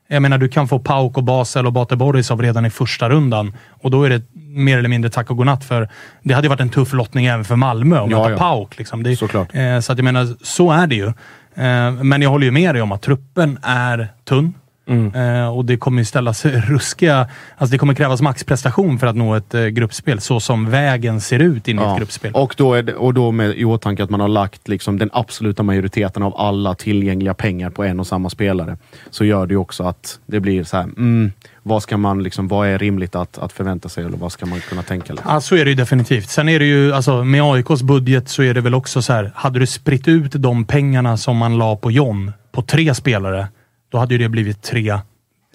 Jag 0.08 0.22
menar, 0.22 0.38
du 0.38 0.48
kan 0.48 0.68
få 0.68 0.78
Pauk 0.78 1.16
och 1.16 1.24
Basel 1.24 1.66
och 1.66 1.72
Bate 1.72 1.96
Borisov 1.96 2.42
redan 2.42 2.66
i 2.66 2.70
första 2.70 3.08
rundan 3.08 3.54
och 3.82 3.90
då 3.90 4.04
är 4.04 4.10
det 4.10 4.22
mer 4.34 4.78
eller 4.78 4.88
mindre 4.88 5.10
tack 5.10 5.30
och 5.30 5.36
godnatt 5.36 5.64
för 5.64 5.88
det 6.22 6.34
hade 6.34 6.44
ju 6.44 6.48
varit 6.48 6.60
en 6.60 6.68
tuff 6.68 6.92
lottning 6.92 7.26
även 7.26 7.44
för 7.44 7.56
Malmö 7.56 8.00
att 8.04 8.10
Ja, 8.10 8.18
möta 8.18 8.30
ja. 8.30 8.38
Pauk. 8.38 8.78
Liksom. 8.78 9.02
Det. 9.02 9.10
Eh, 9.54 9.80
så 9.80 9.92
att 9.92 9.98
jag 9.98 10.04
menar, 10.04 10.28
så 10.44 10.70
är 10.72 10.86
det 10.86 10.94
ju. 10.94 11.12
Eh, 11.54 11.92
men 11.92 12.22
jag 12.22 12.30
håller 12.30 12.44
ju 12.44 12.50
med 12.50 12.74
dig 12.74 12.82
om 12.82 12.92
att 12.92 13.02
truppen 13.02 13.58
är 13.62 14.08
tunn. 14.24 14.54
Eh, 14.88 15.48
och 15.48 15.64
det 15.64 15.76
kommer 15.76 16.04
ställas 16.04 16.44
ruskiga... 16.68 17.28
Alltså 17.56 17.72
det 17.72 17.78
kommer 17.78 17.94
krävas 17.94 18.22
maxprestation 18.22 18.98
för 18.98 19.06
att 19.06 19.16
nå 19.16 19.34
ett 19.34 19.54
eh, 19.54 19.66
gruppspel, 19.66 20.20
så 20.20 20.40
som 20.40 20.70
vägen 20.70 21.20
ser 21.20 21.38
ut 21.38 21.68
in 21.68 21.78
i 21.78 21.82
ett 21.82 21.98
gruppspel. 21.98 22.32
Och 22.32 22.54
då, 22.58 22.74
är 22.74 22.82
det, 22.82 22.94
och 22.94 23.14
då 23.14 23.30
med 23.30 23.56
i 23.56 23.64
åtanke 23.64 24.04
att 24.04 24.10
man 24.10 24.20
har 24.20 24.28
lagt 24.28 24.68
liksom 24.68 24.98
den 24.98 25.10
absoluta 25.12 25.62
majoriteten 25.62 26.22
av 26.22 26.36
alla 26.36 26.74
tillgängliga 26.74 27.34
pengar 27.34 27.70
på 27.70 27.84
en 27.84 28.00
och 28.00 28.06
samma 28.06 28.30
spelare. 28.30 28.76
Så 29.10 29.24
gör 29.24 29.46
det 29.46 29.52
ju 29.52 29.58
också 29.58 29.84
att 29.84 30.18
det 30.26 30.40
blir 30.40 30.64
så 30.64 30.76
här, 30.76 30.84
mm, 30.84 31.32
vad 31.62 31.82
ska 31.82 31.96
man 31.96 32.22
liksom, 32.22 32.48
vad 32.48 32.68
är 32.68 32.78
rimligt 32.78 33.14
att, 33.14 33.38
att 33.38 33.52
förvänta 33.52 33.88
sig 33.88 34.04
eller 34.04 34.16
vad 34.16 34.32
ska 34.32 34.46
man 34.46 34.60
kunna 34.60 34.82
tänka? 34.82 35.12
Liksom? 35.12 35.30
Ja, 35.32 35.40
så 35.40 35.56
är 35.56 35.64
det 35.64 35.70
ju 35.70 35.76
definitivt. 35.76 36.28
Sen 36.28 36.48
är 36.48 36.58
det 36.58 36.64
ju, 36.64 36.92
alltså 36.92 37.24
med 37.24 37.42
AIKs 37.42 37.82
budget 37.82 38.28
så 38.28 38.42
är 38.42 38.54
det 38.54 38.60
väl 38.60 38.74
också 38.74 39.02
så 39.02 39.12
här. 39.12 39.32
Hade 39.34 39.58
du 39.58 39.66
spritt 39.66 40.08
ut 40.08 40.32
de 40.32 40.64
pengarna 40.64 41.16
som 41.16 41.36
man 41.36 41.58
la 41.58 41.76
på 41.76 41.90
John 41.90 42.32
på 42.52 42.62
tre 42.62 42.94
spelare, 42.94 43.48
då 43.92 43.98
hade 43.98 44.14
ju 44.14 44.18
det 44.18 44.28
blivit 44.28 44.62
tre 44.62 44.98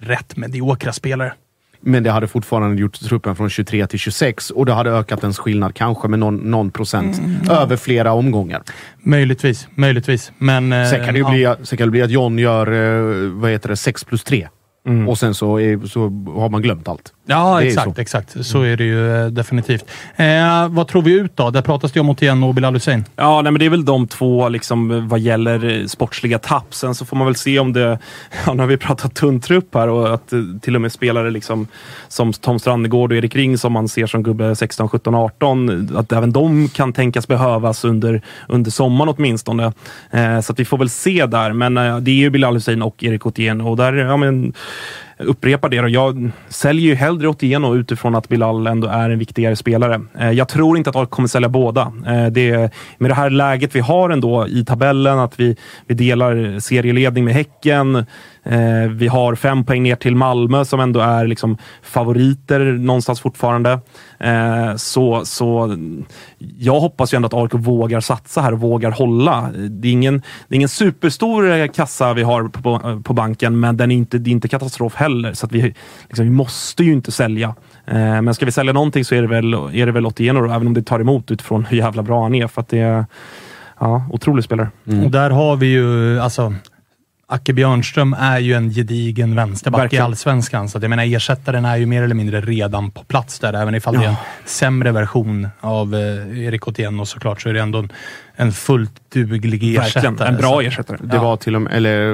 rätt 0.00 0.36
mediokra 0.36 0.92
spelare. 0.92 1.32
Men 1.80 2.02
det 2.02 2.10
hade 2.10 2.26
fortfarande 2.26 2.80
gjort 2.82 3.00
truppen 3.00 3.36
från 3.36 3.50
23 3.50 3.86
till 3.86 3.98
26 3.98 4.50
och 4.50 4.66
det 4.66 4.72
hade 4.72 4.90
ökat 4.90 5.22
ens 5.22 5.38
skillnad 5.38 5.74
kanske 5.74 6.08
med 6.08 6.18
någon, 6.18 6.36
någon 6.36 6.70
procent 6.70 7.18
Mm. 7.18 7.50
över 7.50 7.76
flera 7.76 8.12
omgångar. 8.12 8.62
Möjligtvis, 9.02 9.68
möjligtvis. 9.74 10.32
Men... 10.38 10.72
eh, 10.72 10.86
Sen 10.90 11.04
kan 11.04 11.14
det 11.14 11.18
ju 11.20 11.24
ja. 11.42 11.56
bli, 11.56 11.66
sen 11.66 11.78
kan 11.78 11.86
det 11.86 11.90
bli 11.90 12.02
att 12.02 12.10
John 12.10 12.38
gör 12.38 12.66
eh, 12.72 13.30
vad 13.30 13.50
heter 13.50 13.68
det, 13.68 13.76
6 13.76 14.04
plus 14.04 14.24
3 14.24 14.48
och 15.08 15.18
sen 15.18 15.34
så, 15.34 15.60
är, 15.60 15.86
så 15.86 16.00
har 16.40 16.48
man 16.48 16.62
glömt 16.62 16.88
allt. 16.88 17.12
Ja, 17.30 17.60
Det 17.60 17.66
exakt. 17.66 17.84
så. 17.84 17.90
Mm. 17.90 18.00
exakt. 18.00 18.46
Så 18.46 18.62
är 18.62 18.76
det 18.76 18.84
ju 18.84 19.16
eh, 19.16 19.26
definitivt. 19.26 19.84
Eh, 20.16 20.68
vad 20.68 20.88
tror 20.88 21.02
vi 21.02 21.12
ut 21.12 21.36
då? 21.36 21.50
Där 21.50 21.62
pratas 21.62 21.92
det 21.92 22.00
om 22.00 22.10
Otieno 22.10 22.48
och 22.48 22.54
Bilal 22.54 22.74
Hussein. 22.74 23.04
Ja, 23.16 23.42
nej, 23.42 23.52
men 23.52 23.60
det 23.60 23.66
är 23.66 23.70
väl 23.70 23.84
de 23.84 24.06
två 24.06 24.48
liksom, 24.48 25.08
vad 25.08 25.20
gäller 25.20 25.80
eh, 25.80 25.86
sportsliga 25.86 26.38
tapp. 26.38 26.74
Sen 26.74 26.94
så 26.94 27.04
får 27.04 27.16
man 27.16 27.26
väl 27.26 27.36
se 27.36 27.58
om 27.58 27.72
det... 27.72 27.98
Ja, 28.46 28.54
nu 28.54 28.62
har 28.62 28.66
vi 28.66 28.76
pratat 28.76 29.14
tunn 29.14 29.40
trupp 29.40 29.74
här 29.74 29.88
och 29.88 30.14
att 30.14 30.32
eh, 30.32 30.40
till 30.62 30.74
och 30.74 30.80
med 30.80 30.92
spelare 30.92 31.30
liksom, 31.30 31.66
som 32.08 32.32
Tom 32.32 32.58
Strannegård 32.58 33.12
och 33.12 33.18
Erik 33.18 33.36
Ring 33.36 33.58
som 33.58 33.72
man 33.72 33.88
ser 33.88 34.06
som 34.06 34.22
gubbe 34.22 34.56
16, 34.56 34.88
17, 34.88 35.14
18. 35.14 35.96
Att 35.96 36.12
även 36.12 36.32
de 36.32 36.68
kan 36.68 36.92
tänkas 36.92 37.28
behövas 37.28 37.84
under, 37.84 38.22
under 38.48 38.70
sommaren 38.70 39.14
åtminstone. 39.18 39.72
Eh, 40.10 40.40
så 40.40 40.52
att 40.52 40.60
vi 40.60 40.64
får 40.64 40.78
väl 40.78 40.90
se 40.90 41.26
där. 41.26 41.52
Men 41.52 41.76
eh, 41.76 41.98
det 41.98 42.10
är 42.10 42.14
ju 42.14 42.30
Bilal 42.30 42.54
Hussein 42.54 42.82
och 42.82 43.04
Erik 43.04 43.26
Otieno 43.26 43.70
och 43.70 43.76
där, 43.76 43.92
ja 43.92 44.16
men 44.16 44.52
upprepar 45.18 45.68
det. 45.68 45.80
Då. 45.80 45.88
Jag 45.88 46.30
säljer 46.48 46.86
ju 46.86 46.94
hellre 46.94 47.28
Otieno 47.28 47.76
utifrån 47.76 48.14
att 48.14 48.28
Bilal 48.28 48.66
ändå 48.66 48.88
är 48.88 49.10
en 49.10 49.18
viktigare 49.18 49.56
spelare. 49.56 50.00
Eh, 50.18 50.30
jag 50.30 50.48
tror 50.48 50.76
inte 50.76 50.90
att 50.90 50.96
AIK 50.96 51.10
kommer 51.10 51.28
sälja 51.28 51.48
båda. 51.48 51.92
Eh, 52.06 52.26
det 52.26 52.50
är, 52.50 52.70
med 52.98 53.10
det 53.10 53.14
här 53.14 53.30
läget 53.30 53.74
vi 53.76 53.80
har 53.80 54.10
ändå 54.10 54.48
i 54.48 54.64
tabellen, 54.64 55.18
att 55.18 55.40
vi, 55.40 55.56
vi 55.86 55.94
delar 55.94 56.58
serieledning 56.58 57.24
med 57.24 57.34
Häcken. 57.34 58.06
Eh, 58.48 58.88
Vi 58.90 59.08
har 59.08 59.34
fem 59.34 59.64
poäng 59.64 59.82
ner 59.82 59.96
till 59.96 60.16
Malmö 60.16 60.64
som 60.64 60.80
ändå 60.80 61.00
är 61.00 61.26
liksom 61.26 61.56
favoriter 61.82 62.60
någonstans 62.60 63.20
fortfarande. 63.20 63.80
Eh, 64.20 64.74
Så, 64.76 65.24
så 65.24 65.76
jag 66.58 66.80
hoppas 66.80 67.14
ju 67.14 67.16
ändå 67.16 67.26
att 67.26 67.34
AIK 67.34 67.54
vågar 67.54 68.00
satsa 68.00 68.40
här 68.40 68.52
och 68.52 68.60
vågar 68.60 68.90
hålla. 68.90 69.48
Det 69.70 69.88
är 69.88 69.92
ingen, 69.92 70.22
det 70.48 70.54
är 70.54 70.56
ingen 70.56 70.68
superstor 70.68 71.50
eh, 71.50 71.66
kassa 71.66 72.14
vi 72.14 72.22
har 72.22 72.48
på, 72.48 72.62
på, 72.62 73.02
på 73.04 73.12
banken, 73.12 73.60
men 73.60 73.76
den 73.76 73.90
är 73.90 73.96
inte, 73.96 74.18
det 74.18 74.30
är 74.30 74.32
inte 74.32 74.48
katastrof 74.48 74.94
heller. 74.94 75.32
Så 75.32 75.46
att 75.46 75.52
vi, 75.52 75.74
liksom, 76.08 76.24
vi 76.24 76.30
måste 76.30 76.84
ju 76.84 76.92
inte 76.92 77.12
sälja. 77.12 77.54
Eh, 77.86 78.22
Men 78.22 78.34
ska 78.34 78.44
vi 78.44 78.52
sälja 78.52 78.72
någonting 78.72 79.04
så 79.04 79.14
är 79.14 79.22
det 79.22 79.28
väl, 79.28 79.54
är 79.54 79.86
det 79.86 79.92
väl 79.92 80.06
Otieno, 80.06 80.40
då, 80.40 80.52
även 80.52 80.66
om 80.66 80.74
det 80.74 80.82
tar 80.82 81.00
emot 81.00 81.30
utifrån 81.30 81.64
hur 81.64 81.76
jävla 81.76 82.02
bra 82.02 82.22
han 82.22 82.34
är. 82.34 82.46
För 82.46 82.60
att 82.60 82.68
det 82.68 82.78
är 82.78 83.06
ja, 83.80 84.06
otrolig 84.12 84.44
spelare. 84.44 84.68
Och 85.04 85.10
där 85.10 85.30
har 85.30 85.56
vi 85.56 85.66
ju, 85.66 86.20
alltså, 86.20 86.54
Acke 87.30 87.52
Björnström 87.52 88.16
är 88.18 88.38
ju 88.38 88.54
en 88.54 88.70
gedigen 88.70 89.34
vänsterback 89.34 89.80
Verkligen. 89.82 90.02
i 90.02 90.04
Allsvenskan. 90.04 90.68
Så 90.68 90.78
att 90.78 90.82
jag 90.82 90.90
menar, 90.90 91.04
ersättaren 91.14 91.64
är 91.64 91.76
ju 91.76 91.86
mer 91.86 92.02
eller 92.02 92.14
mindre 92.14 92.40
redan 92.40 92.90
på 92.90 93.04
plats 93.04 93.38
där. 93.38 93.52
Även 93.52 93.74
ifall 93.74 93.94
det 93.94 94.00
är 94.04 94.08
en 94.08 94.12
Ja. 94.12 94.16
sämre 94.44 94.92
version 94.92 95.48
av 95.60 95.94
eh, 95.94 96.44
Erik 96.46 96.68
Otieno 96.68 97.06
såklart, 97.06 97.40
så 97.42 97.48
är 97.48 97.52
det 97.52 97.60
ändå 97.60 97.78
en, 97.78 97.92
en 98.36 98.52
fullt 98.52 98.92
duglig 99.12 99.76
ersättare. 99.76 100.10
Verkligen, 100.10 100.34
en 100.34 100.40
bra 100.40 100.62
ersättare. 100.62 100.98
Det 101.02 101.16
Ja. 101.16 101.22
var 101.22 101.36
till 101.36 101.54
och 101.56 101.62
med, 101.62 101.72
eller 101.72 102.10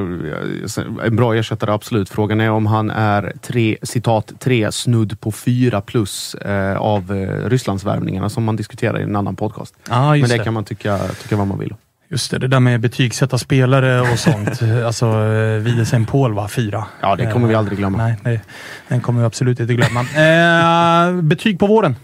eh, 0.78 1.06
en 1.06 1.16
bra 1.16 1.34
ersättare 1.34 1.72
absolut. 1.72 2.08
Frågan 2.10 2.40
är 2.40 2.50
om 2.50 2.66
han 2.66 2.90
är 2.90 3.32
tre, 3.42 3.76
citat, 3.82 4.32
tre 4.38 4.72
snudd 4.72 5.20
på 5.20 5.32
fyra 5.32 5.80
plus 5.80 6.34
eh, 6.34 6.76
av 6.76 7.12
eh, 7.12 7.48
Rysslandsvärvningarna 7.48 8.28
som 8.28 8.44
man 8.44 8.56
diskuterar 8.56 9.00
i 9.00 9.02
en 9.02 9.16
annan 9.16 9.36
podcast. 9.36 9.74
Ja, 9.88 10.10
Men 10.10 10.20
det 10.20 10.26
det. 10.38 10.44
kan 10.44 10.54
man 10.54 10.64
tycka, 10.64 10.98
tycka 11.22 11.36
vad 11.36 11.46
man 11.46 11.58
vill. 11.58 11.74
Just 12.08 12.30
det, 12.30 12.38
det 12.38 12.48
där 12.48 12.60
med 12.60 12.80
betygsätta 12.80 13.38
spelare 13.38 14.00
och 14.00 14.18
sånt. 14.18 14.62
alltså, 14.86 15.06
eh, 15.06 15.58
Widesen 15.62 16.04
Paul 16.06 16.32
var 16.34 16.48
fyra. 16.48 16.84
Ja, 17.00 17.16
det 17.16 17.26
kommer 17.32 17.48
vi 17.48 17.54
aldrig 17.54 17.78
glömma. 17.78 17.98
Nej, 17.98 18.16
nej, 18.22 18.40
den 18.88 19.00
kommer 19.00 19.20
vi 19.20 19.26
absolut 19.26 19.60
inte 19.60 19.74
glömma. 19.74 20.00
Eh, 20.00 21.22
betyg 21.22 21.58
på 21.58 21.66
våren? 21.66 21.96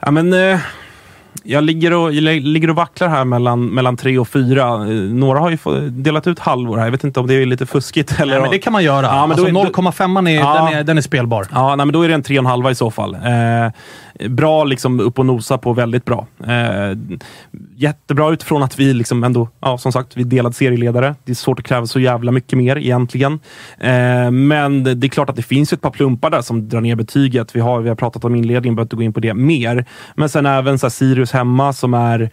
Ja, 0.00 0.10
men, 0.10 0.32
eh, 0.32 0.58
jag 1.42 1.64
ligger 1.64 1.92
och, 1.92 2.12
jag 2.12 2.22
ligger 2.42 2.70
och 2.70 2.76
vacklar 2.76 3.08
här 3.08 3.24
mellan, 3.24 3.66
mellan 3.66 3.96
tre 3.96 4.18
och 4.18 4.28
fyra. 4.28 4.64
Eh, 4.64 4.88
Några 4.94 5.38
har 5.38 5.50
ju 5.50 5.58
delat 5.90 6.26
ut 6.26 6.38
halvor 6.38 6.76
här. 6.76 6.84
Jag 6.84 6.90
vet 6.92 7.04
inte 7.04 7.20
om 7.20 7.26
det 7.26 7.34
är 7.34 7.46
lite 7.46 7.66
fuskigt. 7.66 8.20
Eller 8.20 8.32
Nej, 8.32 8.40
men 8.42 8.50
det 8.50 8.58
kan 8.58 8.72
man 8.72 8.84
göra. 8.84 9.06
Ja, 9.06 9.12
men 9.26 9.30
alltså, 9.30 9.52
då 9.52 9.60
är- 9.60 9.64
0,5 9.64 10.28
är, 10.30 10.34
Ja. 10.40 10.54
den 10.70 10.78
är, 10.78 10.84
den 10.84 10.98
är 10.98 11.02
spelbar. 11.02 11.46
Ja, 11.52 11.76
nej, 11.76 11.86
men 11.86 11.92
då 11.92 12.02
är 12.02 12.08
det 12.08 12.14
en 12.14 12.22
tre 12.22 12.38
och 12.38 12.42
en 12.42 12.46
halva 12.46 12.70
i 12.70 12.74
så 12.74 12.90
fall. 12.90 13.14
Eh, 13.14 13.20
bra 14.28 14.64
liksom 14.64 15.00
upp 15.00 15.18
och 15.18 15.26
nosa 15.26 15.58
på 15.58 15.72
väldigt 15.72 16.04
bra. 16.04 16.26
Eh, 16.46 16.98
jättebra 17.76 18.32
utifrån 18.32 18.62
att 18.62 18.78
vi 18.78 18.94
liksom 18.94 19.24
ändå, 19.24 19.48
ja, 19.60 19.78
som 19.78 19.92
sagt, 19.92 20.16
vi 20.16 20.22
är 20.22 20.26
delad 20.26 20.54
serieledare. 20.54 21.14
Det 21.24 21.32
är 21.32 21.36
svårt 21.36 21.58
att 21.58 21.64
kräva 21.64 21.86
så 21.86 22.00
jävla 22.00 22.32
mycket 22.32 22.58
mer 22.58 22.78
egentligen. 22.78 23.32
Eh, 23.78 24.30
men 24.30 24.84
det 24.84 25.06
är 25.06 25.08
klart 25.08 25.30
att 25.30 25.36
det 25.36 25.42
finns 25.42 25.72
ett 25.72 25.80
par 25.80 25.90
plumpar 25.90 26.30
där 26.30 26.42
som 26.42 26.68
drar 26.68 26.80
ner 26.80 26.96
betyget. 26.96 27.56
Vi 27.56 27.60
har, 27.60 27.80
vi 27.80 27.88
har 27.88 27.96
pratat 27.96 28.24
om 28.24 28.34
inledningen, 28.34 28.76
behöver 28.76 28.86
inte 28.86 28.96
gå 28.96 29.02
in 29.02 29.12
på 29.12 29.20
det 29.20 29.34
mer. 29.34 29.84
Men 30.14 30.28
sen 30.28 30.46
även 30.46 30.78
så 30.78 30.86
här, 30.86 30.90
Sirius 30.90 31.32
hemma 31.32 31.72
som 31.72 31.94
är 31.94 32.30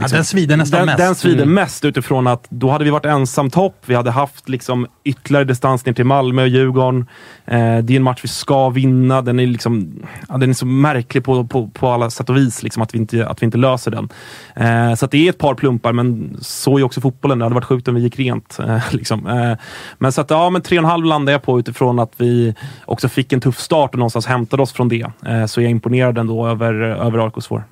ja, 0.00 0.08
den 0.08 0.24
svider 0.24 0.56
nästan 0.56 0.78
den, 0.78 0.86
mest. 0.86 0.98
Den 0.98 1.14
svider 1.14 1.42
Mm. 1.42 1.54
mest 1.54 1.84
utifrån 1.84 2.26
att 2.26 2.46
då 2.48 2.70
hade 2.70 2.84
vi 2.84 2.90
varit 2.90 3.06
ensam 3.06 3.50
topp. 3.50 3.82
Vi 3.86 3.94
hade 3.94 4.10
haft 4.10 4.48
liksom 4.48 4.86
ytterligare 5.04 5.44
distans 5.44 5.86
ner 5.86 5.92
till 5.92 6.04
Malmö 6.04 6.42
och 6.42 6.48
Djurgården. 6.48 7.06
Eh, 7.44 7.78
det 7.78 7.92
är 7.92 7.96
en 7.96 8.02
match 8.02 8.20
vi 8.22 8.28
ska 8.28 8.68
vinna. 8.68 9.22
Den 9.22 9.40
är, 9.40 9.46
liksom, 9.46 10.02
ja, 10.28 10.36
den 10.36 10.50
är 10.50 10.54
så 10.54 10.66
märklig 10.66 11.24
på, 11.24 11.44
på, 11.44 11.68
på 11.68 11.88
alla 11.88 12.10
sätt 12.10 12.30
och 12.30 12.36
vis, 12.36 12.62
liksom, 12.62 12.82
att, 12.82 12.94
vi 12.94 12.98
inte, 12.98 13.26
att 13.28 13.42
vi 13.42 13.44
inte 13.44 13.58
löser 13.58 13.90
den. 13.90 14.08
Eh, 14.56 14.94
så 14.94 15.06
det 15.06 15.26
är 15.26 15.30
ett 15.30 15.38
par 15.38 15.54
plumpar, 15.54 15.92
men 15.92 16.36
så 16.40 16.78
är 16.78 16.82
också 16.82 17.00
fotbollen. 17.00 17.38
Det 17.38 17.44
hade 17.44 17.54
varit 17.54 17.64
sjukt 17.64 17.88
om 17.88 17.94
vi 17.94 18.00
gick 18.00 18.18
rent. 18.18 18.58
Eh, 18.66 18.82
liksom. 18.90 19.26
eh, 19.26 19.56
men 19.98 20.12
så 20.12 20.20
att, 20.20 20.30
ja, 20.30 20.50
men 20.50 20.62
3,5 20.62 21.04
landar 21.04 21.32
jag 21.32 21.42
på 21.42 21.58
utifrån 21.58 21.98
att 21.98 22.12
vi 22.16 22.54
också 22.84 23.08
fick 23.08 23.32
en 23.32 23.40
tuff 23.40 23.58
start 23.58 23.90
och 23.90 23.98
någonstans 23.98 24.26
hämtade 24.26 24.62
oss 24.62 24.72
från 24.72 24.88
det. 24.88 25.06
Eh, 25.26 25.46
så 25.46 25.60
jag 25.60 25.66
är 25.66 25.70
imponerad 25.70 26.18
ändå 26.18 26.46
över, 26.46 26.74
över 26.74 27.18
AIKs 27.18 27.50
vår. 27.50 27.64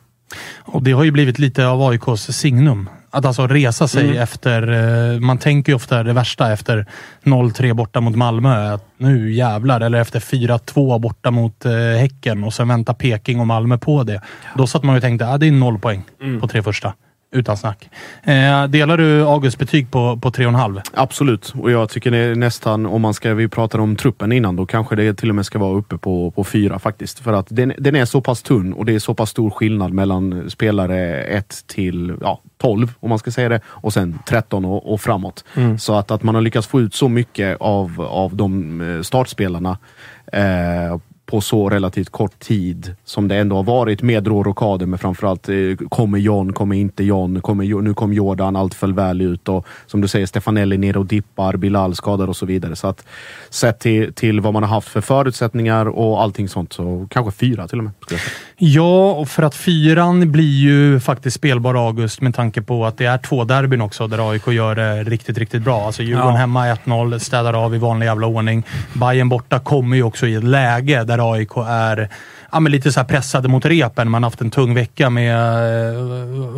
Och 0.59 0.82
det 0.82 0.92
har 0.92 1.05
ju 1.05 1.10
blivit 1.10 1.38
lite 1.38 1.66
av 1.66 1.82
AIKs 1.82 2.22
signum. 2.36 2.88
Att 3.10 3.24
alltså 3.24 3.46
resa 3.46 3.88
sig 3.88 4.05
Mm. 4.05 4.22
efter... 4.22 4.68
eh, 5.14 5.20
Man 5.20 5.38
tänker 5.38 5.72
ju 5.72 5.76
ofta 5.76 6.02
det 6.02 6.12
värsta 6.12 6.52
efter 6.52 6.86
0-3 7.22 7.72
borta 7.74 8.01
mot 8.01 8.16
Malmö. 8.16 8.74
Att 8.74 8.84
nu 8.98 9.32
jävlar. 9.32 9.80
Eller 9.80 10.01
efter 10.01 10.20
4-2 10.20 10.98
borta 10.98 11.30
mot 11.30 11.64
eh, 11.64 11.72
Häcken 11.72 12.44
och 12.44 12.55
sen 12.55 12.68
väntar 12.68 12.94
Peking 12.94 13.40
och 13.40 13.46
Malmö 13.46 13.78
på 13.78 14.02
det. 14.02 14.20
Då 14.56 14.66
satt 14.66 14.82
man 14.82 14.94
ju 14.94 14.96
och 14.96 15.02
tänkte 15.02 15.28
att 15.28 15.40
det 15.40 15.46
är 15.48 15.52
noll 15.52 15.78
poäng 15.78 16.02
Mm. 16.22 16.40
på 16.40 16.48
tre 16.48 16.62
första. 16.62 16.92
Utan 17.35 17.56
snack. 17.56 17.90
Eh, 18.23 18.65
delar 18.65 18.97
du 18.97 19.23
Augusts 19.23 19.59
betyg 19.59 19.90
på, 19.90 20.19
på 20.23 20.31
3,5? 20.31 20.81
Absolut, 20.94 21.55
och 21.59 21.70
jag 21.70 21.89
tycker 21.89 22.11
det 22.11 22.19
är 22.19 22.35
nästan, 22.35 22.86
om 22.86 23.02
man 23.02 23.15
ska, 23.15 23.35
vi 23.35 23.48
pratade 23.48 23.82
om 23.82 23.97
truppen 23.97 24.32
innan, 24.32 24.56
då 24.56 24.66
kanske 24.66 24.97
det 24.97 25.15
till 25.15 25.28
och 25.28 25.35
med 25.35 25.47
ska 25.47 25.59
vara 25.59 25.74
uppe 25.74 25.98
på, 25.98 26.31
på 26.31 26.44
fyra 26.44 26.78
faktiskt. 26.78 27.19
För 27.19 27.32
att 27.32 27.47
den, 27.51 27.73
den 27.78 27.97
är 27.97 28.05
så 28.05 28.20
pass 28.20 28.43
tunn 28.43 28.73
och 28.73 28.85
det 28.85 28.94
är 28.94 28.98
så 28.98 29.15
pass 29.15 29.31
stor 29.31 29.51
skillnad 29.51 29.93
mellan 29.93 30.51
spelare 30.51 31.24
1 31.24 31.65
till 31.66 32.15
ja, 32.20 32.40
12, 32.59 32.93
om 33.01 33.09
man 33.09 33.19
ska 33.19 33.31
säga 33.31 33.48
det, 33.48 33.61
och 33.66 33.93
sen 33.93 34.19
13 34.27 34.65
och, 34.65 34.93
och 34.93 35.01
framåt. 35.01 35.44
Mm. 35.55 35.78
Så 35.78 35.94
att, 35.94 36.11
att 36.11 36.23
man 36.23 36.35
har 36.35 36.43
lyckats 36.43 36.66
få 36.66 36.81
ut 36.81 36.94
så 36.94 37.09
mycket 37.09 37.56
av, 37.61 38.01
av 38.11 38.36
de 38.36 38.81
eh, 38.81 39.02
startspelarna 39.02 39.78
eh, 40.32 40.98
på 41.26 41.40
så 41.40 41.68
relativt 41.68 42.10
kort 42.10 42.38
tid 42.38 42.94
som 43.05 43.28
det 43.28 43.36
ändå 43.36 43.56
har 43.56 43.62
varit 43.62 44.02
med 44.02 44.26
rå 44.26 44.42
rockader 44.42 44.86
med 44.86 45.01
framförallt 45.01 45.48
eh, 45.48 45.55
kommer 45.88 46.18
John, 46.18 46.52
kommer 46.52 46.76
inte 46.76 47.05
John, 47.05 47.40
kommer, 47.40 47.82
nu 47.82 47.94
kom 47.94 48.12
Jordan, 48.12 48.56
allt 48.56 48.74
föll 48.74 48.92
väl 48.94 49.20
ut 49.20 49.48
och 49.48 49.66
som 49.86 50.01
du 50.01 50.09
säger 50.09 50.26
Stefanelli 50.26 50.78
ner 50.78 50.96
och 50.96 51.06
dippar, 51.06 51.56
Bilal 51.56 51.94
skadad 51.94 52.28
och 52.28 52.36
så 52.36 52.46
vidare. 52.46 52.76
Så 52.76 52.86
att 52.86 53.06
sett 53.51 53.80
till, 53.80 54.12
till 54.14 54.40
vad 54.40 54.52
man 54.52 54.62
har 54.62 54.70
haft 54.70 54.88
för 54.88 55.01
förutsättningar 55.01 55.86
och 55.86 56.22
allting 56.22 56.48
sånt 56.48 56.72
så 56.72 57.06
kanske 57.10 57.32
fyra 57.32 57.68
till 57.68 57.78
och 57.78 57.84
med. 57.84 57.92
skulle 58.01 58.18
jag 58.18 58.20
säga. 58.20 58.34
Ja, 58.56 59.12
och 59.12 59.28
för 59.28 59.42
att 59.42 59.55
fyran 59.55 60.32
blir 60.32 60.59
ju 60.59 61.01
faktiskt 61.01 61.36
spelbar 61.36 61.86
August 61.86 62.20
med 62.20 62.34
tanke 62.34 62.62
på 62.62 62.86
att 62.86 62.98
det 62.98 63.06
är 63.06 63.18
två 63.18 63.44
derbyn 63.44 63.80
också 63.80 64.06
där 64.06 64.30
AIK 64.30 64.46
gör 64.46 64.74
det 64.74 65.05
riktigt, 65.05 65.38
riktigt 65.38 65.62
bra. 65.62 65.86
Alltså 65.86 66.02
Djurgården 66.02 66.30
Ja. 66.32 66.36
hemma 66.36 66.66
1-0, 66.66 67.18
städar 67.18 67.64
av 67.64 67.74
i 67.74 67.78
vanlig 67.78 68.06
jävla 68.06 68.26
ordning. 68.26 68.62
Bayern 68.92 69.28
borta 69.28 69.59
kommer 69.59 69.96
ju 69.96 70.02
också 70.02 70.26
i 70.26 70.34
ett 70.34 70.44
läge 70.44 71.05
där 71.16 71.32
AIK 71.32 71.57
är 71.69 72.09
ja, 72.53 72.61
men 72.61 72.73
lite 72.73 72.93
så 72.93 73.01
här 73.01 73.07
pressade 73.07 73.49
mot 73.49 73.66
repen. 73.66 74.11
Man 74.11 74.23
har 74.23 74.31
haft 74.31 74.41
en 74.41 74.51
tung 74.51 74.74
vecka 74.74 75.11
med, 75.11 75.36
eh, 75.36 76.01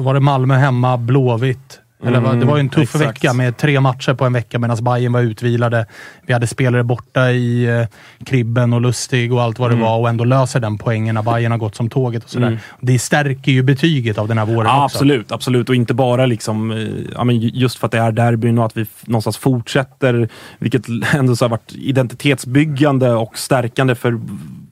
var 0.03 0.15
det 0.15 0.21
Malmö 0.21 0.55
hemma, 0.55 0.97
Blåvitt? 0.97 1.81
Eller 2.05 2.21
vad- 2.21 2.41
det 2.41 2.47
var 2.47 2.57
ju 2.57 2.61
en 2.61 2.69
tuff 2.69 2.83
exakt. 2.95 3.05
vecka 3.05 3.33
med 3.33 3.57
tre 3.57 3.81
matcher 3.81 4.15
på 4.15 4.25
en 4.25 4.33
vecka 4.33 4.59
medan 4.59 4.85
Bayern 4.85 5.13
var 5.13 5.21
utvilade. 5.21 5.87
Vi 6.27 6.33
hade 6.33 6.47
spelare 6.47 6.85
borta 6.85 7.31
i 7.31 7.65
eh, 7.65 7.87
Kribben 8.27 8.73
och 8.73 8.81
Lustig 8.81 9.33
och 9.33 9.43
allt 9.43 9.59
vad 9.59 9.71
det 9.71 9.75
Mm. 9.75 9.85
var 9.87 9.99
och 9.99 10.09
ändå 10.09 10.25
löser 10.25 10.61
den 10.61 10.79
poängen 10.79 11.15
när 11.15 11.23
Bayern 11.23 11.53
har 11.53 11.59
gått 11.59 11.75
som 11.75 11.91
tåget 11.91 12.25
och 12.25 12.31
sådär. 12.31 12.47
Mm. 12.47 12.59
Det 12.81 12.99
stärker 12.99 13.53
ju 13.53 13.63
betyget 13.63 14.19
av 14.19 14.29
den 14.29 14.39
här 14.39 14.47
våren 14.47 14.67
Ja, 14.67 14.85
också. 14.85 14.97
absolut, 14.99 15.33
absolut. 15.33 15.69
Och 15.69 15.75
inte 15.75 15.95
bara 15.95 16.27
liksom, 16.27 16.71
eh, 16.71 16.89
ja, 17.15 17.25
men 17.25 17.37
ju- 17.41 17.51
just 17.55 17.79
för 17.79 17.87
att 17.87 17.93
det 17.93 17.99
är 17.99 18.13
derbyn 18.13 18.59
och 18.59 18.67
att 18.67 18.77
vi 18.77 18.87
någonstans 19.07 19.37
fortsätter, 19.37 20.29
vilket 20.59 20.85
ändå 21.15 21.37
så 21.37 21.45
har 21.45 21.51
varit 21.51 21.73
identitetsbyggande 21.75 23.11
och 23.13 23.39
stärkande 23.39 23.95
för 23.95 24.21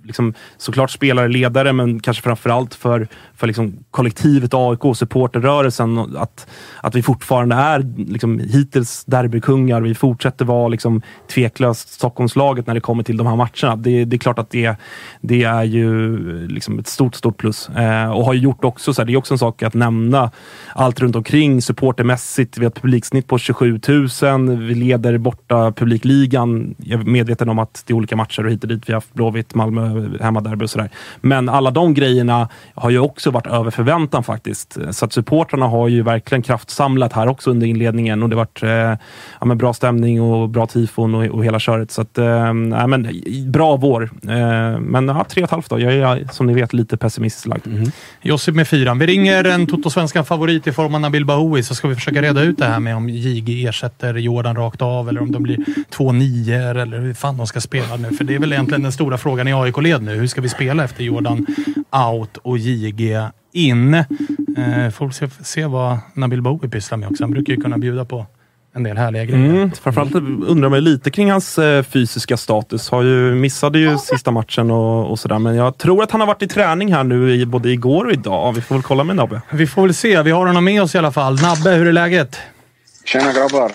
liksom, 0.03 0.35
såklart 0.59 0.91
spelare, 0.91 1.29
ledare, 1.29 1.73
men 1.73 2.01
kanske 2.01 2.23
framförallt 2.23 2.75
för, 2.75 3.09
för 3.37 3.47
liksom, 3.47 3.73
kollektivet 3.91 4.55
AIK 4.55 4.97
supporterrörelsen. 4.97 6.17
Att, 6.17 6.47
att 6.81 6.95
vi 6.95 7.03
fortfarande 7.03 7.57
är 7.57 7.95
liksom, 7.97 8.39
hittills 8.39 9.05
derbykungar. 9.05 9.81
Vi 9.81 9.95
fortsätter 9.95 10.45
vara 10.45 10.69
liksom, 10.69 11.03
tveklöst 11.35 11.89
Stockholmslaget 11.89 12.67
när 12.67 12.75
det 12.75 12.81
kommer 12.81 13.03
till 13.03 13.17
de 13.17 13.27
här 13.27 13.37
matcherna. 13.37 13.77
Det, 13.77 14.05
det 14.05 14.17
är 14.17 14.19
klart 14.19 14.39
att 14.39 14.51
det, 14.51 14.77
det 15.21 15.43
är 15.43 15.63
ju 15.65 16.19
liksom, 16.49 16.79
ett 16.79 16.87
stort, 16.87 17.15
stort 17.15 17.37
plus. 17.37 17.69
Eh, 17.69 18.11
och 18.11 18.25
har 18.25 18.35
ju 18.35 18.41
gjort 18.41 18.65
också, 18.65 18.95
så 18.95 19.03
här, 19.03 19.07
det 19.07 19.13
är 19.13 19.17
också 19.17 19.35
en 19.35 19.39
sak 19.39 19.63
att 19.63 19.75
nämna, 19.75 20.31
allt 20.75 21.01
runt 21.01 21.17
omkring 21.17 21.63
supportermässigt. 21.63 22.59
Vi 22.59 22.65
har 22.65 22.71
ett 22.71 22.83
publiksnitt 22.83 23.27
på 23.27 23.39
27 23.39 23.81
000. 24.23 24.59
Vi 24.59 24.75
leder 24.75 25.19
borta 25.19 25.73
publikligan. 25.73 26.75
Jag 26.79 27.01
är 27.01 27.05
medveten 27.05 27.49
om 27.49 27.59
att 27.59 27.83
det 27.87 27.93
är 27.93 27.95
olika 27.95 28.17
matcher 28.17 28.45
och 28.45 28.51
hit 28.51 28.63
och 28.63 28.69
dit. 28.69 28.89
Vi 28.89 28.93
har 28.93 28.97
haft 28.97 29.15
Blåvitt, 29.15 29.55
Malmö, 29.55 30.09
hemmaderby 30.21 30.65
och 30.65 30.71
sådär. 30.71 30.91
Men 31.21 31.49
alla 31.49 31.71
de 31.71 31.95
grejerna 31.95 32.49
har 32.75 32.91
ju 32.91 32.99
också 32.99 33.31
varit 33.35 33.47
över 33.47 33.71
förväntan 33.71 34.25
faktiskt. 34.25 34.79
Så 34.91 35.05
att 35.05 35.13
supportrarna 35.13 35.67
har 35.67 35.89
ju 35.89 36.03
verkligen 36.03 36.43
kraftsamlat 36.43 37.13
här 37.13 37.27
också 37.27 37.51
under 37.51 37.67
inledningen 37.67 38.23
och 38.23 38.29
det 38.29 38.37
har 38.37 38.41
varit 38.41 38.63
eh, 38.63 39.07
ja, 39.41 39.47
men 39.47 39.59
bra 39.59 39.73
stämning 39.73 40.23
och 40.23 40.49
bra 40.49 40.67
tifon 40.67 41.15
och, 41.15 41.25
och 41.25 41.45
hela 41.45 41.59
köret. 41.59 41.91
Så 41.91 42.03
att, 42.03 42.19
eh, 42.19 42.25
ja, 42.25 42.87
men, 42.87 43.23
bra 43.47 43.77
vår. 43.77 44.03
Eh, 44.03 44.81
men 44.81 45.09
ja, 45.09 45.25
tre 45.29 45.43
och 45.43 45.47
ett 45.47 45.51
halvt 45.51 45.71
då. 45.71 45.81
Jag 45.81 45.93
är 45.95 46.29
som 46.33 46.47
ni 46.47 46.55
vet 46.55 46.73
lite 46.73 46.97
pessimistisk 46.97 47.47
lagd. 47.47 47.67
Mm-hmm. 47.67 47.93
Josip 48.23 48.55
med 48.55 48.69
fyran. 48.69 48.99
Vi 48.99 49.07
ringer 49.07 49.45
en 49.45 49.67
totosvenskan 49.67 50.25
favorit 50.25 50.67
i 50.67 50.73
form 50.73 50.95
av 50.95 51.01
Nabil 51.01 51.25
Bahoui 51.25 51.63
så 51.63 51.75
ska 51.75 51.89
vi 51.89 51.95
försöka 51.95 52.23
reda 52.23 52.43
ut 52.43 52.59
det 52.59 52.67
här 52.67 52.81
med 52.81 52.97
om 52.97 53.09
JG 53.09 53.67
ersätter 53.67 54.15
Jordan 54.15 54.57
rakt 54.57 54.83
av 54.83 55.09
eller 55.09 55.23
om 55.23 55.33
de 55.33 55.43
blir 55.43 55.59
två 55.91 56.13
nior 56.13 56.77
eller 56.77 56.99
hur 56.99 57.15
fan 57.15 57.37
de 57.37 57.47
ska 57.47 57.61
spela 57.61 57.97
nu. 57.97 58.17
För 58.17 58.25
det 58.25 58.35
är 58.35 58.39
väl 58.39 58.53
egentligen 58.53 58.83
den 58.83 58.93
stora 58.93 59.19
frågan 59.19 59.49
i 59.49 59.53
AIK-led 59.53 60.03
nu. 60.03 60.15
Hur 60.15 60.27
ska 60.27 60.41
vi 60.41 60.49
spela 60.49 60.85
efter 60.85 61.05
Jordan 61.05 61.47
out 62.13 62.37
och 62.37 62.59
JG 62.59 63.14
in? 63.53 63.95
Eh, 63.95 64.91
får 64.93 65.11
se, 65.11 65.29
se 65.43 65.67
vad 65.67 65.99
Nabil 66.15 66.43
Bahoui 66.43 66.69
pysslar 66.69 66.99
med 66.99 67.09
också. 67.09 67.25
Han 67.25 67.31
brukar 67.31 67.53
ju 67.53 67.61
kunna 67.61 67.79
bjuda 67.79 68.05
på 68.05 68.27
en 68.77 68.83
del 68.83 68.97
härliga 68.97 69.25
grejer. 69.25 69.49
Mm, 69.49 69.71
framförallt 69.71 70.15
undrar 70.49 70.69
man 70.69 70.85
lite 70.85 71.11
kring 71.11 71.31
hans 71.31 71.59
eh, 71.59 71.83
fysiska 71.83 72.37
status. 72.37 72.91
Har 72.91 73.03
ju, 73.03 73.35
missade 73.35 73.79
ju 73.79 73.99
sista 73.99 74.31
matchen 74.31 74.71
och, 74.71 75.11
och 75.11 75.19
sådär. 75.19 75.39
Men 75.39 75.55
jag 75.55 75.79
tror 75.79 76.03
att 76.03 76.11
han 76.11 76.21
har 76.21 76.27
varit 76.27 76.43
i 76.43 76.49
träning 76.49 76.93
här 76.95 77.05
nu 77.05 77.35
i, 77.35 77.47
både 77.47 77.71
igår 77.71 78.05
och 78.05 78.13
idag. 78.13 78.53
Vi 78.53 78.61
får 78.61 78.75
väl 78.75 78.83
kolla 78.83 79.05
med 79.05 79.17
Nabbe. 79.17 79.41
Vi 79.51 79.67
får 79.67 79.83
väl 79.83 79.95
se. 79.95 80.23
Vi 80.23 80.31
har 80.31 80.47
honom 80.47 80.65
med 80.65 80.83
oss 80.83 80.95
i 80.95 80.99
alla 80.99 81.13
fall. 81.13 81.39
Nabbe, 81.43 81.71
hur 81.71 81.87
är 81.87 81.93
läget? 81.93 82.41
Tjena 83.05 83.33
grabbar! 83.33 83.73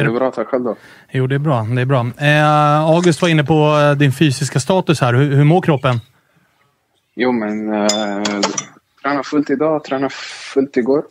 Är 0.00 0.04
det 0.04 0.10
bra? 0.10 0.30
Tack 0.30 0.48
själv 0.48 0.64
då. 0.64 0.76
Jo, 1.12 1.26
det 1.26 1.34
är 1.34 1.38
bra. 1.38 1.62
Det 1.62 1.80
är 1.80 1.86
bra. 1.86 2.06
Eh, 2.18 2.80
August 2.80 3.22
var 3.22 3.28
inne 3.28 3.44
på 3.44 3.78
eh, 3.78 3.98
din 3.98 4.12
fysiska 4.12 4.60
status 4.60 5.00
här. 5.00 5.14
Hur, 5.14 5.36
hur 5.36 5.44
mår 5.44 5.62
kroppen? 5.62 6.00
Jo, 7.18 7.32
men 7.32 7.72
äh, 7.72 8.40
tränar 9.02 9.22
fullt 9.22 9.50
idag, 9.50 9.84
tränar 9.84 10.08
fullt 10.54 10.76
igår. 10.76 11.04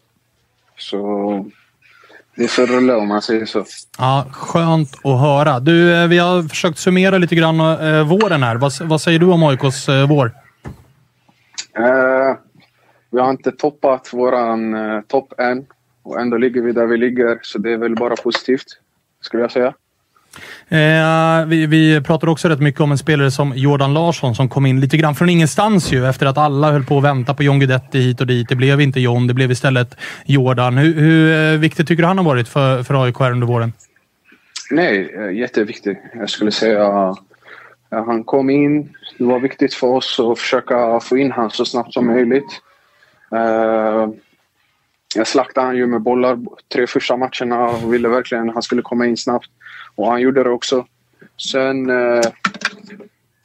Så 0.78 1.46
det 2.36 2.44
är 2.44 2.48
så 2.48 2.66
rulle 2.66 2.96
om 2.96 3.08
man 3.08 3.22
säger 3.22 3.46
så. 3.46 3.66
Ja, 3.98 4.26
skönt 4.32 5.06
att 5.06 5.20
höra. 5.20 5.60
Du, 5.60 5.96
eh, 5.96 6.08
vi 6.08 6.18
har 6.18 6.44
försökt 6.44 6.78
summera 6.78 7.18
lite 7.18 7.36
grann 7.36 7.60
eh, 7.60 8.08
våren 8.08 8.44
här. 8.44 8.56
Vad, 8.56 8.72
vad 8.82 9.02
säger 9.02 9.20
du 9.20 9.26
om 9.26 9.44
AIKs 9.44 9.90
eh, 9.90 10.08
vår? 10.08 10.32
Eh, 11.78 12.38
vi 13.12 13.20
har 13.20 13.30
inte 13.30 13.52
toppat 13.52 14.14
våran 14.14 14.74
uh, 14.74 15.02
topp 15.02 15.34
än 15.40 15.66
och 16.04 16.22
ändå 16.22 16.38
ligger 16.38 16.62
vi 16.62 16.72
där 16.72 16.86
vi 16.86 16.98
ligger. 16.98 17.40
Så 17.42 17.58
det 17.58 17.74
är 17.74 17.78
väl 17.78 17.96
bara 17.96 18.16
positivt, 18.16 18.66
skulle 19.22 19.44
jag 19.44 19.52
säga. 19.52 19.74
Eh, 20.70 21.46
vi, 21.48 21.66
vi 21.66 22.02
pratade 22.02 22.32
också 22.32 22.50
rätt 22.50 22.60
mycket 22.60 22.82
om 22.82 22.92
en 22.92 22.98
spelare 22.98 23.32
som 23.32 23.54
Jordan 23.56 23.94
Larsson 23.94 24.36
som 24.36 24.50
kom 24.50 24.66
in 24.66 24.82
lite 24.82 24.98
grann 24.98 25.16
från 25.16 25.30
ingenstans 25.30 25.92
ju 25.92 26.08
efter 26.08 26.26
att 26.26 26.38
alla 26.38 26.72
höll 26.72 26.84
på 26.84 26.98
att 26.98 27.04
vänta 27.04 27.34
på 27.34 27.44
John 27.44 27.60
Guidetti 27.60 28.00
hit 28.00 28.22
och 28.22 28.28
dit. 28.28 28.50
Det 28.50 28.56
blev 28.56 28.82
inte 28.82 29.00
John, 29.00 29.28
det 29.28 29.34
blev 29.34 29.52
istället 29.52 29.98
Jordan. 30.26 30.78
Hur, 30.78 30.94
hur 30.94 31.32
eh, 31.32 31.60
viktig 31.60 31.76
viktigt 31.76 31.88
tycker 31.88 32.04
du 32.04 32.08
han 32.08 32.18
har 32.18 32.26
varit 32.26 32.48
för, 32.48 32.84
för 32.84 33.04
AIK 33.04 33.20
här 33.20 33.32
under 33.32 33.48
våren? 33.48 33.74
Nej, 34.72 35.16
eh, 35.18 35.38
jätteviktig. 35.38 35.98
Jag 36.14 36.30
skulle 36.30 36.52
säga 36.52 37.16
han 37.90 38.24
kom 38.24 38.50
in. 38.50 38.90
Det 39.18 39.24
var 39.24 39.40
viktigt 39.40 39.74
för 39.74 39.88
oss 39.88 40.20
att 40.20 40.40
försöka 40.40 41.00
få 41.00 41.18
in 41.18 41.32
han 41.32 41.50
så 41.50 41.66
snabbt 41.66 41.94
som 41.94 42.08
möjligt. 42.08 42.62
Eh, 43.32 44.10
jag 45.16 45.28
slaktade 45.28 45.68
han 45.68 45.78
ju 45.78 45.88
med 45.88 46.02
bollar 46.02 46.40
tre 46.74 46.88
första 46.88 47.18
matcherna 47.18 47.66
och 47.66 47.94
ville 47.94 48.08
verkligen 48.08 48.50
att 48.50 48.54
han 48.54 48.64
skulle 48.64 48.82
komma 48.82 49.06
in 49.06 49.18
snabbt. 49.18 49.50
Och 49.96 50.08
han 50.08 50.22
gjorde 50.22 50.44
det 50.44 50.50
också. 50.50 50.86
Sen... 51.38 51.90
eh, 51.90 52.22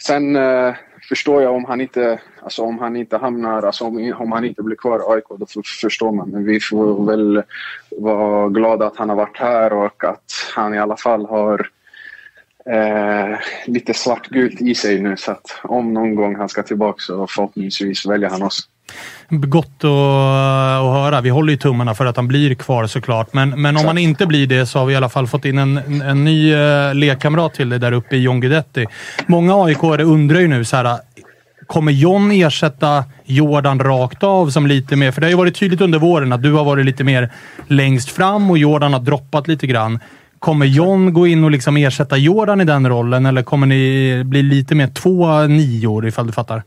sen 0.03 0.37
eh, 0.37 0.75
förstår 1.09 1.43
jag 1.43 1.55
om 1.55 1.65
han 1.65 1.81
inte, 1.81 2.21
alltså 2.43 2.63
om 2.63 2.79
han 2.79 2.97
inte 2.97 3.17
hamnar, 3.17 3.63
alltså 3.63 3.85
om, 3.85 4.15
om 4.19 4.33
han 4.33 4.45
inte 4.45 4.63
blir 4.63 4.77
kvar 4.77 4.99
i 4.99 5.03
AIK, 5.15 5.25
då 5.29 5.47
förstår 5.83 6.13
man. 6.13 6.29
Men 6.29 6.45
vi 6.45 6.61
får 6.61 7.07
väl 7.07 7.43
vara 7.91 8.49
glada 8.49 8.87
att 8.87 8.97
han 8.97 9.09
har 9.09 9.17
varit 9.17 9.39
här 9.39 9.73
och 9.73 10.05
att 10.05 10.33
han 10.55 10.75
i 10.75 10.79
alla 10.79 10.97
fall 10.97 11.27
har 11.27 11.69
eh, 12.67 13.39
lite 13.67 13.95
svartgult 13.95 14.61
i 14.61 14.75
sig 14.75 15.01
nu. 15.01 15.17
Så 15.17 15.33
att 15.33 15.61
om 15.63 15.95
någon 15.95 16.15
gång 16.15 16.37
han 16.37 16.49
ska 16.49 16.63
tillbaka 16.63 16.99
så 16.99 17.27
förhoppningsvis 17.27 18.07
väljer 18.07 18.31
han 18.31 18.43
oss. 18.43 18.69
Gott 19.29 19.85
att, 19.85 19.85
att 19.85 20.95
höra. 20.95 21.21
Vi 21.21 21.31
håller 21.31 21.51
ju 21.53 21.57
tummarna 21.57 21.95
för 21.95 22.07
att 22.07 22.17
han 22.17 22.29
blir 22.29 22.55
kvar 22.55 22.87
såklart. 22.87 23.33
Men, 23.33 23.63
men 23.63 23.77
om 23.77 23.87
han 23.87 23.99
inte 23.99 24.27
blir 24.27 24.47
det 24.47 24.67
så 24.67 24.79
har 24.79 24.87
vi 24.87 24.93
i 24.93 24.97
alla 24.97 25.09
fall 25.09 25.27
fått 25.27 25.45
in 25.45 25.59
en, 25.59 26.03
en 26.03 26.25
ny 26.25 26.55
uh, 26.55 26.95
lekkamrat 26.95 27.55
till 27.55 27.69
dig 27.69 27.79
där 27.79 27.93
uppe 27.93 28.17
i 28.17 28.23
John 28.23 28.41
Guidetti. 28.41 28.87
Många 29.27 29.65
aik 29.65 29.83
undrar 29.83 30.41
ju 30.41 30.49
nu 30.49 30.65
så 30.65 30.77
här. 30.77 30.99
Kommer 31.67 31.93
John 31.93 32.31
ersätta 32.31 33.05
Jordan 33.25 33.81
rakt 33.81 34.23
av 34.23 34.51
som 34.51 34.67
lite 34.67 34.97
mer... 34.97 35.13
För 35.13 35.21
det 35.21 35.27
har 35.27 35.31
ju 35.31 35.37
varit 35.37 35.57
tydligt 35.57 35.81
under 35.81 35.99
våren 35.99 36.33
att 36.33 36.43
du 36.43 36.53
har 36.53 36.65
varit 36.65 36.87
lite 36.87 37.05
mer 37.05 37.31
längst 37.67 38.11
fram 38.11 38.51
och 38.51 38.59
Jordan 38.59 38.93
har 38.93 39.01
droppat 39.01 39.49
lite 39.49 39.67
grann. 39.67 39.99
Kommer 40.39 40.67
John 40.67 41.13
gå 41.13 41.27
in 41.27 41.45
och 41.45 41.51
liksom 41.51 41.77
ersätta 41.77 42.17
Jordan 42.17 42.61
i 42.61 42.65
den 42.65 42.89
rollen 42.89 43.27
eller 43.27 43.43
kommer 43.43 43.67
ni 43.67 44.23
bli 44.25 44.43
lite 44.43 44.75
mer 44.75 44.87
två 44.87 45.43
nior 45.47 46.07
ifall 46.07 46.27
du 46.27 46.33
fattar? 46.33 46.63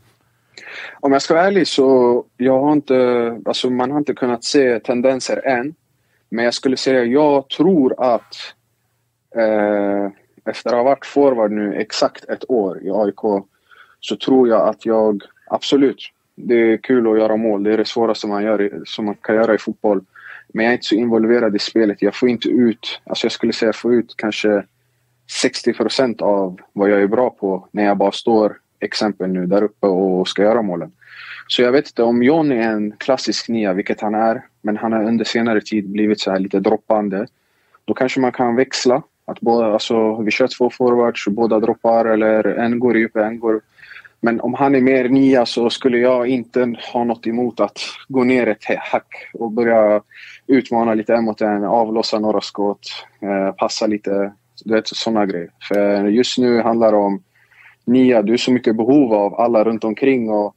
Om 1.00 1.12
jag 1.12 1.22
ska 1.22 1.34
vara 1.34 1.46
ärlig 1.46 1.68
så 1.68 2.24
jag 2.36 2.60
har 2.60 2.72
inte, 2.72 3.40
alltså 3.44 3.70
man 3.70 3.90
har 3.90 3.98
inte 3.98 4.14
kunnat 4.14 4.44
se 4.44 4.80
tendenser 4.80 5.46
än. 5.46 5.74
Men 6.28 6.44
jag 6.44 6.54
skulle 6.54 6.76
säga 6.76 7.04
jag 7.04 7.48
tror 7.48 7.94
att 7.98 8.34
eh, 9.36 10.10
efter 10.44 10.70
att 10.70 10.76
ha 10.76 10.82
varit 10.82 11.06
forward 11.06 11.52
nu 11.52 11.74
exakt 11.74 12.24
ett 12.24 12.50
år 12.50 12.82
i 12.82 12.90
AIK 12.90 13.44
så 14.00 14.16
tror 14.16 14.48
jag 14.48 14.68
att 14.68 14.86
jag 14.86 15.22
absolut, 15.46 16.10
det 16.34 16.54
är 16.54 16.76
kul 16.76 17.12
att 17.12 17.18
göra 17.18 17.36
mål. 17.36 17.62
Det 17.62 17.72
är 17.72 17.78
det 17.78 17.84
svåraste 17.84 18.26
man, 18.26 18.42
gör, 18.42 18.82
som 18.84 19.04
man 19.04 19.14
kan 19.14 19.34
göra 19.34 19.54
i 19.54 19.58
fotboll. 19.58 20.04
Men 20.48 20.64
jag 20.64 20.70
är 20.70 20.74
inte 20.74 20.86
så 20.86 20.94
involverad 20.94 21.56
i 21.56 21.58
spelet. 21.58 22.02
Jag 22.02 22.14
får 22.14 22.28
inte 22.28 22.48
ut, 22.48 23.00
alltså 23.04 23.24
jag 23.24 23.32
skulle 23.32 23.52
säga 23.52 23.68
jag 23.68 23.76
får 23.76 23.94
ut 23.94 24.14
kanske 24.16 24.64
60 25.30 25.72
procent 25.72 26.22
av 26.22 26.60
vad 26.72 26.90
jag 26.90 27.02
är 27.02 27.06
bra 27.06 27.30
på 27.30 27.68
när 27.70 27.84
jag 27.84 27.96
bara 27.96 28.12
står 28.12 28.56
exempel 28.84 29.30
nu 29.30 29.46
där 29.46 29.62
uppe 29.62 29.86
och 29.86 30.28
ska 30.28 30.42
göra 30.42 30.62
målen. 30.62 30.92
Så 31.48 31.62
jag 31.62 31.72
vet 31.72 31.86
inte 31.86 32.02
om 32.02 32.22
John 32.22 32.52
är 32.52 32.70
en 32.70 32.92
klassisk 32.98 33.48
nia, 33.48 33.72
vilket 33.72 34.00
han 34.00 34.14
är, 34.14 34.42
men 34.62 34.76
han 34.76 34.92
har 34.92 35.04
under 35.04 35.24
senare 35.24 35.60
tid 35.60 35.88
blivit 35.88 36.20
så 36.20 36.30
här 36.30 36.38
lite 36.38 36.60
droppande. 36.60 37.26
Då 37.84 37.94
kanske 37.94 38.20
man 38.20 38.32
kan 38.32 38.56
växla. 38.56 39.02
Att 39.26 39.40
båda, 39.40 39.66
alltså, 39.66 40.16
vi 40.16 40.30
kör 40.30 40.48
två 40.58 40.70
forwards, 40.70 41.26
båda 41.28 41.60
droppar 41.60 42.04
eller 42.04 42.44
en 42.44 42.78
går 42.78 42.96
djup, 42.96 43.16
en 43.16 43.40
går... 43.40 43.60
Men 44.20 44.40
om 44.40 44.54
han 44.54 44.74
är 44.74 44.80
mer 44.80 45.08
nia 45.08 45.46
så 45.46 45.70
skulle 45.70 45.98
jag 45.98 46.26
inte 46.26 46.74
ha 46.92 47.04
något 47.04 47.26
emot 47.26 47.60
att 47.60 47.78
gå 48.08 48.24
ner 48.24 48.46
ett 48.46 48.64
hack 48.78 49.30
och 49.32 49.50
börja 49.50 50.00
utmana 50.46 50.94
lite 50.94 51.14
en 51.14 51.24
mot 51.24 51.40
en, 51.40 51.64
avlossa 51.64 52.18
några 52.18 52.40
skott, 52.40 52.86
eh, 53.20 53.54
passa 53.54 53.86
lite. 53.86 54.32
Du 54.64 54.74
vet, 54.74 54.88
sådana 54.88 55.26
grejer. 55.26 55.50
För 55.68 56.04
just 56.04 56.38
nu 56.38 56.60
handlar 56.60 56.92
det 56.92 56.98
om 56.98 57.22
nia. 57.84 58.22
Du 58.22 58.32
är 58.32 58.36
så 58.36 58.52
mycket 58.52 58.76
behov 58.76 59.14
av 59.14 59.40
alla 59.40 59.64
runt 59.64 59.84
omkring. 59.84 60.30
Och 60.30 60.54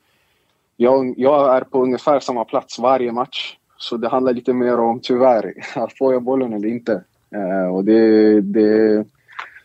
jag, 0.77 1.13
jag 1.17 1.55
är 1.57 1.61
på 1.61 1.83
ungefär 1.83 2.19
samma 2.19 2.45
plats 2.45 2.79
varje 2.79 3.11
match. 3.11 3.57
Så 3.77 3.97
det 3.97 4.09
handlar 4.09 4.33
lite 4.33 4.53
mer 4.53 4.79
om, 4.79 4.99
tyvärr, 5.03 5.53
får 5.97 6.13
jag 6.13 6.23
bollen 6.23 6.53
eller 6.53 6.67
inte? 6.67 7.03
Eh, 7.35 7.75
och 7.75 7.85
det, 7.85 8.41
det... 8.41 9.05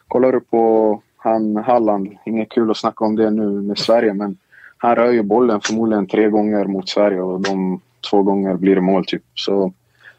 Kollar 0.08 0.32
du 0.32 0.40
på 0.40 1.02
han 1.16 1.56
Halland, 1.56 2.16
inget 2.24 2.48
kul 2.48 2.70
att 2.70 2.76
snacka 2.76 3.04
om 3.04 3.16
det 3.16 3.30
nu 3.30 3.46
med 3.46 3.78
Sverige, 3.78 4.14
men 4.14 4.36
han 4.76 4.96
rör 4.96 5.10
ju 5.10 5.22
bollen 5.22 5.60
förmodligen 5.60 6.06
tre 6.06 6.28
gånger 6.28 6.64
mot 6.64 6.88
Sverige 6.88 7.20
och 7.20 7.40
de 7.40 7.80
två 8.10 8.22
gånger 8.22 8.54
blir 8.54 8.74
det 8.74 8.80
mål 8.80 9.04
typ. 9.06 9.22
Så, 9.34 9.72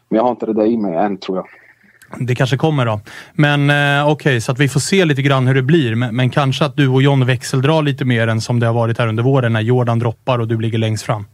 men 0.08 0.16
jag 0.16 0.22
har 0.22 0.30
inte 0.30 0.46
det 0.46 0.52
där 0.52 0.66
i 0.66 0.76
mig 0.76 0.96
än 0.96 1.16
tror 1.16 1.38
jag. 1.38 1.46
Det 2.20 2.34
kanske 2.34 2.56
kommer 2.56 2.86
då. 2.86 3.00
Men 3.32 3.70
eh, 3.70 4.08
okej, 4.08 4.12
okay, 4.12 4.40
så 4.40 4.52
att 4.52 4.58
vi 4.58 4.68
får 4.68 4.80
se 4.80 5.04
lite 5.04 5.22
grann 5.22 5.46
hur 5.46 5.54
det 5.54 5.62
blir. 5.62 5.94
Men, 5.94 6.16
men, 6.16 6.30
kanske 6.30 6.64
att 6.64 6.76
du 6.76 6.88
och 6.88 7.02
John 7.02 7.26
växeldrar 7.26 7.82
lite 7.82 8.04
mer 8.04 8.28
än 8.28 8.40
som 8.40 8.60
det 8.60 8.66
har 8.66 8.74
varit 8.74 8.98
här 8.98 9.08
under 9.08 9.22
våren 9.22 9.52
när 9.52 9.60
Jordan 9.60 9.98
droppar 9.98 10.38
och 10.38 10.48
du 10.48 10.60
ligger 10.60 10.78
längst 10.78 11.04
fram. 11.04 11.24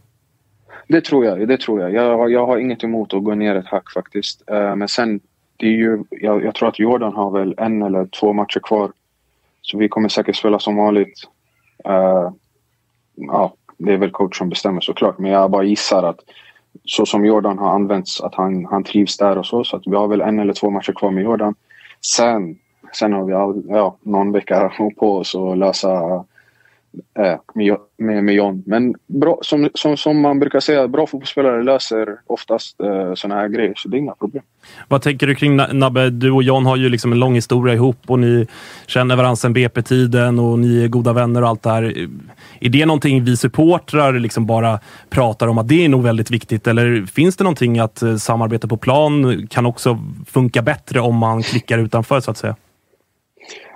Det 0.87 1.01
tror 1.01 1.25
jag. 1.25 1.47
Det 1.47 1.57
tror 1.59 1.81
jag. 1.81 1.93
Jag, 1.93 2.31
jag 2.31 2.45
har 2.45 2.57
inget 2.57 2.83
emot 2.83 3.13
att 3.13 3.23
gå 3.23 3.35
ner 3.35 3.55
ett 3.55 3.67
hack 3.67 3.91
faktiskt. 3.91 4.43
Uh, 4.51 4.75
men 4.75 4.87
sen, 4.87 5.19
det 5.57 5.65
är 5.65 5.71
ju, 5.71 6.03
jag, 6.09 6.43
jag, 6.43 6.55
tror 6.55 6.69
att 6.69 6.79
Jordan 6.79 7.13
har 7.13 7.31
väl 7.31 7.55
en 7.57 7.81
eller 7.81 8.05
två 8.05 8.33
matcher 8.33 8.59
kvar. 8.59 8.91
Så 9.61 9.77
vi 9.77 9.89
kommer 9.89 10.09
säkert 10.09 10.35
spela 10.35 10.59
som 10.59 10.75
vanligt. 10.75 11.27
Uh, 11.89 12.31
ja, 13.15 13.53
det 13.77 13.93
är 13.93 13.97
väl 13.97 14.11
coach 14.11 14.37
som 14.37 14.49
bestämmer 14.49 14.81
såklart. 14.81 15.17
Men 15.17 15.31
jag 15.31 15.51
bara 15.51 15.63
gissar 15.63 16.03
att 16.03 16.19
så 16.85 17.05
som 17.05 17.25
Jordan 17.25 17.57
har 17.57 17.75
använts, 17.75 18.21
att 18.21 18.35
han, 18.35 18.65
han 18.65 18.83
trivs 18.83 19.17
där 19.17 19.37
och 19.37 19.45
så. 19.45 19.63
Så 19.63 19.75
att 19.75 19.83
vi 19.85 19.95
har 19.95 20.07
väl 20.07 20.21
en 20.21 20.39
eller 20.39 20.53
två 20.53 20.69
matcher 20.69 20.93
kvar 20.93 21.11
med 21.11 21.23
Jordan. 21.23 21.55
Sen, 22.05 22.57
sen 22.93 23.13
har 23.13 23.25
vi 23.25 23.33
all, 23.33 23.63
ja, 23.67 23.97
någon 24.01 24.31
vecka 24.31 24.71
på 24.99 25.17
oss 25.17 25.35
att 25.35 25.57
lösa 25.57 26.23
äh, 27.19 27.35
med, 27.53 27.77
med, 27.97 28.23
med 28.23 28.35
John. 28.35 28.63
Men 28.65 28.95
bra, 29.07 29.39
som, 29.41 29.69
som, 29.73 29.97
som 29.97 30.21
man 30.21 30.39
brukar 30.39 30.59
säga, 30.59 30.87
bra 30.87 31.07
fotbollsspelare 31.07 31.63
löser 31.63 32.07
oftast 32.27 32.81
eh, 32.81 32.89
äh, 32.89 33.13
sådana 33.13 33.41
här 33.41 33.47
grejer, 33.47 33.73
så 33.75 33.89
det 33.89 33.97
är 33.97 33.99
inga 33.99 34.15
problem. 34.15 34.43
Vad 34.87 35.01
tänker 35.01 35.27
du 35.27 35.35
kring 35.35 35.55
Nabbe? 35.55 36.09
Du 36.09 36.31
och 36.31 36.43
John 36.43 36.65
har 36.65 36.77
ju 36.77 36.89
liksom 36.89 37.11
en 37.11 37.19
lång 37.19 37.35
historia 37.35 37.73
ihop 37.73 37.97
och 38.07 38.19
ni 38.19 38.47
känner 38.87 39.15
varandra 39.15 39.35
sedan 39.35 39.53
BP-tiden 39.53 40.39
och 40.39 40.59
ni 40.59 40.83
är 40.83 40.87
goda 40.87 41.13
vänner 41.13 41.41
och 41.41 41.49
allt 41.49 41.63
det 41.63 41.69
här. 41.69 42.07
Är 42.63 42.69
det 42.69 42.85
någonting 42.85 43.23
vi 43.23 43.37
supportrar 43.37 44.13
liksom 44.13 44.45
bara 44.45 44.79
pratar 45.09 45.47
om 45.47 45.57
att 45.57 45.67
det 45.67 45.85
är 45.85 45.89
nog 45.89 46.03
väldigt 46.03 46.31
viktigt? 46.31 46.67
Eller 46.67 47.05
finns 47.05 47.37
det 47.37 47.43
någonting 47.43 47.79
att 47.79 48.01
eh, 48.01 48.15
samarbete 48.15 48.67
på 48.67 48.77
plan 48.77 49.47
kan 49.47 49.65
också 49.65 49.99
funka 50.27 50.61
bättre 50.61 50.99
om 50.99 51.15
man 51.15 51.43
klickar 51.43 51.77
utanför 51.77 52.19
så 52.19 52.31
att 52.31 52.37
säga? 52.37 52.55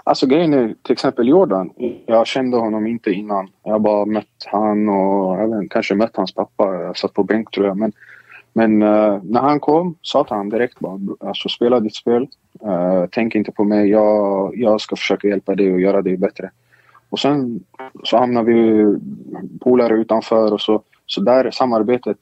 Alltså 0.04 0.28
grejen 0.28 0.54
är 0.54 0.76
till 0.84 0.94
exempel 0.94 1.28
Jordan. 1.28 1.70
Jag 2.06 2.28
kände 2.28 2.58
honom 2.58 2.88
inte 2.88 3.12
innan. 3.12 3.48
Jag 3.64 3.72
har 3.72 3.80
bara 3.80 4.06
mött 4.06 4.46
han 4.46 4.90
och 4.90 5.40
även 5.40 5.70
kanske 5.70 5.96
mött 5.96 6.16
hans 6.16 6.34
pappa. 6.34 6.74
Jag 6.74 6.98
satt 6.98 7.14
på 7.14 7.24
bänk 7.24 7.52
tror 7.52 7.68
jag. 7.68 7.78
Men, 7.78 7.92
men 8.54 8.82
uh, 8.82 9.24
när 9.24 9.42
han 9.42 9.60
kom 9.60 9.96
sa 10.02 10.24
till 10.24 10.36
han 10.36 10.50
direkt 10.50 10.80
bara 10.80 11.00
alltså 11.20 11.50
spela 11.50 11.80
ditt 11.80 11.96
spel. 11.96 12.28
Uh, 12.66 13.06
tänk 13.12 13.36
inte 13.36 13.52
på 13.52 13.64
mig. 13.64 13.90
Jag, 13.90 14.58
jag 14.58 14.82
ska 14.82 14.96
försöka 14.96 15.28
hjälpa 15.28 15.56
dig 15.56 15.74
och 15.74 15.82
göra 15.82 16.02
dig 16.02 16.18
bättre. 16.18 16.52
Och 17.16 17.20
sen 17.20 17.64
så 18.04 18.18
hamnar 18.18 18.44
vi 18.44 18.86
polare 19.60 19.94
utanför 19.94 20.54
och 20.54 20.62
så. 20.62 20.82
Så 21.06 21.22
där 21.22 21.52
samarbetet 21.52 22.18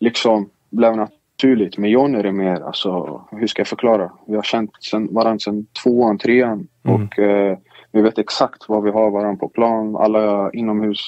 liksom 0.00 0.50
blev 0.70 0.96
naturligt. 0.96 1.78
Med 1.78 1.90
John 1.90 2.14
är 2.14 2.22
det 2.22 2.32
mer, 2.32 2.60
alltså, 2.60 3.20
hur 3.30 3.46
ska 3.46 3.60
jag 3.60 3.66
förklara? 3.66 4.12
Vi 4.26 4.36
har 4.36 4.42
känt 4.42 4.70
sen, 4.80 5.14
varandra 5.14 5.38
sedan 5.38 5.66
tvåan, 5.82 6.18
trean 6.18 6.68
mm. 6.82 7.02
och 7.02 7.18
eh, 7.18 7.58
vi 7.92 8.02
vet 8.02 8.18
exakt 8.18 8.68
vad 8.68 8.82
vi 8.82 8.90
har 8.90 9.10
varandra 9.10 9.40
på 9.40 9.48
plan. 9.48 9.96
Alla 9.96 10.50
inomhus 10.52 11.00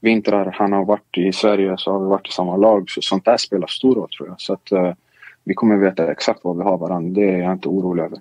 vintrar 0.00 0.54
han 0.58 0.72
har 0.72 0.84
varit 0.84 1.18
i 1.18 1.32
Sverige 1.32 1.74
så 1.78 1.92
har 1.92 2.00
vi 2.00 2.06
varit 2.06 2.28
i 2.28 2.32
samma 2.32 2.56
lag. 2.56 2.90
Så 2.90 3.02
sånt 3.02 3.24
där 3.24 3.36
spelar 3.36 3.66
stor 3.66 3.94
roll 3.94 4.08
tror 4.08 4.28
jag. 4.28 4.40
Så 4.40 4.52
att 4.52 4.72
eh, 4.72 4.92
vi 5.44 5.54
kommer 5.54 5.76
veta 5.76 6.12
exakt 6.12 6.40
vad 6.42 6.56
vi 6.56 6.62
har 6.62 6.78
varandra. 6.78 7.20
Det 7.20 7.30
är 7.30 7.38
jag 7.38 7.52
inte 7.52 7.68
orolig 7.68 8.02
över. 8.02 8.18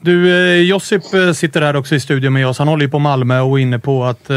Du, 0.00 0.30
eh, 0.30 0.62
Josip 0.62 1.14
eh, 1.14 1.32
sitter 1.32 1.62
här 1.62 1.76
också 1.76 1.94
i 1.94 2.00
studion 2.00 2.32
med 2.32 2.46
oss. 2.46 2.58
Han 2.58 2.68
håller 2.68 2.84
ju 2.84 2.90
på 2.90 2.98
Malmö 2.98 3.40
och 3.40 3.58
är 3.58 3.62
inne 3.62 3.78
på 3.78 4.04
att 4.04 4.30
eh, 4.30 4.36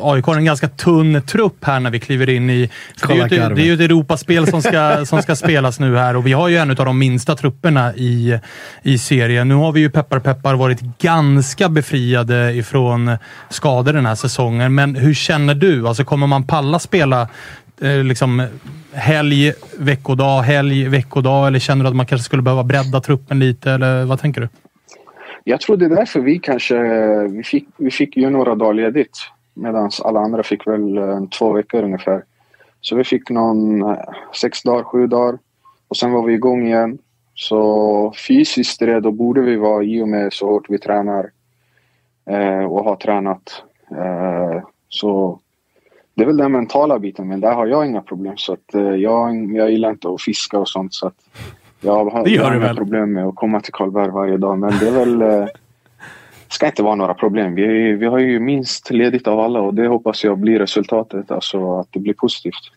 AIK 0.00 0.24
har 0.24 0.36
en 0.36 0.44
ganska 0.44 0.68
tunn 0.68 1.22
trupp 1.26 1.64
här 1.64 1.80
när 1.80 1.90
vi 1.90 2.00
kliver 2.00 2.28
in 2.28 2.50
i... 2.50 2.70
Det 3.06 3.12
är, 3.12 3.16
ju 3.16 3.22
ett, 3.22 3.56
det 3.56 3.62
är 3.62 3.66
ju 3.66 3.74
ett 3.74 3.80
Europaspel 3.80 4.46
som 4.46 4.62
ska, 4.62 5.06
som 5.06 5.22
ska 5.22 5.36
spelas 5.36 5.80
nu 5.80 5.96
här 5.96 6.16
och 6.16 6.26
vi 6.26 6.32
har 6.32 6.48
ju 6.48 6.56
en 6.56 6.70
av 6.70 6.76
de 6.76 6.98
minsta 6.98 7.36
trupperna 7.36 7.94
i, 7.94 8.38
i 8.82 8.98
serien. 8.98 9.48
Nu 9.48 9.54
har 9.54 9.72
vi 9.72 9.80
ju 9.80 9.90
peppar 9.90 10.18
peppar 10.18 10.54
varit 10.54 10.80
ganska 10.80 11.68
befriade 11.68 12.52
ifrån 12.52 13.16
skador 13.50 13.92
den 13.92 14.06
här 14.06 14.14
säsongen, 14.14 14.74
men 14.74 14.96
hur 14.96 15.14
känner 15.14 15.54
du? 15.54 15.88
Alltså 15.88 16.04
kommer 16.04 16.26
man 16.26 16.46
palla 16.46 16.78
spela 16.78 17.28
Eh, 17.80 18.04
liksom 18.04 18.46
helg, 18.94 19.52
veckodag, 19.78 20.42
helg, 20.42 20.88
veckodag? 20.88 21.46
Eller 21.46 21.58
känner 21.58 21.84
du 21.84 21.88
att 21.88 21.96
man 21.96 22.06
kanske 22.06 22.24
skulle 22.24 22.42
behöva 22.42 22.64
bredda 22.64 23.00
truppen 23.00 23.38
lite? 23.38 23.70
Eller 23.70 24.04
vad 24.04 24.20
tänker 24.20 24.40
du? 24.40 24.48
Jag 25.44 25.60
tror 25.60 25.76
det 25.76 25.84
är 25.84 25.90
därför 25.90 26.20
vi 26.20 26.38
kanske... 26.38 26.78
Vi 27.28 27.42
fick, 27.42 27.68
vi 27.76 27.90
fick 27.90 28.16
ju 28.16 28.30
några 28.30 28.54
dagar 28.54 28.74
ledigt 28.74 29.30
medan 29.54 29.90
alla 30.04 30.20
andra 30.20 30.42
fick 30.42 30.66
väl 30.66 30.98
eh, 30.98 31.24
två 31.38 31.52
veckor 31.52 31.82
ungefär. 31.82 32.22
Så 32.80 32.96
vi 32.96 33.04
fick 33.04 33.30
någon 33.30 33.82
eh, 33.82 33.96
sex 34.40 34.62
dagar, 34.62 34.82
sju 34.82 35.06
dagar 35.06 35.38
och 35.88 35.96
sen 35.96 36.12
var 36.12 36.22
vi 36.22 36.34
igång 36.34 36.66
igen. 36.66 36.98
Så 37.34 38.12
fysiskt 38.28 38.82
redo 38.82 39.10
borde 39.10 39.40
vi 39.40 39.56
vara 39.56 39.84
i 39.84 40.02
och 40.02 40.08
med 40.08 40.32
så 40.32 40.46
hårt 40.46 40.66
vi 40.68 40.78
tränar 40.78 41.30
eh, 42.30 42.64
och 42.64 42.84
har 42.84 42.96
tränat. 42.96 43.62
Eh, 43.90 44.62
så 44.88 45.40
det 46.14 46.22
är 46.22 46.26
väl 46.26 46.36
den 46.36 46.52
mentala 46.52 46.98
biten, 46.98 47.28
men 47.28 47.40
där 47.40 47.54
har 47.54 47.66
jag 47.66 47.86
inga 47.86 48.02
problem. 48.02 48.36
Så 48.36 48.52
att, 48.52 48.74
eh, 48.74 48.82
jag, 48.82 49.52
jag 49.54 49.70
gillar 49.70 49.90
inte 49.90 50.08
att 50.08 50.22
fiska 50.22 50.58
och 50.58 50.68
sånt. 50.68 50.94
Så 50.94 51.06
att 51.06 51.16
jag 51.80 52.10
har, 52.10 52.28
jag 52.28 52.44
har 52.44 52.56
inga 52.56 52.74
problem 52.74 53.12
med 53.12 53.26
att 53.26 53.34
komma 53.34 53.60
till 53.60 53.72
Karlberg 53.72 54.10
varje 54.10 54.36
dag. 54.36 54.58
Men 54.58 54.78
det 54.80 54.88
är 54.88 54.92
väl... 54.92 55.22
Eh, 55.22 55.46
ska 56.48 56.66
inte 56.66 56.82
vara 56.82 56.94
några 56.94 57.14
problem. 57.14 57.54
Vi, 57.54 57.92
vi 57.92 58.06
har 58.06 58.18
ju 58.18 58.40
minst 58.40 58.90
ledigt 58.90 59.26
av 59.26 59.40
alla 59.40 59.60
och 59.60 59.74
det 59.74 59.86
hoppas 59.86 60.24
jag 60.24 60.38
blir 60.38 60.58
resultatet. 60.58 61.30
Alltså 61.30 61.78
att 61.78 61.88
det 61.90 62.00
blir 62.00 62.14
positivt. 62.14 62.72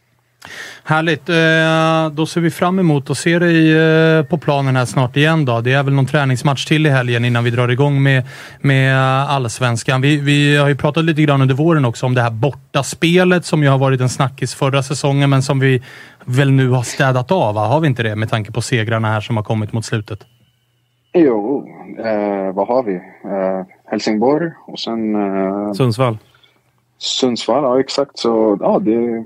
Härligt! 0.84 1.30
Eh, 1.30 2.16
Då 2.16 2.26
ser 2.26 2.42
vi 2.42 2.52
fram 2.52 2.80
emot 2.80 3.10
att 3.10 3.18
se 3.18 3.40
dig 3.40 3.78
eh, 3.78 4.24
på 4.24 4.38
planen 4.38 4.76
här 4.76 4.86
snart 4.86 5.18
igen. 5.18 5.46
Då. 5.46 5.62
Det 5.62 5.74
är 5.74 5.84
väl 5.84 5.94
någon 5.94 6.06
träningsmatch 6.06 6.66
till 6.66 6.86
i 6.86 6.90
helgen 6.90 7.26
innan 7.26 7.44
vi 7.44 7.50
drar 7.50 7.68
igång 7.68 8.04
med, 8.04 8.24
med 8.62 8.98
allsvenskan. 9.30 10.02
Vi, 10.02 10.18
vi 10.18 10.58
har 10.58 10.68
ju 10.68 10.76
pratat 10.76 11.04
lite 11.06 11.22
grann 11.22 11.42
under 11.42 11.56
våren 11.56 11.86
också 11.86 12.06
om 12.06 12.14
det 12.14 12.22
här 12.22 12.32
bortaspelet 12.32 13.46
som 13.46 13.64
ju 13.64 13.70
har 13.70 13.78
varit 13.78 14.02
en 14.02 14.10
snackis 14.10 14.56
förra 14.56 14.84
säsongen, 14.84 15.30
men 15.30 15.42
som 15.42 15.60
vi 15.60 15.84
väl 16.26 16.52
nu 16.52 16.70
har 16.70 16.84
städat 16.84 17.32
av. 17.32 17.56
Va? 17.56 17.68
Har 17.68 17.80
vi 17.80 17.88
inte 17.88 18.04
det 18.04 18.16
med 18.16 18.30
tanke 18.30 18.52
på 18.52 18.62
segrarna 18.62 19.08
här 19.08 19.22
som 19.22 19.38
har 19.38 19.44
kommit 19.44 19.74
mot 19.74 19.86
slutet? 19.86 20.20
Jo, 21.14 21.68
eh, 22.00 22.54
vad 22.54 22.68
har 22.68 22.84
vi? 22.84 22.96
Eh, 22.96 23.66
Helsingborg 23.92 24.52
och 24.68 24.80
sen... 24.80 25.16
Eh, 25.16 25.74
Sundsvall. 25.74 26.18
Sundsvall, 26.98 27.64
ja 27.64 27.80
exakt. 27.80 28.12
Så 28.20 28.58
ja, 28.62 28.80
det... 28.80 29.26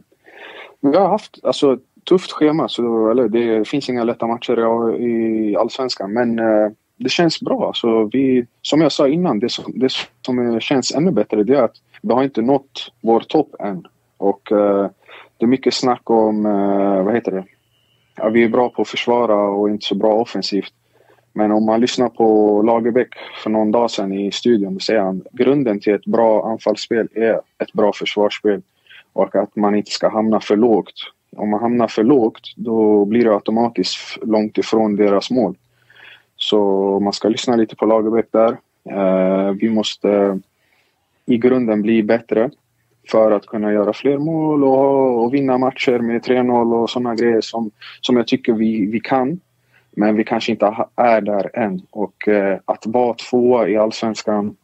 Vi 0.82 0.98
har 0.98 1.08
haft 1.08 1.40
alltså, 1.44 1.74
ett 1.74 1.80
tufft 2.04 2.32
schema, 2.32 2.68
så 2.68 3.10
eller, 3.10 3.28
det 3.28 3.68
finns 3.68 3.90
inga 3.90 4.04
lätta 4.04 4.28
matcher 4.28 4.96
i, 5.02 5.56
allsvenskan. 5.56 6.14
Men 6.14 6.40
eh, 6.40 6.72
det 6.98 7.10
känns 7.10 7.42
bra. 7.42 7.68
Alltså, 7.68 8.04
vi, 8.04 8.46
som 8.62 8.82
jag 8.82 8.92
sa 8.92 9.08
innan, 9.08 9.40
det 9.40 9.50
som, 9.50 9.66
det 9.76 9.92
som 10.26 10.60
känns 10.60 10.96
ännu 10.96 11.12
bättre 11.12 11.44
det 11.44 11.58
är 11.58 11.64
att 11.64 11.76
vi 12.02 12.14
har 12.14 12.24
inte 12.24 12.42
nått 12.42 12.92
vår 13.02 13.20
topp 13.20 13.56
än. 13.60 13.88
Och 14.18 14.52
eh, 14.52 14.90
det 15.38 15.46
är 15.46 15.48
mycket 15.48 15.74
snack 15.74 16.10
om, 16.10 16.46
eh, 16.46 17.04
vad 17.04 17.14
heter 17.14 17.32
det? 17.32 17.46
Ja, 18.16 18.30
vi 18.30 18.44
är 18.44 18.50
bra 18.50 18.70
på 18.70 18.82
att 18.82 18.88
försvara 18.88 19.50
och 19.50 19.70
inte 19.70 19.86
så 19.86 19.96
bra 19.96 20.14
offensivt. 20.14 20.74
Men 21.34 21.52
om 21.52 21.66
man 21.66 21.82
lyssnar 21.82 22.10
på 22.10 22.62
Lagerbäck 22.62 23.10
för 23.44 23.50
någon 23.50 23.72
dag 23.72 23.92
sedan 23.92 24.14
i 24.14 24.32
studion, 24.32 24.74
då 24.74 24.80
säger 24.80 25.02
han 25.02 25.24
grunden 25.32 25.80
till 25.80 25.94
ett 25.94 26.06
bra 26.06 26.52
anfallsspel 26.52 27.08
är 27.14 27.34
ett 27.34 27.74
bra 27.74 27.94
försvarsspel 27.94 28.62
och 29.14 29.36
att 29.36 29.56
man 29.56 29.76
inte 29.76 29.92
ska 29.92 30.10
hamna 30.10 30.40
för 30.40 30.56
lågt. 30.56 30.94
Om 31.36 31.50
man 31.50 31.60
hamnar 31.60 31.88
för 31.88 32.04
lågt, 32.04 32.54
då 32.56 33.06
blir 33.06 33.24
det 33.24 33.34
automatiskt 33.34 34.18
långt 34.22 34.58
ifrån 34.58 34.96
deras 34.96 35.32
mål. 35.32 35.56
Så 36.36 37.00
man 37.00 37.14
ska 37.14 37.30
lyssna 37.30 37.56
lite 37.56 37.76
på 37.76 37.86
Lagerbäck 37.86 38.28
där. 38.32 38.58
Eh, 38.90 39.52
vi 39.52 39.70
måste 39.70 40.40
i 41.26 41.38
grunden 41.38 41.82
bli 41.82 42.04
bättre 42.04 42.50
för 43.12 43.32
att 43.32 43.46
kunna 43.46 43.74
göra 43.74 43.94
fler 43.94 44.18
mål 44.18 44.64
och, 44.64 45.24
och 45.24 45.34
vinna 45.34 45.58
matcher 45.58 46.00
med 46.00 46.26
3-0 46.26 46.82
och 46.82 46.90
sådana 46.90 47.16
grejer 47.16 47.42
som, 47.42 47.72
som 48.02 48.18
jag 48.18 48.28
tycker 48.28 48.54
vi, 48.54 48.86
vi 48.86 49.00
kan. 49.00 49.40
Men 49.92 50.16
vi 50.16 50.24
kanske 50.24 50.52
inte 50.52 50.86
är 50.96 51.22
där 51.22 51.58
än. 51.58 51.82
Och 51.90 52.28
eh, 52.28 52.60
att 52.66 52.86
vara 52.86 53.14
tvåa 53.14 53.68
i 53.68 53.78
allsvenskan 53.78 54.56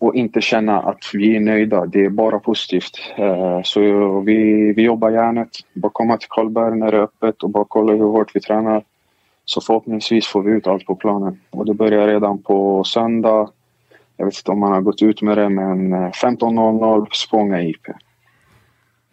och 0.00 0.14
inte 0.14 0.40
känna 0.40 0.80
att 0.80 1.10
vi 1.14 1.36
är 1.36 1.40
nöjda, 1.40 1.86
det 1.86 2.04
är 2.04 2.08
bara 2.08 2.38
positivt. 2.38 3.00
Eh, 3.16 3.60
så 3.64 3.80
vi, 4.20 4.72
vi 4.72 4.82
jobbar 4.82 5.10
järnet. 5.10 5.48
Bara 5.72 5.92
komma 5.92 6.16
till 6.16 6.28
Karlberg 6.28 6.78
när 6.78 6.90
det 6.90 6.96
är 6.96 7.02
öppet 7.02 7.42
och 7.42 7.50
bara 7.50 7.64
kolla 7.68 7.92
hur 7.92 8.04
hårt 8.04 8.36
vi 8.36 8.40
tränar. 8.40 8.84
Så 9.44 9.60
förhoppningsvis 9.60 10.26
får 10.26 10.42
vi 10.42 10.52
ut 10.52 10.66
allt 10.66 10.86
på 10.86 10.94
planen. 10.94 11.40
Och 11.50 11.66
det 11.66 11.74
börjar 11.74 12.06
redan 12.06 12.42
på 12.42 12.84
söndag. 12.84 13.50
Jag 14.16 14.24
vet 14.24 14.36
inte 14.36 14.50
om 14.50 14.60
man 14.60 14.72
har 14.72 14.80
gått 14.80 15.02
ut 15.02 15.22
med 15.22 15.38
det, 15.38 15.48
men 15.48 15.92
eh, 15.92 16.10
15.00 16.10 17.06
Spånga 17.12 17.62
IP. 17.62 17.86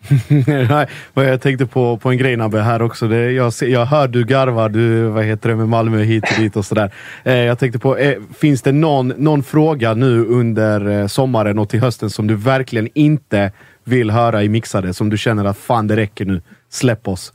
Nej, 0.69 0.88
vad 1.13 1.25
jag 1.25 1.41
tänkte 1.41 1.65
på, 1.65 1.97
på 1.97 2.11
en 2.11 2.17
grej 2.17 2.35
Nabbe 2.38 2.61
här 2.61 2.81
också. 2.81 3.07
Det, 3.07 3.31
jag, 3.31 3.53
jag 3.61 3.85
hör 3.85 4.07
du 4.07 4.25
garvar, 4.25 4.69
du 4.69 5.03
vad 5.03 5.23
heter 5.23 5.49
det 5.49 5.55
med 5.55 5.69
Malmö 5.69 5.97
hit 5.97 6.23
och 6.23 6.41
dit 6.41 6.55
och 6.55 6.65
sådär. 6.65 6.93
Eh, 7.23 7.34
jag 7.34 7.59
tänkte 7.59 7.79
på, 7.79 7.97
eh, 7.97 8.17
finns 8.38 8.61
det 8.61 8.71
någon, 8.71 9.07
någon 9.07 9.43
fråga 9.43 9.93
nu 9.93 10.25
under 10.25 10.89
eh, 10.89 11.07
sommaren 11.07 11.59
och 11.59 11.69
till 11.69 11.79
hösten 11.79 12.09
som 12.09 12.27
du 12.27 12.35
verkligen 12.35 12.89
inte 12.93 13.51
vill 13.84 14.11
höra 14.11 14.43
i 14.43 14.49
mixade? 14.49 14.93
Som 14.93 15.09
du 15.09 15.17
känner 15.17 15.45
att 15.45 15.57
fan 15.57 15.88
det 15.88 15.95
räcker 15.95 16.25
nu, 16.25 16.41
släpp 16.69 17.07
oss. 17.07 17.34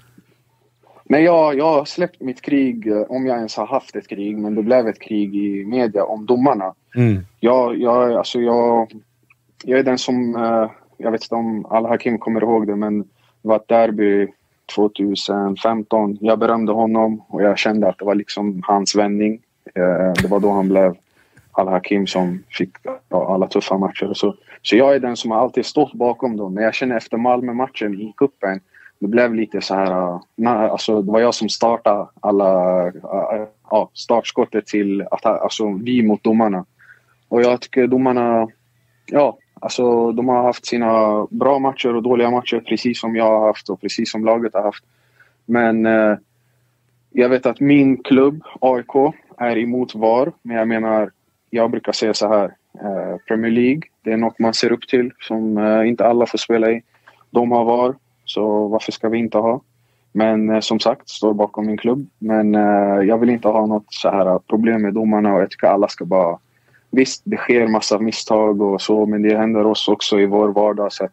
Men 1.05 1.25
jag, 1.25 1.59
jag 1.59 1.73
har 1.73 1.85
släppt 1.85 2.21
mitt 2.21 2.43
krig, 2.43 2.87
eh, 2.87 3.03
om 3.09 3.27
jag 3.27 3.37
ens 3.37 3.57
har 3.57 3.67
haft 3.67 3.97
ett 3.97 4.09
krig, 4.09 4.39
men 4.39 4.55
det 4.55 4.63
blev 4.63 4.89
ett 4.89 5.01
krig 5.01 5.37
i 5.37 5.65
media 5.65 6.05
om 6.05 6.27
domarna. 6.27 6.75
Mm. 6.97 7.27
Jag, 7.41 7.79
jag, 7.79 8.13
alltså 8.13 8.41
jag, 8.41 8.93
jag 9.65 9.79
är 9.79 9.83
den 9.83 9.99
som 9.99 10.37
eh, 10.37 10.71
jag 10.97 11.11
vet 11.11 11.23
inte 11.23 11.35
om 11.35 11.67
Al-Hakim 11.67 12.19
kommer 12.19 12.43
ihåg 12.43 12.67
det, 12.67 12.77
men 12.77 12.99
det 13.43 13.49
var 13.49 13.57
ett 13.57 13.69
derby 13.69 14.29
2015. 14.75 16.19
Jag 16.21 16.39
berömde 16.39 16.73
honom 16.73 17.23
och 17.29 17.43
jag 17.43 17.59
kände 17.59 17.89
att 17.89 17.99
det 17.99 18.05
var 18.05 18.15
liksom 18.15 18.63
hans 18.67 18.95
vändning. 18.95 19.41
Eh, 19.75 20.13
det 20.23 20.29
var 20.29 20.41
då 20.41 20.51
han 20.51 20.69
blev 20.69 20.97
Al-Hakim 21.53 22.07
som 22.07 22.43
fick 22.49 22.71
alla 23.09 23.47
tuffa 23.47 23.79
matcher 23.79 24.13
så. 24.15 24.35
Så 24.63 24.77
jag 24.77 24.95
är 24.95 25.01
den 25.01 25.17
som 25.17 25.31
har 25.31 25.39
alltid 25.39 25.67
stått 25.67 25.93
bakom 25.93 26.37
dem. 26.37 26.55
Men 26.55 26.65
jag 26.65 26.75
känner 26.75 26.97
efter 26.97 27.17
Malmö-matchen 27.17 28.01
i 28.01 28.15
kuppen 28.17 28.61
det 29.03 29.09
blev 29.09 29.35
lite 29.35 29.61
så 29.61 29.75
här... 29.75 30.21
Eh, 30.43 30.61
alltså, 30.61 31.03
det 31.03 31.13
var 31.13 31.21
jag 31.21 31.35
som 31.35 31.49
startade 31.49 32.07
alla... 32.21 32.87
Eh, 32.87 33.47
ja, 33.71 33.91
startskottet 33.95 34.67
till 34.67 35.03
att, 35.11 35.27
alltså, 35.27 35.79
vi 35.83 36.03
mot 36.03 36.23
domarna. 36.25 36.65
Och 37.29 37.43
jag 37.43 37.61
tycker 37.61 37.87
domarna... 37.87 38.49
Ja, 39.07 39.39
Alltså, 39.63 40.13
de 40.13 40.29
har 40.29 40.43
haft 40.43 40.67
sina 40.67 41.27
bra 41.31 41.59
matcher 41.59 41.97
och 41.97 42.03
dåliga 42.03 42.31
matcher 42.31 42.61
precis 42.69 43.01
som 43.01 43.17
jag 43.17 43.25
har 43.25 43.47
haft 43.47 43.69
och 43.69 43.81
precis 43.81 44.11
som 44.11 44.25
laget 44.25 44.55
har 44.55 44.63
haft. 44.63 44.85
Men 45.45 45.87
eh, 45.87 46.17
jag 47.11 47.29
vet 47.29 47.47
att 47.47 47.61
min 47.61 48.03
klubb, 48.03 48.43
AIK, 48.61 49.15
är 49.39 49.59
emot 49.59 49.95
VAR. 49.95 50.33
Men 50.43 50.57
jag 50.57 50.69
menar, 50.69 51.11
jag 51.51 51.71
brukar 51.71 51.93
säga 51.93 52.15
så 52.15 52.29
här. 52.29 52.45
Eh, 52.81 53.17
Premier 53.29 53.51
League, 53.51 53.83
det 54.05 54.13
är 54.13 54.17
något 54.17 54.39
man 54.39 54.55
ser 54.55 54.73
upp 54.73 54.89
till 54.89 55.11
som 55.21 55.59
eh, 55.59 55.89
inte 55.89 56.07
alla 56.07 56.27
får 56.27 56.39
spela 56.39 56.71
i. 56.71 56.83
De 57.31 57.53
har 57.53 57.65
VAR, 57.65 57.95
så 58.25 58.69
varför 58.69 58.93
ska 58.93 59.09
vi 59.09 59.19
inte 59.19 59.39
ha? 59.39 59.61
Men 60.13 60.51
eh, 60.51 60.61
som 60.61 60.81
sagt, 60.81 61.09
står 61.09 61.35
bakom 61.35 61.67
min 61.67 61.79
klubb. 61.79 62.07
Men 62.19 62.55
eh, 62.55 63.07
jag 63.09 63.19
vill 63.19 63.31
inte 63.31 63.49
ha 63.49 63.67
något 63.67 63.87
så 63.95 64.11
här 64.11 64.39
problem 64.39 64.83
med 64.83 64.95
domarna 64.95 65.35
och 65.35 65.41
jag 65.41 65.51
tycker 65.51 65.67
alla 65.67 65.89
ska 65.89 66.05
bara 66.05 66.39
Visst, 66.93 67.23
det 67.25 67.37
sker 67.37 67.67
massa 67.67 67.99
misstag 67.99 68.63
och 68.63 68.83
så, 68.83 69.07
men 69.07 69.23
det 69.23 69.37
händer 69.37 69.67
oss 69.67 69.89
också 69.89 70.21
i 70.21 70.27
vår 70.27 70.49
vardag. 70.49 70.93
Så 70.93 71.09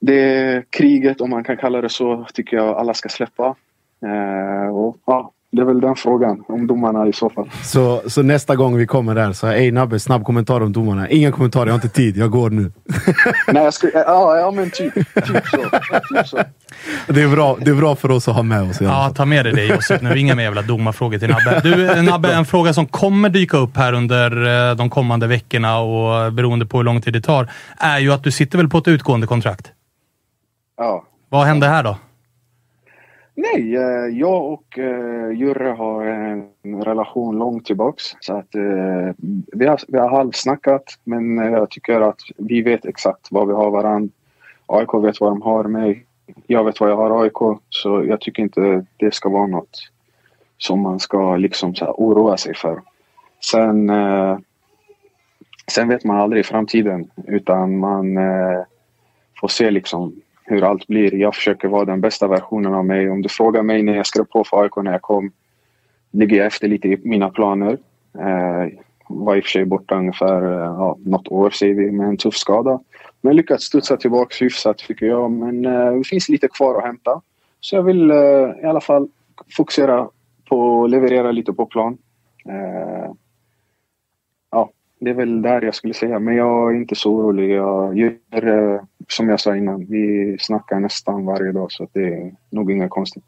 det 0.00 0.64
kriget, 0.70 1.20
om 1.20 1.30
man 1.30 1.44
kan 1.44 1.56
kalla 1.56 1.80
det 1.80 1.88
så, 1.88 2.26
tycker 2.34 2.56
jag 2.56 2.76
alla 2.76 2.94
ska 2.94 3.08
släppa. 3.08 3.54
Eh, 4.02 4.76
och, 4.76 4.96
ja, 5.04 5.32
det 5.52 5.62
är 5.62 5.66
väl 5.66 5.80
den 5.80 5.96
frågan, 5.96 6.44
om 6.48 6.66
domarna 6.66 7.06
i 7.06 7.12
så 7.12 7.30
fall. 7.30 7.50
Så, 7.62 8.02
så 8.06 8.22
nästa 8.22 8.56
gång 8.56 8.76
vi 8.76 8.86
kommer 8.86 9.14
där, 9.14 9.32
så 9.32 9.46
ej 9.46 9.70
Nabbe, 9.70 10.00
snabb 10.00 10.24
kommentar 10.24 10.60
om 10.60 10.72
domarna. 10.72 11.08
Inga 11.08 11.32
kommentarer, 11.32 11.66
jag 11.66 11.72
har 11.72 11.78
inte 11.78 11.88
tid, 11.88 12.16
jag 12.16 12.30
går 12.30 12.50
nu. 12.50 12.72
Nej, 13.52 13.64
jag 13.64 13.74
ska, 13.74 13.90
ja, 13.94 14.36
ja, 14.36 14.50
men 14.50 14.70
typ, 14.70 14.94
typ, 14.94 15.06
så, 15.46 15.56
typ 16.14 16.26
så. 16.26 16.38
Det 17.06 17.22
är, 17.22 17.28
bra, 17.28 17.56
det 17.60 17.70
är 17.70 17.74
bra 17.74 17.96
för 17.96 18.10
oss 18.10 18.28
att 18.28 18.34
ha 18.34 18.42
med 18.42 18.70
oss. 18.70 18.80
Ja, 18.80 19.12
ta 19.16 19.24
med 19.24 19.44
dig 19.44 19.52
det 19.52 19.64
Josef 19.64 20.02
nu. 20.02 20.18
Inga 20.18 20.34
mer 20.34 20.42
jävla 20.42 20.62
domarfrågor 20.62 21.18
till 21.18 21.28
Nabbe. 21.28 21.60
Du, 21.62 22.02
Nabbe, 22.02 22.32
en 22.32 22.44
fråga 22.44 22.72
som 22.72 22.86
kommer 22.86 23.28
dyka 23.28 23.56
upp 23.56 23.76
här 23.76 23.92
under 23.92 24.68
eh, 24.70 24.76
de 24.76 24.90
kommande 24.90 25.26
veckorna 25.26 25.78
och 25.78 26.32
beroende 26.32 26.66
på 26.66 26.76
hur 26.76 26.84
lång 26.84 27.02
tid 27.02 27.12
det 27.12 27.20
tar, 27.20 27.50
är 27.78 27.98
ju 27.98 28.12
att 28.12 28.24
du 28.24 28.30
sitter 28.30 28.58
väl 28.58 28.68
på 28.68 28.78
ett 28.78 28.88
utgående 28.88 29.26
kontrakt? 29.26 29.72
Ja. 30.76 31.04
Vad 31.28 31.46
hände 31.46 31.66
här 31.66 31.82
då? 31.82 31.96
Nej, 33.42 33.76
eh, 33.76 34.18
jag 34.18 34.52
och 34.52 34.78
eh, 34.78 35.30
Jurre 35.32 35.68
har 35.68 36.04
en 36.04 36.84
relation 36.84 37.38
långt 37.38 37.66
tillbaks. 37.66 38.04
Så 38.20 38.34
att, 38.34 38.54
eh, 38.54 39.14
vi, 39.52 39.66
har, 39.66 39.80
vi 39.88 39.98
har 39.98 40.08
halvsnackat, 40.08 40.98
men 41.04 41.36
jag 41.36 41.70
tycker 41.70 42.00
att 42.00 42.20
vi 42.36 42.62
vet 42.62 42.84
exakt 42.84 43.28
vad 43.30 43.48
vi 43.48 43.54
har 43.54 43.70
varandra. 43.70 44.12
AIK 44.66 44.94
vet 44.94 45.20
vad 45.20 45.30
de 45.30 45.42
har 45.42 45.64
mig. 45.64 46.04
Jag 46.46 46.64
vet 46.64 46.80
vad 46.80 46.90
jag 46.90 46.96
har 46.96 47.22
AIK. 47.22 47.60
Så 47.68 48.04
jag 48.04 48.20
tycker 48.20 48.42
inte 48.42 48.86
det 48.96 49.14
ska 49.14 49.28
vara 49.28 49.46
något 49.46 49.90
som 50.58 50.80
man 50.80 51.00
ska 51.00 51.36
liksom 51.36 51.74
så 51.74 51.84
här 51.84 51.92
oroa 51.92 52.36
sig 52.36 52.54
för. 52.54 52.82
Sen, 53.50 53.92
sen 55.72 55.88
vet 55.88 56.04
man 56.04 56.20
aldrig 56.20 56.40
i 56.40 56.44
framtiden, 56.44 57.10
utan 57.26 57.78
man 57.78 58.18
får 59.40 59.48
se 59.48 59.70
liksom 59.70 60.20
hur 60.50 60.64
allt 60.64 60.86
blir. 60.86 61.14
Jag 61.14 61.34
försöker 61.34 61.68
vara 61.68 61.84
den 61.84 62.00
bästa 62.00 62.28
versionen 62.28 62.74
av 62.74 62.84
mig. 62.84 63.10
Om 63.10 63.22
du 63.22 63.28
frågar 63.28 63.62
mig 63.62 63.82
när 63.82 63.96
jag 63.96 64.06
skrev 64.06 64.24
på 64.24 64.44
för 64.44 64.62
AIK 64.62 64.76
när 64.76 64.92
jag 64.92 65.02
kom, 65.02 65.32
ligger 66.10 66.36
jag 66.36 66.46
efter 66.46 66.68
lite 66.68 66.88
i 66.88 67.00
mina 67.04 67.30
planer. 67.30 67.78
Eh, 68.18 68.72
var 69.08 69.36
i 69.36 69.40
och 69.40 69.44
för 69.44 69.50
sig 69.50 69.64
borta 69.64 69.94
ungefär 69.94 70.42
eh, 70.42 70.58
ja, 70.58 70.98
något 71.04 71.28
år 71.28 71.50
säger 71.50 71.74
vi 71.74 71.90
med 71.90 72.08
en 72.08 72.16
tuff 72.16 72.36
skada. 72.36 72.80
Men 73.20 73.36
lyckats 73.36 73.64
studsa 73.64 73.96
tillbaka 73.96 74.36
hyfsat 74.40 74.78
tycker 74.78 75.06
jag. 75.06 75.30
Men 75.30 75.66
eh, 75.66 75.92
det 75.92 76.04
finns 76.04 76.28
lite 76.28 76.48
kvar 76.48 76.78
att 76.78 76.84
hämta. 76.84 77.20
Så 77.60 77.76
jag 77.76 77.82
vill 77.82 78.10
eh, 78.10 78.16
i 78.62 78.64
alla 78.64 78.80
fall 78.80 79.08
fokusera 79.56 80.08
på 80.48 80.84
att 80.84 80.90
leverera 80.90 81.32
lite 81.32 81.52
på 81.52 81.66
plan. 81.66 81.98
Eh, 82.44 83.12
det 85.00 85.10
är 85.10 85.14
väl 85.14 85.42
där 85.42 85.62
jag 85.62 85.74
skulle 85.74 85.94
säga. 85.94 86.18
Men 86.18 86.36
jag 86.36 86.72
är 86.72 86.76
inte 86.76 86.94
så 86.94 87.12
orolig. 87.12 87.50
Jag 87.50 87.98
gör, 87.98 88.74
eh, 88.74 88.80
som 89.08 89.28
jag 89.28 89.40
sa 89.40 89.56
innan, 89.56 89.86
vi 89.86 90.36
snackar 90.40 90.80
nästan 90.80 91.24
varje 91.24 91.52
dag 91.52 91.72
så 91.72 91.88
det 91.92 92.00
är 92.00 92.32
nog 92.50 92.72
inget 92.72 92.90
konstigt. 92.90 93.24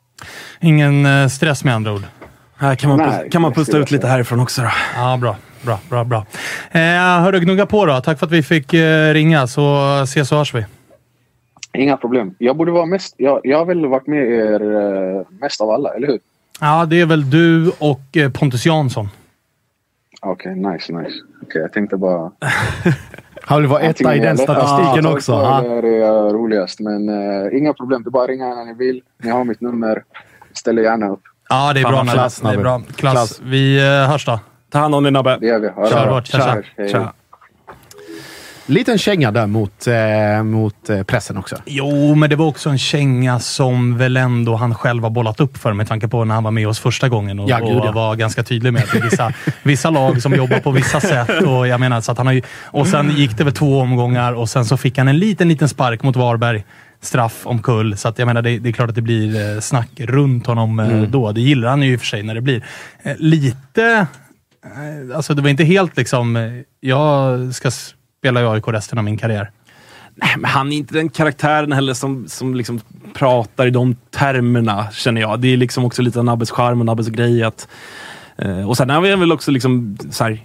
Ingen 0.61 1.07
eh, 1.07 1.28
stress 1.28 1.65
med 1.65 1.74
andra 1.74 1.93
ord? 1.93 2.03
Här 2.57 2.74
kan 2.74 2.90
man, 2.90 2.99
Nej, 2.99 3.31
kan 3.31 3.43
man 3.43 3.53
pusta 3.53 3.78
ut 3.78 3.90
lite 3.90 4.07
härifrån 4.07 4.40
också 4.40 4.62
då. 4.62 4.69
Ja, 4.97 5.19
bra. 5.20 5.36
Bra, 5.65 5.78
bra, 5.90 6.05
bra. 6.05 6.27
Eh, 6.70 6.81
hörru, 7.23 7.40
gnugga 7.40 7.66
på 7.66 7.86
då. 7.86 8.01
Tack 8.01 8.19
för 8.19 8.27
att 8.27 8.32
vi 8.32 8.43
fick 8.43 8.74
eh, 8.74 9.12
ringa, 9.15 9.47
så 9.47 9.78
ses 10.03 10.32
och 10.32 10.39
hörs 10.39 10.55
vi. 10.55 10.65
Inga 11.74 11.97
problem. 11.97 12.35
Jag 12.39 12.57
borde 12.57 12.73
vara 12.73 12.86
mest... 12.86 13.15
Jag, 13.19 13.40
jag 13.43 13.59
har 13.59 13.65
väl 13.65 13.86
varit 13.86 14.07
med 14.07 14.31
er 14.31 14.62
uh, 14.62 15.23
mest 15.40 15.61
av 15.61 15.70
alla, 15.70 15.94
eller 15.94 16.07
hur? 16.07 16.19
Ja, 16.61 16.85
det 16.85 17.01
är 17.01 17.07
väl 17.07 17.31
du 17.31 17.73
och 17.78 18.16
eh, 18.16 18.31
Pontus 18.31 18.66
Jansson. 18.66 19.09
Okej, 20.24 20.53
okay, 20.53 20.73
nice, 20.73 20.93
nice. 20.93 21.09
Okej, 21.09 21.47
okay, 21.47 21.62
jag 21.62 21.73
tänkte 21.73 21.97
bara... 21.97 22.32
Han 23.43 23.61
vill 23.61 23.70
vara 23.70 23.81
etta 23.81 24.15
i 24.15 24.19
den 24.19 24.39
statistiken 24.39 25.07
ah, 25.07 25.12
också. 25.12 25.32
Ah. 25.32 25.61
Det 25.61 26.03
är 26.03 26.32
roligast, 26.32 26.81
men 26.81 27.09
uh, 27.09 27.59
inga 27.59 27.74
problem. 27.74 28.03
Det 28.03 28.09
är 28.09 28.11
bara 28.11 28.23
att 28.23 28.28
ringa 28.28 28.55
när 28.55 28.65
ni 28.65 28.74
vill. 28.74 29.03
Ni 29.23 29.31
har 29.31 29.44
mitt 29.44 29.61
nummer. 29.61 30.05
Ställer 30.53 30.82
gärna 30.82 31.09
upp. 31.11 31.20
Ja, 31.49 31.73
det 31.73 31.81
är 31.81 31.89
bra. 31.89 32.05
Klass, 32.05 32.40
det 32.40 32.49
är 32.49 32.57
bra. 32.57 32.82
Klass. 32.97 33.12
Klass. 33.12 33.40
Vi 33.44 33.81
uh, 33.81 34.11
hörs 34.11 34.27
då. 34.27 34.40
Ta 34.70 34.78
hand 34.78 34.94
om 34.94 35.03
dig 35.03 35.12
Nabbe. 35.12 35.39
Det 35.40 35.47
gör 35.47 35.59
vi. 35.59 35.69
Kör 35.90 36.07
hårt. 36.07 36.27
Tja, 36.27 36.62
tja. 36.77 36.89
tja. 36.89 37.12
Liten 38.66 38.98
känga 38.98 39.30
där 39.30 39.47
mot, 39.47 39.86
eh, 39.86 40.43
mot 40.43 40.90
eh, 40.90 41.02
pressen 41.02 41.36
också. 41.36 41.56
Jo, 41.66 42.14
men 42.14 42.30
det 42.30 42.36
var 42.36 42.47
också 42.47 42.70
en 42.70 42.78
känga 42.78 43.40
som 43.40 43.98
väl 43.98 44.16
ändå 44.16 44.56
han 44.56 44.74
själv 44.74 45.02
har 45.02 45.10
bollat 45.10 45.40
upp 45.40 45.59
för 45.59 45.72
med 45.72 45.89
tanke 45.89 46.09
på 46.09 46.24
när 46.24 46.34
han 46.34 46.44
var 46.44 46.51
med 46.51 46.68
oss 46.68 46.78
första 46.78 47.09
gången 47.09 47.39
och, 47.39 47.51
ja, 47.51 47.59
gud, 47.59 47.68
ja. 47.68 47.89
och 47.89 47.94
var 47.94 48.16
ganska 48.16 48.43
tydlig 48.43 48.72
med 48.72 48.82
att 48.82 48.93
det 48.93 48.98
är 48.98 49.02
vissa, 49.02 49.32
vissa 49.62 49.90
lag 49.90 50.22
som 50.22 50.34
jobbar 50.34 50.60
på 50.60 50.70
vissa 50.70 51.01
sätt. 51.01 51.43
Och, 51.43 51.68
jag 51.68 51.80
menar, 51.80 52.01
så 52.01 52.12
att 52.12 52.18
han 52.18 52.26
har 52.26 52.34
ju, 52.34 52.43
och 52.64 52.86
sen 52.86 53.10
gick 53.10 53.36
det 53.39 53.44
väl 53.44 53.52
två 53.52 53.80
omgångar 53.80 54.32
och 54.32 54.48
sen 54.48 54.64
så 54.64 54.76
fick 54.76 54.98
han 54.98 55.09
en 55.09 55.18
liten, 55.18 55.48
liten 55.48 55.68
spark 55.68 56.02
mot 56.02 56.16
Varberg 56.16 56.64
straff 57.01 57.47
om 57.47 57.62
kull. 57.62 57.97
Så 57.97 58.09
att 58.09 58.18
jag 58.18 58.26
menar, 58.26 58.43
det, 58.43 58.59
det, 58.59 58.68
är 58.68 58.72
klart 58.72 58.89
att 58.89 58.94
det 58.94 59.02
blir 59.02 59.55
eh, 59.55 59.60
snack 59.60 59.90
runt 59.97 60.47
honom 60.47 60.78
eh, 60.78 60.89
mm. 60.89 61.10
då. 61.10 61.32
Det 61.32 61.40
gillar 61.40 61.68
han 61.68 61.82
ju 61.82 61.93
i 61.93 61.97
och 61.97 62.01
för 62.01 62.06
sig 62.06 62.22
när 62.22 62.34
det 62.34 62.40
blir. 62.40 62.64
Lite... 63.16 64.06
Alltså 65.14 65.34
det 65.34 65.43
var 65.43 65.48
inte 65.48 65.64
helt 65.64 65.97
liksom... 65.97 66.62
Jag 66.80 67.55
ska 67.55 67.70
spela 68.23 68.43
i 68.43 68.44
AIK 68.44 68.69
resten 68.69 68.99
av 68.99 69.05
min 69.05 69.16
karriär. 69.19 69.51
Nej, 70.15 70.35
men 70.39 70.51
han 70.51 70.73
är 70.73 70.77
inte 70.77 70.94
den 70.94 71.09
karaktären 71.09 71.73
heller 71.73 71.94
som, 71.94 72.28
som 72.28 72.55
liksom 72.55 72.81
pratar 73.15 73.66
i 73.66 73.70
de 73.70 73.97
termerna, 74.11 74.90
känner 74.90 75.20
jag. 75.20 75.40
Det 75.40 75.49
är 75.49 75.57
liksom 75.57 75.85
också 75.85 76.03
lite 76.03 76.23
Nabbes 76.23 76.51
charm 76.51 76.81
och 76.81 76.86
Nabbes 76.86 77.09
grej. 77.09 77.43
Att, 77.43 77.69
eh, 78.39 78.69
och 78.69 78.77
sen 78.77 78.90
är 78.90 79.11
han 79.11 79.20
väl 79.20 79.32
också 79.32 79.51
liksom 79.51 79.99
så 80.11 80.24
här, 80.24 80.40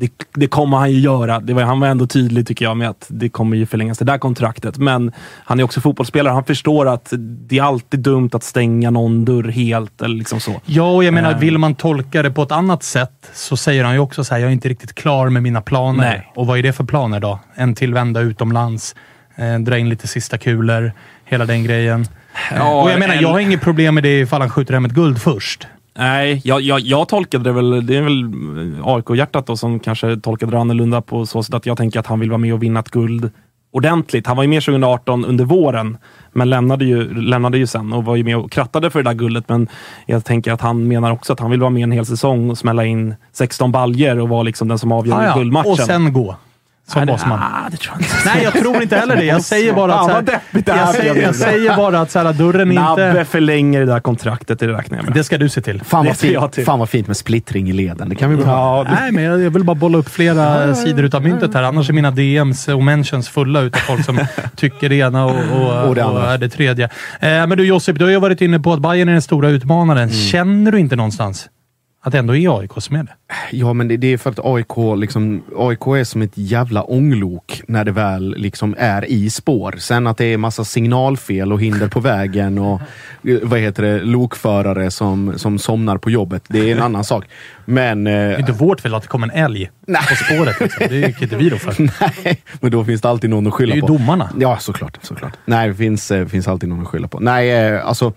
det, 0.00 0.10
det, 0.34 0.46
kommer 0.46 0.76
han 0.76 0.90
ju 0.90 0.98
göra. 0.98 1.40
Det 1.40 1.54
var, 1.54 1.62
han 1.62 1.80
var 1.80 1.88
ändå 1.88 2.06
tydlig 2.06 2.46
tycker 2.46 2.64
jag 2.64 2.76
med 2.76 2.88
att 2.90 3.06
det 3.08 3.28
kommer 3.28 3.56
ju 3.56 3.66
förlängas 3.66 3.98
det 3.98 4.04
där 4.04 4.18
kontraktet. 4.18 4.78
Men 4.78 5.12
han 5.44 5.60
är 5.60 5.64
också 5.64 5.80
fotbollsspelare. 5.80 6.32
Han 6.32 6.44
förstår 6.44 6.88
att 6.88 7.12
det 7.18 7.58
är 7.58 7.62
alltid 7.62 8.00
dumt 8.00 8.30
att 8.32 8.42
stänga 8.42 8.90
någon 8.90 9.24
dörr 9.24 9.48
helt. 9.48 10.02
Eller 10.02 10.16
liksom 10.16 10.40
så. 10.40 10.60
Ja, 10.64 10.90
och 10.90 11.04
jag 11.04 11.14
menar, 11.14 11.32
uh. 11.32 11.38
vill 11.38 11.58
man 11.58 11.74
tolka 11.74 12.22
det 12.22 12.30
på 12.30 12.42
ett 12.42 12.52
annat 12.52 12.82
sätt 12.82 13.30
så 13.34 13.56
säger 13.56 13.84
han 13.84 13.94
ju 13.94 14.00
också 14.00 14.24
så 14.24 14.34
här, 14.34 14.40
jag 14.40 14.48
är 14.48 14.52
inte 14.52 14.68
riktigt 14.68 14.94
klar 14.94 15.28
med 15.28 15.42
mina 15.42 15.60
planer. 15.60 16.04
Nej. 16.04 16.32
Och 16.34 16.46
vad 16.46 16.58
är 16.58 16.62
det 16.62 16.72
för 16.72 16.84
planer 16.84 17.20
då? 17.20 17.38
En 17.54 17.74
till 17.74 17.94
vända 17.94 18.20
utomlands, 18.20 18.94
eh, 19.36 19.58
dra 19.58 19.78
in 19.78 19.88
lite 19.88 20.06
sista 20.06 20.38
kulor, 20.38 20.92
hela 21.24 21.44
den 21.44 21.64
grejen. 21.64 22.06
Ja, 22.54 22.82
och 22.82 22.90
jag 22.90 22.98
menar, 22.98 23.14
jag 23.14 23.28
har 23.28 23.38
inget 23.38 23.60
problem 23.60 23.94
med 23.94 24.04
det 24.04 24.20
ifall 24.20 24.40
han 24.40 24.50
skjuter 24.50 24.74
hem 24.74 24.84
ett 24.84 24.92
guld 24.92 25.22
först. 25.22 25.66
Nej, 25.98 26.40
jag, 26.44 26.60
jag, 26.60 26.80
jag 26.80 27.08
tolkade 27.08 27.44
det 27.44 27.52
väl, 27.52 27.86
det 27.86 27.96
är 27.96 28.02
väl 28.02 28.32
AIK-hjärtat 28.84 29.46
då 29.46 29.56
som 29.56 29.80
kanske 29.80 30.16
tolkade 30.16 30.52
det 30.52 30.58
annorlunda 30.58 31.00
på 31.00 31.26
så 31.26 31.42
sätt 31.42 31.54
att 31.54 31.66
jag 31.66 31.76
tänker 31.76 32.00
att 32.00 32.06
han 32.06 32.20
vill 32.20 32.30
vara 32.30 32.38
med 32.38 32.54
och 32.54 32.62
vinna 32.62 32.80
ett 32.80 32.90
guld 32.90 33.30
ordentligt. 33.72 34.26
Han 34.26 34.36
var 34.36 34.44
ju 34.44 34.48
med 34.48 34.62
2018 34.62 35.24
under 35.24 35.44
våren, 35.44 35.98
men 36.32 36.50
lämnade 36.50 36.84
ju, 36.84 37.14
lämnade 37.14 37.58
ju 37.58 37.66
sen 37.66 37.92
och 37.92 38.04
var 38.04 38.16
ju 38.16 38.24
med 38.24 38.36
och 38.36 38.50
krattade 38.50 38.90
för 38.90 39.02
det 39.02 39.10
där 39.10 39.14
guldet. 39.14 39.48
Men 39.48 39.68
jag 40.06 40.24
tänker 40.24 40.52
att 40.52 40.60
han 40.60 40.88
menar 40.88 41.12
också 41.12 41.32
att 41.32 41.40
han 41.40 41.50
vill 41.50 41.60
vara 41.60 41.70
med 41.70 41.82
en 41.82 41.92
hel 41.92 42.06
säsong 42.06 42.50
och 42.50 42.58
smälla 42.58 42.84
in 42.84 43.14
16 43.32 43.72
baljer 43.72 44.18
och 44.18 44.28
vara 44.28 44.42
liksom 44.42 44.68
den 44.68 44.78
som 44.78 44.92
avgör 44.92 45.18
ah, 45.18 45.24
ja. 45.24 45.34
guldmatchen. 45.34 45.72
Och 45.72 45.78
sen 45.78 46.12
gå. 46.12 46.36
Som 46.90 47.04
Nej, 47.04 47.14
bossman. 47.14 47.38
Ah, 47.42 47.70
det 47.70 47.76
tror 47.76 47.94
jag 47.94 48.02
inte. 48.02 48.16
Nej, 48.34 48.44
jag 48.44 48.52
tror 48.52 48.82
inte 48.82 48.96
heller 48.96 49.16
det. 49.16 49.24
Jag 49.24 49.42
säger 49.42 49.72
bara 49.72 49.94
att... 49.94 50.10
Fan, 50.10 50.26
jag, 50.64 50.94
säger, 50.94 51.22
jag 51.22 51.34
säger 51.34 51.76
bara 51.76 52.00
att 52.00 52.10
så 52.10 52.18
här, 52.18 52.32
dörren 52.32 52.70
inte... 52.70 52.82
Nabbe 52.82 53.24
förlänger 53.24 53.80
det 53.80 53.86
där 53.86 54.00
kontraktet, 54.00 54.58
det 54.58 54.68
räknar 54.68 54.98
jag 54.98 55.04
med. 55.04 55.14
Det 55.14 55.24
ska 55.24 55.38
du 55.38 55.48
se 55.48 55.60
till. 55.60 55.82
Fan 55.84 56.06
vad, 56.06 56.16
fint, 56.16 56.52
till. 56.52 56.64
fan 56.64 56.78
vad 56.78 56.88
fint 56.88 57.06
med 57.06 57.16
splittring 57.16 57.70
i 57.70 57.72
leden. 57.72 58.08
Det 58.08 58.14
kan 58.14 58.30
vi 58.30 58.36
bara... 58.36 58.50
Ja, 58.50 58.86
Nej, 59.00 59.12
men 59.12 59.24
jag 59.24 59.50
vill 59.50 59.64
bara 59.64 59.74
bolla 59.74 59.98
upp 59.98 60.08
flera 60.08 60.74
sidor 60.74 61.04
utav 61.04 61.22
myntet 61.22 61.54
här. 61.54 61.62
Annars 61.62 61.88
är 61.88 61.92
mina 61.92 62.10
DMs 62.10 62.68
och 62.68 62.82
mentions 62.82 63.28
fulla 63.28 63.60
utav 63.60 63.80
folk 63.80 64.04
som 64.04 64.20
tycker 64.56 64.88
det 64.88 64.94
ena 64.94 65.24
och, 65.24 65.30
och, 65.30 65.88
och, 65.88 65.94
det 65.94 66.04
och 66.04 66.20
är 66.20 66.38
det 66.38 66.48
tredje. 66.48 66.84
Eh, 66.84 66.90
men 67.20 67.50
du 67.50 67.66
Josip, 67.66 67.98
du 67.98 68.04
har 68.04 68.12
ju 68.12 68.20
varit 68.20 68.40
inne 68.40 68.60
på 68.60 68.72
att 68.72 68.80
Bayern 68.80 69.08
är 69.08 69.12
den 69.12 69.22
stora 69.22 69.48
utmanaren. 69.48 70.02
Mm. 70.02 70.14
Känner 70.14 70.72
du 70.72 70.78
inte 70.78 70.96
någonstans 70.96 71.48
att 72.02 72.12
det 72.12 72.18
ändå 72.18 72.36
är 72.36 72.58
AIK 72.60 72.70
som 72.78 72.96
är 72.96 73.02
det. 73.02 73.12
Ja, 73.50 73.72
men 73.72 73.88
det, 73.88 73.96
det, 73.96 74.12
är 74.12 74.18
för 74.18 74.30
att 74.30 74.38
AIK, 74.44 75.00
liksom, 75.00 75.42
AIK 75.56 75.86
är 75.86 76.04
som 76.04 76.22
ett 76.22 76.32
jävla 76.34 76.82
ånglok 76.82 77.62
när 77.68 77.84
det 77.84 77.92
väl 77.92 78.34
liksom 78.38 78.74
är 78.78 79.04
i 79.04 79.30
spår. 79.30 79.74
Sen 79.78 80.06
att 80.06 80.16
det 80.16 80.24
är 80.24 80.36
massa 80.36 80.64
signalfel 80.64 81.52
och 81.52 81.60
hinder 81.60 81.88
på 81.88 82.00
vägen 82.00 82.58
och 82.58 82.80
vad 83.42 83.60
heter 83.60 83.82
det, 83.82 84.00
lokförare 84.04 84.90
som, 84.90 85.38
som 85.38 85.58
somnar 85.58 85.98
på 85.98 86.10
jobbet. 86.10 86.44
Det 86.48 86.70
är 86.70 86.76
en 86.76 86.82
annan 86.82 87.04
sak. 87.04 87.24
Men, 87.64 88.04
det 88.04 88.10
är 88.12 88.38
inte 88.38 88.52
vårt 88.52 88.80
fel 88.80 88.94
att 88.94 89.02
det 89.02 89.08
kom 89.08 89.22
en 89.22 89.30
älg 89.30 89.70
nej. 89.86 90.02
på 90.08 90.14
spåret. 90.14 90.60
Liksom. 90.60 90.86
Det 90.88 91.04
är 91.04 91.22
inte 91.22 91.36
vi 91.36 91.50
då 91.50 91.56
för. 91.56 91.74
Nej, 92.24 92.42
men 92.60 92.70
då 92.70 92.84
finns 92.84 93.00
det 93.00 93.08
alltid 93.08 93.30
någon 93.30 93.46
att 93.46 93.54
skylla 93.54 93.70
på. 93.70 93.74
Det 93.74 93.92
är 93.92 93.92
ju 93.92 93.98
på. 93.98 93.98
domarna. 93.98 94.30
Ja, 94.38 94.56
såklart. 94.58 94.98
såklart. 95.02 95.32
Nej, 95.44 95.68
det 95.68 95.74
finns, 95.74 96.10
eh, 96.10 96.26
finns 96.26 96.48
alltid 96.48 96.68
någon 96.68 96.80
att 96.80 96.88
skylla 96.88 97.08
på. 97.08 97.20
Nej, 97.20 97.50
eh, 97.50 97.86
alltså 97.86 98.12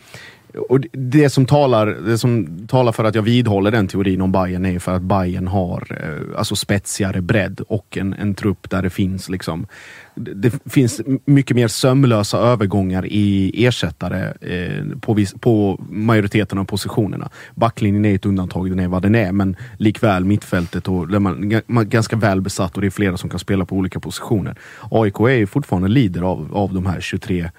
och 0.69 0.79
det 0.91 1.29
som, 1.29 1.45
talar, 1.45 1.87
det 1.87 2.17
som 2.17 2.67
talar 2.67 2.91
för 2.91 3.03
att 3.03 3.15
jag 3.15 3.21
vidhåller 3.21 3.71
den 3.71 3.87
teorin 3.87 4.21
om 4.21 4.31
Bayern 4.31 4.65
är 4.65 4.79
för 4.79 4.95
att 4.95 5.01
Bayern 5.01 5.47
har 5.47 5.87
eh, 5.89 6.39
alltså 6.39 6.55
spetsigare 6.55 7.21
bredd 7.21 7.61
och 7.67 7.97
en, 7.97 8.13
en 8.13 8.35
trupp 8.35 8.69
där 8.69 8.81
det 8.81 8.89
finns 8.89 9.29
liksom 9.29 9.67
det 10.15 10.53
finns 10.65 11.01
mycket 11.25 11.55
mer 11.55 11.67
sömlösa 11.67 12.37
övergångar 12.37 13.05
i 13.05 13.65
ersättare 13.65 14.33
eh, 14.41 14.97
på, 15.01 15.13
vis, 15.13 15.33
på 15.39 15.81
majoriteten 15.89 16.57
av 16.57 16.65
positionerna. 16.65 17.29
Backlinjen 17.55 18.05
är 18.05 18.15
ett 18.15 18.25
undantag, 18.25 18.69
den 18.69 18.79
är 18.79 18.87
vad 18.87 19.01
den 19.01 19.15
är, 19.15 19.31
men 19.31 19.55
likväl 19.77 20.25
mittfältet 20.25 20.87
och 20.87 21.07
där 21.07 21.19
man, 21.19 21.61
man 21.65 21.89
ganska 21.89 22.15
väl 22.15 22.41
besatt 22.41 22.75
och 22.75 22.81
det 22.81 22.87
är 22.87 22.91
flera 22.91 23.17
som 23.17 23.29
kan 23.29 23.39
spela 23.39 23.65
på 23.65 23.75
olika 23.75 23.99
positioner. 23.99 24.55
AIK 24.91 25.19
är 25.19 25.29
ju 25.29 25.47
fortfarande 25.47 25.87
leader 25.87 26.21
av, 26.21 26.49
av 26.53 26.73
de 26.73 26.85
här 26.85 27.01
23 27.01 27.49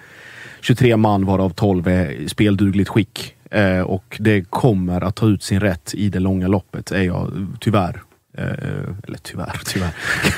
23 0.65 0.97
man 0.97 1.27
varav 1.27 1.51
12 1.51 1.89
är 1.89 2.11
i 2.11 2.29
speldugligt 2.29 2.89
skick. 2.89 3.35
Eh, 3.51 3.81
och 3.81 4.17
det 4.21 4.51
kommer 4.51 5.01
att 5.01 5.17
ta 5.17 5.27
ut 5.27 5.43
sin 5.43 5.61
rätt 5.61 5.95
i 5.95 6.09
det 6.09 6.21
långa 6.21 6.49
loppet, 6.49 6.91
är 6.91 7.03
jag 7.03 7.33
tyvärr 7.61 8.01
Uh, 8.39 8.45
eller 9.07 9.19
tyvärr, 9.23 9.61
tyvärr. 9.67 9.91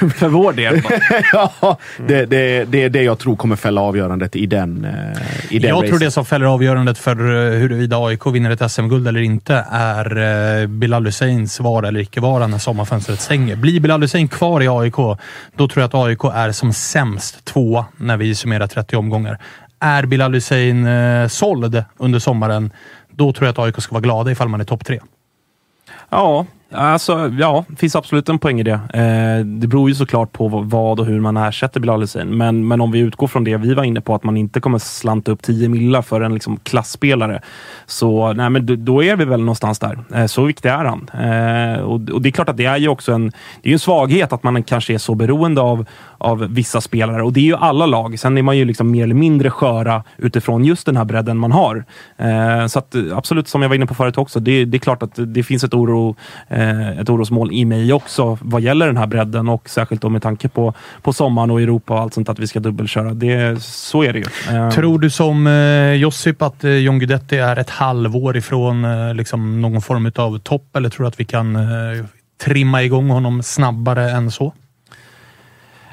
För 0.08 0.28
vår 0.28 0.52
del. 0.52 0.82
ja, 1.32 1.78
det, 2.06 2.26
det, 2.26 2.64
det, 2.64 2.82
är 2.82 2.88
det 2.88 3.02
jag 3.02 3.18
tror 3.18 3.36
kommer 3.36 3.56
fälla 3.56 3.80
avgörandet 3.80 4.36
i 4.36 4.46
den, 4.46 4.84
uh, 4.84 5.52
i 5.52 5.58
den 5.58 5.68
Jag 5.68 5.76
racen. 5.76 5.88
tror 5.88 5.98
det 5.98 6.10
som 6.10 6.24
fäller 6.24 6.46
avgörandet 6.46 6.98
för 6.98 7.16
huruvida 7.58 7.96
AIK 8.06 8.26
vinner 8.26 8.50
ett 8.50 8.70
SM-guld 8.70 9.08
eller 9.08 9.20
inte 9.20 9.64
är 9.70 10.18
uh, 10.62 10.66
Bilal 10.66 11.06
Husseins 11.06 11.60
vara 11.60 11.88
eller 11.88 12.00
icke 12.00 12.20
vara 12.20 12.46
när 12.46 12.58
sommarfönstret 12.58 13.20
stänger. 13.20 13.56
Blir 13.56 13.80
Bilal 13.80 14.02
Hussein 14.02 14.28
kvar 14.28 14.62
i 14.62 14.68
AIK, 14.68 14.96
då 15.56 15.68
tror 15.68 15.70
jag 15.74 15.84
att 15.84 15.94
AIK 15.94 16.24
är 16.24 16.52
som 16.52 16.72
sämst 16.72 17.44
tvåa 17.44 17.86
när 17.96 18.16
vi 18.16 18.34
summerar 18.34 18.66
30 18.66 18.96
omgångar 18.96 19.38
är 19.80 20.06
Bilal 20.06 20.34
Hussein 20.34 20.86
eh, 20.86 21.28
såld 21.28 21.84
under 21.96 22.18
sommaren, 22.18 22.72
då 23.10 23.32
tror 23.32 23.46
jag 23.46 23.52
att 23.52 23.58
AIK 23.58 23.82
ska 23.82 23.92
vara 23.92 24.02
glada 24.02 24.30
ifall 24.30 24.48
man 24.48 24.60
är 24.60 24.64
topp 24.64 24.84
tre. 24.84 25.00
Ja, 26.08 26.46
Alltså, 26.70 27.32
ja, 27.38 27.64
det 27.68 27.76
finns 27.76 27.96
absolut 27.96 28.28
en 28.28 28.38
poäng 28.38 28.60
i 28.60 28.62
det. 28.62 28.72
Eh, 28.72 29.46
det 29.46 29.66
beror 29.66 29.88
ju 29.88 29.94
såklart 29.94 30.32
på 30.32 30.48
vad 30.48 31.00
och 31.00 31.06
hur 31.06 31.20
man 31.20 31.36
ersätter 31.36 31.80
Bilal 31.80 32.00
Hussein. 32.00 32.36
Men, 32.36 32.68
men 32.68 32.80
om 32.80 32.92
vi 32.92 32.98
utgår 32.98 33.26
från 33.26 33.44
det 33.44 33.56
vi 33.56 33.74
var 33.74 33.84
inne 33.84 34.00
på, 34.00 34.14
att 34.14 34.24
man 34.24 34.36
inte 34.36 34.60
kommer 34.60 34.78
slanta 34.78 35.32
upp 35.32 35.42
10 35.42 35.68
millar 35.68 36.02
för 36.02 36.20
en 36.20 36.34
liksom, 36.34 36.56
klassspelare. 36.56 37.40
Så 37.86 38.32
nej, 38.32 38.50
men 38.50 38.84
då 38.84 39.04
är 39.04 39.16
vi 39.16 39.24
väl 39.24 39.40
någonstans 39.40 39.78
där. 39.78 39.98
Eh, 40.14 40.26
så 40.26 40.44
viktig 40.44 40.68
är 40.68 40.84
han. 40.84 41.08
Eh, 41.08 41.80
och, 41.80 42.10
och, 42.10 42.22
det 42.22 42.28
är 42.28 42.30
klart 42.30 42.48
att 42.48 42.56
det 42.56 42.64
är 42.64 42.76
ju 42.76 42.88
också 42.88 43.12
en, 43.12 43.32
det 43.62 43.68
är 43.68 43.72
en 43.72 43.78
svaghet 43.78 44.32
att 44.32 44.42
man 44.42 44.62
kanske 44.62 44.94
är 44.94 44.98
så 44.98 45.14
beroende 45.14 45.60
av, 45.60 45.86
av 46.18 46.38
vissa 46.38 46.80
spelare. 46.80 47.22
Och 47.22 47.32
det 47.32 47.40
är 47.40 47.44
ju 47.44 47.56
alla 47.56 47.86
lag. 47.86 48.18
Sen 48.18 48.38
är 48.38 48.42
man 48.42 48.58
ju 48.58 48.64
liksom 48.64 48.90
mer 48.90 49.02
eller 49.02 49.14
mindre 49.14 49.50
sköra 49.50 50.04
utifrån 50.16 50.64
just 50.64 50.86
den 50.86 50.96
här 50.96 51.04
bredden 51.04 51.38
man 51.38 51.52
har. 51.52 51.84
Eh, 52.16 52.66
så 52.66 52.78
att, 52.78 52.94
absolut, 53.14 53.48
som 53.48 53.62
jag 53.62 53.68
var 53.68 53.76
inne 53.76 53.86
på 53.86 53.94
förut 53.94 54.18
också, 54.18 54.40
det, 54.40 54.64
det 54.64 54.76
är 54.76 54.78
klart 54.78 55.02
att 55.02 55.12
det 55.16 55.42
finns 55.42 55.64
ett 55.64 55.74
oro 55.74 56.16
ett 57.00 57.08
orosmål 57.08 57.52
i 57.52 57.64
mig 57.64 57.92
också 57.92 58.38
vad 58.40 58.62
gäller 58.62 58.86
den 58.86 58.96
här 58.96 59.06
bredden 59.06 59.48
och 59.48 59.68
särskilt 59.68 60.02
då 60.02 60.08
med 60.08 60.22
tanke 60.22 60.48
på, 60.48 60.74
på 61.02 61.12
sommaren 61.12 61.50
och 61.50 61.60
Europa 61.60 61.94
och 61.94 62.00
allt 62.00 62.14
sånt 62.14 62.28
att 62.28 62.38
vi 62.38 62.46
ska 62.46 62.60
dubbelköra. 62.60 63.14
Det, 63.14 63.62
så 63.62 64.02
är 64.02 64.12
det 64.12 64.18
ju. 64.18 64.56
Eh. 64.56 64.70
Tror 64.70 64.98
du 64.98 65.10
som 65.10 65.46
eh, 65.46 65.92
Josip 65.92 66.42
att 66.42 66.64
eh, 66.64 66.70
John 66.70 66.98
Guidetti 66.98 67.36
är 67.36 67.56
ett 67.56 67.70
halvår 67.70 68.36
ifrån 68.36 68.84
eh, 68.84 69.14
liksom 69.14 69.60
någon 69.60 69.82
form 69.82 70.12
av 70.16 70.38
topp 70.38 70.76
eller 70.76 70.88
tror 70.88 71.04
du 71.04 71.08
att 71.08 71.20
vi 71.20 71.24
kan 71.24 71.56
eh, 71.56 72.04
trimma 72.44 72.82
igång 72.82 73.10
honom 73.10 73.42
snabbare 73.42 74.10
än 74.10 74.30
så? 74.30 74.52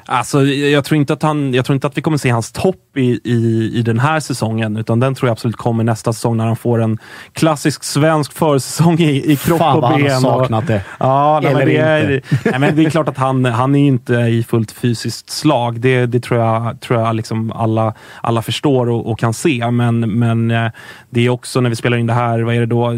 Alltså, 0.06 0.44
jag, 0.44 0.84
tror 0.84 1.00
inte 1.00 1.12
att 1.12 1.22
han, 1.22 1.54
jag 1.54 1.64
tror 1.64 1.74
inte 1.74 1.86
att 1.86 1.96
vi 1.96 2.02
kommer 2.02 2.18
se 2.18 2.30
hans 2.30 2.52
topp 2.52 2.83
i, 2.96 3.20
i, 3.24 3.70
i 3.74 3.82
den 3.82 3.98
här 3.98 4.20
säsongen, 4.20 4.76
utan 4.76 5.00
den 5.00 5.14
tror 5.14 5.28
jag 5.28 5.32
absolut 5.32 5.56
kommer 5.56 5.84
nästa 5.84 6.12
säsong 6.12 6.36
när 6.36 6.46
han 6.46 6.56
får 6.56 6.82
en 6.82 6.98
klassisk 7.32 7.84
svensk 7.84 8.32
försäsong 8.32 8.98
i, 8.98 9.32
i 9.32 9.36
kropp 9.36 9.58
Fan 9.58 9.76
och 9.76 9.82
vad 9.82 9.90
han 9.90 10.02
ben. 10.02 10.12
har 10.12 10.20
saknat 10.20 10.66
det. 10.66 10.84
Ja, 10.98 11.40
nej, 11.42 11.54
men 11.54 11.66
det, 11.66 11.76
är, 11.76 12.22
nej, 12.44 12.58
men 12.58 12.76
det 12.76 12.84
är 12.84 12.90
klart 12.90 13.08
att 13.08 13.18
han, 13.18 13.44
han 13.44 13.74
är 13.74 13.86
inte 13.86 14.14
i 14.14 14.44
fullt 14.44 14.72
fysiskt 14.72 15.30
slag. 15.30 15.80
Det, 15.80 16.06
det 16.06 16.20
tror 16.20 16.40
jag, 16.40 16.80
tror 16.80 17.00
jag 17.00 17.16
liksom 17.16 17.52
alla, 17.52 17.94
alla 18.20 18.42
förstår 18.42 18.88
och, 18.88 19.10
och 19.10 19.18
kan 19.18 19.34
se. 19.34 19.70
Men, 19.70 20.00
men 20.00 20.50
eh, 20.50 20.70
det 21.10 21.26
är 21.26 21.30
också 21.30 21.60
när 21.60 21.70
vi 21.70 21.76
spelar 21.76 21.96
in 21.96 22.06
det 22.06 22.12
här, 22.12 22.40
vad 22.40 22.54
är 22.54 22.60
det 22.60 22.66
då, 22.66 22.92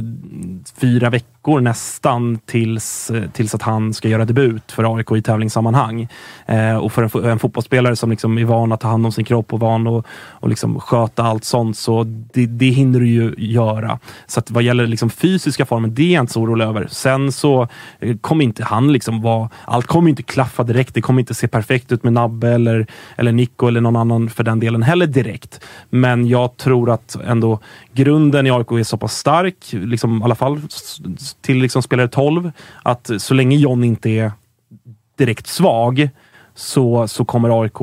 fyra 0.81 1.11
veckor 1.11 1.61
nästan 1.61 2.39
tills, 2.47 3.11
eh, 3.11 3.31
tills 3.31 3.55
att 3.55 3.63
han 3.63 3.95
ska 3.95 4.09
göra 4.09 4.25
debut 4.25 4.73
för 4.73 4.97
AIK 4.97 5.13
i 5.13 5.23
tävlingssammanhang. 5.23 6.09
Eh, 6.47 6.77
och 6.77 6.93
för 6.93 7.03
en, 7.03 7.31
en 7.31 7.39
fotbollsspelare 7.39 7.97
som 7.97 8.11
liksom 8.11 8.39
är 8.39 8.45
van 8.45 8.73
att 8.73 8.81
ta 8.81 8.89
hand 8.89 9.07
om 9.07 9.13
sin 9.13 9.25
kropp 9.25 9.53
och 9.53 9.61
van 9.61 9.86
att 9.87 10.07
och 10.31 10.49
liksom 10.49 10.81
sköta 10.81 11.23
allt 11.23 11.45
sånt, 11.45 11.77
så 11.77 12.05
det, 12.05 12.47
det 12.47 12.67
hinner 12.67 13.01
du 13.01 13.09
ju 13.09 13.35
göra. 13.39 13.99
Så 14.27 14.41
att 14.41 14.51
vad 14.51 14.63
gäller 14.63 14.87
liksom 14.87 15.11
fysiska 15.11 15.67
formen, 15.67 15.95
det 15.95 16.03
är 16.03 16.15
jag 16.15 16.23
inte 16.23 16.33
så 16.33 16.41
orolig 16.41 16.65
över. 16.65 16.87
Sen 16.91 17.33
så 17.33 17.69
eh, 17.99 18.17
kommer 18.17 18.45
inte 18.45 18.65
han 18.65 18.93
liksom 18.93 19.23
vara... 19.23 19.51
Allt 19.65 19.87
kommer 19.87 20.11
inte 20.11 20.23
klaffa 20.23 20.63
direkt. 20.63 20.95
Det 20.95 21.01
kommer 21.01 21.21
inte 21.21 21.35
se 21.35 21.49
perfekt 21.49 21.93
ut 21.93 22.05
med 22.05 22.13
Nabbe 22.13 22.49
eller, 22.49 22.87
eller 23.17 23.33
Nico 23.33 23.69
eller 23.69 23.81
någon 23.81 23.97
annan 23.97 24.31
för 24.31 24.45
den 24.45 24.61
delen 24.61 24.83
heller 24.83 25.07
direkt. 25.07 25.61
Men 25.91 26.29
jag 26.29 26.57
tror 26.57 26.91
att 26.91 27.17
ändå 27.27 27.59
grunden 27.93 28.47
i 28.47 28.51
AIK 28.51 28.73
är 28.73 28.83
så 28.83 28.97
pass 28.97 29.17
stark, 29.17 29.57
liksom, 29.71 30.21
i 30.21 30.25
alla 30.25 30.35
fall 30.35 30.61
till 31.41 31.57
liksom 31.57 31.83
spelare 31.83 32.09
12, 32.09 32.53
att 32.83 33.11
så 33.19 33.35
länge 33.35 33.57
John 33.57 33.85
inte 33.85 34.11
är 34.11 34.33
direkt 35.17 35.47
svag 35.47 36.11
så, 36.57 37.09
så 37.09 37.25
kommer 37.25 37.63
AIK 37.63 37.81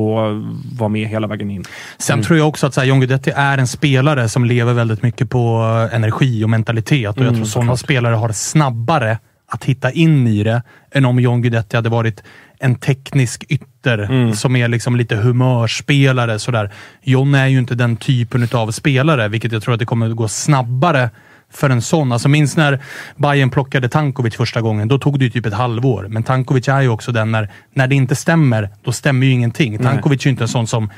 vara 0.78 0.90
med 0.90 1.08
hela 1.08 1.28
vägen 1.28 1.50
in. 1.52 1.64
Sen 1.98 2.24
tror 2.24 2.38
jag 2.38 2.48
också 2.48 2.68
att 2.68 2.74
så 2.74 2.80
här, 2.82 2.88
John 2.88 3.00
Guidetti 3.00 3.32
är 3.36 3.58
en 3.58 3.68
spelare 3.68 4.30
som 4.30 4.46
lever 4.46 4.74
väldigt 4.74 5.04
mycket 5.04 5.30
på 5.30 5.64
eh, 5.92 5.96
energi 5.96 6.44
och 6.44 6.50
mentalitet. 6.50 7.10
Och 7.18 7.18
jag 7.18 7.28
Mm, 7.28 7.36
tror 7.36 7.46
sådana 7.46 7.78
spelare 7.78 8.16
har 8.16 8.32
snabbare 8.32 9.18
att 9.48 9.64
hitta 9.64 9.92
in 9.92 10.28
i 10.28 10.44
det 10.44 10.62
än 10.92 11.06
om 11.06 11.20
John 11.20 11.42
Guidetti 11.42 11.76
hade 11.76 11.90
varit 11.90 12.24
en 12.60 12.76
teknisk 12.76 13.46
ytter 13.50 13.98
Mm. 14.00 14.34
som 14.34 14.56
är 14.56 14.68
liksom 14.68 14.96
lite 14.96 15.16
humörspelare. 15.16 16.40
Sådär. 16.40 16.72
John 17.02 17.36
är 17.36 17.48
ju 17.48 17.60
inte 17.60 17.76
den 17.76 17.98
typen 17.98 18.48
av 18.54 18.72
spelare, 18.72 19.28
vilket 19.28 19.52
jag 19.52 19.64
tror 19.64 19.74
att 19.74 19.80
det 19.80 19.86
kommer 19.86 20.10
att 20.10 20.16
gå 20.16 20.28
snabbare 20.28 21.10
för 21.54 21.70
en 21.70 21.82
sån. 21.82 22.12
Alltså 22.12 22.30
minns 22.30 22.58
när 22.58 22.80
Bayern 23.16 23.50
plockade 23.50 23.90
Tankovic 23.90 24.36
första 24.36 24.62
gången. 24.62 24.88
Då 24.88 25.00
tog 25.00 25.20
det 25.20 25.26
ju 25.26 25.32
typ 25.32 25.46
ett 25.46 25.54
halvår. 25.54 26.08
Men 26.10 26.24
Tankovic 26.24 26.68
är 26.68 26.82
ju 26.82 26.90
också 26.90 27.12
den 27.12 27.32
när, 27.32 27.52
när 27.74 27.88
det 27.88 27.96
inte 27.96 28.16
stämmer, 28.16 28.70
då 28.84 28.92
stämmer 28.92 29.26
ju 29.26 29.32
ingenting. 29.32 29.78
Tankovic 29.78 30.22
är 30.22 30.26
ju 30.26 30.32
inte 30.32 30.44
en 30.44 30.48
sån 30.48 30.68
som 30.68 30.90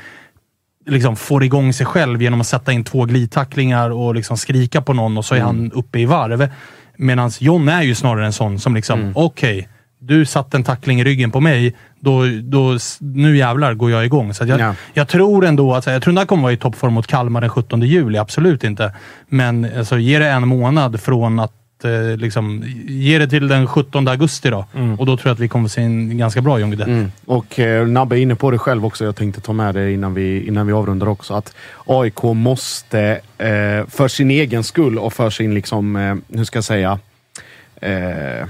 liksom 0.86 1.16
får 1.16 1.44
igång 1.44 1.72
sig 1.72 1.86
själv 1.86 2.22
genom 2.22 2.40
att 2.40 2.46
sätta 2.46 2.72
in 2.72 2.84
två 2.84 3.04
glidtacklingar 3.04 3.90
och 3.90 4.14
liksom 4.14 4.36
skrika 4.36 4.82
på 4.82 4.92
någon 4.92 5.18
och 5.18 5.24
så 5.24 5.34
är 5.34 5.40
han 5.40 5.72
uppe 5.72 5.98
i 5.98 6.04
varv. 6.04 6.48
Medan 6.96 7.30
John 7.40 7.68
är 7.68 7.82
ju 7.82 7.94
snarare 7.94 8.26
en 8.26 8.32
sån 8.32 8.58
som 8.58 8.74
liksom, 8.74 9.12
okej, 9.14 9.68
du 10.06 10.24
satte 10.26 10.56
en 10.56 10.64
tackling 10.64 11.00
i 11.00 11.04
ryggen 11.04 11.30
på 11.30 11.40
mig, 11.40 11.74
då, 12.00 12.22
då, 12.42 12.78
nu 13.00 13.36
jävlar 13.36 13.74
går 13.74 13.90
jag 13.90 14.04
igång. 14.04 14.34
Så 14.34 14.42
att 14.42 14.48
jag, 14.48 14.60
Ja. 14.60 14.74
jag 14.94 15.08
tror 15.08 15.44
ändå 15.44 15.74
att, 15.74 15.86
jag 15.86 16.02
tror 16.02 16.12
inte 16.12 16.20
han 16.20 16.26
kommer 16.26 16.42
vara 16.42 16.52
i 16.52 16.56
toppform 16.56 16.92
mot 16.92 17.06
Kalmar 17.06 17.40
den 17.40 17.50
17 17.50 17.82
juli, 17.82 18.18
absolut 18.18 18.64
inte. 18.64 18.92
Men 19.28 19.66
alltså, 19.78 19.98
ge 19.98 20.18
det 20.18 20.28
en 20.28 20.48
månad 20.48 21.00
från 21.00 21.40
att 21.40 21.52
eh, 21.84 22.16
liksom, 22.16 22.64
ge 22.88 23.18
det 23.18 23.28
till 23.28 23.48
den 23.48 23.66
17 23.66 24.08
augusti 24.08 24.50
då. 24.50 24.66
Och 24.98 25.06
då 25.06 25.16
tror 25.16 25.28
jag 25.28 25.32
att 25.34 25.40
vi 25.40 25.48
kommer 25.48 25.68
se 25.68 25.82
en 25.82 26.18
ganska 26.18 26.40
bra 26.40 26.58
Guidetti. 26.58 26.90
Mm. 26.90 27.12
Och 27.26 27.58
eh, 27.60 27.86
Nabbe 27.86 28.18
är 28.18 28.20
inne 28.20 28.34
på 28.34 28.50
det 28.50 28.58
själv 28.58 28.86
också. 28.86 29.04
Jag 29.04 29.16
tänkte 29.16 29.40
ta 29.40 29.52
med 29.52 29.74
det 29.74 29.92
innan 29.92 30.14
vi, 30.14 30.46
innan 30.46 30.66
vi 30.66 30.72
avrundar 30.72 31.08
också. 31.08 31.34
Att 31.34 31.54
AIK 31.86 32.22
måste, 32.22 33.00
eh, 33.38 33.86
för 33.88 34.08
sin 34.08 34.30
egen 34.30 34.64
skull 34.64 34.98
och 34.98 35.12
för 35.12 35.30
sin, 35.30 35.54
liksom, 35.54 35.96
eh, 35.96 36.14
hur 36.36 36.44
ska 36.44 36.56
jag 36.56 36.64
säga, 36.64 36.98
eh, 37.80 38.46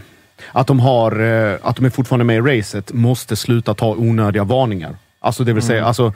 att, 0.53 0.67
de 0.67 0.81
har, 0.81 1.21
eh, 1.21 1.59
att 1.63 1.77
de 1.77 1.85
är 1.85 1.91
fortfarande 1.91 2.25
med 2.25 2.37
i 2.37 2.59
racet, 2.59 2.93
måste 2.93 3.37
sluta 3.37 3.75
ta 3.75 3.95
onödiga 3.95 4.45
varningar. 4.45 4.97
Alltså 5.27 5.45
det 5.45 5.53
vill 5.53 5.63
säga, 5.63 5.79
Mm. 5.79 5.89
alltså, 5.89 6.13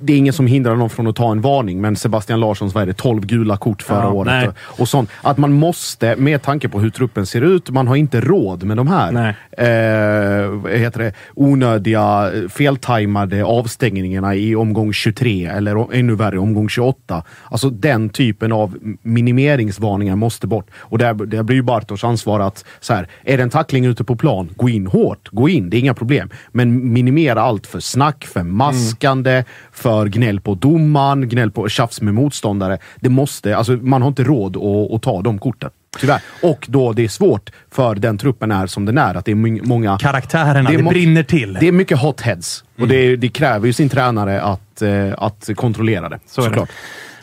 det 0.00 0.12
är 0.12 0.16
ingen 0.16 0.32
som 0.32 0.46
hindrar 0.46 0.76
någon 0.76 0.90
från 0.90 1.06
att 1.06 1.16
ta 1.16 1.32
en 1.32 1.40
varning, 1.40 1.80
men 1.80 1.96
Sebastian 1.96 2.40
Larssons, 2.40 2.74
vad 2.74 2.82
är 2.82 2.86
det, 2.86 2.92
12 2.92 3.26
gula 3.26 3.56
kort 3.56 3.82
förra 3.82 4.02
Ja, 4.02 4.10
året. 4.10 4.32
nej. 4.32 4.48
Och, 4.58 4.88
sånt. 4.88 5.10
Att 5.22 5.38
man 5.38 5.52
måste, 5.52 6.16
med 6.16 6.42
tanke 6.42 6.68
på 6.68 6.80
hur 6.80 6.90
truppen 6.90 7.26
ser 7.26 7.40
ut, 7.40 7.70
man 7.70 7.88
har 7.88 7.96
inte 7.96 8.20
råd 8.20 8.62
med 8.62 8.76
de 8.76 8.88
här 8.88 9.34
eh, 9.58 10.66
heter 10.78 10.98
det, 10.98 11.12
onödiga 11.34 12.30
feltajmade 12.50 13.44
avstängningarna 13.44 14.34
i 14.34 14.56
omgång 14.56 14.92
23 14.92 15.46
eller 15.46 15.94
ännu 15.94 16.14
värre 16.14 16.38
omgång 16.38 16.68
28. 16.68 17.24
Alltså 17.50 17.70
den 17.70 18.08
typen 18.08 18.52
av 18.52 18.76
minimeringsvarningar 19.02 20.16
måste 20.16 20.46
bort. 20.46 20.66
Och 20.76 20.98
där, 20.98 21.14
där 21.14 21.42
blir 21.42 21.56
ju 21.56 21.62
Bartosz 21.62 22.04
ansvar 22.04 22.40
att 22.40 22.64
så 22.80 22.94
här, 22.94 23.08
är 23.24 23.36
det 23.36 23.42
en 23.42 23.50
tackling 23.50 23.84
ute 23.84 24.04
på 24.04 24.16
plan, 24.16 24.48
gå 24.56 24.68
in 24.68 24.86
hårt, 24.86 25.28
gå 25.32 25.48
in, 25.48 25.70
det 25.70 25.76
är 25.76 25.78
inga 25.78 25.94
problem. 25.94 26.30
Men 26.52 26.92
minimera 26.92 27.42
allt 27.42 27.66
för 27.66 27.80
snack, 27.80 28.24
för 28.24 28.42
maskande, 28.52 29.44
för 29.72 30.06
gnäll 30.06 30.40
på 30.40 30.54
domaren, 30.54 31.28
gnäll 31.28 31.50
på 31.50 31.68
tjafs 31.68 32.00
med 32.00 32.14
motståndare. 32.14 32.78
Det 33.00 33.08
måste, 33.08 33.56
alltså 33.56 33.72
man 33.72 34.02
har 34.02 34.08
inte 34.08 34.24
råd 34.24 34.56
att, 34.56 34.92
att 34.92 35.02
ta 35.02 35.22
de 35.22 35.38
korten. 35.38 35.70
Tyvärr. 36.00 36.20
Och 36.42 36.66
då 36.68 36.92
det 36.92 37.04
är 37.04 37.08
svårt 37.08 37.50
för 37.70 37.94
den 37.94 38.18
truppen 38.18 38.50
är 38.50 38.66
som 38.66 38.84
den 38.84 38.98
är. 38.98 39.14
Att 39.14 39.24
det 39.24 39.32
är 39.32 39.66
många... 39.66 39.98
Karaktärerna, 39.98 40.70
det, 40.70 40.82
må- 40.82 40.90
brinner 40.90 41.22
till. 41.22 41.54
Det 41.60 41.68
är 41.68 41.72
mycket 41.72 41.98
hot 41.98 42.20
heads. 42.20 42.64
Och 42.80 42.88
det, 42.88 43.16
det 43.16 43.28
kräver 43.28 43.66
ju 43.66 43.72
sin 43.72 43.88
tränare 43.88 44.42
att, 44.42 44.82
eh, 44.82 45.12
att 45.18 45.50
kontrollera 45.56 46.08
det. 46.08 46.18
Så 46.26 46.40
är 46.40 46.44
det. 46.44 46.50
såklart. 46.50 46.70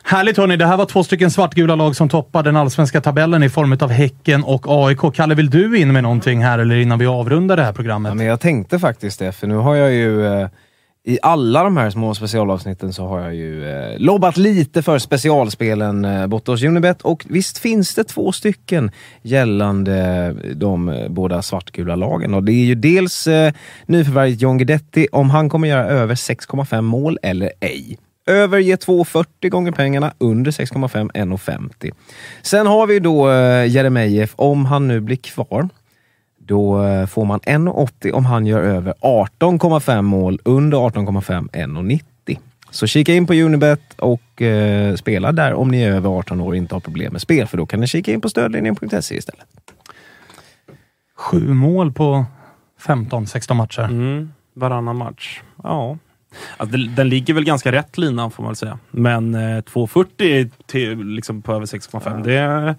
Härligt 0.04 0.38
hörni, 0.38 0.58
det 0.58 0.66
här 0.66 0.78
var 0.78 0.86
två 0.86 1.04
stycken 1.04 1.32
svartgula 1.32 1.76
lag 1.76 1.96
som 1.96 2.10
toppar 2.10 2.44
den 2.44 2.56
allsvenska 2.56 3.02
tabellen 3.02 3.44
i 3.44 3.50
form 3.50 3.78
av 3.82 3.90
Häcken 3.90 4.44
och 4.44 4.66
AIK. 4.68 5.00
Kalle, 5.16 5.36
vill 5.36 5.50
du 5.50 5.80
in 5.80 5.94
med 5.94 6.04
någonting 6.04 6.44
här 6.44 6.60
eller 6.60 6.76
innan 6.76 7.00
vi 7.00 7.06
avrundar 7.06 7.58
det 7.58 7.64
här 7.64 7.74
programmet? 7.74 8.10
Ja, 8.10 8.14
men 8.14 8.26
jag 8.26 8.40
tänkte 8.40 8.80
faktiskt 8.80 9.20
det, 9.20 9.32
för 9.32 9.48
nu 9.48 9.56
har 9.56 9.76
jag 9.76 9.92
ju 9.92 10.26
eh, 10.26 10.48
i 11.10 11.20
alla 11.22 11.64
de 11.64 11.78
här 11.78 11.90
små 11.90 12.16
specialavsnitten 12.16 12.94
så 12.94 13.08
har 13.08 13.20
jag 13.20 13.36
ju 13.36 13.70
eh, 13.70 14.00
lobbat 14.00 14.38
lite 14.38 14.82
för 14.82 15.00
specialspelen 15.00 16.06
eh, 16.06 16.28
Bottos 16.28 16.64
Unibet 16.64 17.02
och 17.02 17.26
visst 17.30 17.58
finns 17.58 17.96
det 17.96 18.04
två 18.04 18.32
stycken 18.32 18.92
gällande 19.22 20.36
de 20.56 20.90
eh, 20.90 21.10
båda 21.10 21.42
svartgula 21.42 21.96
lagen. 21.96 22.34
Och 22.34 22.44
det 22.44 22.52
är 22.52 22.66
ju 22.66 22.76
dels 22.76 23.28
eh, 23.28 23.54
nyförvärvet 23.86 24.42
John 24.42 24.58
Guidetti, 24.58 25.08
om 25.12 25.30
han 25.30 25.50
kommer 25.50 25.68
göra 25.68 25.86
över 25.86 26.16
6,5 26.16 26.82
mål 26.82 27.18
eller 27.22 27.52
ej. 27.60 27.98
Över 28.28 28.60
ger 28.60 28.78
2,40 28.78 29.50
gånger 29.50 29.72
pengarna, 29.72 30.14
under 30.18 30.52
6,5 30.52 31.12
1,50. 31.12 31.92
Sen 32.42 32.68
har 32.68 32.88
vi 32.88 33.00
då 33.00 33.32
eh, 33.32 33.68
Jeremejeff, 33.68 34.34
om 34.36 34.66
han 34.66 34.88
nu 34.88 35.00
blir 35.00 35.18
kvar. 35.18 35.70
Då 36.50 36.84
eh, 36.84 37.06
får 37.06 37.26
man 37.26 37.40
1,80 37.40 38.12
om 38.12 38.26
han 38.26 38.46
gör 38.46 38.62
över 38.62 38.94
18,5 39.02 40.02
mål, 40.02 40.40
under 40.44 40.78
18,5 40.78 41.50
1,90. 41.50 42.38
Så 42.70 42.88
kika 42.88 43.14
in 43.14 43.28
på 43.28 43.34
Unibet 43.34 43.82
och 43.96 44.42
eh, 44.42 44.96
spela 44.96 45.32
där 45.32 45.54
om 45.54 45.72
ni 45.72 45.82
är 45.82 45.92
över 45.92 46.10
18 46.10 46.42
år 46.42 46.48
och 46.48 46.56
inte 46.56 46.76
har 46.76 46.80
problem 46.80 47.12
med 47.12 47.22
spel, 47.22 47.48
för 47.48 47.58
då 47.58 47.66
kan 47.66 47.80
ni 47.80 47.88
kika 47.88 48.12
in 48.12 48.22
på 48.22 48.30
stödlinjen.se 48.30 49.16
istället. 49.16 49.48
Sju 51.18 51.54
mål 51.54 51.92
på 51.92 52.26
15-16 52.82 53.54
matcher. 53.54 53.84
Mm, 53.84 54.32
varannan 54.54 54.96
match. 54.96 55.42
Ja. 55.64 55.98
Alltså, 56.58 56.78
den, 56.78 56.96
den 56.96 57.10
ligger 57.10 57.34
väl 57.34 57.46
ganska 57.46 57.72
rätt 57.72 57.98
linan 57.98 58.32
får 58.32 58.44
man 58.44 58.50
väl 58.50 58.56
säga. 58.56 58.80
Men 58.92 59.36
eh, 59.36 59.40
2,40 59.40 60.52
till, 60.66 61.04
liksom 61.04 61.42
på 61.42 61.54
över 61.54 61.66
6,5 61.66 62.24
det 62.24 62.76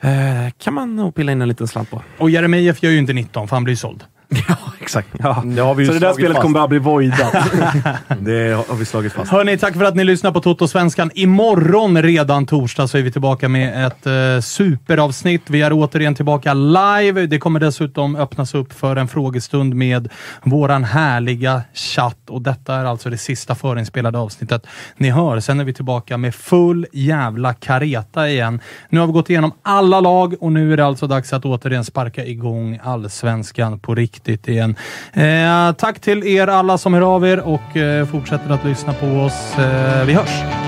eh, 0.00 0.50
kan 0.58 0.74
man 0.74 0.96
nog 0.96 1.14
pilla 1.14 1.32
in 1.32 1.42
en 1.42 1.48
liten 1.48 1.68
slant 1.68 1.90
på. 1.90 2.02
Och 2.18 2.30
Jeremejeff 2.30 2.82
gör 2.82 2.90
ju 2.90 2.98
inte 2.98 3.12
19, 3.12 3.48
för 3.48 3.56
han 3.56 3.64
blir 3.64 3.76
såld. 3.76 4.04
Exakt. 4.80 5.08
Ja. 5.18 5.42
Det 5.46 5.60
har 5.62 5.74
vi 5.74 5.86
Så 5.86 5.92
det 5.92 5.98
där 5.98 6.12
spelet 6.12 6.32
fast. 6.32 6.42
kommer 6.42 6.54
bara 6.54 6.68
bli 6.68 6.78
voidat. 6.78 7.32
Det 8.20 8.52
har 8.68 8.74
vi 8.74 8.84
slagit 8.84 9.12
fast. 9.12 9.30
Hörni, 9.32 9.58
tack 9.58 9.74
för 9.74 9.84
att 9.84 9.94
ni 9.94 10.04
lyssnar 10.04 10.32
på 10.32 10.40
Toto-svenskan. 10.40 11.10
Imorgon, 11.14 12.02
redan 12.02 12.46
torsdag, 12.46 12.88
så 12.88 12.98
är 12.98 13.02
vi 13.02 13.12
tillbaka 13.12 13.48
med 13.48 13.86
ett 13.86 14.06
eh, 14.06 14.40
superavsnitt. 14.40 15.42
Vi 15.46 15.62
är 15.62 15.72
återigen 15.72 16.14
tillbaka 16.14 16.54
live. 16.54 17.26
Det 17.26 17.38
kommer 17.38 17.60
dessutom 17.60 18.16
öppnas 18.16 18.54
upp 18.54 18.72
för 18.72 18.96
en 18.96 19.08
frågestund 19.08 19.74
med 19.74 20.08
våran 20.42 20.84
härliga 20.84 21.62
chatt. 21.74 22.30
Och 22.30 22.42
detta 22.42 22.74
är 22.74 22.84
alltså 22.84 23.10
det 23.10 23.18
sista 23.18 23.54
förinspelade 23.54 24.18
avsnittet 24.18 24.66
ni 24.96 25.10
hör. 25.10 25.40
Sen 25.40 25.60
är 25.60 25.64
vi 25.64 25.72
tillbaka 25.72 26.16
med 26.16 26.34
full 26.34 26.86
jävla 26.92 27.54
kareta 27.54 28.28
igen. 28.28 28.60
Nu 28.88 29.00
har 29.00 29.06
vi 29.06 29.12
gått 29.12 29.30
igenom 29.30 29.52
alla 29.62 30.00
lag 30.00 30.34
och 30.40 30.52
nu 30.52 30.72
är 30.72 30.76
det 30.76 30.86
alltså 30.86 31.06
dags 31.06 31.32
att 31.32 31.44
återigen 31.44 31.84
sparka 31.84 32.24
igång 32.24 32.78
allsvenskan 32.82 33.78
på 33.78 33.94
riktigt 33.94 34.17
igen. 34.26 34.76
Eh, 35.12 35.72
tack 35.72 36.00
till 36.00 36.24
er 36.24 36.46
alla 36.46 36.78
som 36.78 36.94
hör 36.94 37.02
av 37.02 37.26
er 37.26 37.40
och 37.40 37.76
eh, 37.76 38.06
fortsätter 38.06 38.50
att 38.50 38.64
lyssna 38.64 38.92
på 38.92 39.06
oss. 39.06 39.58
Eh, 39.58 40.04
vi 40.04 40.12
hörs! 40.12 40.67